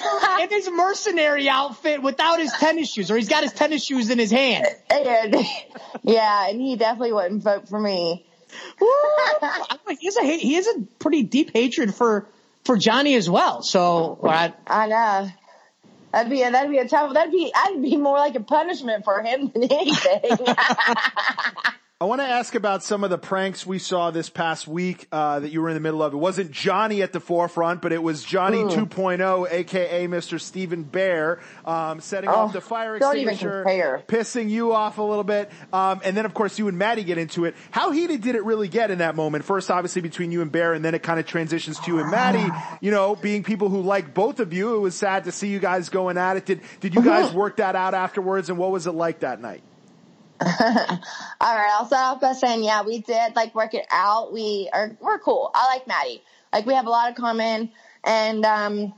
his 0.50 0.70
mercenary 0.70 1.48
outfit 1.48 2.02
without 2.02 2.38
his 2.38 2.52
tennis 2.52 2.90
shoes, 2.92 3.10
or 3.10 3.16
he's 3.16 3.28
got 3.28 3.42
his 3.42 3.52
tennis 3.52 3.84
shoes 3.84 4.10
in 4.10 4.18
his 4.18 4.30
hand. 4.30 4.66
And- 4.90 5.36
yeah, 6.02 6.48
and 6.48 6.60
he 6.60 6.76
definitely 6.76 7.12
wouldn't 7.12 7.42
vote 7.42 7.68
for 7.68 7.78
me. 7.80 8.24
He 10.00 10.06
has 10.06 10.16
a 10.16 10.22
he 10.24 10.54
has 10.54 10.66
a 10.66 10.80
pretty 10.98 11.22
deep 11.22 11.50
hatred 11.54 11.94
for 11.94 12.28
for 12.68 12.76
Johnny 12.76 13.14
as 13.14 13.30
well. 13.30 13.62
So 13.62 14.18
I, 14.22 14.52
I 14.66 14.86
know. 14.88 15.30
That'd 16.12 16.30
be 16.30 16.42
a, 16.42 16.50
that'd 16.50 16.70
be 16.70 16.76
a 16.76 16.86
tough. 16.86 17.14
That'd 17.14 17.32
be 17.32 17.50
that'd 17.54 17.80
be 17.80 17.96
more 17.96 18.18
like 18.18 18.34
a 18.34 18.40
punishment 18.40 19.06
for 19.06 19.22
him 19.22 19.50
than 19.54 19.64
anything. 19.72 20.36
I 22.00 22.04
want 22.04 22.20
to 22.20 22.28
ask 22.28 22.54
about 22.54 22.84
some 22.84 23.02
of 23.02 23.10
the 23.10 23.18
pranks 23.18 23.66
we 23.66 23.80
saw 23.80 24.12
this 24.12 24.30
past 24.30 24.68
week 24.68 25.08
uh, 25.10 25.40
that 25.40 25.50
you 25.50 25.60
were 25.60 25.68
in 25.68 25.74
the 25.74 25.80
middle 25.80 26.00
of. 26.00 26.14
It 26.14 26.18
wasn't 26.18 26.52
Johnny 26.52 27.02
at 27.02 27.12
the 27.12 27.18
forefront, 27.18 27.82
but 27.82 27.92
it 27.92 28.00
was 28.00 28.22
Johnny 28.22 28.60
Ooh. 28.60 28.68
2.0, 28.68 29.50
aka 29.50 30.06
Mr. 30.06 30.40
Stephen 30.40 30.84
Bear, 30.84 31.40
um, 31.64 32.00
setting 32.00 32.30
Oh, 32.30 32.34
off 32.34 32.52
the 32.52 32.60
fire 32.60 32.94
extinguisher, 32.94 33.64
pissing 34.06 34.48
you 34.48 34.72
off 34.72 34.98
a 34.98 35.02
little 35.02 35.24
bit, 35.24 35.50
um, 35.72 36.00
and 36.04 36.16
then 36.16 36.24
of 36.24 36.34
course 36.34 36.56
you 36.56 36.68
and 36.68 36.78
Maddie 36.78 37.02
get 37.02 37.18
into 37.18 37.46
it. 37.46 37.56
How 37.72 37.90
heated 37.90 38.20
did 38.20 38.36
it 38.36 38.44
really 38.44 38.68
get 38.68 38.92
in 38.92 38.98
that 38.98 39.16
moment? 39.16 39.44
First, 39.44 39.68
obviously 39.68 40.00
between 40.00 40.30
you 40.30 40.40
and 40.40 40.52
Bear, 40.52 40.74
and 40.74 40.84
then 40.84 40.94
it 40.94 41.02
kind 41.02 41.18
of 41.18 41.26
transitions 41.26 41.80
to 41.80 41.90
you 41.90 41.98
and 41.98 42.12
Maddie. 42.12 42.48
You 42.80 42.92
know, 42.92 43.16
being 43.16 43.42
people 43.42 43.70
who 43.70 43.80
like 43.80 44.14
both 44.14 44.38
of 44.38 44.52
you, 44.52 44.76
it 44.76 44.78
was 44.78 44.94
sad 44.94 45.24
to 45.24 45.32
see 45.32 45.48
you 45.48 45.58
guys 45.58 45.88
going 45.88 46.16
at 46.16 46.36
it. 46.36 46.46
Did 46.46 46.60
did 46.78 46.94
you 46.94 47.02
guys 47.02 47.32
work 47.32 47.56
that 47.56 47.74
out 47.74 47.92
afterwards, 47.92 48.50
and 48.50 48.56
what 48.58 48.70
was 48.70 48.86
it 48.86 48.92
like 48.92 49.20
that 49.20 49.40
night? 49.40 49.64
All 50.40 51.56
right, 51.56 51.70
I'll 51.72 51.86
start 51.86 52.16
off 52.16 52.20
by 52.20 52.32
saying, 52.32 52.62
yeah, 52.62 52.82
we 52.82 53.00
did 53.00 53.34
like 53.34 53.54
work 53.54 53.74
it 53.74 53.86
out. 53.90 54.32
We 54.32 54.68
are 54.72 54.96
we're 55.00 55.18
cool. 55.18 55.50
I 55.52 55.74
like 55.74 55.86
Maddie. 55.88 56.22
Like 56.52 56.64
we 56.64 56.74
have 56.74 56.86
a 56.86 56.90
lot 56.90 57.10
of 57.10 57.16
common, 57.16 57.72
and 58.04 58.44
um, 58.44 58.94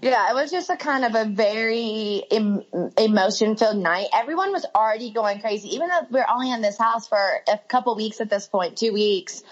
yeah, 0.00 0.30
it 0.30 0.34
was 0.34 0.50
just 0.50 0.70
a 0.70 0.76
kind 0.76 1.04
of 1.04 1.14
a 1.16 1.24
very 1.24 2.22
em- 2.30 2.62
emotion 2.96 3.56
filled 3.56 3.78
night. 3.78 4.08
Everyone 4.14 4.52
was 4.52 4.64
already 4.74 5.10
going 5.10 5.40
crazy, 5.40 5.74
even 5.74 5.88
though 5.88 6.06
we're 6.10 6.26
only 6.32 6.52
in 6.52 6.62
this 6.62 6.78
house 6.78 7.08
for 7.08 7.18
a 7.48 7.58
couple 7.66 7.96
weeks 7.96 8.20
at 8.20 8.30
this 8.30 8.46
point, 8.46 8.76
two 8.76 8.92
weeks. 8.92 9.42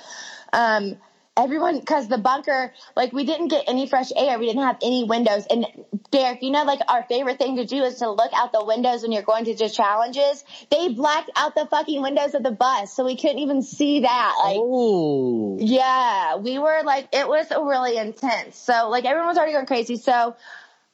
Um, 0.52 0.96
everyone, 1.36 1.82
cause 1.82 2.08
the 2.08 2.18
bunker, 2.18 2.72
like 2.96 3.12
we 3.12 3.24
didn't 3.24 3.48
get 3.48 3.64
any 3.66 3.86
fresh 3.86 4.10
air. 4.16 4.38
We 4.38 4.46
didn't 4.46 4.62
have 4.62 4.78
any 4.82 5.04
windows. 5.04 5.46
And 5.50 5.66
Derrick, 6.10 6.42
you 6.42 6.50
know, 6.50 6.64
like 6.64 6.80
our 6.88 7.02
favorite 7.04 7.38
thing 7.38 7.56
to 7.56 7.64
do 7.64 7.82
is 7.82 7.96
to 7.96 8.10
look 8.10 8.30
out 8.34 8.52
the 8.52 8.64
windows 8.64 9.02
when 9.02 9.12
you're 9.12 9.22
going 9.22 9.44
to 9.46 9.54
do 9.54 9.68
challenges. 9.68 10.44
They 10.70 10.90
blacked 10.90 11.30
out 11.36 11.54
the 11.54 11.66
fucking 11.66 12.00
windows 12.02 12.34
of 12.34 12.42
the 12.42 12.52
bus. 12.52 12.94
So 12.94 13.04
we 13.04 13.16
couldn't 13.16 13.38
even 13.38 13.62
see 13.62 14.00
that. 14.00 14.34
Like, 14.44 14.58
Oh. 14.60 15.56
yeah, 15.58 16.36
we 16.36 16.58
were 16.58 16.82
like, 16.84 17.08
it 17.12 17.26
was 17.26 17.50
really 17.50 17.96
intense. 17.96 18.56
So 18.56 18.88
like 18.88 19.04
everyone 19.04 19.28
was 19.28 19.36
already 19.36 19.52
going 19.52 19.66
crazy. 19.66 19.96
So 19.96 20.36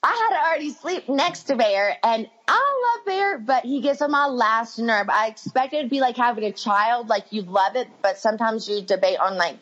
I 0.03 0.31
had 0.31 0.49
already 0.49 0.71
sleep 0.71 1.09
next 1.11 1.45
to 1.45 1.57
Bear 1.57 1.95
and 2.03 2.27
I 2.49 2.97
love 2.97 3.05
Bear, 3.07 3.39
but 3.39 3.65
he 3.65 3.83
gets 3.83 4.01
on 4.01 4.11
my 4.11 4.27
last 4.27 4.79
nerve. 4.79 5.11
I 5.11 5.27
expected 5.27 5.81
it 5.81 5.83
to 5.85 5.89
be 5.91 6.01
like 6.01 6.17
having 6.17 6.45
a 6.45 6.53
child, 6.53 7.09
like 7.11 7.27
you 7.31 7.43
love 7.43 7.77
it, 7.77 7.89
but 8.01 8.17
sometimes 8.17 8.67
you 8.67 8.81
debate 8.81 9.19
on 9.19 9.37
like 9.37 9.59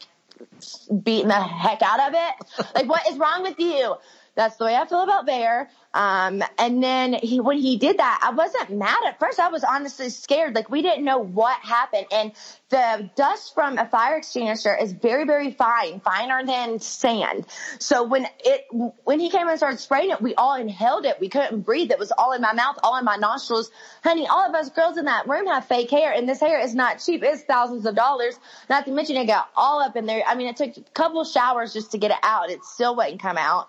beating 1.03 1.28
the 1.28 1.34
heck 1.34 1.82
out 1.82 2.01
of 2.09 2.14
it. 2.14 2.66
Like 2.74 2.89
what 2.89 3.09
is 3.09 3.18
wrong 3.18 3.43
with 3.43 3.59
you? 3.59 3.97
That's 4.39 4.55
the 4.55 4.66
way 4.66 4.76
I 4.76 4.86
feel 4.86 5.03
about 5.03 5.26
Bear. 5.26 5.68
Um, 5.93 6.45
and 6.59 6.80
then 6.80 7.12
he, 7.12 7.41
when 7.41 7.59
he 7.59 7.76
did 7.76 7.99
that, 7.99 8.20
I 8.22 8.30
wasn't 8.30 8.78
mad 8.78 8.99
at 9.05 9.18
first. 9.18 9.41
I 9.41 9.49
was 9.49 9.64
honestly 9.64 10.11
scared. 10.11 10.55
Like 10.55 10.70
we 10.70 10.80
didn't 10.80 11.05
know 11.05 11.18
what 11.18 11.59
happened. 11.59 12.07
And 12.12 12.30
the 12.68 13.11
dust 13.16 13.53
from 13.53 13.78
a 13.78 13.89
fire 13.89 14.16
extinguisher 14.18 14.76
is 14.80 14.93
very, 14.93 15.24
very 15.24 15.51
fine, 15.51 15.99
finer 15.99 16.47
than 16.47 16.78
sand. 16.78 17.47
So 17.80 18.05
when 18.05 18.28
it, 18.45 18.66
when 19.03 19.18
he 19.18 19.28
came 19.28 19.49
and 19.49 19.57
started 19.59 19.80
spraying 19.80 20.11
it, 20.11 20.22
we 20.22 20.36
all 20.36 20.55
inhaled 20.55 21.05
it. 21.05 21.18
We 21.18 21.30
couldn't 21.30 21.62
breathe. 21.62 21.91
It 21.91 21.99
was 21.99 22.12
all 22.12 22.32
in 22.32 22.41
my 22.41 22.53
mouth, 22.53 22.78
all 22.84 22.97
in 22.97 23.05
my 23.05 23.16
nostrils. 23.16 23.72
Honey, 24.05 24.28
all 24.28 24.49
of 24.49 24.55
us 24.55 24.70
girls 24.70 24.99
in 24.99 25.07
that 25.07 25.26
room 25.26 25.49
have 25.49 25.66
fake 25.66 25.91
hair 25.91 26.12
and 26.12 26.28
this 26.28 26.39
hair 26.39 26.61
is 26.61 26.76
not 26.76 27.03
cheap. 27.05 27.24
It's 27.24 27.43
thousands 27.43 27.86
of 27.86 27.97
dollars. 27.97 28.39
Not 28.70 28.84
to 28.84 28.93
mention 28.93 29.16
it 29.16 29.26
got 29.26 29.49
all 29.57 29.80
up 29.80 29.97
in 29.97 30.07
there. 30.07 30.22
I 30.24 30.36
mean, 30.36 30.47
it 30.47 30.57
took 30.57 30.76
a 30.76 30.82
couple 30.95 31.24
showers 31.24 31.72
just 31.72 31.91
to 31.91 31.99
get 31.99 32.12
it 32.12 32.18
out. 32.22 32.51
It 32.51 32.64
still 32.64 32.95
wouldn't 32.95 33.20
come 33.20 33.36
out. 33.36 33.68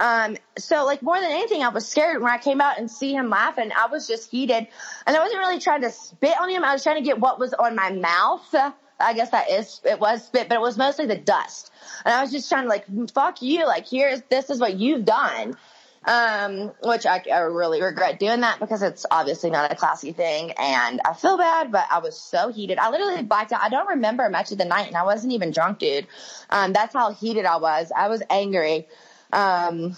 Um, 0.00 0.38
so 0.58 0.86
like 0.86 1.02
more 1.02 1.20
than 1.20 1.30
anything, 1.30 1.62
I 1.62 1.68
was 1.68 1.86
scared 1.86 2.22
when 2.22 2.32
I 2.32 2.38
came 2.38 2.60
out 2.60 2.78
and 2.78 2.90
see 2.90 3.12
him 3.12 3.28
laughing. 3.28 3.70
I 3.76 3.86
was 3.86 4.08
just 4.08 4.30
heated 4.30 4.66
and 5.06 5.16
I 5.16 5.20
wasn't 5.20 5.38
really 5.40 5.60
trying 5.60 5.82
to 5.82 5.90
spit 5.90 6.34
on 6.40 6.48
him. 6.48 6.64
I 6.64 6.72
was 6.72 6.82
trying 6.82 6.96
to 6.96 7.02
get 7.02 7.20
what 7.20 7.38
was 7.38 7.52
on 7.52 7.76
my 7.76 7.92
mouth. 7.92 8.54
I 8.98 9.12
guess 9.12 9.30
that 9.30 9.50
is, 9.50 9.80
it 9.84 10.00
was 10.00 10.24
spit, 10.24 10.48
but 10.48 10.56
it 10.56 10.60
was 10.60 10.78
mostly 10.78 11.06
the 11.06 11.16
dust. 11.16 11.70
And 12.04 12.14
I 12.14 12.22
was 12.22 12.32
just 12.32 12.48
trying 12.48 12.64
to 12.64 12.68
like, 12.68 12.86
fuck 13.12 13.42
you. 13.42 13.66
Like 13.66 13.86
here's, 13.88 14.22
this 14.30 14.48
is 14.48 14.58
what 14.58 14.74
you've 14.74 15.04
done. 15.04 15.56
Um, 16.02 16.72
which 16.82 17.04
I, 17.04 17.22
I 17.30 17.40
really 17.40 17.82
regret 17.82 18.18
doing 18.18 18.40
that 18.40 18.58
because 18.58 18.80
it's 18.80 19.04
obviously 19.10 19.50
not 19.50 19.70
a 19.70 19.74
classy 19.74 20.12
thing 20.12 20.52
and 20.52 20.98
I 21.04 21.12
feel 21.12 21.36
bad, 21.36 21.70
but 21.70 21.86
I 21.90 21.98
was 21.98 22.18
so 22.18 22.50
heated. 22.50 22.78
I 22.78 22.88
literally 22.88 23.22
blacked 23.22 23.52
out. 23.52 23.60
I 23.60 23.68
don't 23.68 23.86
remember 23.86 24.26
much 24.30 24.50
of 24.50 24.56
the 24.56 24.64
night 24.64 24.86
and 24.86 24.96
I 24.96 25.02
wasn't 25.02 25.34
even 25.34 25.50
drunk, 25.50 25.78
dude. 25.78 26.06
Um, 26.48 26.72
that's 26.72 26.94
how 26.94 27.12
heated 27.12 27.44
I 27.44 27.58
was. 27.58 27.92
I 27.94 28.08
was 28.08 28.22
angry. 28.30 28.88
Um, 29.32 29.96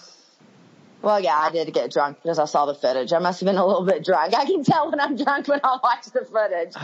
well, 1.03 1.19
yeah, 1.19 1.37
I 1.37 1.51
did 1.51 1.73
get 1.75 1.91
drunk 1.91 2.19
because 2.23 2.39
I 2.39 2.45
saw 2.45 2.67
the 2.67 2.77
footage. 2.77 3.13
I 3.13 3.19
must 3.19 3.41
have 3.41 3.47
been 3.47 3.57
a 3.57 3.67
little 3.67 3.85
bit 3.85 4.05
drunk. 4.05 4.35
I 4.35 4.45
can 4.45 4.63
tell 4.63 4.89
when 4.89 5.01
I'm 5.01 5.17
drunk 5.17 5.49
when 5.49 5.61
I 5.63 5.79
watch 5.83 6.05
the 6.07 6.25
footage, 6.25 6.75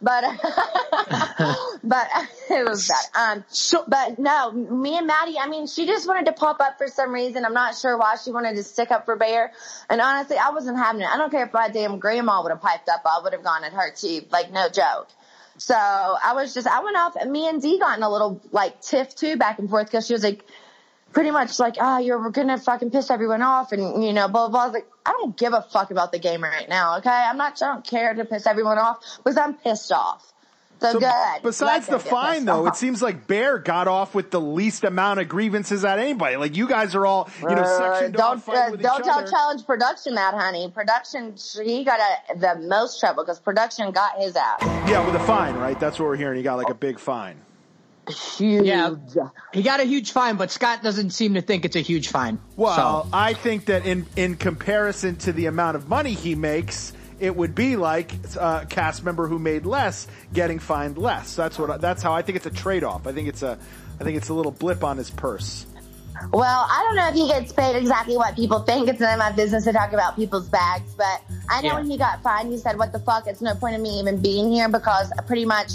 but 0.00 0.24
but 1.84 2.08
it 2.50 2.66
was 2.66 2.88
bad. 2.88 3.34
Um, 3.34 3.44
but 3.86 4.18
no, 4.18 4.50
me 4.50 4.96
and 4.96 5.06
Maddie. 5.06 5.38
I 5.38 5.46
mean, 5.48 5.66
she 5.66 5.84
just 5.86 6.08
wanted 6.08 6.24
to 6.26 6.32
pop 6.32 6.60
up 6.60 6.78
for 6.78 6.88
some 6.88 7.12
reason. 7.12 7.44
I'm 7.44 7.52
not 7.52 7.76
sure 7.76 7.98
why 7.98 8.16
she 8.16 8.32
wanted 8.32 8.56
to 8.56 8.62
stick 8.62 8.90
up 8.90 9.04
for 9.04 9.16
Bear. 9.16 9.52
And 9.90 10.00
honestly, 10.00 10.38
I 10.38 10.50
wasn't 10.50 10.78
having 10.78 11.02
it. 11.02 11.08
I 11.08 11.18
don't 11.18 11.30
care 11.30 11.44
if 11.44 11.52
my 11.52 11.68
damn 11.68 11.98
grandma 11.98 12.42
would 12.42 12.50
have 12.50 12.62
piped 12.62 12.88
up. 12.88 13.02
I 13.04 13.20
would 13.22 13.34
have 13.34 13.44
gone 13.44 13.62
at 13.62 13.74
her 13.74 13.90
too. 13.94 14.22
Like 14.30 14.50
no 14.52 14.68
joke. 14.70 15.08
So 15.58 15.74
I 15.74 16.32
was 16.34 16.54
just, 16.54 16.66
I 16.66 16.82
went 16.82 16.96
off 16.96 17.16
and 17.16 17.30
me 17.30 17.48
and 17.48 17.60
Dee 17.62 17.78
got 17.78 17.96
in 17.96 18.02
a 18.02 18.10
little 18.10 18.42
like 18.52 18.80
tiff 18.80 19.14
too 19.14 19.36
back 19.36 19.58
and 19.58 19.68
forth 19.70 19.86
because 19.86 20.06
she 20.06 20.12
was 20.12 20.22
like, 20.22 20.44
pretty 21.16 21.30
much 21.30 21.58
like, 21.58 21.76
oh, 21.80 21.96
you're 21.96 22.28
gonna 22.28 22.58
fucking 22.58 22.90
piss 22.90 23.10
everyone 23.10 23.40
off 23.40 23.72
and, 23.72 24.04
you 24.04 24.12
know, 24.12 24.28
blah, 24.28 24.48
blah, 24.48 24.50
blah. 24.50 24.60
I 24.60 24.66
was 24.66 24.74
like, 24.74 24.86
I 25.06 25.12
don't 25.12 25.34
give 25.34 25.54
a 25.54 25.62
fuck 25.62 25.90
about 25.90 26.12
the 26.12 26.18
game 26.18 26.42
right 26.42 26.68
now, 26.68 26.98
okay? 26.98 27.08
I'm 27.08 27.38
not, 27.38 27.62
I 27.62 27.72
don't 27.72 27.86
care 27.86 28.12
to 28.12 28.26
piss 28.26 28.46
everyone 28.46 28.76
off 28.76 28.98
because 29.16 29.38
I'm 29.38 29.54
pissed 29.54 29.90
off. 29.92 30.34
So, 30.82 30.92
So 30.92 31.00
good. 31.00 31.42
Besides 31.42 31.88
Let 31.88 32.02
the 32.02 32.10
fine, 32.10 32.44
though, 32.44 32.66
it 32.66 32.76
seems 32.76 33.00
like 33.00 33.26
Bear 33.26 33.58
got 33.58 33.88
off 33.88 34.14
with 34.14 34.30
the 34.30 34.42
least 34.42 34.84
amount 34.84 35.18
of 35.18 35.26
grievances 35.26 35.86
at 35.86 35.98
anybody. 35.98 36.36
Like 36.36 36.54
you 36.54 36.68
guys 36.68 36.94
are 36.94 37.06
all, 37.06 37.30
you 37.40 37.48
know, 37.48 37.62
Uh, 37.62 38.08
don't 38.08 38.46
uh, 38.46 38.76
don't 38.76 39.02
tell 39.02 39.20
other. 39.20 39.30
challenge 39.30 39.64
production 39.64 40.16
that, 40.16 40.34
honey. 40.34 40.70
Production, 40.70 41.34
he 41.64 41.82
got 41.82 41.98
a, 41.98 42.38
the 42.38 42.56
most 42.56 43.00
trouble 43.00 43.24
because 43.24 43.40
production 43.40 43.90
got 43.90 44.18
his 44.18 44.36
ass. 44.36 44.58
Yeah, 44.86 45.02
with 45.06 45.14
a 45.14 45.20
fine, 45.20 45.54
right? 45.54 45.80
That's 45.80 45.98
what 45.98 46.08
we're 46.08 46.16
hearing. 46.16 46.36
He 46.36 46.42
got 46.42 46.58
like 46.58 46.68
a 46.68 46.74
big 46.74 46.98
fine. 46.98 47.40
Huge. 48.08 48.64
Yeah. 48.66 48.94
He 49.52 49.62
got 49.62 49.80
a 49.80 49.84
huge 49.84 50.12
fine, 50.12 50.36
but 50.36 50.50
Scott 50.50 50.82
doesn't 50.82 51.10
seem 51.10 51.34
to 51.34 51.40
think 51.40 51.64
it's 51.64 51.76
a 51.76 51.80
huge 51.80 52.08
fine. 52.08 52.38
Well, 52.56 53.04
So- 53.04 53.08
I 53.12 53.32
think 53.34 53.66
that 53.66 53.84
in 53.86 54.06
in 54.16 54.36
comparison 54.36 55.16
to 55.16 55.32
the 55.32 55.46
amount 55.46 55.76
of 55.76 55.88
money 55.88 56.12
he 56.12 56.34
makes, 56.34 56.92
it 57.18 57.34
would 57.34 57.54
be 57.54 57.76
like 57.76 58.12
uh, 58.38 58.60
a 58.62 58.66
cast 58.66 59.02
member 59.04 59.26
who 59.26 59.38
made 59.38 59.66
less 59.66 60.06
getting 60.32 60.58
fined 60.58 60.98
less. 60.98 61.34
That's 61.34 61.58
what. 61.58 61.80
That's 61.80 62.02
how 62.02 62.12
I 62.12 62.22
think 62.22 62.36
it's 62.36 62.46
a 62.46 62.50
trade 62.50 62.84
off. 62.84 63.06
I 63.06 63.12
think 63.12 63.28
it's 63.28 63.42
a. 63.42 63.58
I 64.00 64.04
think 64.04 64.16
it's 64.18 64.28
a 64.28 64.34
little 64.34 64.52
blip 64.52 64.84
on 64.84 64.98
his 64.98 65.10
purse. 65.10 65.66
Well, 66.32 66.66
I 66.70 66.82
don't 66.86 66.96
know 66.96 67.08
if 67.08 67.14
he 67.14 67.28
gets 67.28 67.52
paid 67.52 67.76
exactly 67.76 68.16
what 68.16 68.36
people 68.36 68.60
think. 68.60 68.88
It's 68.88 69.00
none 69.00 69.12
of 69.14 69.18
my 69.18 69.32
business 69.32 69.64
to 69.64 69.72
talk 69.72 69.92
about 69.92 70.16
people's 70.16 70.48
bags, 70.48 70.94
but 70.96 71.22
I 71.50 71.60
know 71.60 71.68
Yeah. 71.68 71.74
when 71.76 71.90
he 71.90 71.98
got 71.98 72.22
fined, 72.22 72.50
he 72.50 72.56
said, 72.58 72.78
"What 72.78 72.92
the 72.92 72.98
fuck? 73.00 73.26
It's 73.26 73.40
no 73.42 73.54
point 73.54 73.74
in 73.74 73.82
me 73.82 73.98
even 74.00 74.20
being 74.22 74.50
here 74.50 74.68
because 74.68 75.10
pretty 75.26 75.44
much 75.44 75.72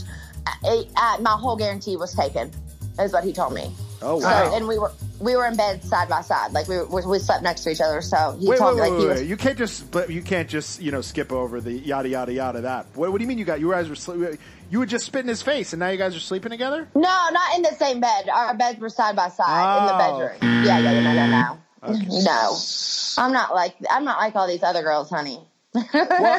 my 0.63 1.35
whole 1.39 1.55
guarantee 1.55 1.97
was 1.97 2.13
taken." 2.13 2.51
Is 2.99 3.13
what 3.13 3.23
he 3.23 3.31
told 3.31 3.53
me. 3.53 3.73
Oh 4.01 4.19
So, 4.19 4.27
wow! 4.27 4.53
and 4.55 4.67
we 4.67 4.77
were 4.77 4.91
we 5.19 5.35
were 5.35 5.45
in 5.47 5.55
bed 5.55 5.81
side 5.83 6.09
by 6.09 6.21
side, 6.21 6.51
like 6.51 6.67
we 6.67 6.77
were, 6.77 7.07
we 7.07 7.19
slept 7.19 7.41
next 7.41 7.61
to 7.63 7.69
each 7.71 7.79
other. 7.79 8.01
So 8.01 8.35
he 8.39 8.49
wait, 8.49 8.59
told 8.59 8.77
wait, 8.77 8.91
me 8.91 8.97
wait, 8.97 9.01
he 9.01 9.07
was. 9.07 9.23
You 9.23 9.37
can't 9.37 9.57
just. 9.57 9.85
You 10.09 10.21
can't 10.21 10.49
just. 10.49 10.81
You 10.81 10.91
know, 10.91 11.01
skip 11.01 11.31
over 11.31 11.61
the 11.61 11.71
yada 11.71 12.09
yada 12.09 12.33
yada. 12.33 12.61
That. 12.61 12.87
What, 12.95 13.11
what 13.11 13.17
do 13.19 13.23
you 13.23 13.27
mean 13.29 13.37
you 13.37 13.45
got? 13.45 13.59
You 13.61 13.71
guys 13.71 13.87
were. 13.87 13.95
Sli- 13.95 14.37
you 14.69 14.79
would 14.79 14.89
just 14.89 15.05
spit 15.05 15.21
in 15.21 15.27
his 15.29 15.41
face, 15.41 15.71
and 15.73 15.79
now 15.79 15.89
you 15.89 15.97
guys 15.97 16.15
are 16.15 16.19
sleeping 16.19 16.49
together. 16.51 16.87
No, 16.95 17.01
not 17.01 17.55
in 17.55 17.61
the 17.61 17.73
same 17.79 18.01
bed. 18.01 18.27
Our 18.29 18.55
beds 18.55 18.79
were 18.79 18.89
side 18.89 19.15
by 19.15 19.29
side 19.29 19.79
in 19.79 19.85
the 19.87 19.93
Oh. 19.95 20.19
bedroom. 20.19 20.65
Yeah, 20.65 20.79
yeah, 20.79 20.91
yeah, 20.91 21.01
no, 21.01 21.13
no, 21.13 21.27
no. 21.27 21.95
Okay. 21.95 22.23
No, 22.23 22.57
I'm 23.17 23.31
not 23.31 23.55
like 23.55 23.75
I'm 23.89 24.03
not 24.03 24.17
like 24.19 24.35
all 24.35 24.47
these 24.47 24.63
other 24.63 24.81
girls, 24.83 25.09
honey. 25.09 25.39
Well, 25.73 25.85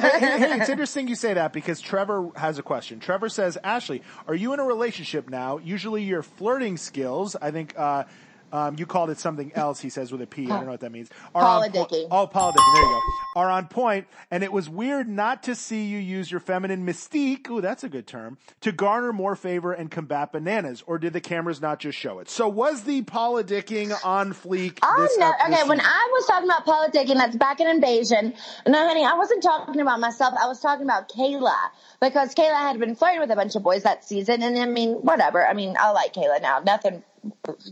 hey, 0.01 0.59
it's 0.61 0.69
interesting 0.71 1.09
you 1.09 1.15
say 1.15 1.35
that 1.35 1.53
because 1.53 1.81
Trevor 1.81 2.31
has 2.37 2.59
a 2.59 2.63
question. 2.63 3.01
Trevor 3.01 3.29
says, 3.29 3.57
Ashley, 3.65 4.03
are 4.27 4.35
you 4.35 4.53
in 4.53 4.61
a 4.61 4.65
relationship 4.65 5.29
now? 5.31 5.59
Usually 5.59 6.03
your 6.03 6.23
flirting 6.23 6.77
skills, 6.77 7.35
I 7.41 7.51
think, 7.51 7.75
uh, 7.79 8.05
um, 8.53 8.77
you 8.79 8.87
called 8.87 9.11
it 9.11 9.19
something 9.19 9.51
else, 9.55 9.81
he 9.81 9.89
says 9.89 10.13
with 10.13 10.23
a 10.23 10.27
P. 10.27 10.45
I 10.45 10.49
don't 10.49 10.65
know 10.67 10.71
what 10.73 10.81
that 10.81 10.93
means. 10.93 11.11
Are 11.35 11.43
on 11.43 11.71
po- 11.71 11.85
Politicking. 11.87 12.09
oh, 12.11 12.27
politicking. 12.27 12.75
There 12.75 12.83
you 12.85 12.89
go. 12.91 13.01
Are 13.41 13.51
on 13.51 13.67
point, 13.67 14.07
and 14.31 14.45
it 14.45 14.53
was 14.53 14.69
weird 14.69 15.09
not 15.09 15.43
to 15.45 15.55
see 15.55 15.85
you 15.85 15.99
use 15.99 16.31
your 16.31 16.41
feminine 16.41 16.85
mystique, 16.87 17.49
ooh, 17.49 17.61
that's 17.63 17.83
a 17.83 17.89
good 17.89 18.07
term, 18.07 18.37
to 18.61 18.73
garner 18.73 19.13
more 19.13 19.35
favor 19.35 19.73
and 19.73 19.91
combat 19.91 20.33
bananas. 20.33 20.83
Or 20.87 20.99
did 20.99 21.15
the 21.15 21.21
cameras 21.21 21.61
not 21.63 21.79
just 21.81 21.97
show 21.99 22.19
it? 22.19 22.29
So 22.29 22.47
was 22.49 22.83
the 22.85 23.03
politicking 23.03 23.95
on 24.05 24.35
fleek 24.35 24.79
Oh 24.83 24.97
this 25.03 25.17
no! 25.19 25.31
ep- 25.31 25.49
this 25.49 25.59
Okay, 25.61 25.69
when? 25.69 25.81
I 25.81 26.09
was 26.13 26.27
talking 26.27 26.49
about 26.49 26.67
politicking, 26.67 27.15
that's 27.17 27.37
back 27.37 27.61
in 27.61 27.67
invasion. 27.69 28.35
No, 28.67 28.87
honey, 28.87 29.05
I 29.05 29.15
wasn't 29.15 29.43
talking 29.43 29.81
about 29.81 29.99
myself. 30.01 30.35
I 30.41 30.47
was 30.47 30.61
talking 30.61 30.85
about 30.85 31.09
Kayla 31.11 31.57
because 32.03 32.35
Kayla 32.35 32.59
had 32.59 32.81
been 32.81 32.97
flirting 32.97 33.21
with 33.21 33.31
a 33.31 33.37
bunch 33.37 33.55
of 33.55 33.63
boys 33.63 33.85
that 33.85 34.05
season, 34.05 34.43
and 34.43 34.59
I 34.59 34.67
mean, 34.67 34.95
whatever. 34.95 35.47
I 35.47 35.55
mean, 35.55 35.77
I 35.79 35.93
like 35.93 36.13
Kayla 36.13 36.43
now. 36.43 36.59
Nothing 36.59 37.05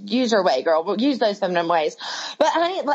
use 0.05 0.31
your 0.33 0.45
way, 0.45 0.63
girl. 0.63 0.97
Use 0.99 1.19
those 1.19 1.39
feminine 1.39 1.69
ways. 1.69 1.97
But 2.39 2.49
honey, 2.49 2.79
I'm 2.79 2.85
going 2.85 2.95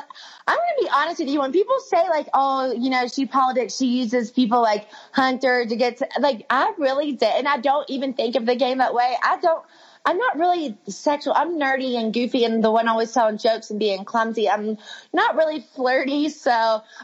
to 0.77 0.83
be 0.83 0.89
honest 0.93 1.19
with 1.19 1.27
you. 1.27 1.41
When 1.41 1.51
people 1.51 1.75
say 1.79 2.07
like, 2.07 2.27
oh, 2.33 2.71
you 2.71 2.89
know, 2.89 3.07
she 3.07 3.25
politics, 3.25 3.75
she 3.75 3.87
uses 3.87 4.31
people 4.31 4.61
like 4.61 4.87
Hunter 5.11 5.65
to 5.65 5.75
get 5.75 5.97
to, 5.97 6.07
like, 6.19 6.45
I 6.49 6.73
really 6.77 7.11
did. 7.11 7.33
And 7.35 7.47
I 7.47 7.57
don't 7.57 7.89
even 7.89 8.13
think 8.13 8.35
of 8.35 8.45
the 8.45 8.55
game 8.55 8.77
that 8.77 8.93
way. 8.93 9.15
I 9.21 9.37
don't, 9.41 9.63
I'm 10.05 10.17
not 10.17 10.37
really 10.37 10.77
sexual. 10.87 11.33
I'm 11.35 11.59
nerdy 11.59 11.97
and 11.97 12.13
goofy 12.13 12.45
and 12.45 12.63
the 12.63 12.69
one 12.69 12.87
always 12.87 13.11
telling 13.11 13.39
jokes 13.39 13.71
and 13.71 13.79
being 13.79 14.05
clumsy. 14.05 14.47
I'm 14.47 14.77
not 15.11 15.35
really 15.35 15.65
flirty. 15.75 16.29
So, 16.29 16.51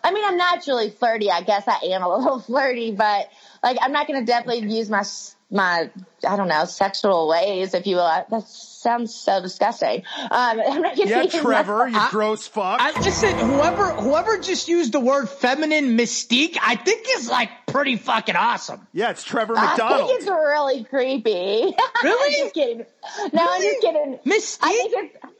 I 0.04 0.12
mean, 0.12 0.24
I'm 0.24 0.38
naturally 0.38 0.92
flirty. 0.92 1.32
I 1.32 1.42
guess 1.42 1.68
I 1.68 1.80
am 1.88 2.04
a 2.04 2.10
little 2.18 2.40
flirty, 2.40 2.92
but 2.92 3.30
like, 3.64 3.78
I'm 3.82 3.92
not 3.92 4.08
going 4.08 4.20
to 4.20 4.26
definitely 4.26 4.72
use 4.72 4.90
my 4.90 5.04
my 5.50 5.90
I 6.28 6.38
don't 6.38 6.48
know 6.48 6.66
sexual 6.66 7.28
ways, 7.28 7.74
if 7.74 7.88
you 7.88 7.96
will. 7.98 8.26
That 8.30 8.44
sounds 8.82 9.14
so 9.16 9.42
disgusting. 9.42 10.04
Um, 10.20 10.32
I'm 10.70 10.82
not 10.82 10.98
yeah, 10.98 11.26
Trevor, 11.28 11.88
you 11.88 12.00
gross 12.10 12.48
fuck. 12.48 12.80
I, 12.82 13.00
listen, 13.00 13.38
whoever 13.38 13.92
whoever 13.92 14.38
just 14.40 14.68
used 14.68 14.92
the 14.94 15.00
word 15.00 15.30
feminine 15.30 15.98
mystique, 15.98 16.58
I 16.62 16.76
think 16.76 17.06
is 17.16 17.30
like 17.30 17.50
pretty 17.68 17.96
fucking 17.96 18.36
awesome. 18.36 18.88
Yeah, 18.94 19.12
it's 19.12 19.24
Trevor 19.24 19.54
McDonald. 19.54 20.02
I 20.02 20.08
think 20.08 20.20
it's 20.20 20.30
really 20.30 20.84
creepy. 20.84 21.76
Really? 22.04 22.36
I'm 22.36 22.42
just 22.42 22.56
kidding. 22.56 22.86
No, 23.32 23.44
really? 23.44 23.56
I'm 23.56 23.62
just 23.62 23.82
kidding. 23.82 24.20
Mystique. 24.26 24.58
I 24.64 24.72
think 24.72 24.94
it's. 24.96 25.31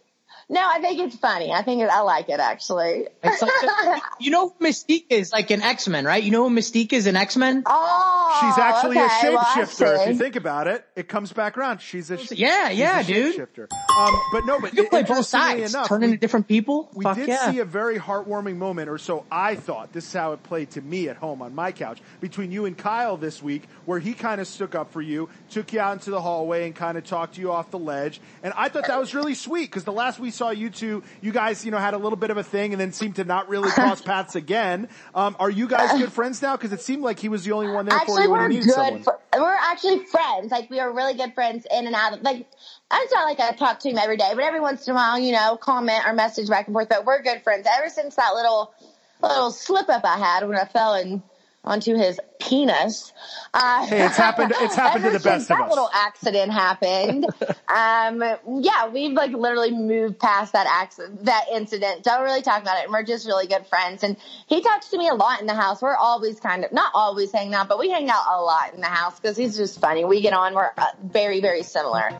No, 0.52 0.60
I 0.62 0.82
think 0.82 1.00
it's 1.00 1.16
funny. 1.16 1.54
I 1.54 1.62
think 1.62 1.82
it, 1.82 1.90
I 1.90 2.02
like 2.02 2.28
it 2.28 2.42
actually. 2.42 3.08
Like 3.24 3.42
a, 3.42 4.02
you 4.20 4.32
know 4.32 4.54
Mystique 4.60 5.06
is 5.10 5.32
like 5.32 5.50
an 5.50 5.62
X 5.62 5.88
Men, 5.88 6.04
right? 6.04 6.22
You 6.22 6.32
know 6.32 6.50
Mystique 6.50 6.92
is 6.92 7.08
an 7.08 7.16
X 7.16 7.38
Men? 7.38 7.64
Oh, 7.66 8.38
She's 8.42 8.58
actually 8.62 9.00
okay. 9.00 9.06
a 9.06 9.10
shapeshifter. 9.38 9.80
Well, 9.82 10.02
if 10.02 10.08
you 10.10 10.16
think 10.16 10.36
about 10.36 10.68
it, 10.68 10.86
it 10.98 11.08
comes 11.08 11.32
back 11.32 11.58
around. 11.58 11.80
She's 11.80 12.12
a 12.12 12.18
yeah, 12.36 12.70
yeah, 12.70 13.00
a 13.00 13.04
dude. 13.06 13.38
Shapeshifter. 13.38 13.72
Um, 13.98 14.14
but 14.34 14.46
no, 14.46 14.60
but 14.60 14.74
you 14.74 14.84
can 14.84 14.90
play 14.90 15.02
both 15.04 15.12
interestingly 15.12 15.60
sides, 15.62 15.74
enough, 15.74 15.88
turn 15.88 16.02
we- 16.02 16.08
into 16.08 16.18
different 16.18 16.50
people. 16.50 16.92
We 16.96 17.04
Fuck 17.06 17.16
did 17.16 17.30
yeah. 17.30 17.50
see 17.50 17.60
a 17.60 17.66
very 17.66 17.98
heartwarming 17.98 18.58
moment, 18.58 18.90
or 18.90 18.98
so 18.98 19.26
I 19.32 19.56
thought. 19.56 19.94
This 19.94 20.06
is 20.06 20.14
how 20.14 20.34
it 20.34 20.44
played 20.44 20.72
to 20.72 20.82
me 20.82 21.08
at 21.08 21.16
home 21.16 21.42
on 21.42 21.56
my 21.56 21.72
couch 21.72 22.02
between 22.20 22.52
you 22.52 22.66
and 22.66 22.78
Kyle 22.78 23.16
this 23.16 23.42
week, 23.42 23.70
where 23.86 24.00
he 24.00 24.14
kind 24.14 24.42
of 24.42 24.48
stuck 24.48 24.76
up 24.76 24.92
for 24.92 25.02
you, 25.02 25.30
took 25.50 25.72
you 25.72 25.80
out 25.80 25.94
into 25.94 26.12
the 26.12 26.20
hallway, 26.20 26.66
and 26.66 26.76
kind 26.76 26.98
of 26.98 27.06
talked 27.06 27.38
you 27.38 27.54
off 27.54 27.72
the 27.72 27.80
ledge. 27.80 28.20
And 28.44 28.54
I 28.58 28.68
thought 28.68 28.88
that 28.88 29.00
was 29.00 29.16
really 29.16 29.36
sweet 29.36 29.70
because 29.70 29.86
the 29.86 29.94
last 29.94 30.20
we 30.20 30.30
saw 30.42 30.50
you 30.50 30.72
two, 30.72 31.04
you 31.22 31.32
guys, 31.32 31.64
you 31.64 31.70
know, 31.70 31.78
had 31.78 31.94
a 31.94 31.98
little 32.00 32.18
bit 32.18 32.32
of 32.32 32.38
a 32.38 32.44
thing, 32.44 32.74
and 32.74 32.82
then 32.82 32.92
seemed 32.92 33.18
to 33.18 33.24
not 33.24 33.48
really 33.48 33.70
cross 33.78 34.02
paths 34.02 34.36
again. 34.36 34.90
Um, 35.14 35.36
are 35.40 35.52
you 35.52 35.68
guys 35.68 35.96
good 36.00 36.12
friends 36.12 36.42
now? 36.42 36.58
Because 36.58 36.74
it 36.74 36.82
seemed 36.82 37.04
like 37.04 37.20
he 37.20 37.30
was 37.30 37.46
the 37.46 37.52
only 37.52 37.72
one 37.72 37.86
there 37.86 38.00
for 38.00 38.20
you 38.20 38.32
when 38.32 38.40
we're 38.40 38.44
you 38.46 38.60
needed 38.60 38.66
good. 38.66 38.74
someone. 38.74 39.04
fr- 39.04 39.38
we're 39.38 39.56
actually 39.56 40.06
friends. 40.06 40.52
Like 40.52 40.70
we 40.72 40.80
are 40.80 40.92
really 40.92 41.14
good 41.14 41.36
friends 41.36 41.68
in 41.70 41.86
and 41.86 41.96
out. 41.96 42.14
Of, 42.14 42.24
like 42.24 42.48
it's 42.92 43.14
not 43.14 43.26
like 43.26 43.40
I 43.40 43.52
talk 43.52 43.80
to 43.82 43.90
him 43.90 44.00
every 44.00 44.18
day, 44.18 44.32
but 44.34 44.44
every 44.44 44.60
once 44.60 44.88
in 44.88 44.94
a 44.94 44.96
while, 44.96 45.20
you 45.20 45.32
know, 45.32 45.58
comment 45.58 46.04
or 46.08 46.14
message 46.14 46.50
back 46.50 46.66
and 46.68 46.74
forth. 46.74 46.90
But 46.90 47.06
we're 47.06 47.22
good 47.22 47.44
friends. 47.44 47.68
Ever 47.78 47.90
since 47.90 48.16
that 48.16 48.34
little 48.34 48.74
little 49.22 49.52
slip 49.52 49.90
up 49.90 50.04
I 50.04 50.18
had 50.18 50.48
when 50.48 50.58
I 50.58 50.66
fell 50.66 50.96
in 50.96 51.22
onto 51.64 51.96
his 51.96 52.20
penis. 52.40 53.14
Uh, 53.54 53.86
Hey, 53.86 54.04
it's 54.06 54.18
happened- 54.18 54.52
it's 54.58 54.76
happened 54.76 55.04
to 55.06 55.10
the 55.18 55.20
best 55.20 55.44
of 55.52 55.58
that 55.58 55.62
us. 55.66 55.70
little 55.70 55.90
accident 55.94 56.52
happened. 56.52 57.26
um, 57.68 58.24
yeah, 58.64 58.88
we've 58.90 59.12
like 59.14 59.32
literally 59.32 59.72
moved 59.72 60.20
past 60.20 60.54
that 60.54 60.66
accident, 60.68 61.26
that 61.26 61.46
incident. 61.54 62.04
Don't 62.04 62.24
really 62.24 62.42
talk 62.42 62.62
about 62.64 62.80
it. 62.80 62.86
And 62.86 62.92
we're 62.94 63.04
just 63.04 63.28
really 63.28 63.46
good 63.48 63.68
friends. 63.68 64.04
And 64.04 64.18
he 64.48 64.62
talks 64.62 64.90
to 64.90 64.98
me 64.98 65.08
a 65.08 65.14
lot 65.14 65.40
in 65.40 65.46
the 65.48 65.54
house. 65.54 65.82
We're 65.82 65.96
always 65.96 66.40
kind 66.40 66.66
of, 66.66 66.72
not 66.72 66.92
always 66.96 67.32
hanging 67.32 67.54
out, 67.54 67.70
but 67.70 67.78
we 67.78 67.90
hang 67.92 68.10
out 68.10 68.24
a 68.28 68.42
lot 68.42 68.74
in 68.74 68.82
the 68.82 68.88
house 68.88 69.20
because 69.20 69.38
he's 69.38 69.56
just 69.56 69.80
funny. 69.80 70.04
We 70.04 70.22
get 70.22 70.34
on. 70.34 70.56
We're 70.56 70.72
uh, 70.78 70.86
very, 71.04 71.42
very 71.42 71.62
similar. 71.64 72.20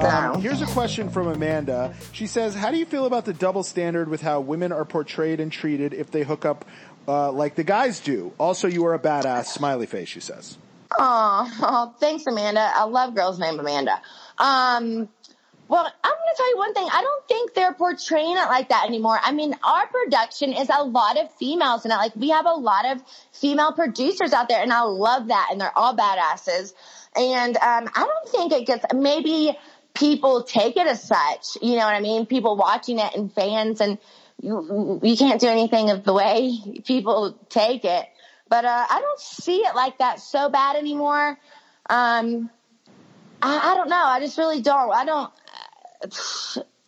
Um, 0.00 0.40
here's 0.40 0.62
a 0.62 0.66
question 0.66 1.10
from 1.10 1.28
Amanda. 1.28 1.94
She 2.12 2.26
says, 2.26 2.54
"How 2.54 2.70
do 2.70 2.78
you 2.78 2.86
feel 2.86 3.04
about 3.04 3.26
the 3.26 3.34
double 3.34 3.62
standard 3.62 4.08
with 4.08 4.22
how 4.22 4.40
women 4.40 4.72
are 4.72 4.84
portrayed 4.84 5.40
and 5.40 5.52
treated 5.52 5.92
if 5.92 6.10
they 6.10 6.22
hook 6.22 6.44
up 6.44 6.64
uh, 7.06 7.30
like 7.32 7.54
the 7.54 7.64
guys 7.64 8.00
do? 8.00 8.32
Also, 8.38 8.66
you 8.66 8.86
are 8.86 8.94
a 8.94 8.98
badass." 8.98 9.46
Smiley 9.46 9.86
face. 9.86 10.08
She 10.08 10.20
says. 10.20 10.56
Oh, 10.98 11.58
oh, 11.62 11.94
thanks, 12.00 12.26
Amanda. 12.26 12.60
I 12.60 12.84
love 12.84 13.14
girls 13.14 13.38
named 13.38 13.60
Amanda. 13.60 14.00
Um, 14.38 15.08
well, 15.68 15.84
I'm 16.02 16.10
going 16.10 16.30
to 16.32 16.36
tell 16.36 16.50
you 16.50 16.56
one 16.56 16.74
thing. 16.74 16.88
I 16.92 17.00
don't 17.00 17.28
think 17.28 17.54
they're 17.54 17.72
portraying 17.72 18.36
it 18.36 18.46
like 18.46 18.70
that 18.70 18.86
anymore. 18.86 19.20
I 19.22 19.30
mean, 19.30 19.54
our 19.62 19.86
production 19.86 20.52
is 20.52 20.68
a 20.68 20.82
lot 20.82 21.16
of 21.16 21.32
females 21.34 21.84
in 21.84 21.92
it. 21.92 21.94
Like, 21.94 22.16
we 22.16 22.30
have 22.30 22.46
a 22.46 22.54
lot 22.54 22.86
of 22.86 23.02
female 23.32 23.72
producers 23.72 24.32
out 24.32 24.48
there, 24.48 24.60
and 24.60 24.72
I 24.72 24.82
love 24.82 25.28
that, 25.28 25.50
and 25.52 25.60
they're 25.60 25.76
all 25.78 25.96
badasses. 25.96 26.72
And 27.14 27.56
um, 27.56 27.88
I 27.94 28.04
don't 28.04 28.28
think 28.28 28.52
it 28.52 28.66
gets, 28.66 28.84
maybe 28.92 29.56
people 29.94 30.42
take 30.42 30.76
it 30.76 30.86
as 30.86 31.02
such. 31.02 31.58
You 31.62 31.76
know 31.76 31.84
what 31.84 31.94
I 31.94 32.00
mean? 32.00 32.26
People 32.26 32.56
watching 32.56 32.98
it 32.98 33.14
and 33.14 33.32
fans, 33.32 33.80
and 33.80 33.98
you, 34.40 35.00
you 35.02 35.16
can't 35.16 35.40
do 35.40 35.48
anything 35.48 35.90
of 35.90 36.04
the 36.04 36.12
way 36.12 36.58
people 36.84 37.38
take 37.48 37.84
it. 37.84 38.06
But 38.48 38.64
uh, 38.64 38.86
I 38.90 39.00
don't 39.00 39.20
see 39.20 39.58
it 39.58 39.74
like 39.74 39.98
that 39.98 40.20
so 40.20 40.48
bad 40.48 40.76
anymore. 40.76 41.38
Um, 41.88 42.50
I, 43.42 43.72
I 43.72 43.74
don't 43.76 43.88
know. 43.88 44.04
I 44.04 44.20
just 44.20 44.36
really 44.38 44.60
don't. 44.60 44.92
I 44.92 45.04
don't. 45.04 45.32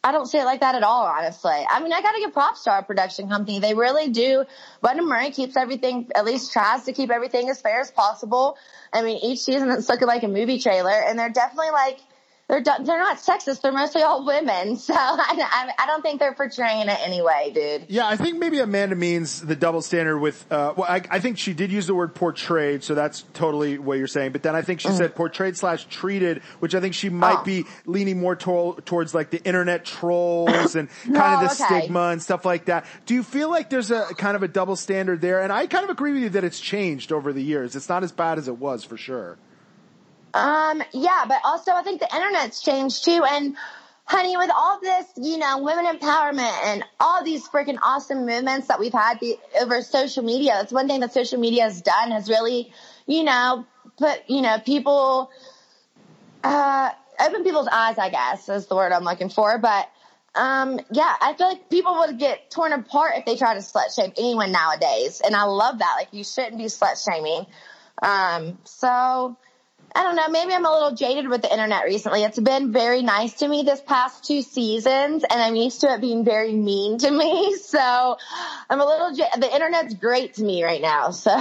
I 0.04 0.10
don't 0.10 0.26
see 0.26 0.38
it 0.38 0.44
like 0.44 0.60
that 0.60 0.74
at 0.74 0.82
all, 0.82 1.06
honestly. 1.06 1.52
I 1.52 1.80
mean, 1.80 1.92
I 1.92 2.02
got 2.02 2.12
to 2.12 2.18
give 2.18 2.32
props 2.32 2.64
to 2.64 2.72
our 2.72 2.82
production 2.82 3.28
company. 3.28 3.60
They 3.60 3.74
really 3.74 4.08
do. 4.08 4.44
Bunim 4.82 5.06
Murray 5.06 5.30
keeps 5.30 5.56
everything, 5.56 6.10
at 6.16 6.24
least 6.24 6.52
tries 6.52 6.84
to 6.84 6.92
keep 6.92 7.10
everything 7.10 7.48
as 7.48 7.60
fair 7.60 7.78
as 7.78 7.92
possible. 7.92 8.56
I 8.92 9.02
mean, 9.02 9.18
each 9.22 9.40
season 9.40 9.70
it's 9.70 9.88
looking 9.88 10.08
like 10.08 10.24
a 10.24 10.28
movie 10.28 10.58
trailer, 10.58 10.90
and 10.90 11.16
they're 11.16 11.30
definitely 11.30 11.70
like 11.70 12.00
they're 12.60 12.62
they're 12.84 12.98
not 12.98 13.16
sexist. 13.18 13.62
They're 13.62 13.72
mostly 13.72 14.02
all 14.02 14.26
women, 14.26 14.76
so 14.76 14.92
I, 14.94 15.36
I, 15.78 15.82
I 15.82 15.86
don't 15.86 16.02
think 16.02 16.20
they're 16.20 16.34
portraying 16.34 16.88
it 16.88 16.98
anyway, 17.00 17.50
dude. 17.54 17.86
Yeah, 17.88 18.06
I 18.06 18.16
think 18.16 18.38
maybe 18.38 18.58
Amanda 18.58 18.94
means 18.96 19.40
the 19.40 19.56
double 19.56 19.80
standard 19.80 20.18
with. 20.18 20.44
Uh, 20.52 20.74
well, 20.76 20.86
I, 20.88 21.02
I 21.10 21.20
think 21.20 21.38
she 21.38 21.54
did 21.54 21.72
use 21.72 21.86
the 21.86 21.94
word 21.94 22.14
portrayed, 22.14 22.84
so 22.84 22.94
that's 22.94 23.22
totally 23.32 23.78
what 23.78 23.96
you're 23.98 24.06
saying. 24.06 24.32
But 24.32 24.42
then 24.42 24.54
I 24.54 24.62
think 24.62 24.80
she 24.80 24.90
said 24.90 25.14
portrayed 25.14 25.56
slash 25.56 25.84
treated, 25.86 26.42
which 26.60 26.74
I 26.74 26.80
think 26.80 26.94
she 26.94 27.08
might 27.08 27.38
Oh. 27.40 27.44
be 27.44 27.64
leaning 27.86 28.20
more 28.20 28.36
to- 28.36 28.76
towards 28.84 29.14
like 29.14 29.30
the 29.30 29.42
internet 29.44 29.84
trolls 29.86 30.74
and 30.76 30.88
kind 31.04 31.14
No, 31.14 31.24
of 31.46 31.56
the 31.56 31.64
okay. 31.64 31.80
stigma 31.80 32.08
and 32.08 32.22
stuff 32.22 32.44
like 32.44 32.66
that. 32.66 32.84
Do 33.06 33.14
you 33.14 33.22
feel 33.22 33.48
like 33.50 33.70
there's 33.70 33.90
a 33.90 34.04
kind 34.18 34.36
of 34.36 34.42
a 34.42 34.48
double 34.48 34.76
standard 34.76 35.20
there? 35.22 35.40
And 35.40 35.50
I 35.52 35.66
kind 35.66 35.84
of 35.84 35.90
agree 35.90 36.12
with 36.12 36.22
you 36.22 36.28
that 36.30 36.44
it's 36.44 36.60
changed 36.60 37.12
over 37.12 37.32
the 37.32 37.42
years. 37.42 37.74
It's 37.74 37.88
not 37.88 38.02
as 38.04 38.12
bad 38.12 38.36
as 38.38 38.48
it 38.48 38.58
was 38.58 38.84
for 38.84 38.96
sure. 38.98 39.38
Um, 40.34 40.82
yeah, 40.92 41.24
but 41.28 41.40
also 41.44 41.72
I 41.72 41.82
think 41.82 42.00
the 42.00 42.14
internet's 42.14 42.62
changed 42.62 43.04
too. 43.04 43.24
And 43.28 43.56
honey, 44.04 44.36
with 44.36 44.50
all 44.54 44.80
this, 44.80 45.06
you 45.16 45.38
know, 45.38 45.62
women 45.62 45.86
empowerment 45.86 46.52
and 46.64 46.84
all 47.00 47.24
these 47.24 47.48
freaking 47.48 47.78
awesome 47.82 48.26
movements 48.26 48.68
that 48.68 48.80
we've 48.80 48.92
had 48.92 49.20
be, 49.20 49.36
over 49.60 49.82
social 49.82 50.24
media, 50.24 50.52
that's 50.54 50.72
one 50.72 50.88
thing 50.88 51.00
that 51.00 51.12
social 51.12 51.38
media 51.38 51.64
has 51.64 51.82
done 51.82 52.10
has 52.10 52.28
really, 52.28 52.72
you 53.06 53.24
know, 53.24 53.66
put, 53.98 54.22
you 54.28 54.42
know, 54.42 54.58
people, 54.58 55.30
uh, 56.44 56.90
open 57.20 57.44
people's 57.44 57.68
eyes, 57.70 57.98
I 57.98 58.10
guess 58.10 58.48
is 58.48 58.66
the 58.66 58.74
word 58.74 58.92
I'm 58.92 59.04
looking 59.04 59.28
for. 59.28 59.58
But, 59.58 59.88
um, 60.34 60.80
yeah, 60.90 61.14
I 61.20 61.34
feel 61.34 61.48
like 61.48 61.68
people 61.68 61.98
would 61.98 62.18
get 62.18 62.50
torn 62.50 62.72
apart 62.72 63.14
if 63.16 63.26
they 63.26 63.36
try 63.36 63.54
to 63.54 63.60
slut 63.60 63.94
shame 63.94 64.12
anyone 64.16 64.50
nowadays. 64.50 65.20
And 65.24 65.36
I 65.36 65.44
love 65.44 65.78
that. 65.78 65.94
Like 65.98 66.08
you 66.12 66.24
shouldn't 66.24 66.58
be 66.58 66.64
slut 66.64 67.02
shaming. 67.04 67.46
Um, 68.02 68.58
so, 68.64 69.36
I 69.94 70.02
don't 70.04 70.16
know. 70.16 70.28
Maybe 70.28 70.52
I'm 70.54 70.64
a 70.64 70.70
little 70.72 70.94
jaded 70.94 71.28
with 71.28 71.42
the 71.42 71.52
internet 71.52 71.84
recently. 71.84 72.22
It's 72.22 72.38
been 72.38 72.72
very 72.72 73.02
nice 73.02 73.34
to 73.34 73.48
me 73.48 73.62
this 73.62 73.80
past 73.80 74.24
two 74.24 74.42
seasons, 74.42 75.24
and 75.28 75.40
I'm 75.42 75.54
used 75.54 75.80
to 75.82 75.92
it 75.92 76.00
being 76.00 76.24
very 76.24 76.52
mean 76.54 76.98
to 76.98 77.10
me. 77.10 77.56
So 77.72 78.18
I'm 78.68 78.80
a 78.80 78.84
little. 78.84 79.14
J- 79.14 79.24
the 79.38 79.50
internet's 79.50 79.94
great 79.94 80.34
to 80.34 80.44
me 80.44 80.62
right 80.62 80.82
now. 80.82 81.10
So 81.10 81.34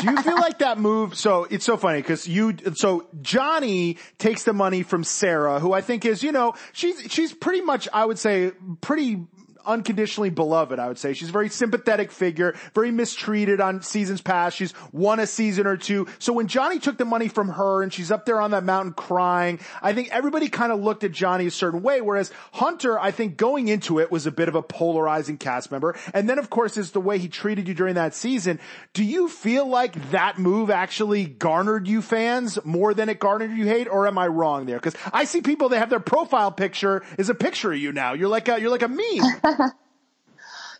Do 0.00 0.10
you 0.10 0.22
feel 0.22 0.36
like 0.36 0.58
that 0.58 0.78
move? 0.78 1.16
So 1.16 1.44
it's 1.44 1.64
so 1.64 1.78
funny 1.78 2.00
because 2.02 2.28
you, 2.28 2.54
so 2.74 3.06
Johnny 3.22 3.96
takes 4.18 4.44
the 4.44 4.52
money 4.52 4.82
from 4.82 5.04
Sarah, 5.04 5.58
who 5.58 5.72
I 5.72 5.80
think 5.80 6.04
is, 6.04 6.22
you 6.22 6.32
know, 6.32 6.54
she's, 6.72 7.00
she's 7.10 7.32
pretty 7.32 7.62
much, 7.62 7.88
I 7.94 8.04
would 8.04 8.18
say, 8.18 8.52
pretty 8.82 9.26
unconditionally 9.68 10.30
beloved, 10.30 10.78
I 10.78 10.88
would 10.88 10.98
say. 10.98 11.12
She's 11.12 11.28
a 11.28 11.32
very 11.32 11.50
sympathetic 11.50 12.10
figure, 12.10 12.56
very 12.74 12.90
mistreated 12.90 13.60
on 13.60 13.82
seasons 13.82 14.20
past. 14.20 14.56
She's 14.56 14.72
won 14.92 15.20
a 15.20 15.26
season 15.26 15.66
or 15.66 15.76
two. 15.76 16.08
So 16.18 16.32
when 16.32 16.48
Johnny 16.48 16.78
took 16.78 16.96
the 16.96 17.04
money 17.04 17.28
from 17.28 17.50
her 17.50 17.82
and 17.82 17.92
she's 17.92 18.10
up 18.10 18.24
there 18.24 18.40
on 18.40 18.52
that 18.52 18.64
mountain 18.64 18.94
crying, 18.94 19.60
I 19.82 19.92
think 19.92 20.08
everybody 20.10 20.48
kind 20.48 20.72
of 20.72 20.80
looked 20.80 21.04
at 21.04 21.12
Johnny 21.12 21.46
a 21.46 21.50
certain 21.50 21.82
way. 21.82 22.00
Whereas 22.00 22.32
Hunter, 22.52 22.98
I 22.98 23.10
think 23.10 23.36
going 23.36 23.68
into 23.68 24.00
it 24.00 24.10
was 24.10 24.26
a 24.26 24.32
bit 24.32 24.48
of 24.48 24.54
a 24.54 24.62
polarizing 24.62 25.36
cast 25.36 25.70
member. 25.70 25.94
And 26.14 26.28
then 26.28 26.38
of 26.38 26.48
course 26.48 26.76
is 26.76 26.92
the 26.92 27.00
way 27.00 27.18
he 27.18 27.28
treated 27.28 27.68
you 27.68 27.74
during 27.74 27.94
that 27.96 28.14
season. 28.14 28.58
Do 28.94 29.04
you 29.04 29.28
feel 29.28 29.66
like 29.68 30.10
that 30.10 30.38
move 30.38 30.70
actually 30.70 31.26
garnered 31.26 31.86
you 31.86 32.00
fans 32.00 32.58
more 32.64 32.94
than 32.94 33.10
it 33.10 33.18
garnered 33.18 33.50
you 33.50 33.66
hate? 33.66 33.86
Or 33.88 34.06
am 34.06 34.16
I 34.16 34.26
wrong 34.26 34.64
there? 34.64 34.80
Cause 34.80 34.94
I 35.12 35.24
see 35.24 35.42
people 35.42 35.68
that 35.70 35.78
have 35.78 35.90
their 35.90 36.00
profile 36.00 36.50
picture 36.50 37.02
is 37.18 37.28
a 37.28 37.34
picture 37.34 37.72
of 37.72 37.78
you 37.78 37.92
now. 37.92 38.14
You're 38.14 38.28
like 38.28 38.48
a, 38.48 38.58
you're 38.58 38.70
like 38.70 38.82
a 38.82 38.88
meme. 38.88 39.40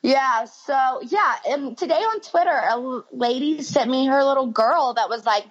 Yeah, 0.03 0.45
so 0.45 1.01
yeah, 1.03 1.37
and 1.49 1.77
today 1.77 1.95
on 1.97 2.21
Twitter, 2.21 2.51
a 2.51 3.03
lady 3.13 3.63
sent 3.63 3.91
me 3.91 4.07
her 4.07 4.23
little 4.25 4.47
girl 4.47 4.95
that 4.95 5.09
was 5.09 5.27
like, 5.27 5.45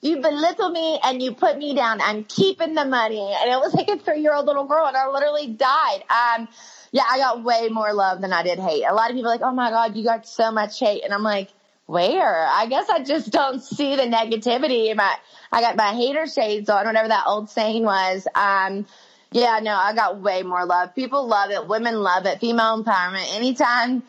you 0.00 0.20
belittle 0.20 0.70
me 0.70 0.98
and 1.04 1.22
you 1.22 1.34
put 1.34 1.56
me 1.56 1.74
down. 1.74 2.00
I'm 2.00 2.24
keeping 2.24 2.74
the 2.74 2.84
money. 2.84 3.20
And 3.20 3.50
it 3.50 3.56
was 3.56 3.72
like 3.72 3.88
a 3.88 3.98
three 3.98 4.20
year 4.20 4.34
old 4.34 4.46
little 4.46 4.64
girl 4.64 4.86
and 4.86 4.96
I 4.96 5.08
literally 5.08 5.46
died. 5.46 6.02
Um, 6.10 6.48
yeah, 6.90 7.04
I 7.08 7.18
got 7.18 7.44
way 7.44 7.68
more 7.68 7.92
love 7.94 8.20
than 8.20 8.32
I 8.32 8.42
did 8.42 8.58
hate. 8.58 8.84
A 8.84 8.92
lot 8.92 9.10
of 9.10 9.16
people 9.16 9.30
like, 9.30 9.42
oh 9.42 9.52
my 9.52 9.70
God, 9.70 9.96
you 9.96 10.02
got 10.04 10.26
so 10.26 10.50
much 10.50 10.80
hate. 10.80 11.04
And 11.04 11.14
I'm 11.14 11.22
like, 11.22 11.50
where? 11.86 12.46
I 12.48 12.66
guess 12.66 12.88
I 12.90 13.04
just 13.04 13.30
don't 13.30 13.62
see 13.62 13.94
the 13.94 14.02
negativity. 14.02 14.94
My, 14.96 15.14
I 15.52 15.60
got 15.60 15.76
my 15.76 15.92
hater 15.94 16.26
shades 16.26 16.68
on, 16.68 16.84
whatever 16.84 17.08
that 17.08 17.24
old 17.28 17.48
saying 17.50 17.84
was. 17.84 18.26
Um, 18.34 18.86
yeah, 19.32 19.60
no, 19.62 19.74
I 19.74 19.94
got 19.94 20.20
way 20.20 20.42
more 20.42 20.64
love. 20.66 20.94
People 20.94 21.26
love 21.26 21.50
it. 21.50 21.66
Women 21.68 22.02
love 22.02 22.26
it. 22.26 22.40
Female 22.40 22.82
empowerment. 22.82 23.34
Anytime 23.34 24.02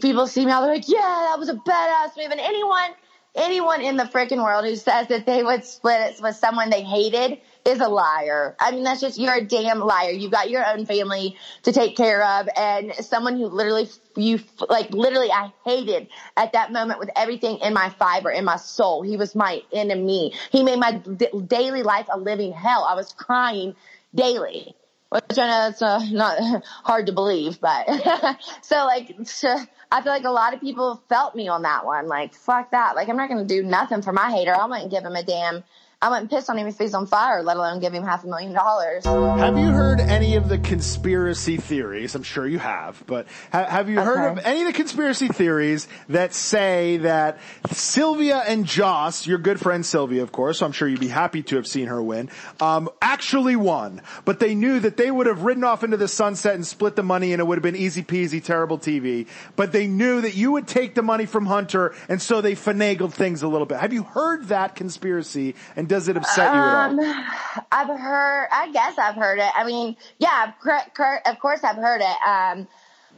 people 0.00 0.26
see 0.26 0.44
me, 0.44 0.50
they're 0.52 0.60
like, 0.60 0.88
yeah, 0.88 1.28
that 1.30 1.38
was 1.38 1.48
a 1.48 1.54
badass 1.54 2.16
move. 2.16 2.30
And 2.30 2.40
anyone, 2.40 2.90
anyone 3.34 3.80
in 3.80 3.96
the 3.96 4.04
freaking 4.04 4.42
world 4.42 4.64
who 4.64 4.76
says 4.76 5.08
that 5.08 5.26
they 5.26 5.42
would 5.42 5.64
split 5.64 6.00
it 6.00 6.22
with 6.22 6.36
someone 6.36 6.70
they 6.70 6.82
hated 6.82 7.38
is 7.64 7.80
a 7.80 7.88
liar. 7.88 8.56
I 8.60 8.70
mean, 8.70 8.84
that's 8.84 9.00
just, 9.00 9.18
you're 9.18 9.34
a 9.34 9.44
damn 9.44 9.80
liar. 9.80 10.10
You've 10.10 10.32
got 10.32 10.50
your 10.50 10.66
own 10.66 10.86
family 10.86 11.36
to 11.64 11.72
take 11.72 11.96
care 11.96 12.24
of 12.24 12.48
and 12.56 12.94
someone 12.94 13.36
who 13.36 13.46
literally, 13.46 13.88
you, 14.16 14.40
like 14.68 14.90
literally 14.90 15.30
I 15.30 15.52
hated 15.64 16.08
at 16.36 16.52
that 16.52 16.72
moment 16.72 16.98
with 17.00 17.10
everything 17.16 17.58
in 17.58 17.74
my 17.74 17.90
fiber, 17.90 18.30
in 18.30 18.44
my 18.44 18.56
soul. 18.56 19.02
He 19.02 19.16
was 19.16 19.34
my 19.34 19.62
enemy. 19.72 20.32
He 20.50 20.62
made 20.62 20.78
my 20.78 20.92
d- 20.92 21.28
daily 21.46 21.82
life 21.82 22.06
a 22.12 22.18
living 22.18 22.52
hell. 22.52 22.86
I 22.88 22.94
was 22.94 23.12
crying 23.12 23.74
daily. 24.14 24.74
Which 25.10 25.38
I 25.38 25.46
know 25.46 25.68
it's 25.70 25.80
uh, 25.80 26.04
not 26.10 26.38
hard 26.84 27.06
to 27.06 27.12
believe, 27.12 27.60
but 27.60 27.86
so 28.62 28.84
like, 28.84 29.16
I 29.90 30.02
feel 30.02 30.12
like 30.12 30.24
a 30.24 30.30
lot 30.30 30.52
of 30.52 30.60
people 30.60 31.02
felt 31.08 31.34
me 31.34 31.48
on 31.48 31.62
that 31.62 31.86
one. 31.86 32.08
Like, 32.08 32.34
fuck 32.34 32.72
that. 32.72 32.94
Like, 32.94 33.08
I'm 33.08 33.16
not 33.16 33.30
to 33.30 33.44
do 33.44 33.62
nothing 33.62 34.02
for 34.02 34.12
my 34.12 34.30
hater. 34.30 34.54
I 34.54 34.66
wouldn't 34.66 34.90
give 34.90 35.04
him 35.04 35.16
a 35.16 35.22
damn 35.22 35.64
I 36.00 36.10
wouldn't 36.10 36.30
piss 36.30 36.48
on 36.48 36.56
him 36.56 36.68
if 36.68 36.78
he's 36.78 36.94
on 36.94 37.08
fire, 37.08 37.42
let 37.42 37.56
alone 37.56 37.80
give 37.80 37.92
him 37.92 38.04
half 38.04 38.22
a 38.22 38.28
million 38.28 38.52
dollars. 38.52 39.04
Have 39.04 39.58
you 39.58 39.66
heard 39.70 39.98
any 39.98 40.36
of 40.36 40.48
the 40.48 40.56
conspiracy 40.56 41.56
theories? 41.56 42.14
I'm 42.14 42.22
sure 42.22 42.46
you 42.46 42.60
have, 42.60 43.02
but 43.08 43.26
ha- 43.50 43.64
have 43.64 43.90
you 43.90 44.00
heard 44.00 44.30
of 44.30 44.38
any 44.44 44.60
of 44.60 44.68
the 44.68 44.72
conspiracy 44.72 45.26
theories 45.26 45.88
that 46.08 46.34
say 46.34 46.98
that 46.98 47.40
Sylvia 47.72 48.36
and 48.46 48.64
Joss, 48.64 49.26
your 49.26 49.38
good 49.38 49.58
friend 49.58 49.84
Sylvia, 49.84 50.22
of 50.22 50.30
course, 50.30 50.60
so 50.60 50.66
I'm 50.66 50.70
sure 50.70 50.86
you'd 50.86 51.00
be 51.00 51.08
happy 51.08 51.42
to 51.42 51.56
have 51.56 51.66
seen 51.66 51.88
her 51.88 52.00
win, 52.00 52.30
um, 52.60 52.88
actually 53.02 53.56
won, 53.56 54.00
but 54.24 54.38
they 54.38 54.54
knew 54.54 54.78
that 54.78 54.96
they 54.96 55.10
would 55.10 55.26
have 55.26 55.42
ridden 55.42 55.64
off 55.64 55.82
into 55.82 55.96
the 55.96 56.06
sunset 56.06 56.54
and 56.54 56.64
split 56.64 56.94
the 56.94 57.02
money 57.02 57.32
and 57.32 57.40
it 57.40 57.44
would 57.44 57.58
have 57.58 57.64
been 57.64 57.74
easy 57.74 58.04
peasy, 58.04 58.40
terrible 58.40 58.78
TV, 58.78 59.26
but 59.56 59.72
they 59.72 59.88
knew 59.88 60.20
that 60.20 60.36
you 60.36 60.52
would 60.52 60.68
take 60.68 60.94
the 60.94 61.02
money 61.02 61.26
from 61.26 61.46
Hunter 61.46 61.92
and 62.08 62.22
so 62.22 62.40
they 62.40 62.54
finagled 62.54 63.14
things 63.14 63.42
a 63.42 63.48
little 63.48 63.66
bit. 63.66 63.78
Have 63.78 63.92
you 63.92 64.04
heard 64.04 64.46
that 64.46 64.76
conspiracy 64.76 65.56
and 65.74 65.87
does 65.88 66.08
it 66.08 66.16
upset 66.16 66.54
you 66.54 66.60
at 66.60 66.74
all? 66.74 67.00
Um, 67.00 67.24
I've 67.72 67.98
heard. 67.98 68.48
I 68.52 68.70
guess 68.72 68.98
I've 68.98 69.16
heard 69.16 69.38
it. 69.38 69.50
I 69.54 69.64
mean, 69.64 69.96
yeah, 70.18 70.52
of 71.26 71.40
course 71.40 71.64
I've 71.64 71.76
heard 71.76 72.00
it. 72.02 72.22
Um, 72.26 72.68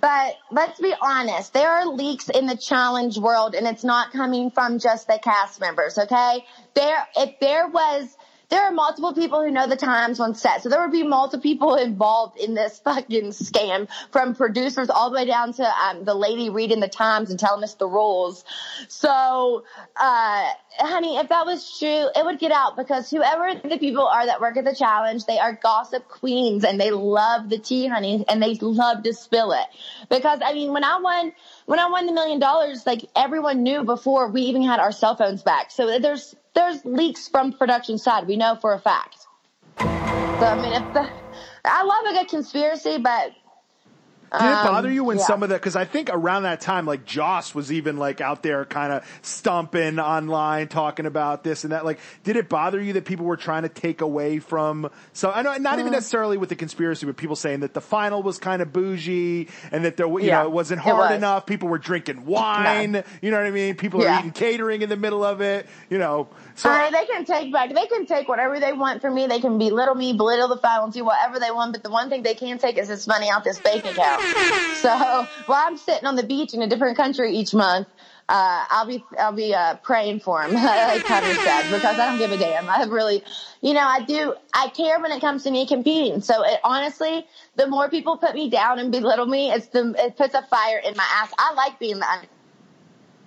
but 0.00 0.36
let's 0.50 0.80
be 0.80 0.94
honest. 1.00 1.52
There 1.52 1.68
are 1.68 1.86
leaks 1.86 2.30
in 2.30 2.46
the 2.46 2.56
challenge 2.56 3.18
world, 3.18 3.54
and 3.54 3.66
it's 3.66 3.84
not 3.84 4.12
coming 4.12 4.50
from 4.50 4.78
just 4.78 5.06
the 5.08 5.18
cast 5.22 5.60
members. 5.60 5.98
Okay, 5.98 6.44
there. 6.74 7.06
If 7.16 7.38
there 7.40 7.68
was 7.68 8.16
there 8.50 8.62
are 8.62 8.72
multiple 8.72 9.14
people 9.14 9.42
who 9.42 9.50
know 9.50 9.66
the 9.66 9.76
times 9.76 10.20
on 10.20 10.34
set. 10.34 10.62
So 10.62 10.68
there 10.68 10.80
would 10.80 10.92
be 10.92 11.04
multiple 11.04 11.40
people 11.40 11.74
involved 11.76 12.38
in 12.38 12.54
this 12.54 12.78
fucking 12.80 13.30
scam 13.30 13.88
from 14.10 14.34
producers 14.34 14.90
all 14.90 15.10
the 15.10 15.16
way 15.16 15.24
down 15.24 15.52
to 15.54 15.64
um, 15.64 16.04
the 16.04 16.14
lady 16.14 16.50
reading 16.50 16.80
the 16.80 16.88
times 16.88 17.30
and 17.30 17.38
telling 17.38 17.62
us 17.62 17.74
the 17.74 17.86
rules. 17.86 18.44
So, 18.88 19.64
uh, 19.96 20.52
honey, 20.78 21.16
if 21.16 21.28
that 21.28 21.46
was 21.46 21.78
true, 21.78 22.08
it 22.14 22.24
would 22.24 22.38
get 22.38 22.52
out 22.52 22.76
because 22.76 23.08
whoever 23.08 23.54
the 23.68 23.78
people 23.78 24.06
are 24.06 24.26
that 24.26 24.40
work 24.40 24.56
at 24.56 24.64
the 24.64 24.74
challenge, 24.74 25.26
they 25.26 25.38
are 25.38 25.52
gossip 25.52 26.08
queens 26.08 26.64
and 26.64 26.80
they 26.80 26.90
love 26.90 27.48
the 27.48 27.58
tea, 27.58 27.86
honey, 27.86 28.24
and 28.28 28.42
they 28.42 28.54
love 28.54 29.04
to 29.04 29.14
spill 29.14 29.52
it. 29.52 29.66
Because, 30.08 30.40
I 30.44 30.54
mean, 30.54 30.72
when 30.72 30.82
I 30.84 30.98
won, 30.98 31.32
when 31.70 31.78
I 31.78 31.88
won 31.88 32.06
the 32.06 32.12
million 32.12 32.40
dollars, 32.40 32.84
like 32.84 33.08
everyone 33.14 33.62
knew 33.62 33.84
before 33.84 34.26
we 34.26 34.42
even 34.42 34.60
had 34.60 34.80
our 34.80 34.90
cell 34.90 35.14
phones 35.14 35.44
back. 35.44 35.70
So 35.70 36.00
there's 36.00 36.34
there's 36.52 36.84
leaks 36.84 37.28
from 37.28 37.52
production 37.52 37.96
side. 37.96 38.26
We 38.26 38.36
know 38.36 38.56
for 38.60 38.72
a 38.72 38.78
fact. 38.80 39.18
So 39.78 39.86
I 39.86 40.60
mean, 40.60 40.72
if 40.72 40.92
the, 40.92 41.08
I 41.64 41.84
love 41.84 42.12
a 42.12 42.18
good 42.18 42.28
conspiracy, 42.28 42.98
but 42.98 43.30
did 44.32 44.46
it 44.46 44.64
bother 44.64 44.90
you 44.90 45.04
when 45.04 45.16
um, 45.16 45.20
yeah. 45.20 45.26
some 45.26 45.42
of 45.42 45.48
the, 45.48 45.58
cause 45.58 45.74
I 45.74 45.84
think 45.84 46.08
around 46.12 46.44
that 46.44 46.60
time, 46.60 46.86
like 46.86 47.04
Joss 47.04 47.54
was 47.54 47.72
even 47.72 47.96
like 47.96 48.20
out 48.20 48.42
there 48.42 48.64
kind 48.64 48.92
of 48.92 49.04
stumping 49.22 49.98
online 49.98 50.68
talking 50.68 51.06
about 51.06 51.42
this 51.42 51.64
and 51.64 51.72
that. 51.72 51.84
Like, 51.84 51.98
did 52.22 52.36
it 52.36 52.48
bother 52.48 52.80
you 52.80 52.92
that 52.94 53.04
people 53.04 53.26
were 53.26 53.36
trying 53.36 53.62
to 53.62 53.68
take 53.68 54.00
away 54.00 54.38
from, 54.38 54.90
so 55.12 55.30
I 55.30 55.42
know 55.42 55.56
not 55.56 55.74
even 55.74 55.86
uh-huh. 55.86 55.96
necessarily 55.96 56.36
with 56.36 56.48
the 56.48 56.56
conspiracy, 56.56 57.06
but 57.06 57.16
people 57.16 57.36
saying 57.36 57.60
that 57.60 57.74
the 57.74 57.80
final 57.80 58.22
was 58.22 58.38
kind 58.38 58.62
of 58.62 58.72
bougie 58.72 59.48
and 59.72 59.84
that 59.84 59.96
there, 59.96 60.06
you 60.06 60.20
yeah, 60.20 60.42
know, 60.42 60.48
it 60.48 60.52
wasn't 60.52 60.80
hard 60.80 61.10
it 61.10 61.14
was. 61.14 61.18
enough. 61.18 61.46
People 61.46 61.68
were 61.68 61.78
drinking 61.78 62.24
wine. 62.24 62.92
No. 62.92 63.02
You 63.22 63.30
know 63.30 63.38
what 63.38 63.46
I 63.46 63.50
mean? 63.50 63.74
People 63.74 64.02
yeah. 64.02 64.16
are 64.16 64.18
eating 64.20 64.30
catering 64.30 64.82
in 64.82 64.88
the 64.88 64.96
middle 64.96 65.24
of 65.24 65.40
it, 65.40 65.66
you 65.88 65.98
know. 65.98 66.28
So 66.54 66.68
they 66.68 67.06
can 67.06 67.24
take 67.24 67.52
back, 67.52 67.72
they 67.72 67.86
can 67.86 68.06
take 68.06 68.28
whatever 68.28 68.60
they 68.60 68.72
want 68.72 69.00
from 69.00 69.14
me. 69.14 69.26
They 69.26 69.40
can 69.40 69.58
belittle 69.58 69.94
me, 69.94 70.12
belittle 70.12 70.48
the 70.48 70.58
final, 70.58 70.88
do 70.88 71.04
whatever 71.04 71.40
they 71.40 71.50
want. 71.50 71.72
But 71.72 71.82
the 71.82 71.90
one 71.90 72.10
thing 72.10 72.22
they 72.22 72.34
can't 72.34 72.60
take 72.60 72.78
is 72.78 72.88
this 72.88 73.06
money 73.06 73.30
out 73.30 73.44
this 73.44 73.58
bank 73.58 73.84
account. 73.84 74.19
So 74.72 74.88
while 75.46 75.64
I'm 75.66 75.76
sitting 75.76 76.06
on 76.06 76.16
the 76.16 76.22
beach 76.22 76.54
in 76.54 76.62
a 76.62 76.66
different 76.66 76.96
country 76.96 77.36
each 77.36 77.52
month, 77.52 77.88
uh, 78.30 78.64
I'll 78.70 78.86
be 78.86 79.04
I'll 79.18 79.32
be 79.32 79.52
uh, 79.54 79.74
praying 79.76 80.20
for 80.20 80.42
him, 80.42 80.52
like 80.54 81.04
Cutter 81.04 81.34
said, 81.34 81.68
because 81.68 81.98
I 81.98 82.06
don't 82.06 82.18
give 82.18 82.30
a 82.30 82.36
damn. 82.36 82.68
I 82.68 82.84
really, 82.84 83.24
you 83.60 83.74
know, 83.74 83.80
I 83.80 84.04
do. 84.04 84.34
I 84.54 84.68
care 84.68 85.00
when 85.00 85.10
it 85.10 85.20
comes 85.20 85.42
to 85.44 85.50
me 85.50 85.66
competing. 85.66 86.20
So 86.20 86.44
it, 86.44 86.60
honestly, 86.62 87.26
the 87.56 87.66
more 87.66 87.90
people 87.90 88.16
put 88.18 88.34
me 88.34 88.48
down 88.48 88.78
and 88.78 88.92
belittle 88.92 89.26
me, 89.26 89.50
it's 89.50 89.66
the 89.66 89.94
it 89.98 90.16
puts 90.16 90.34
a 90.34 90.42
fire 90.42 90.78
in 90.78 90.96
my 90.96 91.06
ass. 91.10 91.32
I 91.38 91.52
like 91.54 91.78
being 91.80 91.98
the 91.98 92.06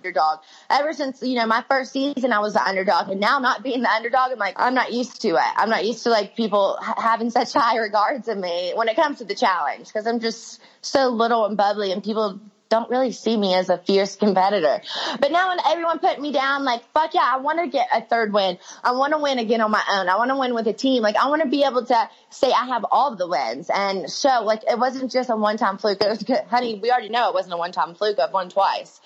underdog. 0.04 0.40
Ever 0.68 0.92
since, 0.92 1.22
you 1.22 1.34
know, 1.34 1.46
my 1.46 1.64
first 1.68 1.92
season, 1.92 2.32
I 2.32 2.40
was 2.40 2.52
the 2.52 2.62
underdog. 2.62 3.08
And 3.08 3.20
now 3.20 3.38
not 3.38 3.62
being 3.62 3.80
the 3.80 3.90
underdog, 3.90 4.32
I'm 4.32 4.38
like, 4.38 4.54
I'm 4.58 4.74
not 4.74 4.92
used 4.92 5.22
to 5.22 5.28
it. 5.28 5.52
I'm 5.56 5.70
not 5.70 5.84
used 5.84 6.02
to 6.04 6.10
like 6.10 6.36
people 6.36 6.78
having 6.80 7.30
such 7.30 7.52
high 7.54 7.78
regards 7.78 8.28
of 8.28 8.36
me 8.36 8.72
when 8.74 8.88
it 8.88 8.96
comes 8.96 9.18
to 9.18 9.24
the 9.24 9.34
challenge 9.34 9.86
because 9.86 10.06
I'm 10.06 10.20
just 10.20 10.60
so 10.82 11.08
little 11.08 11.46
and 11.46 11.56
bubbly 11.56 11.92
and 11.92 12.04
people 12.04 12.38
don't 12.70 12.90
really 12.90 13.12
see 13.12 13.36
me 13.36 13.54
as 13.54 13.68
a 13.68 13.78
fierce 13.78 14.16
competitor. 14.16 14.80
But 15.20 15.30
now 15.30 15.50
when 15.50 15.58
everyone 15.64 16.00
put 16.00 16.20
me 16.20 16.32
down, 16.32 16.64
like, 16.64 16.82
fuck 16.92 17.14
yeah, 17.14 17.22
I 17.22 17.38
want 17.38 17.60
to 17.60 17.68
get 17.68 17.88
a 17.94 18.02
third 18.02 18.32
win. 18.32 18.58
I 18.82 18.92
want 18.92 19.12
to 19.12 19.18
win 19.18 19.38
again 19.38 19.60
on 19.60 19.70
my 19.70 19.82
own. 19.92 20.08
I 20.08 20.16
want 20.16 20.30
to 20.30 20.36
win 20.36 20.54
with 20.54 20.66
a 20.66 20.72
team. 20.72 21.02
Like, 21.02 21.16
I 21.16 21.28
want 21.28 21.42
to 21.42 21.48
be 21.48 21.62
able 21.62 21.84
to 21.84 22.10
say 22.30 22.50
I 22.50 22.66
have 22.66 22.84
all 22.90 23.14
the 23.14 23.28
wins 23.28 23.70
and 23.72 24.10
show, 24.10 24.42
like, 24.44 24.64
it 24.68 24.78
wasn't 24.78 25.12
just 25.12 25.30
a 25.30 25.36
one-time 25.36 25.78
fluke. 25.78 26.00
It 26.00 26.08
was. 26.08 26.24
Honey, 26.50 26.80
we 26.80 26.90
already 26.90 27.10
know 27.10 27.28
it 27.28 27.34
wasn't 27.34 27.54
a 27.54 27.58
one-time 27.58 27.94
fluke. 27.94 28.18
I've 28.18 28.32
won 28.32 28.48
twice. 28.48 29.00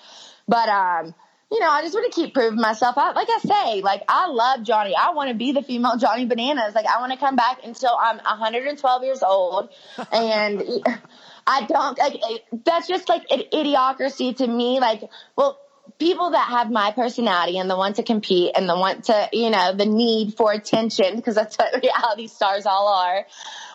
But, 0.49 0.67
um, 0.67 1.13
you 1.51 1.59
know, 1.59 1.69
I 1.69 1.81
just 1.81 1.93
want 1.93 2.11
to 2.11 2.21
keep 2.21 2.33
proving 2.33 2.59
myself. 2.59 2.97
I, 2.97 3.11
like 3.11 3.27
I 3.29 3.39
say, 3.39 3.81
like 3.81 4.03
I 4.07 4.27
love 4.27 4.63
Johnny. 4.63 4.93
I 4.95 5.11
want 5.11 5.29
to 5.29 5.35
be 5.35 5.51
the 5.51 5.61
female 5.61 5.97
Johnny 5.97 6.25
Bananas. 6.25 6.75
Like 6.75 6.85
I 6.85 6.99
want 6.99 7.11
to 7.11 7.17
come 7.17 7.35
back 7.35 7.63
until 7.63 7.95
I'm 7.99 8.17
112 8.17 9.03
years 9.03 9.23
old, 9.23 9.69
and 10.11 10.63
I 11.47 11.65
don't. 11.65 11.97
Like 11.97 12.21
that's 12.65 12.87
just 12.87 13.09
like 13.09 13.23
an 13.31 13.43
idiocracy 13.51 14.35
to 14.37 14.47
me. 14.47 14.79
Like, 14.79 15.03
well, 15.35 15.59
people 15.99 16.31
that 16.31 16.47
have 16.49 16.71
my 16.71 16.91
personality 16.91 17.57
and 17.57 17.69
the 17.69 17.75
want 17.75 17.97
to 17.97 18.03
compete 18.03 18.53
and 18.55 18.67
the 18.67 18.75
want 18.75 19.05
to, 19.05 19.29
you 19.33 19.49
know, 19.49 19.73
the 19.73 19.85
need 19.85 20.35
for 20.35 20.51
attention 20.51 21.17
because 21.17 21.35
that's 21.35 21.57
what 21.57 21.73
reality 21.83 22.27
stars 22.27 22.65
all 22.65 22.87
are 22.87 23.25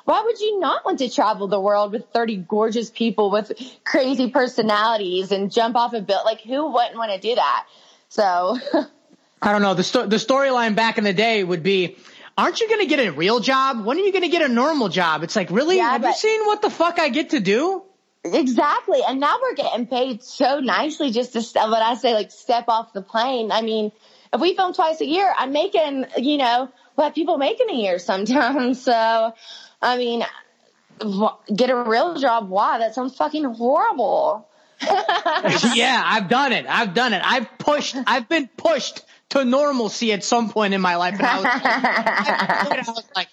why 0.05 0.23
would 0.23 0.39
you 0.39 0.61
not 0.61 0.85
want 0.85 0.99
to 0.99 1.09
travel 1.09 1.49
the 1.49 1.61
world 1.61 1.93
with 1.93 2.09
30 2.13 2.37
gorgeous 2.37 2.91
people 2.91 3.31
with 3.31 3.53
crazy 3.85 4.31
personalities 4.31 5.33
and 5.33 5.51
jump 5.51 5.77
off 5.77 5.95
a 5.95 6.01
building? 6.01 6.25
Like, 6.25 6.43
who 6.43 6.73
wouldn't 6.73 6.97
want 6.97 7.13
to 7.13 7.19
do 7.19 7.35
that? 7.35 7.67
So. 8.11 8.59
I 9.43 9.53
don't 9.53 9.63
know. 9.63 9.75
The, 9.75 9.83
sto- 9.83 10.07
the 10.07 10.17
storyline 10.17 10.75
back 10.75 10.99
in 10.99 11.05
the 11.05 11.15
day 11.15 11.43
would 11.43 11.63
be, 11.63 11.97
aren't 12.37 12.61
you 12.61 12.69
going 12.69 12.81
to 12.81 12.87
get 12.87 13.01
a 13.01 13.13
real 13.13 13.41
job? 13.41 13.85
When 13.85 13.97
are 13.97 14.01
you 14.01 14.13
going 14.13 14.25
to 14.25 14.29
get 14.29 14.43
a 14.43 14.53
normal 14.53 14.89
job? 14.89 15.23
It's 15.23 15.37
like, 15.37 15.51
really? 15.51 15.77
Yeah, 15.77 15.93
Have 15.93 16.03
but, 16.03 16.09
you 16.09 16.15
seen 16.15 16.45
what 16.45 16.61
the 16.61 16.71
fuck 16.71 16.99
I 16.99 17.09
get 17.09 17.31
to 17.31 17.41
do? 17.41 17.83
Exactly. 18.25 19.01
And 19.07 19.21
now 19.21 19.37
we're 19.43 19.55
getting 19.55 19.87
paid 19.87 20.23
so 20.23 20.59
nicely 20.61 21.11
just 21.11 21.35
to, 21.35 21.41
when 21.41 21.83
I 21.83 21.95
say 21.95 22.15
like 22.15 22.31
step 22.31 22.65
off 22.69 22.93
the 22.93 23.03
plane. 23.03 23.53
I 23.53 23.61
mean, 23.61 23.93
if 24.33 24.41
we 24.41 24.57
film 24.57 24.73
twice 24.73 25.01
a 25.01 25.07
year, 25.07 25.33
I'm 25.37 25.53
making, 25.53 26.07
you 26.17 26.39
know, 26.39 26.71
what 26.95 27.15
people 27.15 27.37
make 27.37 27.61
in 27.61 27.71
a 27.71 27.75
year 27.75 27.99
sometimes. 27.99 28.83
So, 28.95 29.35
I 29.83 29.99
mean, 29.99 30.25
get 31.55 31.71
a 31.71 31.77
real 31.77 32.17
job. 32.17 32.49
Why? 32.49 32.79
That 32.79 32.95
sounds 32.95 33.17
fucking 33.17 33.45
horrible. 33.45 34.49
yeah, 35.75 36.03
I've 36.05 36.29
done 36.29 36.53
it. 36.53 36.67
I've 36.69 36.95
done 36.95 37.13
it. 37.13 37.23
I've 37.25 37.59
pushed. 37.59 37.97
I've 38.07 38.29
been 38.29 38.49
pushed 38.57 39.03
to 39.31 39.45
normalcy 39.45 40.13
at 40.13 40.25
some 40.25 40.51
point 40.51 40.75
in 40.75 40.81
my 40.81 40.97
life, 40.97 41.15
and 41.15 41.27
I 41.27 41.37
was, 41.37 41.47
I 41.49 42.85
was 42.87 43.05
like, 43.17 43.29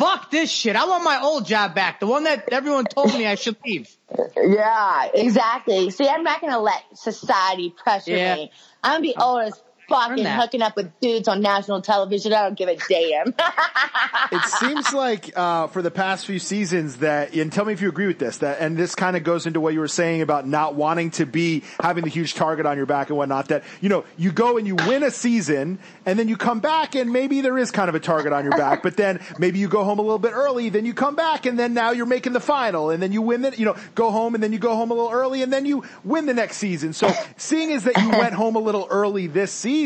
"Fuck 0.00 0.30
this 0.30 0.50
shit! 0.50 0.74
I 0.76 0.86
want 0.86 1.04
my 1.04 1.20
old 1.22 1.46
job 1.46 1.74
back, 1.74 2.00
the 2.00 2.06
one 2.06 2.24
that 2.24 2.48
everyone 2.50 2.86
told 2.86 3.14
me 3.14 3.26
I 3.26 3.34
should 3.36 3.56
leave." 3.64 3.88
Yeah, 4.42 5.08
exactly. 5.14 5.90
See, 5.90 6.08
I'm 6.08 6.24
not 6.24 6.40
gonna 6.40 6.58
let 6.58 6.82
society 6.94 7.70
pressure 7.70 8.16
Yeah. 8.16 8.34
me. 8.36 8.50
I'm 8.82 8.94
gonna 8.94 9.02
be 9.02 9.14
old 9.16 9.42
as 9.42 9.62
fucking 9.90 10.24
hooking 10.24 10.62
up 10.62 10.76
with 10.76 10.98
dudes 11.00 11.28
on 11.28 11.42
national 11.42 11.82
television. 11.82 12.32
I 12.32 12.44
don't 12.44 12.56
give 12.56 12.68
a 12.68 12.76
damn. 12.88 13.34
it 14.32 14.44
seems 14.44 14.92
like 14.92 15.36
uh, 15.36 15.66
for 15.66 15.82
the 15.82 15.90
past 15.90 16.24
few 16.24 16.38
seasons 16.38 16.98
that, 16.98 17.34
and 17.34 17.52
tell 17.52 17.64
me 17.64 17.72
if 17.72 17.82
you 17.82 17.88
agree 17.88 18.06
with 18.06 18.18
this, 18.18 18.38
that, 18.38 18.60
and 18.60 18.76
this 18.76 18.94
kind 18.94 19.16
of 19.16 19.24
goes 19.24 19.46
into 19.46 19.60
what 19.60 19.74
you 19.74 19.80
were 19.80 19.88
saying 19.88 20.22
about 20.22 20.46
not 20.46 20.74
wanting 20.74 21.10
to 21.10 21.26
be 21.26 21.64
having 21.80 22.04
the 22.04 22.10
huge 22.10 22.34
target 22.34 22.64
on 22.64 22.76
your 22.76 22.86
back 22.86 23.08
and 23.08 23.18
whatnot. 23.18 23.48
That 23.48 23.64
you 23.80 23.88
know, 23.88 24.04
you 24.16 24.32
go 24.32 24.56
and 24.56 24.66
you 24.66 24.76
win 24.76 25.02
a 25.02 25.10
season, 25.10 25.78
and 26.06 26.18
then 26.18 26.28
you 26.28 26.36
come 26.36 26.60
back, 26.60 26.94
and 26.94 27.12
maybe 27.12 27.40
there 27.40 27.58
is 27.58 27.70
kind 27.70 27.88
of 27.88 27.94
a 27.94 28.00
target 28.00 28.32
on 28.32 28.44
your 28.44 28.56
back, 28.56 28.82
but 28.82 28.96
then 28.96 29.20
maybe 29.38 29.58
you 29.58 29.68
go 29.68 29.84
home 29.84 29.98
a 29.98 30.02
little 30.02 30.18
bit 30.18 30.32
early, 30.32 30.68
then 30.68 30.86
you 30.86 30.94
come 30.94 31.16
back, 31.16 31.46
and 31.46 31.58
then 31.58 31.74
now 31.74 31.90
you're 31.90 32.06
making 32.06 32.32
the 32.32 32.40
final, 32.40 32.90
and 32.90 33.02
then 33.02 33.12
you 33.12 33.22
win 33.22 33.44
it. 33.44 33.58
You 33.58 33.66
know, 33.66 33.76
go 33.94 34.10
home, 34.10 34.34
and 34.34 34.42
then 34.42 34.52
you 34.52 34.58
go 34.58 34.76
home 34.76 34.90
a 34.90 34.94
little 34.94 35.10
early, 35.10 35.42
and 35.42 35.52
then 35.52 35.66
you 35.66 35.84
win 36.04 36.26
the 36.26 36.34
next 36.34 36.58
season. 36.58 36.92
So, 36.92 37.12
seeing 37.36 37.72
as 37.72 37.84
that 37.84 38.00
you 38.00 38.10
went 38.10 38.34
home 38.34 38.56
a 38.56 38.60
little 38.60 38.86
early 38.90 39.26
this 39.26 39.50
season, 39.50 39.79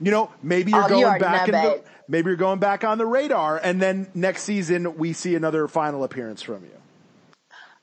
you 0.00 0.10
know, 0.10 0.30
maybe 0.42 0.72
you're 0.72 0.84
Oh, 0.84 0.88
going 0.88 1.04
already 1.04 1.24
back 1.24 1.48
in 1.48 1.52
the 1.54 1.82
maybe 2.08 2.28
you're 2.28 2.36
going 2.36 2.58
back 2.58 2.84
on 2.84 2.98
the 2.98 3.06
radar, 3.06 3.58
and 3.58 3.80
then 3.80 4.08
next 4.14 4.42
season 4.44 4.96
we 4.96 5.12
see 5.12 5.34
another 5.34 5.68
final 5.68 6.04
appearance 6.04 6.42
from 6.42 6.64
you. 6.64 6.75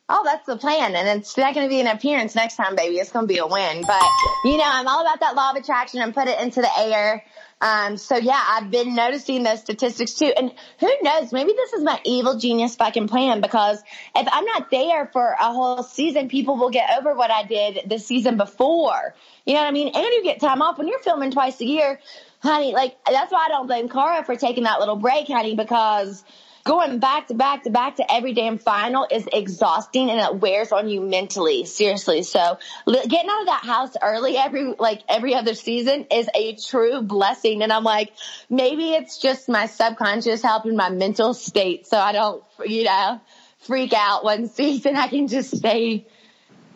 Oh, 0.10 0.22
that's 0.26 0.46
the 0.46 0.58
plan. 0.58 0.96
And 0.96 1.20
it's 1.20 1.38
not 1.38 1.54
going 1.56 1.66
to 1.66 1.70
be 1.70 1.80
an 1.80 1.88
appearance 1.88 2.36
next 2.36 2.58
time, 2.58 2.76
baby. 2.76 2.98
It's 2.98 3.12
going 3.12 3.28
to 3.28 3.34
be 3.34 3.40
a 3.40 3.48
win. 3.48 3.84
But, 3.88 4.04
you 4.44 4.58
know, 4.58 4.66
I'm 4.66 4.88
all 4.88 5.02
about 5.02 5.22
that 5.22 5.36
law 5.36 5.52
of 5.52 5.56
attraction 5.56 6.02
and 6.02 6.14
put 6.14 6.28
it 6.28 6.40
into 6.42 6.62
the 6.62 6.70
air. 6.78 7.24
Um, 7.62 7.96
so 7.96 8.18
yeah, 8.18 8.42
I've 8.46 8.70
been 8.70 8.94
noticing 8.94 9.44
those 9.44 9.62
statistics 9.62 10.16
too. 10.16 10.34
And 10.36 10.54
who 10.82 10.92
knows, 11.02 11.32
maybe 11.32 11.54
this 11.54 11.72
is 11.72 11.82
my 11.82 11.98
evil 12.04 12.38
genius 12.38 12.76
fucking 12.76 13.08
plan 13.08 13.40
because 13.40 13.82
if 14.14 14.28
I'm 14.30 14.44
not 14.44 14.70
there 14.70 15.08
for 15.14 15.38
a 15.40 15.54
whole 15.54 15.82
season, 15.82 16.28
people 16.28 16.58
will 16.58 16.72
get 16.72 16.90
over 17.00 17.16
what 17.16 17.32
I 17.32 17.44
did 17.44 17.90
the 17.90 18.00
season 18.00 18.36
before. 18.36 19.16
You 19.46 19.54
know 19.54 19.62
what 19.62 19.70
I 19.70 19.72
mean? 19.72 19.88
And 19.96 20.04
you 20.04 20.24
get 20.24 20.42
time 20.42 20.62
off 20.62 20.78
when 20.78 20.90
you're 20.90 21.00
filming 21.00 21.32
twice 21.32 21.62
a 21.62 21.66
year, 21.66 22.02
honey. 22.40 22.74
Like, 22.74 22.98
that's 23.10 23.32
why 23.32 23.46
I 23.46 23.48
don't 23.48 23.68
blame 23.68 23.88
Cara 23.88 24.26
for 24.26 24.36
taking 24.36 24.66
that 24.66 24.82
little 24.82 24.98
break, 24.98 25.28
honey, 25.28 25.56
because 25.56 26.22
going 26.64 27.00
back 27.00 27.28
to 27.28 27.34
back 27.34 27.64
to 27.64 27.70
back 27.70 27.98
to 27.98 28.14
every 28.14 28.34
damn 28.34 28.58
final 28.58 29.06
is 29.10 29.28
exhausting 29.32 30.10
and 30.10 30.20
it 30.20 30.40
wears 30.40 30.72
on 30.72 30.88
you 30.88 31.02
mentally 31.02 31.66
seriously. 31.66 32.24
So 32.24 32.58
getting 32.88 33.30
out 33.30 33.42
of 33.42 33.48
that 33.48 33.64
house 33.64 33.96
early 34.02 34.38
every 34.38 34.74
like 34.80 35.02
every 35.10 35.36
other 35.36 35.56
season 35.56 36.08
is 36.12 36.30
a 36.34 36.56
true 36.56 37.02
blessing. 37.02 37.64
And 37.64 37.72
i'm 37.72 37.84
like 37.84 38.14
maybe 38.50 38.92
it's 38.92 39.18
just 39.18 39.50
my 39.50 39.66
subconscious 39.66 40.42
helping 40.42 40.76
my 40.76 40.90
mental 40.90 41.34
state 41.34 41.88
so 41.88 41.98
i 41.98 42.12
don't 42.12 42.44
you 42.66 42.84
know 42.84 43.20
freak 43.64 43.94
out 43.94 44.24
one 44.24 44.48
season. 44.50 44.96
I 44.96 45.08
can 45.08 45.28
just 45.28 45.56
stay 45.58 46.06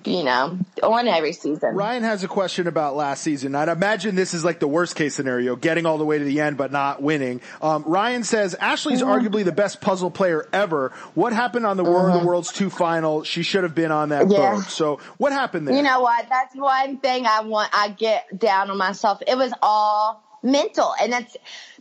you 0.08 0.24
know 0.24 0.58
on 0.84 1.08
every 1.08 1.34
season 1.34 1.76
Ryan 1.76 2.04
has 2.04 2.24
a 2.24 2.28
question 2.28 2.68
about 2.68 2.96
last 2.96 3.22
season. 3.24 3.56
I'd 3.56 3.68
imagine 3.70 4.16
this 4.16 4.34
is 4.34 4.46
like 4.46 4.60
the 4.60 4.68
worst 4.68 4.96
case 4.96 5.16
scenario, 5.16 5.56
getting 5.56 5.86
all 5.86 5.98
the 5.98 6.06
way 6.06 6.18
to 6.18 6.24
the 6.24 6.40
end 6.40 6.58
but 6.58 6.72
not 6.72 7.02
winning. 7.02 7.42
Um, 7.62 7.84
Ryan 7.86 8.24
says 8.24 8.56
Ashley's 8.56 9.02
arguably 9.02 9.44
the 9.44 9.52
best 9.52 9.82
puzzle 9.82 10.10
player 10.12 10.48
ever. 10.54 10.90
What 11.14 11.34
happened 11.34 11.66
on 11.66 11.78
the 11.78 11.84
War 11.84 12.10
of 12.10 12.20
the 12.22 12.26
Worlds 12.26 12.52
two 12.52 12.70
final? 12.70 13.24
She 13.24 13.44
should 13.44 13.64
have 13.64 13.76
been 13.76 13.92
on 13.92 14.10
that 14.10 14.30
Yeah. 14.30 14.56
boat. 14.56 14.66
So 14.66 15.00
what 15.18 15.34
happened 15.34 15.68
there? 15.68 15.76
You 15.76 15.84
know 15.84 16.02
what? 16.02 16.26
That's 16.30 16.56
one 16.56 16.98
thing 16.98 17.26
I 17.26 17.42
want. 17.42 17.70
I 17.74 17.90
get 17.90 18.40
down 18.40 18.70
on 18.72 18.78
myself. 18.78 19.22
It 19.28 19.38
was 19.38 19.52
all 19.62 20.24
mental, 20.44 20.94
and 21.02 21.12
that's 21.12 21.36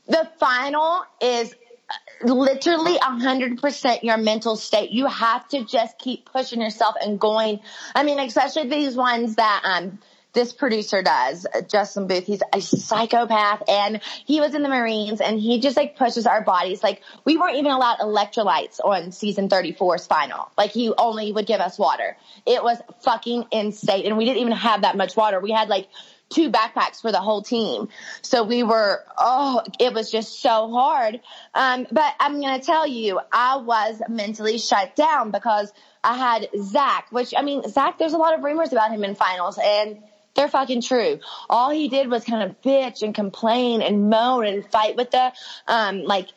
the 0.08 0.28
final 0.38 1.02
is 1.20 1.54
literally 2.22 2.96
a 2.96 3.18
hundred 3.18 3.60
percent 3.60 4.04
your 4.04 4.16
mental 4.16 4.56
state. 4.56 4.90
You 4.90 5.06
have 5.06 5.46
to 5.48 5.64
just 5.64 5.98
keep 5.98 6.30
pushing 6.30 6.60
yourself 6.60 6.94
and 7.00 7.18
going. 7.18 7.60
I 7.94 8.02
mean, 8.02 8.18
especially 8.18 8.68
these 8.68 8.96
ones 8.96 9.36
that 9.36 9.62
um 9.64 9.98
this 10.36 10.52
producer 10.52 11.02
does, 11.02 11.46
Justin 11.66 12.06
Booth. 12.06 12.26
He's 12.26 12.42
a 12.52 12.60
psychopath 12.60 13.62
and 13.68 14.02
he 14.26 14.38
was 14.40 14.54
in 14.54 14.62
the 14.62 14.68
Marines 14.68 15.22
and 15.22 15.40
he 15.40 15.60
just 15.60 15.78
like 15.78 15.96
pushes 15.96 16.26
our 16.26 16.44
bodies. 16.44 16.82
Like 16.82 17.00
we 17.24 17.38
weren't 17.38 17.56
even 17.56 17.72
allowed 17.72 18.00
electrolytes 18.00 18.78
on 18.84 19.12
season 19.12 19.48
34's 19.48 20.06
final. 20.06 20.50
Like 20.58 20.72
he 20.72 20.92
only 20.96 21.32
would 21.32 21.46
give 21.46 21.60
us 21.60 21.78
water. 21.78 22.18
It 22.44 22.62
was 22.62 22.76
fucking 23.00 23.46
insane. 23.50 24.04
And 24.04 24.18
we 24.18 24.26
didn't 24.26 24.42
even 24.42 24.52
have 24.52 24.82
that 24.82 24.94
much 24.94 25.16
water. 25.16 25.40
We 25.40 25.52
had 25.52 25.70
like 25.70 25.88
two 26.28 26.50
backpacks 26.50 27.00
for 27.00 27.12
the 27.12 27.20
whole 27.20 27.42
team. 27.42 27.88
So 28.22 28.42
we 28.42 28.62
were, 28.62 29.04
oh, 29.16 29.62
it 29.78 29.94
was 29.94 30.10
just 30.10 30.40
so 30.40 30.70
hard. 30.70 31.20
Um, 31.54 31.86
but 31.90 32.14
I'm 32.18 32.40
going 32.40 32.58
to 32.58 32.64
tell 32.64 32.86
you, 32.86 33.20
I 33.32 33.56
was 33.58 34.02
mentally 34.08 34.58
shut 34.58 34.96
down 34.96 35.30
because 35.30 35.72
I 36.02 36.16
had 36.16 36.48
Zach, 36.60 37.06
which 37.10 37.34
I 37.36 37.42
mean, 37.42 37.68
Zach, 37.68 37.98
there's 37.98 38.12
a 38.12 38.18
lot 38.18 38.34
of 38.34 38.42
rumors 38.42 38.72
about 38.72 38.90
him 38.90 39.04
in 39.04 39.14
finals 39.14 39.58
and 39.62 40.02
they're 40.34 40.48
fucking 40.48 40.82
true. 40.82 41.20
All 41.48 41.70
he 41.70 41.88
did 41.88 42.10
was 42.10 42.24
kind 42.24 42.42
of 42.42 42.60
bitch 42.60 43.02
and 43.02 43.14
complain 43.14 43.80
and 43.80 44.10
moan 44.10 44.46
and 44.46 44.64
fight 44.70 44.96
with 44.96 45.10
the, 45.10 45.32
um, 45.66 46.02
like, 46.02 46.28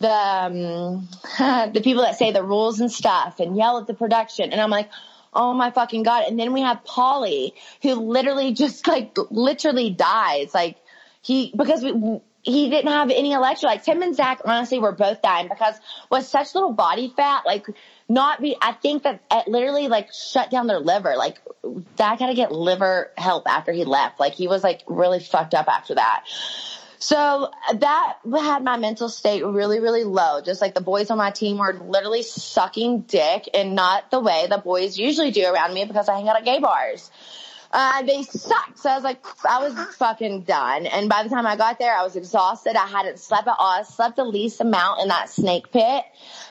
the 0.00 0.10
um, 0.10 1.08
the 1.72 1.80
people 1.82 2.02
that 2.02 2.16
say 2.16 2.30
the 2.30 2.42
rules 2.42 2.80
and 2.80 2.90
stuff 2.90 3.40
and 3.40 3.56
yell 3.56 3.78
at 3.78 3.86
the 3.86 3.94
production 3.94 4.52
and 4.52 4.60
I'm 4.60 4.70
like 4.70 4.88
oh 5.32 5.54
my 5.54 5.70
fucking 5.70 6.02
god. 6.02 6.24
And 6.28 6.38
then 6.38 6.52
we 6.52 6.60
have 6.60 6.84
Paulie 6.84 7.52
who 7.82 7.94
literally 7.94 8.52
just 8.54 8.86
like 8.86 9.16
literally 9.30 9.90
dies. 9.90 10.54
Like 10.54 10.76
he 11.22 11.52
because 11.56 11.82
we, 11.82 12.20
he 12.42 12.70
didn't 12.70 12.90
have 12.90 13.10
any 13.10 13.30
electrolytes. 13.30 13.84
Him 13.84 14.02
and 14.02 14.14
Zach 14.14 14.40
honestly 14.44 14.78
were 14.78 14.92
both 14.92 15.20
dying 15.20 15.48
because 15.48 15.74
with 16.10 16.24
such 16.26 16.54
little 16.54 16.72
body 16.72 17.12
fat 17.14 17.44
like 17.44 17.66
not 18.08 18.40
be 18.40 18.56
I 18.60 18.72
think 18.72 19.02
that 19.02 19.20
it 19.30 19.48
literally 19.48 19.88
like 19.88 20.12
shut 20.12 20.50
down 20.50 20.66
their 20.66 20.78
liver. 20.80 21.14
Like 21.16 21.40
Zach 21.96 22.20
had 22.20 22.28
to 22.28 22.34
get 22.34 22.52
liver 22.52 23.12
help 23.16 23.46
after 23.46 23.72
he 23.72 23.84
left. 23.84 24.18
Like 24.18 24.34
he 24.34 24.48
was 24.48 24.62
like 24.62 24.82
really 24.86 25.20
fucked 25.20 25.54
up 25.54 25.68
after 25.68 25.96
that 25.96 26.24
so 26.98 27.50
that 27.74 28.16
had 28.24 28.64
my 28.64 28.76
mental 28.76 29.08
state 29.08 29.44
really, 29.44 29.80
really 29.80 30.04
low. 30.04 30.40
Just 30.40 30.60
like 30.60 30.74
the 30.74 30.80
boys 30.80 31.10
on 31.10 31.18
my 31.18 31.30
team 31.30 31.58
were 31.58 31.74
literally 31.74 32.22
sucking 32.22 33.02
dick 33.02 33.48
and 33.54 33.74
not 33.74 34.10
the 34.10 34.20
way 34.20 34.46
the 34.48 34.58
boys 34.58 34.98
usually 34.98 35.30
do 35.30 35.46
around 35.46 35.74
me 35.74 35.84
because 35.84 36.08
I 36.08 36.16
hang 36.16 36.28
out 36.28 36.36
at 36.36 36.44
gay 36.44 36.58
bars. 36.58 37.10
Uh, 37.70 38.02
they 38.02 38.22
sucked. 38.22 38.78
So 38.78 38.88
I 38.88 38.94
was 38.94 39.04
like, 39.04 39.22
I 39.48 39.68
was 39.68 39.94
fucking 39.96 40.42
done. 40.42 40.86
And 40.86 41.08
by 41.08 41.22
the 41.22 41.28
time 41.28 41.46
I 41.46 41.56
got 41.56 41.78
there, 41.78 41.94
I 41.94 42.02
was 42.02 42.16
exhausted. 42.16 42.76
I 42.76 42.86
hadn't 42.86 43.18
slept 43.18 43.46
at 43.46 43.56
all. 43.58 43.80
I 43.80 43.82
slept 43.82 44.16
the 44.16 44.24
least 44.24 44.60
amount 44.60 45.02
in 45.02 45.08
that 45.08 45.28
snake 45.28 45.70
pit. 45.70 46.04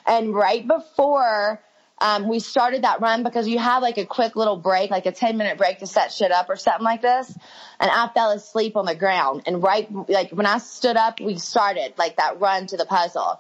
And 0.06 0.34
right 0.34 0.65
before 0.65 1.61
um, 1.99 2.28
we 2.28 2.40
started 2.40 2.84
that 2.84 3.02
run 3.02 3.24
because 3.24 3.48
you 3.48 3.57
have 3.57 3.82
like 3.82 3.98
a 3.98 4.06
quick 4.06 4.36
little 4.36 4.56
break, 4.56 4.91
like 4.91 5.06
a 5.06 5.11
10 5.11 5.38
minute 5.38 5.57
break 5.57 5.80
to 5.80 5.88
set 5.88 6.11
shit 6.11 6.32
up 6.32 6.49
or 6.49 6.56
something 6.56 6.84
like 6.84 7.02
this. 7.02 7.36
And 7.80 7.90
I 7.90 8.07
fell 8.14 8.32
asleep 8.32 8.76
on 8.76 8.86
the 8.86 8.95
ground. 8.95 9.44
And 9.48 9.64
right, 9.64 9.88
like 10.07 10.32
when 10.32 10.45
I 10.45 10.60
stood 10.60 10.95
up, 10.95 11.19
we 11.19 11.38
started 11.38 11.94
like 11.98 12.18
that 12.18 12.40
run 12.40 12.68
to 12.68 12.78
the 12.78 12.86
puzzle. 12.86 13.40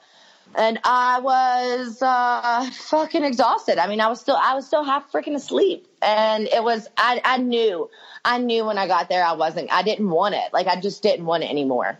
And 0.55 0.79
I 0.83 1.19
was, 1.19 2.01
uh, 2.01 2.69
fucking 2.71 3.23
exhausted. 3.23 3.77
I 3.77 3.87
mean, 3.87 3.99
I 3.99 4.07
was 4.07 4.21
still, 4.21 4.37
I 4.41 4.55
was 4.55 4.65
still 4.65 4.83
half 4.83 5.11
freaking 5.11 5.35
asleep. 5.35 5.87
And 6.01 6.47
it 6.47 6.63
was, 6.63 6.87
I, 6.97 7.21
I 7.23 7.37
knew, 7.37 7.89
I 8.23 8.39
knew 8.39 8.65
when 8.65 8.77
I 8.77 8.87
got 8.87 9.09
there, 9.09 9.23
I 9.23 9.33
wasn't, 9.33 9.71
I 9.71 9.83
didn't 9.83 10.09
want 10.09 10.35
it. 10.35 10.53
Like 10.53 10.67
I 10.67 10.79
just 10.79 11.03
didn't 11.03 11.25
want 11.25 11.43
it 11.43 11.49
anymore. 11.49 11.99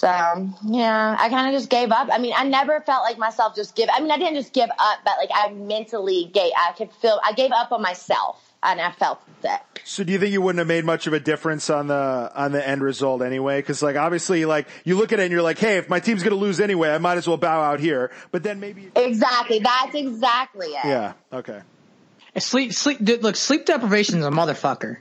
So 0.00 0.48
yeah, 0.64 1.14
I 1.18 1.28
kind 1.28 1.54
of 1.54 1.60
just 1.60 1.68
gave 1.68 1.92
up. 1.92 2.08
I 2.10 2.16
mean, 2.16 2.32
I 2.34 2.44
never 2.44 2.80
felt 2.80 3.02
like 3.02 3.18
myself 3.18 3.54
just 3.54 3.76
give. 3.76 3.90
I 3.92 4.00
mean, 4.00 4.10
I 4.10 4.16
didn't 4.16 4.36
just 4.36 4.54
give 4.54 4.70
up, 4.70 4.98
but 5.04 5.12
like 5.18 5.28
I 5.30 5.52
mentally 5.52 6.30
gave. 6.32 6.52
I 6.56 6.72
could 6.72 6.90
feel. 7.02 7.20
I 7.22 7.34
gave 7.34 7.50
up 7.52 7.70
on 7.70 7.82
myself, 7.82 8.42
and 8.62 8.80
I 8.80 8.92
felt 8.92 9.20
that. 9.42 9.66
So 9.84 10.02
do 10.02 10.10
you 10.14 10.18
think 10.18 10.32
you 10.32 10.40
wouldn't 10.40 10.58
have 10.60 10.68
made 10.68 10.86
much 10.86 11.06
of 11.06 11.12
a 11.12 11.20
difference 11.20 11.68
on 11.68 11.88
the 11.88 12.32
on 12.34 12.52
the 12.52 12.66
end 12.66 12.82
result 12.82 13.20
anyway? 13.20 13.58
Because 13.58 13.82
like 13.82 13.96
obviously, 13.96 14.46
like 14.46 14.68
you 14.84 14.96
look 14.96 15.12
at 15.12 15.20
it 15.20 15.24
and 15.24 15.32
you're 15.32 15.42
like, 15.42 15.58
hey, 15.58 15.76
if 15.76 15.90
my 15.90 16.00
team's 16.00 16.22
gonna 16.22 16.34
lose 16.36 16.60
anyway, 16.60 16.88
I 16.88 16.96
might 16.96 17.18
as 17.18 17.28
well 17.28 17.36
bow 17.36 17.60
out 17.60 17.78
here. 17.78 18.10
But 18.30 18.42
then 18.42 18.58
maybe 18.58 18.90
Exactly. 18.96 19.58
That's 19.58 19.94
exactly 19.94 20.68
it. 20.68 20.86
yeah, 20.86 21.12
okay. 21.30 21.60
Sleep, 22.38 22.72
sleep, 22.72 23.04
dude, 23.04 23.22
look, 23.22 23.36
sleep 23.36 23.66
deprivation 23.66 24.20
is 24.20 24.24
a 24.24 24.30
motherfucker. 24.30 24.96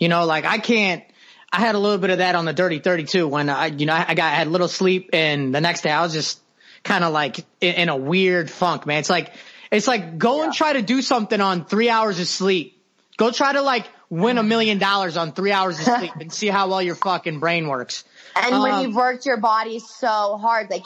You 0.00 0.08
know, 0.08 0.24
like 0.24 0.44
I 0.44 0.58
can't, 0.58 1.04
I 1.52 1.60
had 1.60 1.74
a 1.74 1.78
little 1.78 1.98
bit 1.98 2.10
of 2.10 2.18
that 2.18 2.34
on 2.34 2.44
the 2.44 2.52
Dirty 2.52 2.78
32 2.78 3.26
when 3.26 3.48
I, 3.48 3.66
you 3.66 3.86
know, 3.86 3.94
I 3.94 4.14
got, 4.14 4.32
I 4.32 4.36
had 4.36 4.48
little 4.48 4.68
sleep 4.68 5.10
and 5.12 5.54
the 5.54 5.60
next 5.60 5.82
day 5.82 5.90
I 5.90 6.02
was 6.02 6.12
just 6.12 6.40
kind 6.84 7.02
of 7.04 7.12
like 7.12 7.40
in, 7.60 7.74
in 7.74 7.88
a 7.88 7.96
weird 7.96 8.50
funk, 8.50 8.86
man. 8.86 8.98
It's 8.98 9.10
like, 9.10 9.32
It's 9.70 9.86
like 9.88 10.18
go 10.18 10.42
and 10.42 10.52
try 10.52 10.74
to 10.74 10.82
do 10.82 11.02
something 11.02 11.40
on 11.40 11.64
three 11.64 11.90
hours 11.90 12.20
of 12.20 12.26
sleep. 12.26 12.76
Go 13.16 13.30
try 13.30 13.52
to 13.52 13.62
like 13.62 13.86
win 14.08 14.38
a 14.38 14.42
million 14.42 14.78
dollars 14.78 15.16
on 15.16 15.32
three 15.32 15.52
hours 15.52 15.78
of 15.78 15.84
sleep 15.84 16.12
and 16.20 16.32
see 16.32 16.48
how 16.48 16.68
well 16.68 16.82
your 16.82 16.94
fucking 16.96 17.38
brain 17.38 17.68
works. 17.68 18.04
And 18.34 18.60
when 18.62 18.72
Um, 18.72 18.84
you've 18.84 18.94
worked 18.94 19.26
your 19.26 19.36
body 19.36 19.78
so 19.80 20.38
hard, 20.40 20.70
like, 20.70 20.84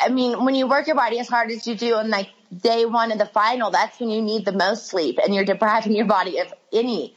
I 0.00 0.08
mean, 0.08 0.44
when 0.44 0.54
you 0.54 0.66
work 0.68 0.86
your 0.86 0.96
body 0.96 1.18
as 1.18 1.28
hard 1.28 1.50
as 1.50 1.66
you 1.66 1.74
do 1.74 1.94
on 1.94 2.10
like 2.10 2.28
day 2.56 2.86
one 2.86 3.12
of 3.12 3.18
the 3.18 3.26
final, 3.26 3.70
that's 3.70 3.98
when 4.00 4.08
you 4.10 4.22
need 4.22 4.44
the 4.44 4.52
most 4.52 4.86
sleep 4.86 5.18
and 5.22 5.34
you're 5.34 5.44
depriving 5.44 5.94
your 5.94 6.06
body 6.06 6.38
of 6.38 6.52
any. 6.72 7.14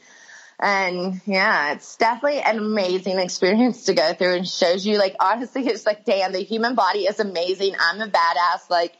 And 0.60 1.20
yeah, 1.24 1.72
it's 1.72 1.96
definitely 1.96 2.40
an 2.40 2.58
amazing 2.58 3.18
experience 3.18 3.84
to 3.84 3.94
go 3.94 4.12
through 4.12 4.34
and 4.34 4.48
shows 4.48 4.84
you 4.86 4.98
like, 4.98 5.16
honestly, 5.18 5.66
it's 5.66 5.86
like, 5.86 6.04
damn, 6.04 6.32
the 6.32 6.40
human 6.40 6.74
body 6.74 7.00
is 7.00 7.18
amazing. 7.18 7.74
I'm 7.80 8.00
a 8.00 8.06
badass. 8.06 8.68
Like, 8.68 8.92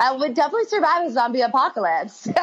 I 0.00 0.12
would 0.12 0.34
definitely 0.34 0.66
survive 0.66 1.06
a 1.06 1.10
zombie 1.10 1.40
apocalypse. 1.40 2.28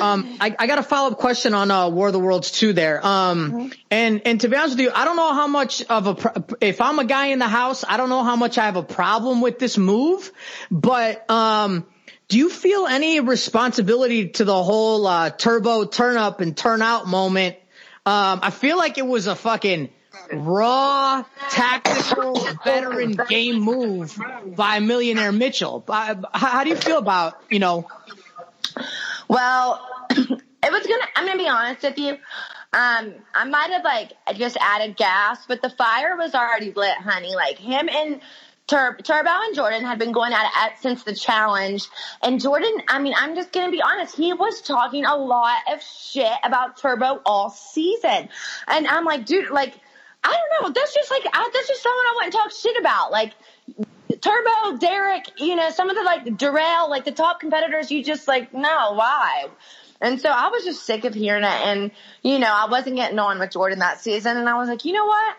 Um, 0.00 0.38
I, 0.40 0.54
I 0.58 0.66
got 0.66 0.78
a 0.78 0.82
follow 0.82 1.12
up 1.12 1.18
question 1.18 1.54
on 1.54 1.70
uh, 1.70 1.88
War 1.88 2.08
of 2.08 2.12
the 2.12 2.18
Worlds 2.18 2.50
2 2.50 2.72
there. 2.72 3.04
Um, 3.06 3.70
and 3.92 4.22
and 4.24 4.40
to 4.40 4.48
be 4.48 4.56
honest 4.56 4.72
with 4.72 4.80
you, 4.80 4.90
I 4.92 5.04
don't 5.04 5.14
know 5.14 5.32
how 5.32 5.46
much 5.46 5.84
of 5.84 6.08
a 6.08 6.14
pro- 6.16 6.56
if 6.60 6.80
I'm 6.80 6.98
a 6.98 7.04
guy 7.04 7.26
in 7.26 7.38
the 7.38 7.46
house, 7.46 7.84
I 7.88 7.96
don't 7.96 8.08
know 8.08 8.24
how 8.24 8.34
much 8.34 8.58
I 8.58 8.64
have 8.64 8.74
a 8.74 8.82
problem 8.82 9.40
with 9.40 9.60
this 9.60 9.78
move. 9.78 10.32
But 10.68 11.30
um, 11.30 11.86
do 12.34 12.40
you 12.40 12.50
feel 12.50 12.88
any 12.88 13.20
responsibility 13.20 14.30
to 14.30 14.44
the 14.44 14.60
whole 14.60 15.06
uh, 15.06 15.30
turbo 15.30 15.84
turn 15.84 16.16
up 16.16 16.40
and 16.40 16.56
turn 16.56 16.82
out 16.82 17.06
moment? 17.06 17.54
Um, 18.04 18.40
I 18.42 18.50
feel 18.50 18.76
like 18.76 18.98
it 18.98 19.06
was 19.06 19.28
a 19.28 19.36
fucking 19.36 19.88
raw 20.32 21.24
tactical 21.50 22.44
veteran 22.64 23.16
game 23.28 23.60
move 23.60 24.18
by 24.46 24.80
Millionaire 24.80 25.30
Mitchell. 25.30 25.84
Uh, 25.86 26.16
how, 26.32 26.64
do 26.64 26.70
you 26.70 26.76
feel 26.76 26.98
about 26.98 27.40
you 27.50 27.60
know? 27.60 27.86
Well, 29.28 29.88
it 30.10 30.18
was 30.72 30.86
gonna. 30.88 31.06
I'm 31.14 31.26
gonna 31.26 31.38
be 31.38 31.48
honest 31.48 31.84
with 31.84 31.98
you. 31.98 32.14
Um, 32.72 33.14
I 33.32 33.44
might 33.48 33.70
have 33.70 33.84
like 33.84 34.12
just 34.34 34.56
added 34.60 34.96
gas, 34.96 35.46
but 35.46 35.62
the 35.62 35.70
fire 35.70 36.16
was 36.16 36.34
already 36.34 36.72
lit, 36.72 36.96
honey. 36.96 37.32
Like 37.36 37.58
him 37.58 37.88
and 37.88 38.20
Tur- 38.66 38.98
Turbo 39.02 39.30
and 39.30 39.54
Jordan 39.54 39.84
had 39.84 39.98
been 39.98 40.12
going 40.12 40.32
at 40.32 40.46
it 40.66 40.78
since 40.80 41.02
the 41.02 41.14
challenge. 41.14 41.86
And 42.22 42.40
Jordan, 42.40 42.82
I 42.88 42.98
mean, 42.98 43.14
I'm 43.16 43.34
just 43.34 43.52
gonna 43.52 43.70
be 43.70 43.82
honest. 43.82 44.16
He 44.16 44.32
was 44.32 44.62
talking 44.62 45.04
a 45.04 45.16
lot 45.16 45.58
of 45.72 45.82
shit 45.82 46.32
about 46.42 46.78
Turbo 46.78 47.20
all 47.26 47.50
season, 47.50 48.28
and 48.68 48.86
I'm 48.86 49.04
like, 49.04 49.26
dude, 49.26 49.50
like. 49.50 49.74
I 50.26 50.32
don't 50.32 50.62
know. 50.62 50.72
That's 50.72 50.94
just 50.94 51.10
like 51.10 51.20
I, 51.34 51.50
that's 51.52 51.68
just 51.68 51.82
someone 51.82 52.06
I 52.06 52.12
wouldn't 52.16 52.32
talk 52.32 52.50
shit 52.50 52.80
about. 52.80 53.12
Like 53.12 53.34
Turbo, 54.24 54.78
Derrick, 54.78 55.30
you 55.38 55.54
know, 55.54 55.68
some 55.68 55.90
of 55.90 55.96
the 55.96 56.02
like 56.02 56.38
Darrell, 56.38 56.88
like 56.88 57.04
the 57.04 57.12
top 57.12 57.40
competitors, 57.40 57.90
you 57.90 58.02
just 58.02 58.26
like, 58.26 58.54
no, 58.54 58.94
why? 58.94 59.48
And 60.00 60.20
so 60.20 60.28
I 60.28 60.48
was 60.48 60.64
just 60.64 60.84
sick 60.84 61.04
of 61.04 61.14
hearing 61.14 61.44
it. 61.44 61.46
And, 61.46 61.90
you 62.22 62.38
know, 62.38 62.52
I 62.52 62.68
wasn't 62.70 62.96
getting 62.96 63.18
on 63.18 63.38
with 63.38 63.50
Jordan 63.50 63.78
that 63.80 64.00
season. 64.00 64.36
And 64.36 64.48
I 64.48 64.56
was 64.58 64.68
like, 64.68 64.84
you 64.84 64.92
know 64.92 65.06
what? 65.06 65.36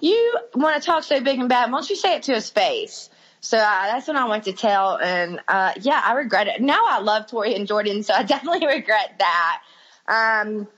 You 0.00 0.38
want 0.54 0.82
to 0.82 0.86
talk 0.86 1.04
so 1.04 1.20
big 1.20 1.38
and 1.38 1.48
bad. 1.48 1.70
Why 1.70 1.78
don't 1.78 1.90
you 1.90 1.96
say 1.96 2.16
it 2.16 2.24
to 2.24 2.34
his 2.34 2.50
face? 2.50 3.10
So 3.40 3.56
uh, 3.56 3.86
that's 3.86 4.08
when 4.08 4.16
I 4.16 4.26
went 4.28 4.44
to 4.44 4.52
tell. 4.52 4.98
And, 4.98 5.40
uh, 5.48 5.72
yeah, 5.80 6.00
I 6.04 6.14
regret 6.14 6.46
it. 6.48 6.60
Now 6.60 6.84
I 6.86 7.00
love 7.00 7.26
Tori 7.26 7.54
and 7.54 7.66
Jordan. 7.66 8.02
So 8.02 8.14
I 8.14 8.22
definitely 8.24 8.66
regret 8.66 9.18
that. 9.18 9.62
Um, 10.08 10.68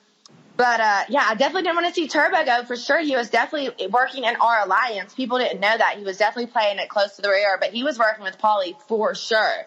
but 0.57 0.81
uh, 0.81 1.05
yeah, 1.09 1.27
I 1.29 1.35
definitely 1.35 1.63
didn't 1.63 1.77
want 1.77 1.89
to 1.89 1.95
see 1.95 2.09
Turbo 2.09 2.45
go 2.45 2.65
for 2.65 2.77
sure. 2.77 3.01
He 3.01 3.17
was 3.17 3.31
definitely 3.31 3.87
working 3.89 4.25
in 4.25 4.37
our 4.37 4.65
alliance. 4.65 5.15
People 5.15 5.39
didn't 5.39 5.61
know 5.61 5.77
that 5.77 5.97
he 5.99 6.05
was 6.05 6.19
definitely 6.19 6.53
playing 6.53 6.79
it 6.79 6.89
close 6.89 7.17
to 7.17 7.23
the 7.23 7.31
rear, 7.31 7.57
but 7.59 7.71
he 7.71 7.83
was 7.83 7.99
working 7.99 8.23
with 8.23 8.39
Paulie 8.39 8.79
for 8.87 9.15
sure. 9.15 9.67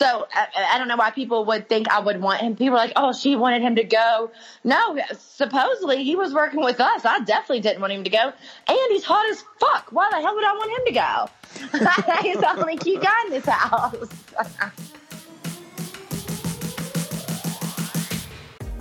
So 0.00 0.26
I, 0.32 0.46
I 0.70 0.78
don't 0.78 0.88
know 0.88 0.96
why 0.96 1.10
people 1.10 1.44
would 1.44 1.68
think 1.68 1.86
I 1.90 2.00
would 2.00 2.22
want 2.22 2.40
him. 2.40 2.56
People 2.56 2.72
are 2.72 2.78
like, 2.78 2.94
"Oh, 2.96 3.12
she 3.12 3.36
wanted 3.36 3.60
him 3.60 3.76
to 3.76 3.84
go." 3.84 4.30
No, 4.64 4.98
supposedly 5.18 6.04
he 6.04 6.16
was 6.16 6.32
working 6.32 6.64
with 6.64 6.80
us. 6.80 7.04
I 7.04 7.20
definitely 7.20 7.60
didn't 7.60 7.82
want 7.82 7.92
him 7.92 8.04
to 8.04 8.10
go, 8.10 8.32
and 8.68 8.78
he's 8.88 9.04
hot 9.04 9.28
as 9.28 9.44
fuck. 9.60 9.88
Why 9.90 10.08
the 10.10 10.22
hell 10.22 10.34
would 10.34 10.44
I 10.44 10.52
want 10.54 10.70
him 10.70 10.86
to 10.86 10.92
go? 10.92 12.22
he's 12.22 12.38
the 12.38 12.50
only 12.58 12.78
cute 12.78 13.02
guy 13.02 13.24
in 13.26 13.32
this 13.32 13.44
house. 13.44 14.08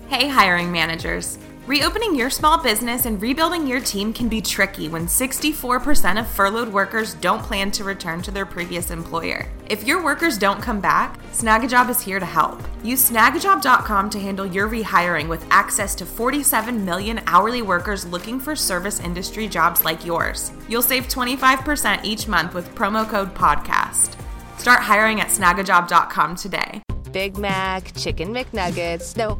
Hey, 0.07 0.29
hiring 0.29 0.71
managers. 0.71 1.37
Reopening 1.69 2.15
your 2.15 2.31
small 2.31 2.57
business 2.57 3.05
and 3.05 3.21
rebuilding 3.21 3.67
your 3.67 3.79
team 3.79 4.11
can 4.11 4.27
be 4.27 4.41
tricky 4.41 4.89
when 4.89 5.05
64% 5.05 6.19
of 6.19 6.27
furloughed 6.27 6.73
workers 6.73 7.13
don't 7.13 7.43
plan 7.43 7.69
to 7.73 7.83
return 7.83 8.23
to 8.23 8.31
their 8.31 8.47
previous 8.47 8.89
employer. 8.89 9.45
If 9.69 9.83
your 9.83 10.03
workers 10.03 10.39
don't 10.39 10.63
come 10.63 10.81
back, 10.81 11.19
Snagajob 11.31 11.87
is 11.91 12.01
here 12.01 12.19
to 12.19 12.25
help. 12.25 12.59
Use 12.83 13.11
snagajob.com 13.11 14.09
to 14.09 14.19
handle 14.19 14.47
your 14.47 14.67
rehiring 14.67 15.27
with 15.29 15.45
access 15.51 15.93
to 15.93 16.07
47 16.07 16.83
million 16.83 17.21
hourly 17.27 17.61
workers 17.61 18.03
looking 18.03 18.39
for 18.39 18.55
service 18.55 18.99
industry 18.99 19.47
jobs 19.47 19.85
like 19.85 20.03
yours. 20.03 20.51
You'll 20.67 20.81
save 20.81 21.07
25% 21.07 22.03
each 22.03 22.27
month 22.27 22.55
with 22.55 22.73
promo 22.73 23.07
code 23.07 23.35
PODCAST. 23.35 24.15
Start 24.57 24.79
hiring 24.79 25.21
at 25.21 25.27
snagajob.com 25.27 26.35
today. 26.35 26.81
Big 27.11 27.37
Mac, 27.37 27.95
Chicken 27.95 28.33
McNuggets, 28.33 29.15
no, 29.15 29.39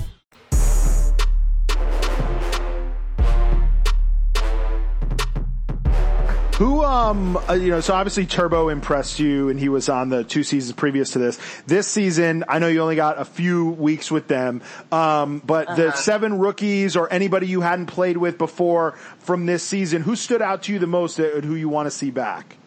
Who, 6.61 6.83
um, 6.83 7.39
uh, 7.49 7.53
you 7.53 7.71
know, 7.71 7.79
so 7.79 7.95
obviously 7.95 8.27
Turbo 8.27 8.69
impressed 8.69 9.17
you 9.17 9.49
and 9.49 9.59
he 9.59 9.67
was 9.67 9.89
on 9.89 10.09
the 10.09 10.23
two 10.23 10.43
seasons 10.43 10.73
previous 10.73 11.13
to 11.13 11.17
this. 11.17 11.39
This 11.65 11.87
season, 11.87 12.43
I 12.47 12.59
know 12.59 12.67
you 12.67 12.83
only 12.83 12.95
got 12.95 13.19
a 13.19 13.25
few 13.25 13.71
weeks 13.71 14.11
with 14.11 14.27
them, 14.27 14.61
um, 14.91 15.41
but 15.43 15.75
the 15.75 15.87
Uh-huh. 15.87 15.97
seven 15.97 16.37
rookies 16.37 16.95
or 16.95 17.11
anybody 17.11 17.47
you 17.47 17.61
hadn't 17.61 17.87
played 17.87 18.15
with 18.15 18.37
before 18.37 18.91
from 19.17 19.47
this 19.47 19.63
season, 19.63 20.03
who 20.03 20.15
stood 20.15 20.43
out 20.43 20.61
to 20.61 20.73
you 20.73 20.77
the 20.77 20.85
most 20.85 21.17
and 21.17 21.43
who 21.43 21.55
you 21.55 21.67
want 21.67 21.87
to 21.87 21.91
see 21.91 22.11
back? 22.11 22.57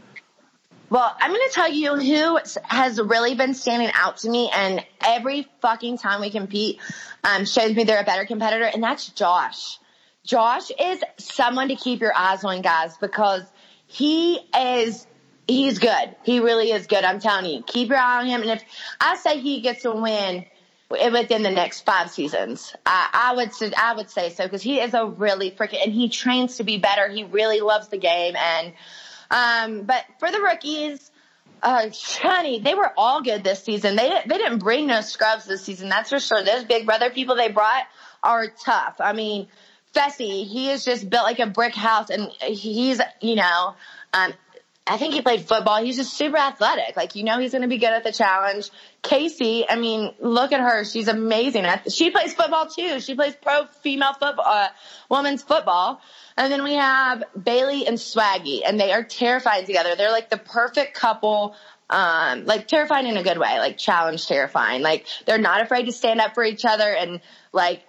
Well, 0.90 1.14
I'm 1.20 1.30
going 1.30 1.48
to 1.48 1.54
tell 1.54 1.70
you 1.70 1.94
who 1.94 2.40
has 2.64 3.00
really 3.00 3.36
been 3.36 3.54
standing 3.54 3.92
out 3.94 4.16
to 4.18 4.28
me, 4.28 4.50
and 4.52 4.84
every 5.04 5.46
fucking 5.62 5.98
time 5.98 6.20
we 6.20 6.30
compete, 6.30 6.80
um, 7.22 7.44
shows 7.44 7.72
me 7.76 7.84
they're 7.84 8.02
a 8.02 8.04
better 8.04 8.24
competitor, 8.24 8.64
and 8.64 8.82
that's 8.82 9.08
Josh. 9.10 9.78
Josh 10.24 10.72
is 10.80 11.00
someone 11.18 11.68
to 11.68 11.76
keep 11.76 12.00
your 12.00 12.16
eyes 12.16 12.42
on, 12.42 12.60
guys, 12.60 12.96
because 12.96 13.42
he 13.94 14.40
is 14.58 15.06
he's 15.46 15.78
good. 15.78 16.16
He 16.24 16.40
really 16.40 16.72
is 16.72 16.88
good. 16.88 17.04
I'm 17.04 17.20
telling 17.20 17.46
you, 17.48 17.62
keep 17.62 17.90
your 17.90 17.98
eye 17.98 18.20
on 18.20 18.26
him, 18.26 18.42
and 18.42 18.50
if 18.50 18.64
I 19.00 19.14
say 19.16 19.38
he 19.38 19.60
gets 19.60 19.84
a 19.84 19.94
win 19.94 20.44
within 20.90 21.42
the 21.44 21.50
next 21.50 21.82
five 21.82 22.10
seasons, 22.10 22.74
I, 22.84 23.08
I 23.12 23.36
would 23.36 23.54
say, 23.54 23.72
I 23.76 23.94
would 23.94 24.10
say 24.10 24.30
so 24.30 24.44
because 24.44 24.62
he 24.62 24.80
is 24.80 24.94
a 24.94 25.06
really 25.06 25.52
freaking 25.52 25.82
and 25.84 25.92
he 25.92 26.08
trains 26.08 26.56
to 26.56 26.64
be 26.64 26.78
better. 26.78 27.08
He 27.08 27.22
really 27.22 27.60
loves 27.60 27.86
the 27.86 27.98
game, 27.98 28.34
and 28.36 28.72
um, 29.30 29.82
but 29.84 30.04
for 30.18 30.28
the 30.28 30.40
rookies, 30.40 31.12
uh, 31.62 31.88
honey, 32.20 32.58
they 32.58 32.74
were 32.74 32.92
all 32.96 33.22
good 33.22 33.44
this 33.44 33.62
season. 33.62 33.94
They 33.94 34.08
didn't, 34.08 34.28
they 34.28 34.38
didn't 34.38 34.58
bring 34.58 34.88
no 34.88 35.02
scrubs 35.02 35.44
this 35.44 35.62
season. 35.62 35.88
That's 35.88 36.10
for 36.10 36.18
sure. 36.18 36.42
Those 36.42 36.64
big 36.64 36.84
brother 36.84 37.10
people 37.10 37.36
they 37.36 37.52
brought 37.52 37.84
are 38.24 38.48
tough. 38.48 38.96
I 38.98 39.12
mean, 39.12 39.46
Fessy, 39.94 40.46
he 40.46 40.70
is 40.70 40.84
just 40.84 41.08
built 41.08 41.24
like 41.24 41.38
a 41.38 41.46
brick 41.46 41.74
house 41.74 42.10
and 42.10 42.30
he's, 42.42 43.00
you 43.20 43.36
know, 43.36 43.74
um, 44.12 44.32
I 44.86 44.98
think 44.98 45.14
he 45.14 45.22
played 45.22 45.40
football. 45.40 45.82
He's 45.82 45.96
just 45.96 46.12
super 46.12 46.36
athletic. 46.36 46.94
Like, 46.94 47.14
you 47.14 47.24
know, 47.24 47.38
he's 47.38 47.52
going 47.52 47.62
to 47.62 47.68
be 47.68 47.78
good 47.78 47.92
at 47.92 48.04
the 48.04 48.12
challenge. 48.12 48.70
Kaycee, 49.02 49.64
I 49.68 49.76
mean, 49.76 50.14
look 50.20 50.52
at 50.52 50.60
her. 50.60 50.84
She's 50.84 51.08
amazing. 51.08 51.64
She 51.88 52.10
plays 52.10 52.34
football 52.34 52.66
too. 52.66 53.00
She 53.00 53.14
plays 53.14 53.34
pro 53.34 53.66
female 53.82 54.12
football, 54.12 54.44
uh, 54.46 54.68
women's 55.08 55.42
football. 55.42 56.00
And 56.36 56.52
then 56.52 56.64
we 56.64 56.74
have 56.74 57.24
Bailey 57.40 57.86
and 57.86 57.96
Swaggy 57.96 58.60
and 58.66 58.78
they 58.78 58.92
are 58.92 59.04
terrifying 59.04 59.64
together. 59.64 59.94
They're 59.96 60.10
like 60.10 60.28
the 60.28 60.38
perfect 60.38 60.94
couple. 60.94 61.54
Um, 61.88 62.46
like 62.46 62.66
terrifying 62.66 63.06
in 63.06 63.18
a 63.18 63.22
good 63.22 63.38
way, 63.38 63.58
like 63.58 63.76
challenge 63.76 64.26
terrifying. 64.26 64.80
Like 64.82 65.06
they're 65.26 65.38
not 65.38 65.60
afraid 65.60 65.84
to 65.84 65.92
stand 65.92 66.18
up 66.18 66.34
for 66.34 66.42
each 66.42 66.64
other 66.64 66.88
and 66.88 67.20
like 67.52 67.82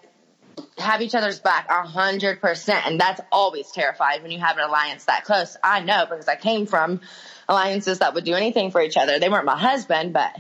have 0.77 1.02
each 1.02 1.15
other's 1.15 1.40
back 1.40 1.68
a 1.69 1.84
hundred 1.84 2.41
percent. 2.41 2.86
And 2.86 2.99
that's 2.99 3.22
always 3.32 3.72
terrifying 3.72 4.22
when 4.22 4.32
you 4.32 4.40
have 4.40 4.57
an 4.57 4.64
alliance 4.64 5.06
that 5.06 5.26
close. 5.26 5.57
I 5.64 5.82
know 5.82 6.06
because 6.10 6.27
I 6.27 6.36
came 6.36 6.65
from 6.65 7.02
alliances 7.48 7.99
that 7.99 8.14
would 8.14 8.26
do 8.26 8.34
anything 8.34 8.72
for 8.72 8.82
each 8.82 8.98
other. 8.98 9.19
They 9.19 9.30
weren't 9.30 9.45
my 9.45 9.57
husband, 9.57 10.14
but 10.14 10.36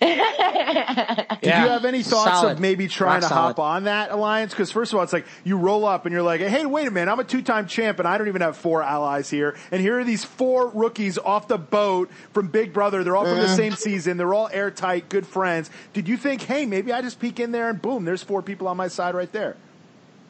Did 0.00 1.44
you 1.44 1.68
have 1.68 1.84
any 1.84 2.02
thoughts 2.02 2.40
Solid. 2.40 2.52
of 2.52 2.60
maybe 2.60 2.88
trying 2.88 3.20
Rock 3.22 3.28
to 3.30 3.34
hop 3.34 3.58
on 3.58 3.84
that 3.84 4.10
alliance? 4.10 4.52
Because 4.52 4.70
first 4.70 4.92
of 4.92 4.98
all, 4.98 5.04
it's 5.04 5.12
like 5.12 5.26
you 5.44 5.56
roll 5.56 5.84
up 5.84 6.06
and 6.06 6.12
you're 6.12 6.22
like, 6.22 6.40
"Hey, 6.40 6.64
wait 6.66 6.86
a 6.86 6.90
minute! 6.90 7.10
I'm 7.10 7.20
a 7.20 7.24
two-time 7.24 7.66
champ, 7.66 7.98
and 7.98 8.06
I 8.08 8.18
don't 8.18 8.28
even 8.28 8.42
have 8.42 8.56
four 8.56 8.82
allies 8.82 9.28
here. 9.30 9.56
And 9.70 9.80
here 9.80 9.98
are 9.98 10.04
these 10.04 10.24
four 10.24 10.68
rookies 10.68 11.18
off 11.18 11.48
the 11.48 11.58
boat 11.58 12.10
from 12.32 12.48
Big 12.48 12.72
Brother. 12.72 13.04
They're 13.04 13.16
all 13.16 13.24
from 13.26 13.38
the 13.40 13.46
Mhm. 13.46 13.56
same 13.56 13.74
season. 13.74 14.16
They're 14.16 14.34
all 14.34 14.48
airtight, 14.52 15.08
good 15.08 15.26
friends. 15.26 15.70
Did 15.92 16.08
you 16.08 16.16
think, 16.16 16.42
hey, 16.42 16.66
maybe 16.66 16.92
I 16.92 17.02
just 17.02 17.18
peek 17.20 17.40
in 17.40 17.52
there 17.52 17.68
and 17.68 17.80
boom, 17.80 18.04
there's 18.04 18.22
four 18.22 18.42
people 18.42 18.68
on 18.68 18.76
my 18.76 18.88
side 18.88 19.14
right 19.14 19.30
there? 19.32 19.56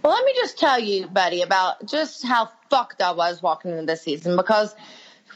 Well, 0.02 0.12
let 0.14 0.24
me 0.24 0.32
just 0.34 0.58
tell 0.58 0.80
you, 0.80 1.06
buddy, 1.06 1.42
about 1.42 1.86
just 1.86 2.24
how 2.26 2.50
fucked 2.70 3.00
I 3.02 3.12
was 3.12 3.40
walking 3.40 3.70
into 3.70 3.86
this 3.86 4.02
season 4.02 4.36
because 4.36 4.74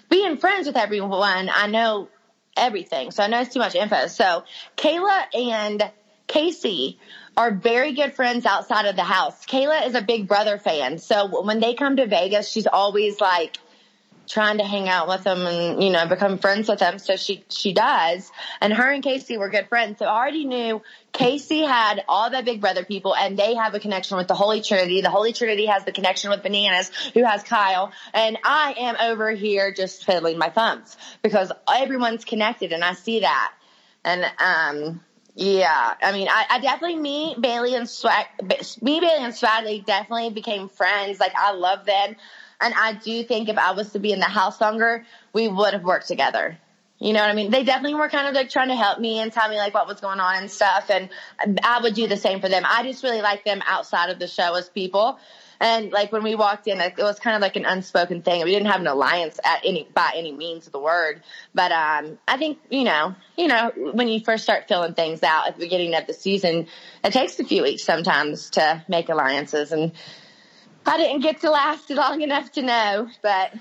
being 0.09 0.37
friends 0.39 0.67
with 0.67 0.77
everyone, 0.77 1.49
I 1.55 1.69
know 1.69 2.09
everything. 2.57 3.11
So 3.11 3.23
I 3.23 3.27
know 3.29 3.41
it's 3.41 3.53
too 3.53 3.61
much 3.61 3.75
info. 3.75 4.07
So 4.07 4.45
Kayla 4.77 5.25
and 5.35 5.91
Kaycee 6.29 6.97
are 7.37 7.51
very 7.51 7.93
good 7.93 8.15
friends 8.15 8.47
outside 8.47 8.87
of 8.87 8.97
the 8.97 9.05
house. 9.05 9.45
Kayla 9.47 9.87
is 9.87 9.95
a 9.95 10.03
big 10.03 10.27
brother 10.27 10.59
fan. 10.59 10.99
So 10.99 11.43
when 11.43 11.61
they 11.61 11.75
come 11.75 11.97
to 11.97 12.07
Vegas, 12.07 12.49
she's 12.51 12.67
always 12.67 13.21
like, 13.21 13.59
trying 14.29 14.59
to 14.59 14.65
hang 14.65 14.89
out 14.89 15.09
with 15.09 15.25
them 15.25 15.47
and 15.47 15.83
you 15.83 15.91
know 15.91 16.07
become 16.07 16.39
friends 16.39 16.69
with 16.69 16.79
them. 16.79 16.99
So 16.99 17.17
she 17.17 17.45
she 17.49 17.73
does. 17.73 18.31
And 18.61 18.73
her 18.73 18.91
and 18.91 19.03
kaycee 19.03 19.39
were 19.39 19.49
good 19.49 19.69
friends. 19.69 19.99
So 19.99 20.07
i 20.07 20.17
already 20.17 20.45
knew 20.45 20.83
kaycee 21.13 21.67
had 21.67 22.05
all 22.09 22.31
the 22.31 22.43
big 22.43 22.61
brother 22.61 22.85
people 22.85 23.15
and 23.15 23.39
they 23.39 23.55
have 23.55 23.75
a 23.75 23.81
connection 23.81 24.17
with 24.17 24.29
the 24.29 24.35
holy 24.35 24.61
trinity. 24.61 25.01
The 25.01 25.11
holy 25.11 25.33
trinity 25.33 25.67
has 25.67 25.85
the 25.85 25.93
connection 25.93 26.31
with 26.31 26.43
bananas 26.43 26.91
who 27.15 27.25
has 27.25 27.43
kyle. 27.43 27.93
And 28.13 28.39
i 28.45 28.75
am 28.79 28.97
over 29.01 29.31
here 29.31 29.73
just 29.73 30.05
fiddling 30.05 30.39
my 30.39 30.51
thumbs 30.51 30.97
because 31.23 31.53
everyone's 31.73 32.25
connected 32.25 32.73
and 32.73 32.85
i 32.85 32.95
see 32.95 33.21
that. 33.21 33.53
And 34.05 34.25
um 34.39 35.01
yeah, 35.39 35.95
I 36.03 36.13
mean, 36.13 36.29
I, 36.31 36.47
I 36.49 36.61
definitely 36.61 36.97
me, 36.97 37.37
Bailey 37.39 37.75
and 37.75 37.87
Swag, 37.87 38.25
me, 38.81 39.01
Bailey 39.01 39.23
and 39.23 39.35
Swaggy 39.35 39.85
definitely 39.85 40.31
became 40.31 40.71
friends. 40.71 41.21
Like 41.21 41.35
I 41.37 41.53
love 41.53 41.85
them, 41.85 42.17
and 42.61 42.75
I 42.75 42.95
do 42.95 43.23
think 43.25 43.49
if 43.49 43.59
I 43.59 43.73
was 43.73 43.93
to 43.93 43.99
be 43.99 44.13
in 44.13 44.21
the 44.21 44.27
house 44.27 44.61
longer, 44.61 45.05
we 45.33 45.49
would 45.49 45.73
have 45.73 45.85
worked 45.85 46.09
together. 46.09 46.59
You 46.99 47.13
know 47.13 47.21
what 47.21 47.29
I 47.29 47.35
mean? 47.35 47.51
They 47.51 47.63
definitely 47.63 47.95
were 47.95 48.09
kind 48.09 48.27
of 48.27 48.35
like 48.35 48.49
trying 48.49 48.69
to 48.69 48.75
help 48.75 48.99
me 48.99 49.19
and 49.19 49.31
tell 49.31 49.51
me 49.51 49.57
like 49.57 49.75
what 49.75 49.87
was 49.87 50.01
going 50.01 50.19
on 50.19 50.37
and 50.37 50.51
stuff, 50.51 50.91
and 50.91 51.11
I 51.63 51.81
would 51.83 51.95
do 51.95 52.07
the 52.07 52.17
same 52.17 52.41
for 52.41 52.49
them. 52.49 52.63
I 52.67 52.85
just 52.85 53.03
really 53.03 53.21
like 53.21 53.45
them 53.45 53.63
outside 53.67 54.09
of 54.09 54.19
the 54.19 54.27
show 54.27 54.55
as 54.55 54.69
people. 54.71 55.19
And 55.61 55.91
like 55.91 56.13
when 56.13 56.23
we 56.23 56.35
walked 56.35 56.67
in, 56.69 56.81
it 56.81 56.97
was 56.99 57.19
kind 57.19 57.35
of 57.35 57.43
like 57.43 57.57
an 57.57 57.65
unspoken 57.65 58.23
thing. 58.23 58.45
We 58.45 58.51
didn't 58.51 58.69
have 58.69 58.81
an 58.81 58.87
alliance 58.87 59.39
at 59.45 59.61
any 59.65 59.89
by 59.93 60.13
any 60.15 60.33
means 60.33 60.67
of 60.67 60.73
the 60.73 60.79
word, 60.81 61.23
but 61.55 61.71
um, 61.71 62.19
I 62.27 62.39
think 62.39 62.59
you 62.71 62.85
know, 62.85 63.15
you 63.37 63.49
know, 63.49 63.73
when 63.77 64.09
you 64.09 64.21
first 64.21 64.45
start 64.45 64.67
filling 64.67 64.95
things 64.95 65.23
out 65.23 65.49
at 65.49 65.55
the 65.55 65.61
beginning 65.61 65.95
of 65.95 66.07
the 66.07 66.15
season, 66.15 66.67
it 67.05 67.13
takes 67.13 67.39
a 67.39 67.45
few 67.45 67.63
weeks 67.63 67.85
sometimes 67.85 68.51
to 68.51 68.83
make 68.89 69.11
alliances, 69.11 69.71
and 69.71 69.93
I 70.87 70.97
didn't 70.99 71.21
get 71.23 71.41
to 71.41 71.51
last 71.51 71.91
long 71.91 72.23
enough 72.23 72.53
to 72.53 72.63
know, 72.63 73.09
but. 73.23 73.53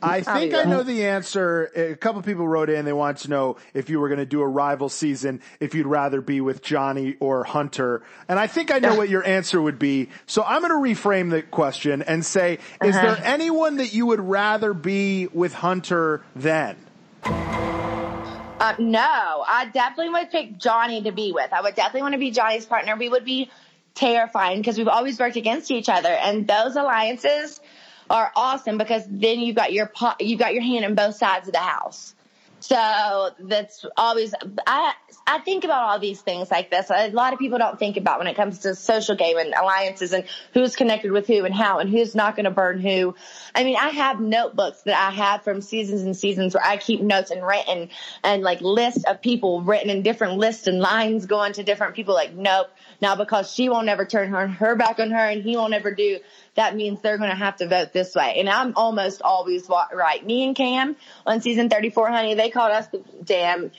I 0.00 0.20
think 0.20 0.54
I 0.54 0.62
know 0.62 0.84
the 0.84 1.06
answer. 1.06 1.72
A 1.74 1.96
couple 1.96 2.22
people 2.22 2.46
wrote 2.46 2.70
in. 2.70 2.84
They 2.84 2.92
wanted 2.92 3.22
to 3.22 3.30
know 3.30 3.56
if 3.74 3.90
you 3.90 3.98
were 3.98 4.08
going 4.08 4.20
to 4.20 4.26
do 4.26 4.42
a 4.42 4.46
rival 4.46 4.88
season, 4.88 5.40
if 5.58 5.74
you'd 5.74 5.88
rather 5.88 6.20
be 6.20 6.40
with 6.40 6.62
Johnny 6.62 7.16
or 7.18 7.42
Hunter. 7.42 8.02
And 8.28 8.38
I 8.38 8.46
think 8.46 8.70
I 8.72 8.78
know 8.78 8.94
what 8.94 9.08
your 9.08 9.24
answer 9.26 9.60
would 9.60 9.80
be. 9.80 10.08
So 10.26 10.44
I'm 10.44 10.60
going 10.62 10.70
to 10.70 11.00
reframe 11.00 11.30
the 11.30 11.42
question 11.42 12.02
and 12.02 12.24
say, 12.24 12.58
is 12.80 12.94
Uh-huh. 12.94 13.06
there 13.16 13.20
anyone 13.24 13.78
that 13.78 13.92
you 13.92 14.06
would 14.06 14.20
rather 14.20 14.72
be 14.72 15.26
with 15.32 15.52
Hunter 15.52 16.22
than? 16.36 16.76
Uh, 17.24 18.74
no, 18.78 19.00
I 19.48 19.68
definitely 19.72 20.10
would 20.10 20.30
pick 20.30 20.58
Johnny 20.58 21.02
to 21.02 21.12
be 21.12 21.32
with. 21.32 21.52
I 21.52 21.60
would 21.60 21.74
definitely 21.74 22.02
want 22.02 22.12
to 22.14 22.18
be 22.18 22.30
Johnny's 22.30 22.66
partner. 22.66 22.94
We 22.96 23.08
would 23.08 23.24
be 23.24 23.50
terrifying 23.98 24.60
because 24.60 24.78
we've 24.78 24.88
always 24.88 25.18
worked 25.18 25.36
against 25.36 25.70
each 25.70 25.88
other, 25.88 26.08
and 26.08 26.46
those 26.46 26.76
alliances 26.76 27.60
are 28.08 28.32
awesome 28.36 28.78
because 28.78 29.04
then 29.08 29.40
you've 29.40 29.56
got 29.56 29.72
your 29.72 29.86
po- 29.86 30.14
you've 30.20 30.38
got 30.38 30.54
your 30.54 30.62
hand 30.62 30.84
on 30.84 30.94
both 30.94 31.16
sides 31.16 31.48
of 31.48 31.52
the 31.52 31.60
house. 31.60 32.14
So 32.60 33.30
that's 33.38 33.84
always 33.96 34.34
I 34.66 34.92
I 35.26 35.38
think 35.40 35.64
about 35.64 35.82
all 35.82 35.98
these 35.98 36.20
things 36.20 36.50
like 36.50 36.70
this. 36.70 36.90
A 36.90 37.10
lot 37.10 37.32
of 37.32 37.38
people 37.38 37.58
don't 37.58 37.78
think 37.78 37.96
about 37.96 38.18
when 38.18 38.26
it 38.26 38.34
comes 38.34 38.60
to 38.60 38.74
social 38.74 39.14
game 39.14 39.38
and 39.38 39.54
alliances 39.54 40.12
and 40.12 40.24
who's 40.54 40.74
connected 40.74 41.12
with 41.12 41.26
who 41.26 41.44
and 41.44 41.54
how 41.54 41.78
and 41.78 41.88
who's 41.88 42.14
not 42.14 42.34
going 42.34 42.44
to 42.44 42.50
burn 42.50 42.80
who. 42.80 43.14
I 43.54 43.64
mean, 43.64 43.76
I 43.76 43.90
have 43.90 44.20
notebooks 44.20 44.82
that 44.82 44.96
I 44.96 45.14
have 45.14 45.44
from 45.44 45.60
seasons 45.60 46.02
and 46.02 46.16
seasons 46.16 46.54
where 46.54 46.64
I 46.64 46.78
keep 46.78 47.00
notes 47.00 47.30
and 47.30 47.46
written 47.46 47.90
and 48.24 48.42
like 48.42 48.60
lists 48.60 49.04
of 49.04 49.22
people 49.22 49.62
written 49.62 49.90
in 49.90 50.02
different 50.02 50.38
lists 50.38 50.66
and 50.66 50.80
lines 50.80 51.26
going 51.26 51.52
to 51.54 51.62
different 51.62 51.94
people. 51.94 52.14
Like, 52.14 52.34
nope, 52.34 52.68
now 53.00 53.14
because 53.14 53.52
she 53.52 53.68
won't 53.68 53.88
ever 53.88 54.04
turn 54.04 54.30
her 54.30 54.48
her 54.48 54.74
back 54.76 54.98
on 54.98 55.10
her 55.10 55.16
and 55.18 55.42
he 55.42 55.56
won't 55.56 55.74
ever 55.74 55.94
do. 55.94 56.18
That 56.58 56.74
means 56.74 57.00
they're 57.00 57.18
going 57.18 57.30
to 57.30 57.36
have 57.36 57.54
to 57.58 57.68
vote 57.68 57.92
this 57.92 58.16
way. 58.16 58.34
And 58.36 58.48
I'm 58.48 58.72
almost 58.74 59.22
always 59.22 59.70
right. 59.94 60.26
Me 60.26 60.44
and 60.44 60.56
Kam 60.56 60.96
on 61.24 61.40
season 61.40 61.68
34, 61.68 62.08
honey, 62.08 62.34
they 62.34 62.50
called 62.50 62.72
us 62.72 62.88
the 62.88 63.00
damn 63.22 63.70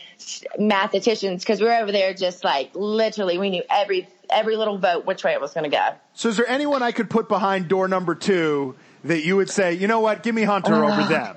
mathematicians 0.57 1.43
because 1.43 1.60
we 1.60 1.68
were 1.68 1.73
over 1.73 1.91
there 1.91 2.14
just 2.14 2.45
like 2.45 2.72
literally 2.76 3.38
we 3.38 3.49
knew 3.49 3.64
every 3.69 4.07
every 4.30 4.56
little 4.56 4.77
vote 4.77 5.06
which 5.06 5.26
way 5.26 5.34
it 5.34 5.41
was 5.41 5.53
going 5.53 5.69
to 5.69 5.76
go. 5.76 5.89
So 6.14 6.30
is 6.30 6.38
there 6.38 6.47
anyone 6.47 6.81
I 6.81 6.93
could 6.93 7.10
put 7.10 7.27
behind 7.27 7.68
door 7.68 7.89
number 7.89 8.15
two 8.15 8.77
that 9.03 9.26
you 9.26 9.35
would 9.35 9.49
say, 9.49 9.73
you 9.73 9.89
know 9.89 9.99
what, 9.99 10.23
give 10.23 10.34
me 10.34 10.43
Hunter 10.43 10.85
oh, 10.85 10.89
over 10.89 11.03
them? 11.03 11.35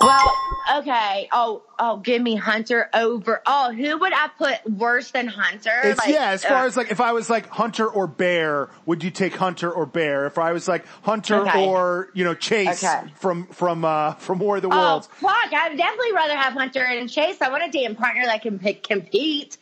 Well, 0.00 0.32
okay. 0.78 1.28
Oh, 1.32 1.62
oh, 1.78 1.96
give 1.96 2.22
me 2.22 2.36
Hunter 2.36 2.88
over. 2.94 3.42
Oh, 3.44 3.72
who 3.72 3.98
would 3.98 4.12
I 4.12 4.28
put 4.38 4.70
worse 4.70 5.10
than 5.10 5.26
Hunter? 5.26 5.80
It's 5.82 5.98
Like, 5.98 6.14
yeah. 6.14 6.30
As 6.30 6.44
far 6.44 6.58
uh, 6.64 6.66
as 6.66 6.76
like, 6.76 6.90
if 6.92 7.00
I 7.00 7.12
was 7.12 7.28
like 7.28 7.48
Hunter 7.48 7.86
or 7.88 8.06
Bear, 8.06 8.70
would 8.86 9.02
you 9.02 9.10
take 9.10 9.34
Hunter 9.34 9.70
or 9.70 9.86
Bear? 9.86 10.26
If 10.26 10.38
I 10.38 10.52
was 10.52 10.68
like 10.68 10.86
Hunter 11.02 11.40
Okay. 11.42 11.66
or 11.66 12.10
you 12.14 12.24
know 12.24 12.34
Chase 12.34 12.84
Okay. 12.84 13.12
from 13.16 13.46
from 13.48 13.84
uh 13.84 14.14
from 14.14 14.38
War 14.38 14.56
of 14.56 14.62
the 14.62 14.68
Oh, 14.70 14.76
Worlds, 14.78 15.08
fuck. 15.20 15.52
I'd 15.52 15.76
definitely 15.76 16.12
rather 16.12 16.36
have 16.36 16.52
Hunter 16.52 16.84
and 16.84 17.10
Chase. 17.10 17.40
I 17.42 17.48
want 17.50 17.64
a 17.64 17.70
damn 17.70 17.96
partner 17.96 18.24
that 18.24 18.42
can 18.42 18.58
pick, 18.58 18.82
compete. 18.84 19.56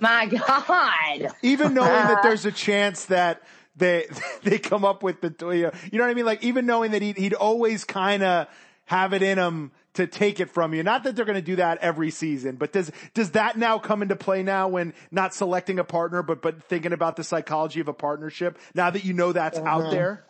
My 0.00 0.26
God. 0.48 1.32
even 1.42 1.74
knowing 1.74 2.06
that 2.08 2.18
there's 2.22 2.44
a 2.46 2.52
chance 2.52 3.04
that 3.06 3.42
they 3.76 4.06
they 4.42 4.58
come 4.58 4.84
up 4.84 5.02
with 5.02 5.20
the 5.20 5.28
you 5.54 5.62
know, 5.64 5.70
you 5.92 5.98
know 5.98 6.04
what 6.04 6.10
I 6.10 6.14
mean? 6.14 6.24
Like 6.26 6.42
even 6.42 6.64
knowing 6.66 6.92
that 6.92 7.02
he'd, 7.02 7.18
he'd 7.18 7.34
always 7.34 7.84
kind 7.84 8.22
of 8.22 8.48
have 8.86 9.12
it 9.12 9.22
in 9.22 9.38
him 9.38 9.70
to 9.94 10.06
take 10.06 10.40
it 10.40 10.50
from 10.50 10.74
you. 10.74 10.82
Not 10.82 11.04
that 11.04 11.16
they're 11.16 11.24
going 11.24 11.36
to 11.36 11.42
do 11.42 11.56
that 11.56 11.78
every 11.78 12.10
season, 12.10 12.56
but 12.56 12.72
does 12.72 12.90
does 13.14 13.32
that 13.32 13.56
now 13.56 13.78
come 13.78 14.02
into 14.02 14.16
play 14.16 14.42
now 14.42 14.68
when 14.68 14.94
not 15.10 15.34
selecting 15.34 15.78
a 15.78 15.84
partner, 15.84 16.22
but 16.22 16.42
but 16.42 16.62
thinking 16.64 16.92
about 16.92 17.16
the 17.16 17.24
psychology 17.24 17.80
of 17.80 17.88
a 17.88 17.92
partnership? 17.92 18.58
Now 18.74 18.90
that 18.90 19.04
you 19.04 19.12
know 19.12 19.32
that's 19.32 19.58
out 19.58 19.84
Mhm. 19.84 19.90
there. 19.90 20.24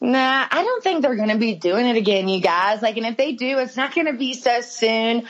Nah, 0.00 0.46
I 0.50 0.64
don't 0.64 0.82
think 0.82 1.02
they're 1.02 1.14
going 1.14 1.28
to 1.28 1.38
be 1.38 1.54
doing 1.54 1.86
it 1.86 1.96
again, 1.96 2.28
you 2.28 2.40
guys. 2.40 2.82
Like, 2.82 2.96
and 2.96 3.06
if 3.06 3.16
they 3.16 3.34
do, 3.34 3.58
it's 3.60 3.76
not 3.76 3.94
going 3.94 4.08
to 4.08 4.14
be 4.14 4.34
so 4.34 4.60
soon. 4.60 5.28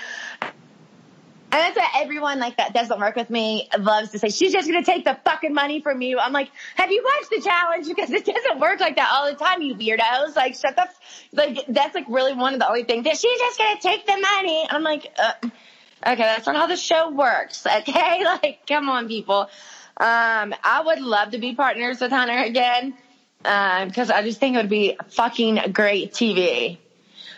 And 1.52 1.60
that's 1.60 1.76
what 1.76 1.90
everyone 2.02 2.38
like 2.38 2.56
that 2.56 2.72
doesn't 2.72 2.98
work 2.98 3.14
with 3.14 3.28
me 3.28 3.68
loves 3.78 4.12
to 4.12 4.18
say, 4.18 4.30
she's 4.30 4.54
just 4.54 4.66
going 4.66 4.82
to 4.82 4.90
take 4.90 5.04
the 5.04 5.18
fucking 5.22 5.52
money 5.52 5.82
from 5.82 6.00
you. 6.00 6.18
I'm 6.18 6.32
like, 6.32 6.50
have 6.76 6.90
you 6.90 7.04
watched 7.04 7.30
the 7.30 7.42
challenge? 7.42 7.86
Because 7.88 8.10
it 8.10 8.24
doesn't 8.24 8.58
work 8.58 8.80
like 8.80 8.96
that 8.96 9.10
all 9.12 9.30
the 9.30 9.36
time, 9.36 9.60
you 9.60 9.74
weirdos. 9.74 10.34
Like, 10.34 10.54
shut 10.54 10.76
the, 10.76 10.88
like, 11.34 11.66
that's 11.68 11.94
like 11.94 12.06
really 12.08 12.32
one 12.32 12.54
of 12.54 12.58
the 12.58 12.66
only 12.66 12.84
things 12.84 13.04
that 13.04 13.18
she's 13.18 13.38
just 13.38 13.58
going 13.58 13.76
to 13.76 13.82
take 13.82 14.06
the 14.06 14.16
money. 14.16 14.66
I'm 14.70 14.82
like, 14.82 15.12
uh, 15.18 15.32
okay, 15.42 16.22
that's 16.22 16.46
not 16.46 16.56
how 16.56 16.66
the 16.68 16.76
show 16.76 17.10
works. 17.10 17.66
Okay. 17.66 18.24
Like, 18.42 18.66
come 18.66 18.88
on, 18.88 19.08
people. 19.08 19.50
Um, 19.98 20.54
I 20.64 20.82
would 20.86 21.00
love 21.00 21.32
to 21.32 21.38
be 21.38 21.54
partners 21.54 22.00
with 22.00 22.10
Hunter 22.10 22.38
again. 22.38 22.94
Um, 23.44 23.90
cause 23.90 24.10
I 24.10 24.22
just 24.22 24.40
think 24.40 24.54
it 24.54 24.58
would 24.58 24.70
be 24.70 24.96
fucking 25.10 25.72
great 25.72 26.12
TV. 26.12 26.78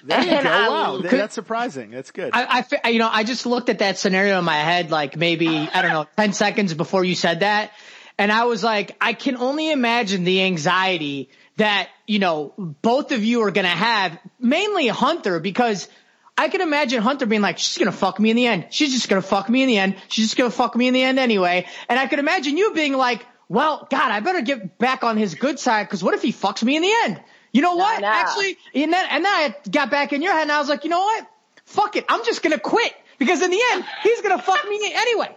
There 0.06 0.22
you 0.22 0.30
And 0.30 0.44
go. 0.44 0.50
I 0.52 0.68
Wow, 0.68 0.92
would- 0.96 1.04
that's 1.10 1.34
surprising. 1.34 1.90
That's 1.90 2.10
good. 2.10 2.30
I, 2.34 2.64
I, 2.84 2.88
you 2.90 2.98
know, 2.98 3.08
I 3.10 3.24
just 3.24 3.46
looked 3.46 3.68
at 3.70 3.78
that 3.78 3.98
scenario 3.98 4.38
in 4.38 4.44
my 4.44 4.58
head, 4.58 4.90
like 4.90 5.16
maybe 5.16 5.48
I 5.48 5.82
don't 5.82 5.92
know, 5.92 6.06
ten 6.16 6.32
seconds 6.34 6.74
before 6.74 7.04
you 7.04 7.14
said 7.14 7.40
that, 7.40 7.72
and 8.18 8.30
I 8.30 8.44
was 8.44 8.62
like, 8.62 8.96
I 9.00 9.14
can 9.14 9.36
only 9.36 9.70
imagine 9.72 10.24
the 10.24 10.42
anxiety 10.42 11.30
that 11.56 11.88
you 12.06 12.18
know 12.18 12.52
both 12.58 13.12
of 13.12 13.24
you 13.24 13.42
are 13.42 13.50
gonna 13.50 13.68
have, 13.68 14.18
mainly 14.38 14.88
Hunter, 14.88 15.40
because 15.40 15.88
I 16.36 16.48
can 16.48 16.60
imagine 16.60 17.00
Hunter 17.00 17.26
being 17.26 17.42
like, 17.42 17.58
she's 17.58 17.78
gonna 17.78 17.92
fuck 17.92 18.18
me 18.20 18.28
in 18.30 18.36
the 18.36 18.46
end. 18.46 18.66
She's 18.70 18.92
just 18.92 19.08
gonna 19.08 19.22
fuck 19.22 19.48
me 19.48 19.62
in 19.62 19.68
the 19.68 19.78
end. 19.78 19.96
She's 20.08 20.26
just 20.26 20.36
gonna 20.36 20.50
fuck 20.50 20.74
me 20.76 20.86
in 20.88 20.92
the 20.94 21.02
end 21.02 21.18
anyway. 21.18 21.66
And 21.88 21.98
I 21.98 22.08
could 22.08 22.18
imagine 22.18 22.56
you 22.58 22.72
being 22.74 22.92
like, 22.94 23.24
well, 23.48 23.86
God, 23.90 24.10
I 24.10 24.20
better 24.20 24.40
get 24.40 24.78
back 24.78 25.04
on 25.04 25.16
his 25.16 25.34
good 25.34 25.58
side 25.60 25.84
because 25.84 26.02
what 26.02 26.12
if 26.14 26.22
he 26.22 26.32
fucks 26.32 26.62
me 26.62 26.76
in 26.76 26.82
the 26.82 26.92
end? 27.04 27.20
You 27.54 27.62
know 27.62 27.76
what? 27.76 28.00
no. 28.02 28.08
Actually, 28.08 28.58
and 28.74 28.92
then 28.92 29.06
and 29.10 29.24
then 29.24 29.32
I 29.32 29.54
got 29.70 29.90
back 29.90 30.12
in 30.12 30.20
your 30.20 30.32
head 30.32 30.42
and 30.42 30.52
I 30.52 30.58
was 30.58 30.68
like, 30.68 30.84
you 30.84 30.90
know 30.90 31.00
what? 31.00 31.26
Fuck 31.64 31.96
it. 31.96 32.04
I'm 32.08 32.24
just 32.24 32.42
gonna 32.42 32.58
quit 32.58 32.92
because 33.18 33.40
in 33.40 33.50
the 33.50 33.60
end, 33.72 33.84
he's 34.02 34.20
gonna 34.20 34.42
fuck 34.42 34.68
me 34.68 34.92
anyway. 34.94 35.34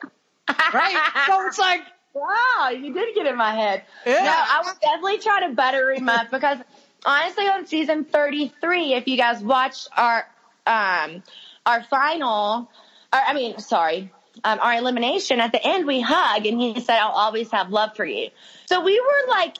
Right? 0.73 1.11
So 1.27 1.45
it's 1.47 1.59
like, 1.59 1.81
Wow, 2.17 2.69
you 2.69 2.93
did 2.93 3.13
get 3.13 3.27
in 3.27 3.37
my 3.37 3.53
head. 3.53 3.83
Yeah. 4.05 4.23
No, 4.23 4.31
I 4.31 4.61
would 4.65 4.79
definitely 4.81 5.19
try 5.19 5.47
to 5.47 5.53
butter 5.53 5.91
him 5.91 6.09
up 6.09 6.31
because 6.31 6.57
honestly, 7.05 7.45
on 7.45 7.67
season 7.67 8.05
33, 8.05 8.93
if 8.93 9.07
you 9.07 9.17
guys 9.17 9.41
watched 9.41 9.87
our 9.95 10.27
um 10.65 11.21
our 11.65 11.83
final, 11.83 12.71
or, 13.13 13.19
I 13.19 13.33
mean, 13.33 13.59
sorry, 13.59 14.11
um, 14.43 14.59
our 14.59 14.75
elimination 14.75 15.39
at 15.39 15.51
the 15.51 15.63
end, 15.63 15.85
we 15.85 16.01
hug 16.01 16.45
and 16.45 16.59
he 16.59 16.79
said, 16.79 16.97
I'll 16.97 17.11
always 17.11 17.51
have 17.51 17.69
love 17.69 17.95
for 17.95 18.05
you. 18.05 18.29
So 18.65 18.83
we 18.83 18.99
were 18.99 19.29
like, 19.29 19.57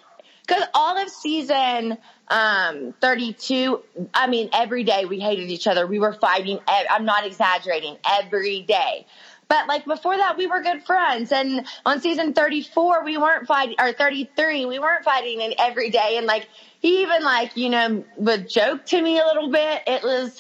cause 0.48 0.64
all 0.74 0.98
of 0.98 1.10
season, 1.10 1.98
um, 2.30 2.94
32, 2.99 3.82
I 4.14 4.28
mean, 4.28 4.49
every 4.54 4.84
day 4.84 5.06
we 5.06 5.20
hated 5.20 5.49
each 5.49 5.68
other. 5.68 5.88
We 5.88 5.99
were 5.99 6.14
fighting. 6.14 6.60
I'm 6.68 7.06
not 7.06 7.26
exaggerating 7.26 7.98
every 8.06 8.62
day. 8.62 9.06
But 9.48 9.68
like 9.68 9.86
before 9.86 10.18
that, 10.18 10.38
we 10.38 10.48
were 10.48 10.62
good 10.62 10.84
friends. 10.84 11.32
And 11.32 11.66
on 11.86 12.02
season 12.02 12.34
34, 12.34 13.06
we 13.06 13.18
weren't 13.18 13.48
fighting, 13.48 13.76
or 13.80 13.94
33, 13.94 14.66
we 14.66 14.80
weren't 14.80 15.06
fighting 15.06 15.41
in 15.41 15.54
every 15.58 15.90
day. 15.90 16.16
And 16.18 16.28
like, 16.28 16.48
he 16.80 17.02
even 17.02 17.24
like, 17.24 17.56
you 17.56 17.70
know, 17.70 18.04
would 18.18 18.49
joke 18.49 18.86
to 18.88 19.02
me 19.02 19.20
a 19.20 19.26
little 19.26 19.49
bit. 19.49 19.84
It 19.88 20.04
was, 20.04 20.38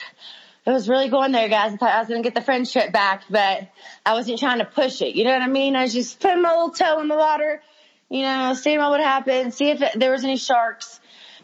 it 0.65 0.71
was 0.71 0.89
really 0.89 1.07
going 1.09 1.31
there, 1.31 1.47
guys. 1.47 1.73
I 1.73 1.77
thought 1.77 1.91
I 1.91 1.99
was 1.99 2.09
going 2.09 2.21
to 2.21 2.27
get 2.27 2.35
the 2.35 2.43
friendship 2.43 2.91
back, 2.91 3.23
but 3.29 3.69
I 4.05 4.13
wasn't 4.13 4.39
trying 4.39 4.59
to 4.59 4.65
push 4.65 5.01
it. 5.01 5.15
You 5.15 5.23
know 5.23 5.31
what 5.31 5.41
I 5.41 5.47
mean? 5.47 5.75
I 5.75 5.83
was 5.83 5.93
just 5.93 6.19
putting 6.19 6.41
my 6.41 6.51
little 6.51 6.71
toe 6.71 6.99
in 6.99 7.07
the 7.07 7.15
water, 7.15 7.61
you 8.09 8.23
know, 8.23 8.53
seeing 8.55 8.77
what 8.77 8.91
would 8.91 8.99
happen, 8.99 9.51
see 9.51 9.69
if 9.69 9.81
it, 9.81 9.93
there 9.97 10.11
was 10.11 10.25
any 10.25 10.37
sharks. 10.37 10.99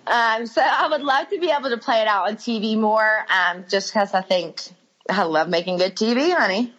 Um, 0.05 0.45
so 0.47 0.61
I 0.61 0.87
would 0.89 1.01
love 1.01 1.29
to 1.29 1.39
be 1.39 1.49
able 1.49 1.69
to 1.69 1.77
play 1.77 2.01
it 2.01 2.07
out 2.07 2.27
on 2.27 2.35
TV 2.35 2.77
more, 2.77 3.25
um, 3.29 3.65
just 3.69 3.93
because 3.93 4.13
I 4.13 4.21
think 4.21 4.61
I 5.09 5.23
love 5.23 5.49
making 5.49 5.77
good 5.77 5.95
TV, 5.95 6.35
honey. 6.35 6.73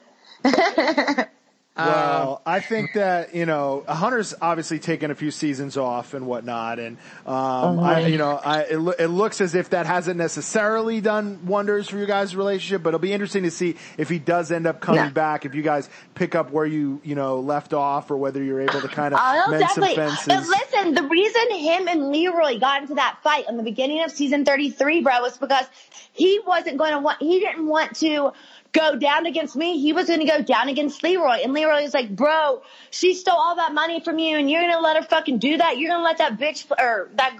Well, 1.77 2.41
I 2.47 2.61
think 2.61 2.93
that 2.93 3.35
you 3.35 3.47
know 3.47 3.85
Hunter's 3.89 4.33
obviously 4.41 4.79
taken 4.79 5.11
a 5.11 5.15
few 5.17 5.33
seasons 5.33 5.77
off 5.77 6.15
and 6.15 6.25
whatnot, 6.27 6.79
and 6.79 6.99
um, 7.27 7.81
I, 7.81 8.07
you 8.07 8.17
know, 8.17 8.31
I, 8.37 8.63
it, 8.63 8.79
lo- 8.79 8.95
it 8.97 9.09
looks 9.09 9.41
as 9.41 9.57
if 9.57 9.71
that 9.71 9.85
hasn't 9.87 10.17
necessarily 10.17 11.01
done 11.01 11.47
wonders 11.47 11.89
for 11.89 11.99
you 11.99 12.07
guys' 12.07 12.37
relationship. 12.37 12.85
But 12.85 12.91
it'll 12.91 13.01
be 13.01 13.13
interesting 13.13 13.43
to 13.43 13.51
see 13.51 13.75
if 13.99 14.09
he 14.09 14.21
does 14.21 14.53
end 14.53 14.69
up 14.69 14.81
coming 14.81 15.01
Yeah. 15.07 15.11
back. 15.11 15.45
If 15.47 15.57
you 15.57 15.63
guys 15.63 15.91
pick 16.15 16.37
up 16.37 16.53
where 16.53 16.67
you 16.67 17.01
you 17.03 17.17
know 17.17 17.41
left 17.41 17.73
off, 17.75 18.09
or 18.09 18.17
whether 18.19 18.41
you're 18.41 18.61
able 18.61 18.81
to 18.81 18.89
kind 18.89 19.13
of 19.13 19.19
Oh, 19.21 19.51
mend 19.51 19.69
some 19.71 19.83
fences. 19.85 20.27
But 20.27 20.47
listen, 20.47 20.95
the 20.95 21.03
reason 21.09 21.51
him 21.59 21.89
and 21.89 22.11
Leroy 22.13 22.61
got 22.61 22.83
into 22.83 22.95
that 22.95 23.19
fight 23.25 23.47
in 23.49 23.57
the 23.57 23.65
beginning 23.65 24.03
of 24.05 24.13
season 24.13 24.45
33, 24.45 25.01
bro, 25.03 25.21
was 25.23 25.37
because 25.39 25.67
he 26.13 26.39
wasn't 26.47 26.79
going 26.79 26.93
to 26.93 27.01
want, 27.01 27.21
he 27.21 27.41
didn't 27.41 27.67
want 27.67 27.97
to 27.97 28.33
go 28.75 28.97
down 28.97 29.25
against 29.25 29.57
me. 29.57 29.81
He 29.81 29.93
was 29.95 30.09
going 30.09 30.21
to 30.21 30.27
go 30.27 30.43
down 30.43 30.69
against 30.69 31.03
Leroy. 31.03 31.39
And 31.43 31.55
Leroy 31.55 31.83
was 31.83 31.95
like, 31.95 32.15
bro, 32.15 32.63
she 32.91 33.15
stole 33.15 33.39
all 33.39 33.57
that 33.57 33.73
money 33.73 34.01
from 34.01 34.19
you 34.19 34.37
and 34.37 34.51
you're 34.51 34.61
going 34.61 34.75
to 34.75 34.81
let 34.81 34.97
her 34.97 35.03
fucking 35.05 35.39
do 35.39 35.57
that. 35.57 35.79
You're 35.79 35.91
going 35.91 36.01
to 36.01 36.05
let 36.05 36.19
that 36.19 36.39
bitch 36.39 36.71
or 36.79 37.09
that 37.15 37.37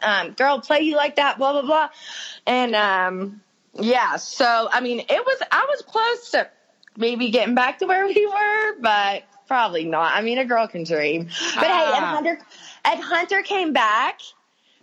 um, 0.00 0.32
girl 0.32 0.60
play 0.60 0.80
you 0.80 0.96
like 0.96 1.16
that, 1.16 1.36
blah, 1.36 1.52
blah, 1.52 1.62
blah. 1.62 1.88
And, 2.46 2.74
um, 2.74 3.42
yeah, 3.74 4.16
so, 4.16 4.68
I 4.72 4.80
mean, 4.80 5.00
it 5.00 5.10
was, 5.10 5.38
I 5.52 5.66
was 5.68 5.82
close 5.82 6.30
to 6.30 6.48
maybe 6.96 7.30
getting 7.30 7.54
back 7.54 7.80
to 7.80 7.86
where 7.86 8.06
we 8.06 8.26
were, 8.26 8.80
but 8.80 9.24
probably 9.48 9.84
not. 9.84 10.12
I 10.14 10.22
mean, 10.22 10.38
a 10.38 10.44
girl 10.44 10.66
can 10.66 10.84
dream. 10.84 11.24
But 11.24 11.66
hey, 11.66 11.88
if 11.88 11.94
Ah. 11.94 12.12
Hunter, 12.14 12.38
if 12.86 13.00
Hunter 13.00 13.42
came 13.42 13.72
back, 13.72 14.20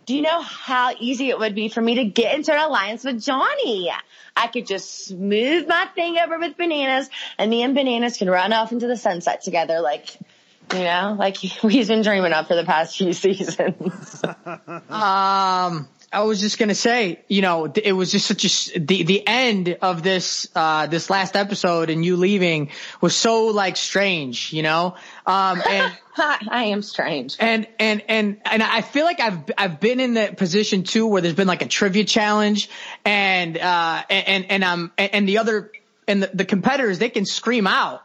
do 0.05 0.15
you 0.15 0.21
know 0.21 0.41
how 0.41 0.93
easy 0.99 1.29
it 1.29 1.39
would 1.39 1.55
be 1.55 1.69
for 1.69 1.81
me 1.81 1.95
to 1.95 2.05
get 2.05 2.35
into 2.35 2.53
an 2.53 2.59
alliance 2.59 3.03
with 3.03 3.21
Johnny? 3.21 3.91
I 4.35 4.47
could 4.47 4.67
just 4.67 5.05
smooth 5.05 5.67
my 5.67 5.87
thing 5.95 6.17
over 6.17 6.39
with 6.39 6.57
bananas 6.57 7.09
and 7.37 7.49
me 7.49 7.63
and 7.63 7.75
bananas 7.75 8.17
can 8.17 8.29
run 8.29 8.51
off 8.51 8.71
into 8.71 8.87
the 8.87 8.97
sunset 8.97 9.43
together 9.43 9.79
like, 9.79 10.17
you 10.73 10.83
know, 10.83 11.15
like 11.17 11.37
we've 11.63 11.87
been 11.87 12.01
dreaming 12.01 12.33
of 12.33 12.47
for 12.47 12.55
the 12.55 12.63
past 12.63 12.97
few 12.97 13.13
seasons. 13.13 14.23
Um, 14.89 15.87
I 16.13 16.21
was 16.23 16.39
just 16.39 16.59
gonna 16.59 16.75
say, 16.75 17.21
you 17.27 17.41
know, 17.41 17.65
it 17.65 17.93
was 17.93 18.11
just 18.11 18.27
such 18.27 18.45
a 18.45 18.79
the 18.79 19.03
the 19.03 19.27
end 19.27 19.77
of 19.81 20.03
this 20.03 20.47
uh 20.55 20.85
this 20.87 21.09
last 21.09 21.35
episode 21.35 21.89
and 21.89 22.05
you 22.05 22.17
leaving 22.17 22.69
was 23.01 23.15
so 23.15 23.47
like 23.47 23.75
strange, 23.75 24.53
you 24.53 24.61
know. 24.61 24.95
Um, 25.25 25.61
and 25.67 25.91
I 26.17 26.65
am 26.65 26.81
strange. 26.83 27.37
And 27.39 27.67
and 27.79 28.03
and 28.07 28.37
and 28.45 28.61
I 28.61 28.81
feel 28.81 29.05
like 29.05 29.19
I've 29.19 29.39
I've 29.57 29.79
been 29.79 29.99
in 29.99 30.13
that 30.13 30.37
position 30.37 30.83
too, 30.83 31.07
where 31.07 31.21
there's 31.21 31.33
been 31.33 31.47
like 31.47 31.63
a 31.63 31.67
trivia 31.67 32.03
challenge, 32.03 32.69
and 33.03 33.57
uh 33.57 34.03
and 34.09 34.45
and 34.51 34.63
um 34.63 34.91
and 34.97 35.27
the 35.27 35.39
other 35.39 35.71
and 36.07 36.21
the, 36.21 36.29
the 36.33 36.45
competitors 36.45 36.99
they 36.99 37.09
can 37.09 37.25
scream 37.25 37.65
out, 37.65 38.03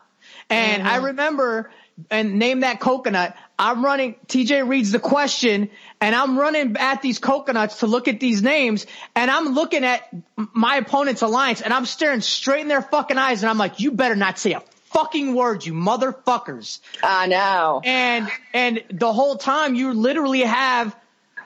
and 0.48 0.82
I 0.82 0.96
remember 0.96 1.70
and 2.10 2.38
name 2.38 2.60
that 2.60 2.80
coconut. 2.80 3.36
I'm 3.58 3.84
running. 3.84 4.14
TJ 4.28 4.68
reads 4.68 4.92
the 4.92 5.00
question, 5.00 5.70
and 6.00 6.14
I'm 6.14 6.38
running 6.38 6.76
at 6.78 7.02
these 7.02 7.18
coconuts 7.18 7.80
to 7.80 7.86
look 7.86 8.08
at 8.08 8.20
these 8.20 8.42
names, 8.42 8.86
and 9.14 9.30
I'm 9.30 9.54
looking 9.54 9.84
at 9.84 10.08
my 10.36 10.76
opponent's 10.76 11.22
alliance, 11.22 11.60
and 11.60 11.72
I'm 11.72 11.86
staring 11.86 12.20
straight 12.20 12.60
in 12.60 12.68
their 12.68 12.82
fucking 12.82 13.18
eyes, 13.18 13.42
and 13.42 13.50
I'm 13.50 13.58
like, 13.58 13.80
you 13.80 13.92
better 13.92 14.16
not 14.16 14.38
say 14.38 14.52
a 14.52 14.62
fucking 14.90 15.34
word, 15.34 15.66
you 15.66 15.72
motherfuckers. 15.72 16.80
I 17.02 17.26
know. 17.26 17.80
And 17.84 18.28
and 18.54 18.84
the 18.90 19.12
whole 19.12 19.36
time 19.36 19.74
you 19.74 19.92
literally 19.92 20.42
have, 20.42 20.96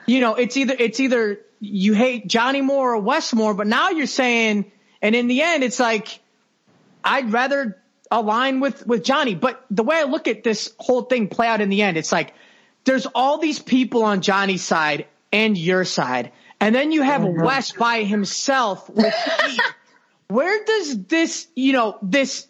you 0.05 0.21
know, 0.21 0.35
it's 0.35 0.55
either 0.57 0.75
it's 0.77 0.99
either 0.99 1.39
you 1.59 1.93
hate 1.93 2.27
Johnny 2.27 2.61
Moore 2.61 2.95
or 2.95 2.99
Wes 2.99 3.33
more, 3.33 3.53
but 3.53 3.67
now 3.67 3.89
you're 3.89 4.05
saying, 4.05 4.71
and 5.01 5.15
in 5.15 5.27
the 5.27 5.41
end, 5.41 5.63
it's 5.63 5.79
like 5.79 6.19
I'd 7.03 7.31
rather 7.31 7.82
align 8.13 8.59
with 8.59 8.85
with 8.85 9.03
Johnny. 9.03 9.35
But 9.35 9.65
the 9.69 9.83
way 9.83 9.97
I 9.97 10.03
look 10.03 10.27
at 10.27 10.43
this 10.43 10.73
whole 10.77 11.01
thing 11.01 11.27
play 11.27 11.47
out 11.47 11.59
in 11.59 11.69
the 11.69 11.81
end, 11.81 11.97
it's 11.97 12.11
like 12.11 12.33
there's 12.85 13.05
all 13.07 13.39
these 13.39 13.59
people 13.59 14.03
on 14.03 14.21
Johnny's 14.21 14.63
side 14.63 15.07
and 15.31 15.57
your 15.57 15.83
side, 15.83 16.31
and 16.59 16.73
then 16.73 16.91
you 16.91 17.01
have 17.01 17.21
mm-hmm. 17.21 17.43
Wes 17.43 17.71
by 17.71 18.03
himself 18.03 18.89
with 18.89 19.13
Pete. 19.39 19.61
Where 20.27 20.63
does 20.63 21.05
this, 21.05 21.47
you 21.55 21.73
know, 21.73 21.97
this 22.01 22.47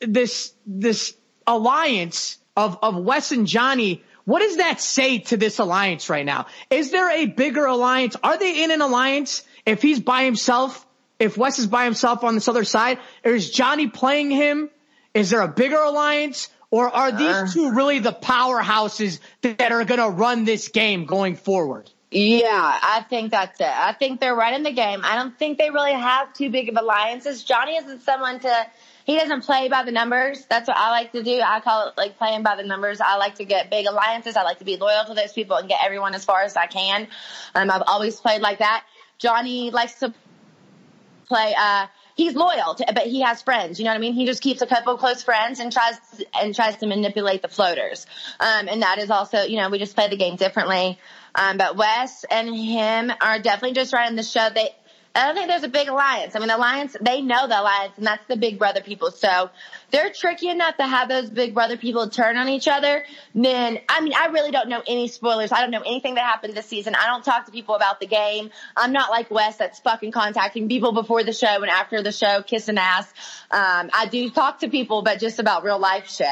this 0.00 0.52
this 0.66 1.14
alliance 1.46 2.38
of 2.56 2.78
of 2.82 2.96
Wes 2.96 3.30
and 3.30 3.46
Johnny? 3.46 4.02
What 4.24 4.40
does 4.40 4.56
that 4.56 4.80
say 4.80 5.18
to 5.18 5.36
this 5.36 5.58
alliance 5.58 6.08
right 6.08 6.24
now? 6.24 6.46
Is 6.70 6.90
there 6.90 7.10
a 7.10 7.26
bigger 7.26 7.66
alliance? 7.66 8.16
Are 8.22 8.38
they 8.38 8.64
in 8.64 8.70
an 8.70 8.80
alliance? 8.80 9.42
If 9.66 9.82
he's 9.82 10.00
by 10.00 10.24
himself, 10.24 10.86
if 11.18 11.36
Wes 11.36 11.58
is 11.58 11.66
by 11.66 11.84
himself 11.84 12.24
on 12.24 12.34
this 12.34 12.48
other 12.48 12.64
side, 12.64 12.98
or 13.22 13.32
is 13.32 13.50
Johnny 13.50 13.86
playing 13.86 14.30
him? 14.30 14.70
Is 15.14 15.30
there 15.30 15.40
a 15.40 15.48
bigger 15.48 15.78
alliance? 15.78 16.48
Or 16.70 16.88
are 16.88 17.12
these 17.12 17.54
two 17.54 17.70
really 17.70 18.00
the 18.00 18.12
powerhouses 18.12 19.20
that 19.42 19.70
are 19.70 19.84
going 19.84 20.00
to 20.00 20.08
run 20.08 20.44
this 20.44 20.68
game 20.68 21.04
going 21.04 21.36
forward? 21.36 21.88
Yeah, 22.10 22.48
I 22.50 23.04
think 23.08 23.30
that's 23.30 23.60
it. 23.60 23.66
I 23.66 23.92
think 23.92 24.20
they're 24.20 24.34
running 24.34 24.64
the 24.64 24.72
game. 24.72 25.02
I 25.04 25.14
don't 25.14 25.38
think 25.38 25.58
they 25.58 25.70
really 25.70 25.92
have 25.92 26.32
too 26.32 26.50
big 26.50 26.68
of 26.68 26.76
alliances. 26.76 27.44
Johnny 27.44 27.76
isn't 27.76 28.02
someone 28.02 28.40
to, 28.40 28.66
he 29.04 29.16
doesn't 29.16 29.42
play 29.42 29.68
by 29.68 29.84
the 29.84 29.92
numbers. 29.92 30.46
That's 30.46 30.66
what 30.66 30.76
I 30.76 30.90
like 30.90 31.12
to 31.12 31.22
do. 31.22 31.40
I 31.40 31.60
call 31.60 31.88
it 31.88 31.94
like 31.96 32.18
playing 32.18 32.42
by 32.42 32.56
the 32.56 32.64
numbers. 32.64 33.00
I 33.00 33.18
like 33.18 33.36
to 33.36 33.44
get 33.44 33.70
big 33.70 33.86
alliances. 33.86 34.36
I 34.36 34.42
like 34.42 34.58
to 34.58 34.64
be 34.64 34.76
loyal 34.76 35.04
to 35.06 35.14
those 35.14 35.32
people 35.32 35.56
and 35.56 35.68
get 35.68 35.78
everyone 35.84 36.14
as 36.14 36.24
far 36.24 36.42
as 36.42 36.56
I 36.56 36.66
can. 36.66 37.06
Um, 37.54 37.70
I've 37.70 37.84
always 37.86 38.18
played 38.18 38.40
like 38.40 38.58
that. 38.58 38.84
Johnny 39.18 39.70
likes 39.70 40.00
to 40.00 40.12
play, 41.28 41.54
uh, 41.56 41.86
he's 42.14 42.34
loyal 42.34 42.74
to, 42.76 42.86
but 42.94 43.06
he 43.06 43.20
has 43.20 43.42
friends. 43.42 43.78
You 43.78 43.84
know 43.84 43.90
what 43.90 43.98
I 43.98 44.00
mean? 44.00 44.14
He 44.14 44.26
just 44.26 44.42
keeps 44.42 44.62
a 44.62 44.66
couple 44.66 44.96
close 44.96 45.22
friends 45.22 45.60
and 45.60 45.72
tries 45.72 45.96
and 46.40 46.54
tries 46.54 46.76
to 46.76 46.86
manipulate 46.86 47.42
the 47.42 47.48
floaters. 47.48 48.06
Um, 48.40 48.68
and 48.68 48.82
that 48.82 48.98
is 48.98 49.10
also, 49.10 49.42
you 49.42 49.56
know, 49.56 49.68
we 49.68 49.78
just 49.78 49.94
play 49.94 50.08
the 50.08 50.16
game 50.16 50.36
differently. 50.36 50.98
Um, 51.34 51.56
but 51.56 51.76
Wes 51.76 52.24
and 52.30 52.54
him 52.54 53.12
are 53.20 53.38
definitely 53.40 53.74
just 53.74 53.92
running 53.92 54.16
the 54.16 54.22
show. 54.22 54.48
They, 54.54 54.70
I 55.16 55.26
don't 55.26 55.36
think 55.36 55.46
there's 55.46 55.62
a 55.62 55.68
big 55.68 55.88
alliance. 55.88 56.34
I 56.34 56.40
mean, 56.40 56.48
the 56.48 56.56
alliance, 56.56 56.96
they 57.00 57.20
know 57.22 57.46
the 57.46 57.60
alliance, 57.60 57.92
and 57.96 58.06
that's 58.06 58.26
the 58.26 58.36
big 58.36 58.58
brother 58.58 58.80
people. 58.80 59.12
So 59.12 59.48
they're 59.92 60.10
tricky 60.10 60.48
enough 60.48 60.76
to 60.78 60.86
have 60.86 61.08
those 61.08 61.30
big 61.30 61.54
brother 61.54 61.76
people 61.76 62.10
turn 62.10 62.36
on 62.36 62.48
each 62.48 62.66
other. 62.66 63.04
Then, 63.32 63.78
I 63.88 64.00
mean, 64.00 64.12
I 64.12 64.26
really 64.26 64.50
don't 64.50 64.68
know 64.68 64.82
any 64.84 65.06
spoilers. 65.06 65.52
I 65.52 65.60
don't 65.60 65.70
know 65.70 65.82
anything 65.82 66.16
that 66.16 66.24
happened 66.24 66.54
this 66.54 66.66
season. 66.66 66.96
I 66.96 67.06
don't 67.06 67.24
talk 67.24 67.46
to 67.46 67.52
people 67.52 67.76
about 67.76 68.00
the 68.00 68.06
game. 68.06 68.50
I'm 68.76 68.92
not 68.92 69.10
like 69.10 69.30
Wes 69.30 69.56
that's 69.56 69.78
fucking 69.78 70.10
contacting 70.10 70.68
people 70.68 70.92
before 70.92 71.22
the 71.22 71.32
show 71.32 71.62
and 71.62 71.70
after 71.70 72.02
the 72.02 72.12
show, 72.12 72.42
kissing 72.42 72.76
ass. 72.76 73.06
Um, 73.52 73.90
I 73.92 74.08
do 74.10 74.30
talk 74.30 74.60
to 74.60 74.68
people, 74.68 75.02
but 75.02 75.20
just 75.20 75.38
about 75.38 75.62
real 75.62 75.78
life 75.78 76.10
shit. 76.10 76.26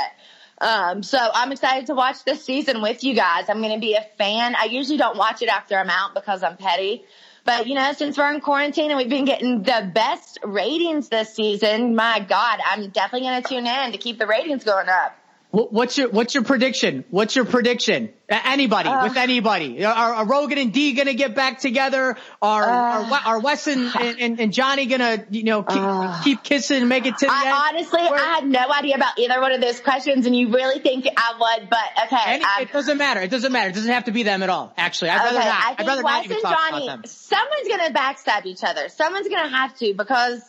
Um, 0.61 1.05
so 1.05 1.19
I'm 1.19 1.53
excited 1.53 1.87
to 1.87 1.95
watch 1.95 2.25
this 2.25 2.45
season 2.45 2.83
with 2.83 3.05
you 3.05 3.15
guys. 3.15 3.49
I'm 3.49 3.61
going 3.63 3.75
to 3.75 3.81
be 3.81 3.95
a 3.95 4.07
fan. 4.19 4.57
I 4.57 4.65
usually 4.65 4.99
don't 4.99 5.17
watch 5.17 5.41
it 5.43 5.49
after 5.49 5.77
I'm 5.77 5.91
out 5.91 6.15
because 6.15 6.43
I'm 6.43 6.57
petty. 6.57 7.05
But 7.44 7.66
you 7.66 7.74
know, 7.74 7.93
since 7.93 8.16
we're 8.16 8.32
in 8.32 8.40
quarantine 8.40 8.90
and 8.90 8.98
we've 8.98 9.09
been 9.09 9.24
getting 9.24 9.62
the 9.62 9.90
best 9.93 10.39
ratings 10.44 11.09
this 11.09 11.35
season, 11.35 11.97
my 11.97 12.20
God, 12.20 12.60
I'm 12.64 12.89
definitely 12.90 13.28
going 13.28 13.43
to 13.43 13.48
tune 13.48 13.66
in 13.66 13.93
to 13.93 13.98
keep 13.98 14.19
the 14.19 14.27
ratings 14.27 14.64
going 14.64 14.89
up. 14.89 15.16
What- 15.53 15.70
What's 15.70 15.99
your 15.99 16.09
What's 16.09 16.35
your 16.35 16.45
prediction? 16.45 17.05
What's 17.11 17.37
your 17.37 17.45
prediction? 17.45 18.09
Anybody 18.31 18.89
Uh. 18.89 19.03
with 19.05 19.19
anybody? 19.19 19.85
Are, 19.85 19.93
are 20.15 20.24
Rogan 20.27 20.57
and 20.57 20.73
Dee 20.73 20.95
gonna 20.95 21.12
get 21.12 21.35
back 21.35 21.59
together? 21.61 22.16
Are 22.41 22.62
uh, 22.65 23.11
are, 23.11 23.20
are 23.27 23.39
Wes 23.39 23.66
and, 23.73 23.95
and, 23.95 24.41
and 24.41 24.51
Johnny 24.53 24.87
gonna 24.87 25.24
you 25.29 25.45
know 25.45 25.62
keep, 25.62 25.77
uh, 25.79 26.23
keep 26.24 26.43
kissing 26.43 26.79
and 26.81 26.89
make 26.89 27.05
it 27.05 27.19
to 27.19 27.27
the 27.27 27.31
end? 27.33 27.49
I 27.49 27.69
honestly, 27.69 28.01
I 28.01 28.35
had 28.41 28.47
no 28.47 28.66
idea 28.73 28.95
about 28.97 29.19
either 29.19 29.39
one 29.43 29.53
of 29.53 29.61
those 29.61 29.79
questions, 29.81 30.24
and 30.24 30.35
you 30.35 30.49
really 30.55 30.81
think 30.81 31.07
I 31.15 31.35
would, 31.39 31.69
but 31.69 32.05
okay. 32.07 32.16
I'm- 32.16 32.43
um 32.43 32.62
it 32.62 32.73
doesn't 32.73 32.97
matter. 32.97 33.20
It 33.20 33.31
doesn't 33.31 33.53
matter. 33.53 33.69
It 33.69 33.74
doesn't 33.74 33.93
have 33.93 34.05
to 34.05 34.12
be 34.12 34.23
them 34.23 34.43
at 34.43 34.49
all. 34.49 34.73
Actually, 34.79 35.11
I'd 35.11 35.19
rather 35.23 35.39
okay, 35.39 35.49
not. 35.49 35.55
I 35.65 35.70
I'd 35.73 35.77
think 35.77 35.89
rather 35.91 36.03
Wes 36.03 36.12
not 36.15 36.24
even 36.24 36.37
and 36.39 36.43
talk 36.45 36.70
Johnny, 36.70 36.87
about 36.89 37.03
them. 37.03 37.11
someone's 37.11 37.69
gonna 37.69 37.91
backstab 37.93 38.47
each 38.47 38.65
other. 38.65 38.89
Someone's 38.89 39.29
gonna 39.29 39.49
have 39.55 39.77
to 39.81 39.93
because 39.93 40.41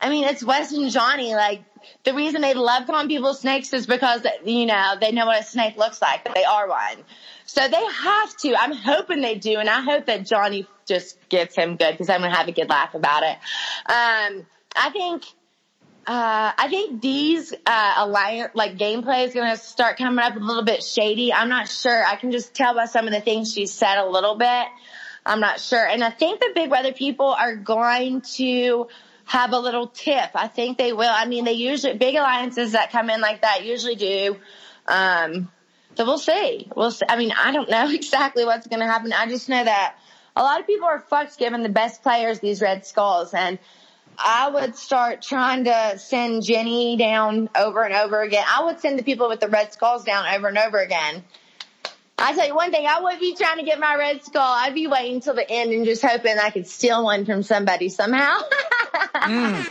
I 0.00 0.10
mean, 0.10 0.24
it's 0.24 0.44
Wes 0.44 0.72
and 0.72 0.90
Johnny. 0.90 1.34
Like 1.34 1.62
the 2.04 2.14
reason 2.14 2.40
they 2.40 2.54
love 2.54 2.86
calling 2.86 3.08
people 3.08 3.34
snakes 3.34 3.72
is 3.72 3.86
because 3.86 4.26
you 4.44 4.66
know 4.66 4.94
they 5.00 5.12
know 5.12 5.26
what 5.26 5.40
a 5.40 5.44
snake 5.44 5.76
looks 5.76 6.02
like. 6.02 6.32
They 6.34 6.44
are 6.44 6.68
one, 6.68 7.04
so 7.46 7.66
they 7.66 7.84
have 7.84 8.36
to. 8.38 8.54
I'm 8.56 8.72
hoping 8.72 9.20
they 9.20 9.36
do, 9.36 9.58
and 9.58 9.68
I 9.68 9.80
hope 9.80 10.06
that 10.06 10.26
Johnny 10.26 10.66
just 10.86 11.16
gets 11.28 11.56
him 11.56 11.76
good 11.76 11.92
because 11.92 12.10
I'm 12.10 12.20
gonna 12.20 12.36
have 12.36 12.48
a 12.48 12.52
good 12.52 12.68
laugh 12.68 12.94
about 12.94 13.22
it. 13.22 13.36
Um, 13.86 14.46
I 14.74 14.90
think. 14.92 15.24
Uh, 16.08 16.52
I 16.56 16.68
think 16.68 17.00
Dee's 17.00 17.52
uh, 17.66 17.94
alliance, 17.96 18.52
like 18.54 18.78
gameplay, 18.78 19.26
is 19.26 19.34
going 19.34 19.50
to 19.50 19.56
start 19.56 19.98
coming 19.98 20.24
up 20.24 20.36
a 20.36 20.38
little 20.38 20.62
bit 20.62 20.84
shady. 20.84 21.32
I'm 21.32 21.48
not 21.48 21.68
sure. 21.68 22.04
I 22.06 22.14
can 22.14 22.30
just 22.30 22.54
tell 22.54 22.76
by 22.76 22.84
some 22.84 23.08
of 23.08 23.12
the 23.12 23.20
things 23.20 23.52
she 23.52 23.66
said 23.66 23.98
a 23.98 24.06
little 24.08 24.36
bit. 24.36 24.66
I'm 25.26 25.40
not 25.40 25.58
sure. 25.58 25.84
And 25.84 26.04
I 26.04 26.10
think 26.10 26.38
the 26.38 26.52
Big 26.54 26.68
Brother 26.68 26.92
people 26.92 27.26
are 27.26 27.56
going 27.56 28.20
to 28.36 28.86
have 29.26 29.52
a 29.52 29.58
little 29.58 29.88
tip. 29.88 30.30
I 30.34 30.48
think 30.48 30.78
they 30.78 30.92
will. 30.92 31.10
I 31.12 31.26
mean, 31.26 31.44
they 31.44 31.52
usually, 31.52 31.94
big 31.94 32.14
alliances 32.14 32.72
that 32.72 32.92
come 32.92 33.10
in 33.10 33.20
like 33.20 33.42
that 33.42 33.64
usually 33.64 33.96
do. 33.96 34.36
Um, 34.86 35.50
so 35.96 36.04
we'll 36.04 36.18
see. 36.18 36.68
We'll 36.74 36.92
see. 36.92 37.06
I 37.08 37.16
mean, 37.16 37.32
I 37.32 37.50
don't 37.52 37.68
know 37.68 37.90
exactly 37.92 38.44
what's 38.44 38.66
going 38.66 38.80
to 38.80 38.86
happen. 38.86 39.12
I 39.12 39.26
just 39.26 39.48
know 39.48 39.62
that 39.62 39.96
a 40.36 40.42
lot 40.42 40.60
of 40.60 40.66
people 40.66 40.86
are 40.86 41.00
fucked 41.00 41.38
giving 41.38 41.62
the 41.62 41.68
best 41.68 42.02
players 42.02 42.38
these 42.38 42.62
red 42.62 42.86
skulls. 42.86 43.34
And 43.34 43.58
I 44.16 44.48
would 44.48 44.76
start 44.76 45.22
trying 45.22 45.64
to 45.64 45.98
send 45.98 46.44
Jenny 46.44 46.96
down 46.96 47.50
over 47.56 47.82
and 47.82 47.94
over 47.94 48.22
again. 48.22 48.44
I 48.48 48.64
would 48.64 48.80
send 48.80 48.98
the 48.98 49.02
people 49.02 49.28
with 49.28 49.40
the 49.40 49.48
red 49.48 49.72
skulls 49.72 50.04
down 50.04 50.24
over 50.34 50.48
and 50.48 50.58
over 50.58 50.78
again. 50.78 51.24
I 52.18 52.34
tell 52.34 52.46
you 52.46 52.54
one 52.54 52.70
thing, 52.70 52.86
I 52.86 53.00
wouldn't 53.00 53.20
be 53.20 53.34
trying 53.34 53.58
to 53.58 53.62
get 53.64 53.78
my 53.78 53.94
red 53.96 54.24
skull. 54.24 54.42
I'd 54.42 54.74
be 54.74 54.86
waiting 54.86 55.20
till 55.20 55.34
the 55.34 55.48
end 55.50 55.72
and 55.72 55.84
just 55.84 56.02
hoping 56.02 56.38
I 56.38 56.50
could 56.50 56.66
steal 56.66 57.04
one 57.04 57.26
from 57.26 57.42
somebody 57.42 57.90
somehow. 57.90 58.40
mm. 59.16 59.66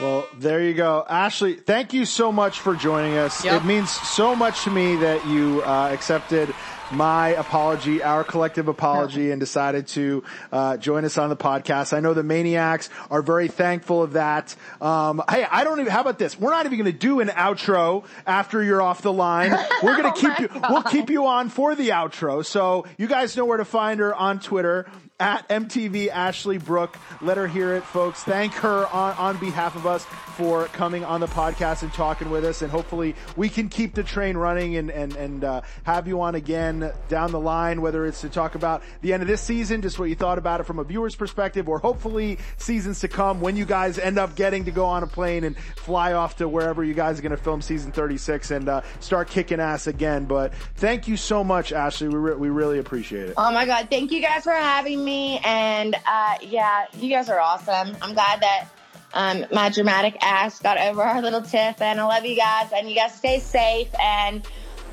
Well, 0.00 0.26
there 0.38 0.62
you 0.62 0.74
go. 0.74 1.04
Ashley, 1.08 1.54
thank 1.56 1.92
you 1.92 2.04
so 2.04 2.32
much 2.32 2.60
for 2.60 2.74
joining 2.74 3.18
us. 3.18 3.44
Yep. 3.44 3.62
It 3.62 3.64
means 3.66 3.90
so 3.90 4.34
much 4.34 4.64
to 4.64 4.70
me 4.70 4.96
that 4.96 5.26
you 5.26 5.62
uh, 5.62 5.90
accepted 5.92 6.54
my 6.90 7.28
apology, 7.28 8.02
our 8.02 8.24
collective 8.24 8.68
apology, 8.68 9.30
and 9.30 9.40
decided 9.40 9.86
to 9.88 10.24
uh, 10.52 10.76
join 10.76 11.04
us 11.04 11.18
on 11.18 11.28
the 11.28 11.36
podcast. 11.36 11.92
I 11.92 12.00
know 12.00 12.14
the 12.14 12.22
Maniacs 12.22 12.88
are 13.10 13.22
very 13.22 13.48
thankful 13.48 14.02
of 14.02 14.14
that. 14.14 14.54
Um, 14.80 15.22
hey, 15.30 15.46
I 15.50 15.64
don't 15.64 15.80
even. 15.80 15.92
How 15.92 16.00
about 16.00 16.18
this? 16.18 16.38
We're 16.38 16.50
not 16.50 16.66
even 16.66 16.78
going 16.78 16.92
to 16.92 16.98
do 16.98 17.20
an 17.20 17.28
outro 17.28 18.04
after 18.26 18.62
you're 18.62 18.82
off 18.82 19.02
the 19.02 19.12
line. 19.12 19.50
We're 19.82 20.00
going 20.00 20.12
to 20.12 20.18
oh 20.18 20.20
keep 20.20 20.38
you. 20.38 20.48
God. 20.48 20.66
We'll 20.70 20.82
keep 20.82 21.10
you 21.10 21.26
on 21.26 21.48
for 21.48 21.74
the 21.74 21.90
outro. 21.90 22.44
So 22.44 22.86
you 22.96 23.06
guys 23.06 23.36
know 23.36 23.44
where 23.44 23.58
to 23.58 23.64
find 23.64 24.00
her 24.00 24.14
on 24.14 24.40
Twitter 24.40 24.86
at 25.20 25.48
MTV 25.48 26.08
Ashley 26.08 26.58
Brooke. 26.58 26.96
Let 27.20 27.36
her 27.36 27.48
hear 27.48 27.74
it, 27.74 27.82
folks. 27.82 28.22
Thank 28.22 28.52
her 28.54 28.86
on, 28.88 29.14
on 29.16 29.36
behalf 29.38 29.74
of 29.74 29.86
us 29.86 30.04
for 30.36 30.66
coming 30.66 31.04
on 31.04 31.20
the 31.20 31.26
podcast 31.26 31.82
and 31.82 31.92
talking 31.92 32.30
with 32.30 32.44
us. 32.44 32.62
And 32.62 32.70
hopefully 32.70 33.16
we 33.36 33.48
can 33.48 33.68
keep 33.68 33.94
the 33.94 34.04
train 34.04 34.36
running 34.36 34.76
and, 34.76 34.90
and, 34.90 35.16
and 35.16 35.42
uh, 35.42 35.62
have 35.82 36.06
you 36.06 36.20
on 36.20 36.36
again 36.36 36.92
down 37.08 37.32
the 37.32 37.40
line, 37.40 37.82
whether 37.82 38.06
it's 38.06 38.20
to 38.20 38.28
talk 38.28 38.54
about 38.54 38.82
the 39.00 39.12
end 39.12 39.22
of 39.22 39.28
this 39.28 39.40
season, 39.40 39.82
just 39.82 39.98
what 39.98 40.08
you 40.08 40.14
thought 40.14 40.38
about 40.38 40.60
it 40.60 40.64
from 40.64 40.78
a 40.78 40.84
viewer's 40.84 41.16
perspective, 41.16 41.68
or 41.68 41.80
hopefully 41.80 42.38
seasons 42.56 43.00
to 43.00 43.08
come 43.08 43.40
when 43.40 43.56
you 43.56 43.64
guys 43.64 43.98
end 43.98 44.18
up 44.18 44.36
getting 44.36 44.66
to 44.66 44.70
go 44.70 44.84
on 44.86 45.02
a 45.02 45.08
plane 45.08 45.42
and 45.42 45.56
fly 45.76 46.12
off 46.12 46.36
to 46.36 46.48
wherever 46.48 46.84
you 46.84 46.94
guys 46.94 47.18
are 47.18 47.22
going 47.22 47.30
to 47.30 47.36
film 47.36 47.60
season 47.60 47.90
36 47.90 48.52
and 48.52 48.68
uh, 48.68 48.82
start 49.00 49.28
kicking 49.28 49.58
ass 49.58 49.88
again. 49.88 50.26
But 50.26 50.54
thank 50.76 51.08
you 51.08 51.16
so 51.16 51.42
much, 51.42 51.72
Ashley. 51.72 52.08
We, 52.08 52.14
re- 52.14 52.36
we 52.36 52.48
really 52.50 52.78
appreciate 52.78 53.30
it. 53.30 53.34
Oh 53.36 53.50
my 53.50 53.66
God. 53.66 53.88
Thank 53.90 54.12
you 54.12 54.20
guys 54.20 54.44
for 54.44 54.52
having 54.52 55.04
me. 55.04 55.07
And 55.12 55.94
uh, 56.06 56.34
yeah, 56.42 56.86
you 56.98 57.10
guys 57.10 57.28
are 57.28 57.40
awesome. 57.40 57.96
I'm 58.02 58.14
glad 58.14 58.40
that 58.40 58.68
um, 59.14 59.46
my 59.52 59.68
dramatic 59.70 60.16
ass 60.22 60.60
got 60.60 60.78
over 60.78 61.02
our 61.02 61.22
little 61.22 61.42
tiff. 61.42 61.80
And 61.80 62.00
I 62.00 62.04
love 62.04 62.24
you 62.24 62.36
guys. 62.36 62.70
And 62.74 62.88
you 62.88 62.94
guys 62.94 63.14
stay 63.14 63.40
safe. 63.40 63.88
And 64.00 64.46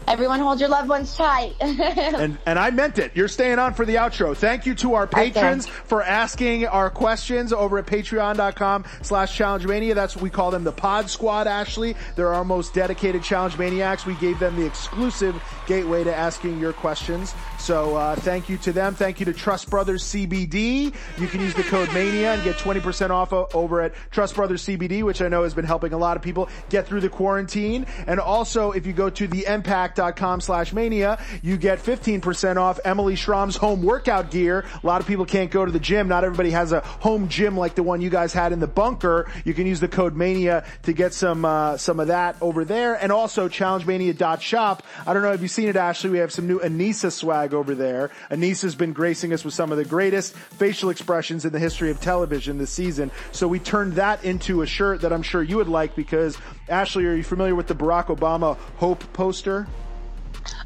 everyone 0.08 0.40
hold 0.40 0.60
your 0.60 0.70
loved 0.70 0.90
ones 0.90 1.16
tight. 1.16 1.56
and 1.60 2.38
and 2.46 2.60
I 2.60 2.70
meant 2.70 3.00
it. 3.00 3.12
You're 3.16 3.28
staying 3.28 3.60
on 3.60 3.74
for 3.74 3.86
the 3.86 3.96
outro. 3.96 4.36
Thank 4.36 4.66
you 4.66 4.76
to 4.76 4.94
our 4.94 5.08
patrons 5.08 5.66
okay. 5.66 5.76
for 5.86 6.04
asking 6.04 6.66
our 6.68 6.90
questions 6.90 7.54
over 7.54 7.78
at 7.78 7.86
patreon.com 7.86 8.86
slash 9.02 9.36
challenge 9.36 9.66
mania. 9.66 9.96
That's 9.96 10.16
what 10.16 10.24
we 10.24 10.30
call 10.30 10.52
them 10.52 10.64
the 10.64 10.72
pod 10.72 11.10
squad, 11.10 11.48
Ashley. 11.48 11.96
They're 12.16 12.34
our 12.34 12.46
most 12.46 12.74
dedicated 12.74 13.24
challenge 13.24 13.58
maniacs. 13.58 14.06
We 14.06 14.16
gave 14.16 14.40
them 14.40 14.56
the 14.56 14.66
exclusive 14.66 15.42
gateway 15.68 16.04
to 16.04 16.16
asking 16.16 16.60
your 16.60 16.74
questions. 16.74 17.34
So 17.66 17.96
uh, 17.96 18.16
thank 18.18 18.48
you 18.48 18.60
to 18.60 18.72
them. 18.72 18.94
Thank 18.94 19.20
you 19.20 19.26
to 19.26 19.34
Trust 19.34 19.72
Brothers 19.72 20.04
CBD. 20.04 20.94
You 21.18 21.28
can 21.28 21.42
use 21.42 21.56
the 21.56 21.64
code 21.64 21.92
MANIA 21.96 22.34
and 22.34 22.44
get 22.44 22.58
20% 22.58 23.10
off 23.10 23.34
over 23.34 23.82
at 23.82 23.96
Trust 24.12 24.36
Brothers 24.36 24.64
CBD, 24.64 25.02
which 25.02 25.20
I 25.20 25.30
know 25.30 25.42
has 25.42 25.56
been 25.56 25.66
helping 25.66 25.92
a 25.92 25.98
lot 25.98 26.16
of 26.16 26.22
people 26.22 26.48
get 26.70 26.86
through 26.86 27.02
the 27.02 27.10
quarantine. 27.10 27.88
And 28.06 28.20
also, 28.20 28.70
if 28.70 28.86
you 28.86 28.94
go 28.94 29.10
to 29.10 29.28
the 29.28 29.46
empack.com 29.48 30.42
slash 30.42 30.74
mania, 30.74 31.18
you 31.42 31.58
get 31.58 31.80
15% 31.80 32.58
off 32.58 32.80
Emily 32.86 33.16
Schromm's 33.16 33.56
home 33.56 33.82
workout 33.82 34.30
gear. 34.30 34.64
A 34.84 34.86
lot 34.86 35.02
of 35.02 35.08
people 35.08 35.26
can't 35.26 35.50
go 35.50 35.66
to 35.66 35.72
the 35.72 35.80
gym. 35.80 36.08
Not 36.08 36.24
everybody 36.24 36.52
has 36.52 36.72
a 36.72 36.82
home 36.82 37.30
gym 37.30 37.58
like 37.58 37.74
the 37.74 37.82
one 37.82 38.00
you 38.00 38.12
guys 38.12 38.32
had 38.32 38.54
in 38.54 38.60
the 38.60 38.68
bunker. 38.68 39.28
You 39.44 39.56
can 39.56 39.66
use 39.66 39.80
the 39.80 39.88
code 39.88 40.16
MANIA 40.16 40.66
to 40.84 40.94
get 40.94 41.16
some, 41.16 41.44
uh, 41.46 41.78
some 41.78 42.00
of 42.00 42.10
that 42.10 42.36
over 42.42 42.64
there. 42.64 42.94
And 42.94 43.12
also 43.12 43.50
challengemania.shop. 43.50 44.84
I 45.08 45.14
don't 45.16 45.24
know 45.24 45.34
if 45.34 45.42
you've 45.42 45.50
seen 45.50 45.68
it, 45.68 45.76
Ashley. 45.76 46.12
We 46.12 46.20
have 46.20 46.32
some 46.32 46.46
new 46.46 46.60
Aneesa 46.60 47.12
swag 47.12 47.55
over 47.56 47.76
there. 47.76 48.12
Aneesa's 48.30 48.76
been 48.76 48.94
gracing 48.94 49.34
us 49.34 49.44
with 49.44 49.54
some 49.54 49.72
of 49.72 49.78
the 49.78 49.86
greatest 49.86 50.36
facial 50.36 50.90
expressions 50.90 51.46
in 51.46 51.54
the 51.54 51.60
history 51.60 51.90
of 51.90 52.00
television 52.00 52.58
this 52.58 52.72
season. 52.72 53.12
So 53.32 53.48
we 53.48 53.60
turned 53.60 53.94
that 53.94 54.24
into 54.24 54.62
a 54.62 54.68
shirt 54.68 55.02
that 55.02 55.12
I'm 55.12 55.24
sure 55.24 55.42
you 55.42 55.58
would 55.58 55.68
like 55.68 55.96
because 55.96 56.38
Ashley, 56.70 57.06
are 57.06 57.16
you 57.16 57.24
familiar 57.24 57.56
with 57.56 57.68
the 57.68 57.76
Barack 57.76 58.08
Obama 58.08 58.58
Hope 58.78 59.04
poster? 59.14 59.68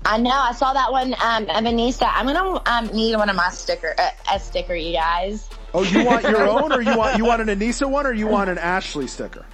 I 0.05 0.17
know. 0.17 0.31
I 0.31 0.51
saw 0.53 0.73
that 0.73 0.91
one 0.91 1.13
um, 1.23 1.43
of 1.43 1.63
Aneesa. 1.63 2.09
I'm 2.13 2.25
gonna 2.25 2.61
um, 2.65 2.87
need 2.95 3.15
one 3.15 3.29
of 3.29 3.35
my 3.35 3.49
sticker, 3.49 3.95
uh, 3.97 4.09
a 4.33 4.39
sticker, 4.39 4.75
you 4.75 4.93
guys. 4.93 5.49
Oh, 5.73 5.83
you 5.83 6.03
want 6.03 6.23
your 6.23 6.47
own, 6.49 6.71
or 6.71 6.81
you 6.81 6.97
want 6.97 7.17
you 7.17 7.25
want 7.25 7.41
an 7.41 7.47
Aneesa 7.47 7.89
one, 7.89 8.05
or 8.05 8.13
you 8.13 8.27
want 8.27 8.49
an 8.49 8.57
Ashley 8.57 9.07
sticker? 9.07 9.45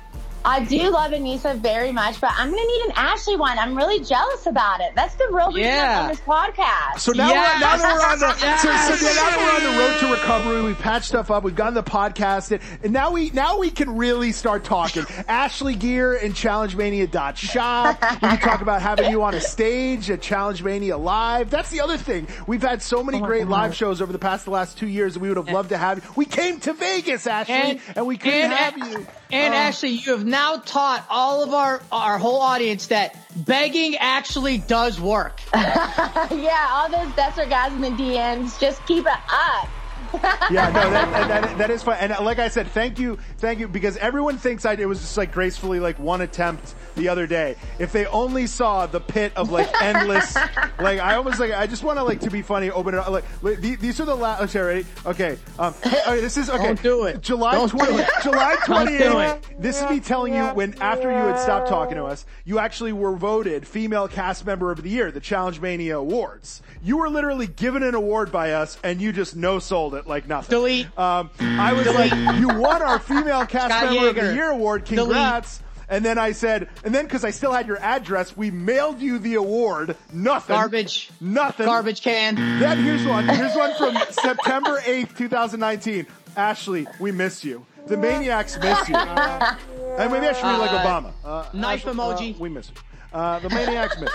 I 0.46 0.64
do 0.64 0.92
love 0.92 1.12
Aneesa 1.12 1.60
very 1.60 1.92
much, 1.92 2.22
but 2.22 2.32
I'm 2.38 2.52
going 2.52 2.62
to 2.62 2.68
need 2.68 2.86
an 2.86 2.94
Ashley 2.96 3.36
one. 3.36 3.58
I'm 3.58 3.76
really 3.76 4.00
jealous 4.04 4.46
about 4.46 4.80
it. 4.80 4.92
That's 4.94 5.16
the 5.16 5.28
real 5.32 5.48
reason 5.48 5.72
yeah. 5.72 6.02
on 6.04 6.10
this 6.10 6.20
podcast. 6.20 7.00
So 7.00 7.14
now, 7.14 7.30
yes. 7.30 7.56
we're, 7.56 7.68
now 7.68 7.78
that 7.78 7.96
we're 7.96 8.06
on 8.06 8.20
the 8.20 8.38
yes. 8.40 8.62
so, 8.62 8.96
so 8.96 9.06
now 9.08 9.30
that 9.30 9.38
we're 9.40 9.68
on 9.68 9.74
the 9.74 9.80
road 9.80 10.00
to 10.00 10.22
recovery, 10.22 10.62
we've 10.62 10.78
patched 10.78 11.08
stuff 11.08 11.32
up, 11.32 11.44
we've 11.44 11.56
gotten 11.56 11.74
the 11.74 11.84
podcast, 11.84 12.52
and, 12.52 12.62
and 12.84 12.94
now 12.94 13.12
we 13.12 13.32
now 13.32 13.58
we 13.58 13.72
can 13.72 13.98
really 13.98 14.32
start 14.32 14.64
talking. 14.64 15.04
Ashley 15.28 15.76
Gear 15.76 16.16
and 16.16 16.36
ChallengeMania.shop. 16.36 18.02
We 18.22 18.28
can 18.28 18.40
talk 18.40 18.62
about 18.62 18.84
having 18.84 19.10
you 19.10 19.24
on 19.24 19.34
a 19.34 19.42
stage 19.42 20.12
at 20.12 20.22
Challenge 20.22 20.62
Mania 20.62 20.98
Live. 20.98 21.50
That's 21.50 21.72
the 21.72 21.82
other 21.82 21.98
thing. 21.98 22.28
We've 22.46 22.62
had 22.62 22.84
so 22.84 23.04
many 23.04 23.20
oh 23.20 23.26
great 23.26 23.48
live 23.48 23.76
shows 23.76 24.00
over 24.00 24.14
the 24.14 24.20
past 24.20 24.46
the 24.46 24.52
last 24.52 24.78
two 24.78 24.88
years, 24.88 25.16
and 25.16 25.24
we 25.24 25.30
would 25.30 25.38
have 25.38 25.50
loved 25.50 25.70
to 25.70 25.78
have 25.78 26.04
you. 26.04 26.12
We 26.16 26.26
came 26.26 26.60
to 26.62 26.74
Vegas, 26.74 27.26
Ashley, 27.26 27.56
and, 27.56 27.82
and 27.96 28.06
we 28.06 28.18
couldn't 28.18 28.52
and, 28.52 28.54
have 28.54 28.78
you. 28.78 29.08
And 29.32 29.54
uh, 29.54 29.58
Ashley, 29.58 29.90
you 29.90 30.12
have 30.12 30.26
now 30.26 30.58
taught 30.58 31.06
all 31.10 31.44
of 31.44 31.54
our 31.54 31.82
our 31.92 32.18
whole 32.18 32.40
audience 32.42 32.88
that 32.88 33.18
begging 33.36 33.96
actually 33.98 34.58
does 34.60 35.00
work. 35.00 35.42
yeah, 35.54 36.68
all 36.72 36.90
those 36.90 37.14
desert 37.16 37.50
guys 37.50 37.74
in 37.74 37.82
the 37.82 37.90
DMs, 37.90 38.60
just 38.60 38.86
keep 38.86 39.06
it 39.06 39.14
up. 39.30 39.70
yeah, 40.52 40.70
no, 40.72 40.90
that, 40.92 41.28
that, 41.28 41.58
that 41.58 41.70
is 41.70 41.84
fun. 41.84 41.98
And 42.00 42.14
like 42.24 42.40
I 42.40 42.48
said, 42.48 42.68
thank 42.68 43.00
you, 43.00 43.18
thank 43.38 43.60
you, 43.60 43.68
because 43.68 43.98
everyone 43.98 44.38
thinks 44.38 44.66
I, 44.66 44.74
it 44.74 44.88
was 44.88 45.00
just 45.00 45.18
like 45.18 45.32
gracefully 45.32 45.80
like 45.80 46.00
one 46.00 46.22
attempt 46.22 46.76
the 46.96 47.10
other 47.10 47.28
day. 47.28 47.56
If 47.80 47.92
they 47.92 48.06
only 48.08 48.48
saw 48.48 48.86
the 48.86 49.00
pit 49.00 49.34
of 49.36 49.52
like 49.52 49.70
endless, 49.82 50.36
like 50.80 51.00
I 51.00 51.16
almost 51.16 51.40
like 51.40 51.52
I 51.52 51.68
just 51.68 51.84
want 51.84 51.98
to 52.00 52.04
like 52.04 52.22
to 52.22 52.30
be 52.32 52.42
funny, 52.42 52.72
open 52.72 52.94
it 52.96 53.00
up. 53.00 53.10
Like 53.10 53.26
these 53.62 54.00
are 54.00 54.06
the 54.06 54.16
last. 54.16 54.44
Okay, 54.44 54.60
ready? 54.60 54.86
Okay, 55.06 55.38
um, 55.60 55.74
okay, 55.86 56.22
this 56.22 56.38
is 56.38 56.50
okay. 56.50 56.64
Don't 56.64 56.82
do 56.84 57.06
it. 57.06 57.22
July 57.22 57.68
twenty. 57.68 58.04
July 58.24 58.56
twenty 58.66 58.96
eighth. 58.96 59.54
This 59.60 59.82
is 59.82 59.90
me 59.90 60.00
telling 60.00 60.34
you 60.34 60.46
when 60.48 60.82
after 60.82 61.10
you 61.10 61.18
had 61.18 61.40
stopped 61.40 61.68
talking 61.68 61.96
to 61.98 62.06
us, 62.06 62.26
you 62.46 62.60
actually 62.60 62.94
were 62.94 63.16
voted 63.16 63.68
female 63.68 64.08
cast 64.08 64.46
member 64.46 64.72
of 64.72 64.82
the 64.82 64.90
year, 64.90 65.12
the 65.12 65.20
Challenge 65.20 65.60
Mania 65.60 65.98
Awards. 65.98 66.62
You 66.84 66.98
were 66.98 67.10
literally 67.10 67.48
given 67.48 67.84
an 67.84 67.96
award 67.96 68.32
by 68.32 68.52
us, 68.52 68.78
and 68.84 69.02
you 69.02 69.12
just 69.12 69.36
no 69.36 69.60
sold 69.60 69.96
it 69.96 70.08
like 70.08 70.28
nothing. 70.28 70.50
Delete. 70.52 70.88
Um, 70.98 71.30
I 71.40 71.74
was 71.74 71.86
Delete. 71.86 72.12
like, 72.12 72.40
you 72.40 72.48
won 72.48 72.82
our 72.82 73.00
female 73.00 73.46
cast 73.46 73.74
Scott 73.74 73.86
member 73.86 74.06
Yager. 74.08 74.22
of 74.22 74.28
the 74.28 74.34
year 74.36 74.52
award. 74.52 74.86
Congrats. 74.86 75.62
Delete. 75.88 75.96
And 75.96 76.06
then 76.06 76.18
I 76.18 76.32
said, 76.32 76.70
and 76.84 76.94
then 76.94 77.06
because 77.06 77.24
I 77.24 77.32
still 77.32 77.52
had 77.52 77.68
your 77.68 77.78
address, 77.78 78.36
we 78.36 78.52
mailed 78.52 79.00
you 79.02 79.20
the 79.20 79.36
award. 79.36 79.96
Nothing. 80.14 80.56
Garbage. 80.56 81.10
Nothing. 81.22 81.66
Garbage 81.66 82.02
can. 82.02 82.36
Then 82.36 82.84
here's 82.84 83.06
one. 83.06 83.28
Here's 83.28 83.56
one 83.56 83.74
from 83.76 83.96
September 84.12 84.80
8th, 84.80 85.18
2019. 85.18 86.08
Ashley, 86.38 86.88
we 87.00 87.12
miss 87.12 87.44
you. 87.44 87.66
The 87.88 87.98
maniacs 87.98 88.58
miss 88.60 88.90
you. 88.90 88.96
Uh, 88.96 89.56
and 89.98 90.12
maybe 90.12 90.28
I 90.28 90.34
should 90.34 90.44
read 90.44 90.58
like 90.58 90.72
uh, 90.72 90.84
Obama. 90.84 91.14
Uh, 91.24 91.46
knife 91.54 91.86
Ashley, 91.86 91.92
uh, 91.92 91.94
emoji. 91.96 92.40
we 92.40 92.50
miss 92.50 92.70
you. 92.70 92.76
Uh, 93.14 93.40
the 93.40 93.50
maniacs 93.50 94.00
miss. 94.00 94.12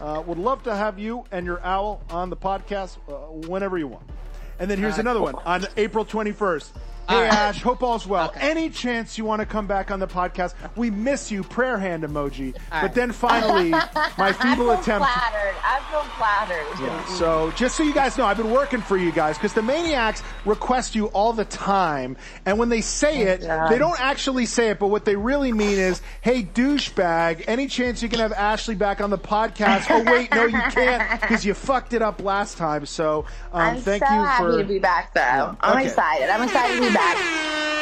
Uh, 0.00 0.22
would 0.26 0.38
love 0.38 0.62
to 0.62 0.74
have 0.74 0.98
you 0.98 1.24
and 1.32 1.44
your 1.44 1.60
owl 1.64 2.00
on 2.10 2.30
the 2.30 2.36
podcast 2.36 2.96
whenever 3.46 3.76
you 3.76 3.88
want. 3.88 4.04
And 4.58 4.70
then 4.70 4.78
here's 4.78 4.98
another 4.98 5.20
one 5.20 5.34
on 5.34 5.66
April 5.76 6.04
21st. 6.04 6.70
Hey, 7.08 7.26
Ash, 7.26 7.62
hope 7.62 7.82
all's 7.82 8.06
well. 8.06 8.32
Any 8.36 8.68
chance 8.68 9.16
you 9.16 9.24
want 9.24 9.40
to 9.40 9.46
come 9.46 9.66
back 9.66 9.90
on 9.90 9.98
the 9.98 10.06
podcast? 10.06 10.54
We 10.76 10.90
miss 10.90 11.30
you. 11.30 11.42
Prayer 11.42 11.78
hand 11.78 12.02
emoji. 12.02 12.54
But 12.70 12.94
then 12.94 13.12
finally, 13.12 13.70
my 14.18 14.32
feeble 14.32 14.70
I 14.70 14.76
feel 14.76 14.80
attempt. 14.82 15.08
flattered. 15.08 15.54
I 15.64 15.80
feel 15.90 16.02
flattered. 16.16 16.66
Yeah, 16.80 17.04
so 17.14 17.50
just 17.52 17.76
so 17.76 17.82
you 17.82 17.94
guys 17.94 18.18
know, 18.18 18.24
I've 18.26 18.36
been 18.36 18.50
working 18.50 18.80
for 18.82 18.96
you 18.96 19.10
guys 19.10 19.36
because 19.38 19.54
the 19.54 19.62
Maniacs 19.62 20.22
request 20.44 20.94
you 20.94 21.06
all 21.06 21.32
the 21.32 21.44
time. 21.46 22.16
And 22.44 22.58
when 22.58 22.68
they 22.68 22.82
say 22.82 23.22
it, 23.22 23.40
God. 23.42 23.70
they 23.70 23.78
don't 23.78 24.00
actually 24.00 24.44
say 24.46 24.68
it, 24.70 24.78
but 24.78 24.88
what 24.88 25.04
they 25.04 25.16
really 25.16 25.52
mean 25.52 25.78
is, 25.78 26.02
hey, 26.20 26.42
douchebag, 26.42 27.44
any 27.48 27.68
chance 27.68 28.02
you 28.02 28.08
can 28.08 28.18
have 28.20 28.32
Ashley 28.32 28.74
back 28.74 29.00
on 29.00 29.08
the 29.10 29.18
podcast? 29.18 29.86
Oh, 29.90 30.02
wait, 30.04 30.30
no, 30.32 30.44
you 30.44 30.60
can't 30.70 31.20
because 31.20 31.44
you 31.44 31.54
fucked 31.54 31.94
it 31.94 32.02
up 32.02 32.22
last 32.22 32.58
time. 32.58 32.84
So 32.86 33.24
um, 33.52 33.60
I'm 33.62 33.80
thank 33.80 34.04
so 34.04 34.12
you 34.12 34.20
happy 34.22 34.44
for. 34.44 34.58
to 34.58 34.64
be 34.64 34.78
back, 34.78 35.14
though. 35.14 35.20
Yeah, 35.20 35.54
I'm 35.60 35.76
okay. 35.78 35.86
excited. 35.86 36.28
I'm 36.28 36.42
excited 36.42 36.74
to 36.76 36.80
be 36.88 36.94
back. 36.94 36.97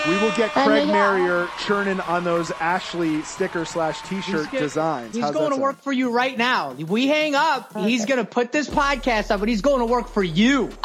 We 0.06 0.12
will 0.18 0.30
get 0.36 0.56
And, 0.56 0.66
Craig 0.68 0.86
yeah. 0.86 0.93
Marrier 0.93 1.48
churning 1.59 1.98
on 2.02 2.22
those 2.22 2.52
Ashley 2.52 3.22
sticker 3.22 3.64
slash 3.64 4.01
t 4.02 4.20
shirt 4.20 4.43
He's 4.43 4.47
get- 4.52 4.60
designs. 4.60 5.14
He's 5.16 5.24
How's 5.24 5.34
going 5.34 5.51
to 5.51 5.56
work 5.56 5.82
for 5.82 5.93
you 5.93 6.10
right 6.12 6.38
now. 6.38 6.72
We 6.72 7.09
hang 7.09 7.34
up. 7.34 7.76
He's 7.76 8.05
going 8.05 8.18
to 8.24 8.24
put 8.30 8.52
this 8.52 8.68
podcast 8.68 9.32
up, 9.32 9.40
and 9.40 9.48
he's 9.48 9.62
going 9.62 9.80
to 9.80 9.86
work 9.86 10.06
for 10.09 10.22
you. 10.22 10.68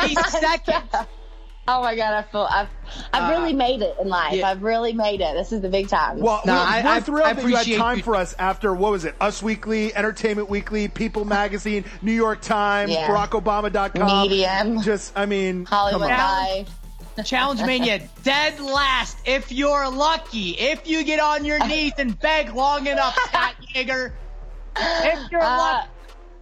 Three 0.00 0.14
seconds. 0.14 0.90
Oh 1.68 1.80
my 1.80 1.94
god, 1.96 2.12
I 2.12 2.22
feel 2.30 2.40
I've 2.50 2.68
I've 3.14 3.30
Uh, 3.32 3.38
really 3.40 3.52
made 3.54 3.80
it 3.82 3.96
in 4.02 4.08
life. 4.08 4.34
yeah. 4.34 4.50
I've 4.50 4.62
really 4.64 4.92
made 4.92 5.20
it. 5.22 5.32
This 5.34 5.52
is 5.52 5.60
the 5.62 5.68
big 5.70 5.88
time. 5.88 6.18
Well, 6.18 6.42
No, 6.44 6.52
we're, 6.54 6.58
I- 6.58 6.82
we're 6.82 6.90
I- 6.90 7.00
thrilled 7.00 7.22
I 7.26 7.32
that 7.34 7.42
you 7.44 7.48
had 7.50 7.60
appreciate 7.62 7.78
time 7.78 7.96
you- 7.98 8.02
for 8.02 8.16
us 8.16 8.34
after 8.38 8.74
what 8.74 8.90
was 8.92 9.04
it? 9.06 9.14
Us 9.20 9.42
Weekly, 9.42 9.94
Entertainment 9.94 10.50
Weekly, 10.50 10.88
People 10.88 11.24
Magazine, 11.40 11.84
New 12.02 12.12
York 12.12 12.42
Times, 12.42 12.90
Yeah. 12.90 13.06
BarackObama.com. 13.06 14.28
Medium. 14.28 14.82
Just, 14.82 15.12
I 15.16 15.24
mean, 15.26 15.64
Hollywood 15.64 16.02
come 16.10 16.20
on. 16.20 16.48
Live. 16.48 16.68
Challenge 17.24 17.60
Mania, 17.62 18.08
dead 18.22 18.58
last 18.60 19.18
if 19.26 19.52
you're 19.52 19.88
lucky. 19.90 20.50
If 20.50 20.86
you 20.86 21.04
get 21.04 21.20
on 21.20 21.44
your 21.44 21.58
knees 21.66 21.92
and 21.98 22.18
beg 22.18 22.54
long 22.54 22.86
enough, 22.86 23.14
Scott 23.28 23.54
Yager. 23.74 24.14
If 24.76 25.30
you're 25.30 25.42
Uh, 25.42 25.56
lucky. 25.58 25.88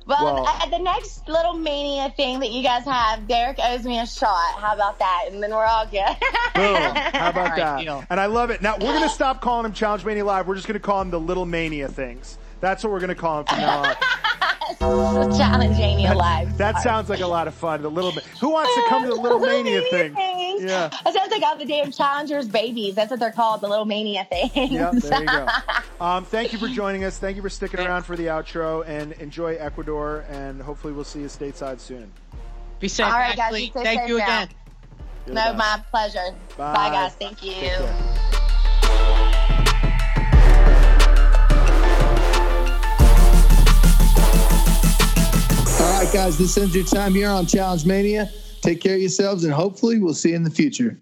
well, 0.07 0.35
Well- 0.35 0.47
at 0.47 0.71
the 0.71 0.79
next 0.79 1.29
little 1.29 1.55
mania 1.55 2.11
thing 2.17 2.39
that 2.41 2.51
you 2.51 2.63
guys 2.63 2.85
have, 2.85 3.27
Derrick 3.27 3.59
owes 3.63 3.83
me 3.85 3.99
a 3.99 4.07
shot. 4.07 4.55
How 4.61 4.75
about 4.75 4.99
that? 5.01 5.25
And 5.31 5.43
then 5.43 5.51
we're 5.51 5.65
all 5.65 5.87
good. 5.87 6.17
Boom. 6.55 6.77
How 6.77 6.91
about 7.31 7.37
All 7.37 7.43
right, 7.45 7.57
that? 7.57 7.81
deal. 7.81 8.05
And 8.09 8.21
I 8.21 8.27
love 8.27 8.51
it. 8.51 8.63
Now, 8.63 8.75
we're 8.75 8.93
going 8.93 9.03
to 9.03 9.09
stop 9.09 9.41
calling 9.41 9.67
him 9.67 9.73
Challenge 9.73 10.05
Mania 10.05 10.25
Live. 10.25 10.47
We're 10.47 10.55
just 10.55 10.69
going 10.69 10.79
to 10.79 10.85
call 10.87 11.01
him 11.03 11.11
the 11.11 11.21
Little 11.21 11.47
Mania 11.47 11.89
things. 11.89 12.39
That's 12.61 12.85
what 12.85 12.93
we're 12.93 13.01
going 13.01 13.09
to 13.09 13.15
call 13.15 13.41
him 13.41 13.47
from 13.47 13.59
now 13.59 13.83
on. 13.83 13.97
Challenge 15.37 15.77
Mania 15.77 16.15
Live. 16.15 16.57
That 16.57 16.81
sounds 16.83 17.09
like 17.11 17.21
a 17.21 17.27
lot 17.27 17.49
of 17.49 17.55
fun. 17.55 17.83
The 17.83 17.91
little, 17.91 18.13
who 18.41 18.51
wants 18.51 18.73
to 18.75 18.83
come 18.89 19.03
to 19.03 19.09
the 19.09 19.15
Little 19.21 19.41
Mania 19.41 19.83
thing? 19.91 20.15
Yeah. 20.17 20.89
That 21.05 21.15
sounds 21.15 21.31
like 21.31 21.43
all 21.43 21.57
the 21.57 21.65
damn 21.65 21.91
challengers 21.91 22.47
babies. 22.47 22.95
That's 22.95 23.11
what 23.11 23.19
they're 23.19 23.33
called, 23.33 23.63
the 23.63 23.69
little 23.69 23.85
mania 23.87 24.27
things. 24.31 24.53
Yep, 24.55 24.93
there 24.95 25.21
you 25.21 25.27
go. 25.27 25.47
Um, 26.01 26.25
thank 26.25 26.55
you 26.55 26.59
for 26.59 26.67
joining 26.69 27.05
us. 27.05 27.19
Thank 27.19 27.37
you 27.37 27.43
for 27.43 27.51
sticking 27.51 27.79
around 27.81 28.05
for 28.05 28.17
the 28.17 28.25
outro 28.27 28.87
and 28.89 29.13
enjoy 29.13 29.57
Ecuador. 29.57 30.25
And 30.31 30.63
hopefully, 30.63 30.95
we'll 30.95 31.05
see 31.05 31.21
you 31.21 31.27
stateside 31.27 31.79
soon. 31.79 32.11
Be 32.79 32.89
safe, 32.89 33.05
All 33.05 33.13
right, 33.13 33.37
guys, 33.37 33.49
Ashley. 33.49 33.65
you 33.65 33.71
stay 33.71 33.83
Thank 33.85 34.09
you 34.09 34.17
now. 34.17 34.25
again. 34.25 34.49
You're 35.27 35.35
no, 35.35 35.43
best. 35.53 35.59
my 35.59 35.83
pleasure. 35.91 36.35
Bye. 36.57 36.75
Bye, 36.75 36.89
guys. 36.91 37.15
Thank 37.17 37.43
you. 37.45 38.40
All 45.81 45.87
right, 45.99 46.13
guys, 46.13 46.37
this 46.37 46.59
ends 46.59 46.75
your 46.75 46.85
time 46.85 47.15
here 47.15 47.31
on 47.31 47.47
Challenge 47.47 47.87
Mania. 47.87 48.31
Take 48.61 48.83
care 48.83 48.97
of 48.97 49.01
yourselves, 49.01 49.45
and 49.45 49.53
hopefully, 49.53 49.99
we'll 49.99 50.13
see 50.13 50.31
you 50.31 50.37
in 50.37 50.43
the 50.43 50.51
future. 50.51 50.99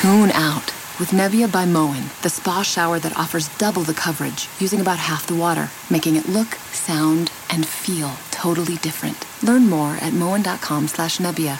Tune 0.00 0.30
out 0.30 0.72
with 1.00 1.10
Nebia 1.10 1.50
by 1.50 1.64
Moen, 1.64 2.04
the 2.22 2.30
spa 2.30 2.62
shower 2.62 3.00
that 3.00 3.16
offers 3.18 3.48
double 3.58 3.82
the 3.82 3.92
coverage 3.94 4.48
using 4.60 4.80
about 4.80 4.98
half 4.98 5.26
the 5.26 5.34
water, 5.34 5.68
making 5.90 6.14
it 6.14 6.28
look, 6.28 6.54
sound, 6.70 7.32
and 7.50 7.66
feel 7.66 8.12
totally 8.30 8.76
different. 8.76 9.26
Learn 9.42 9.68
more 9.68 9.96
at 10.00 10.12
moen.com 10.12 10.86
slash 10.86 11.18
Nebia. 11.18 11.58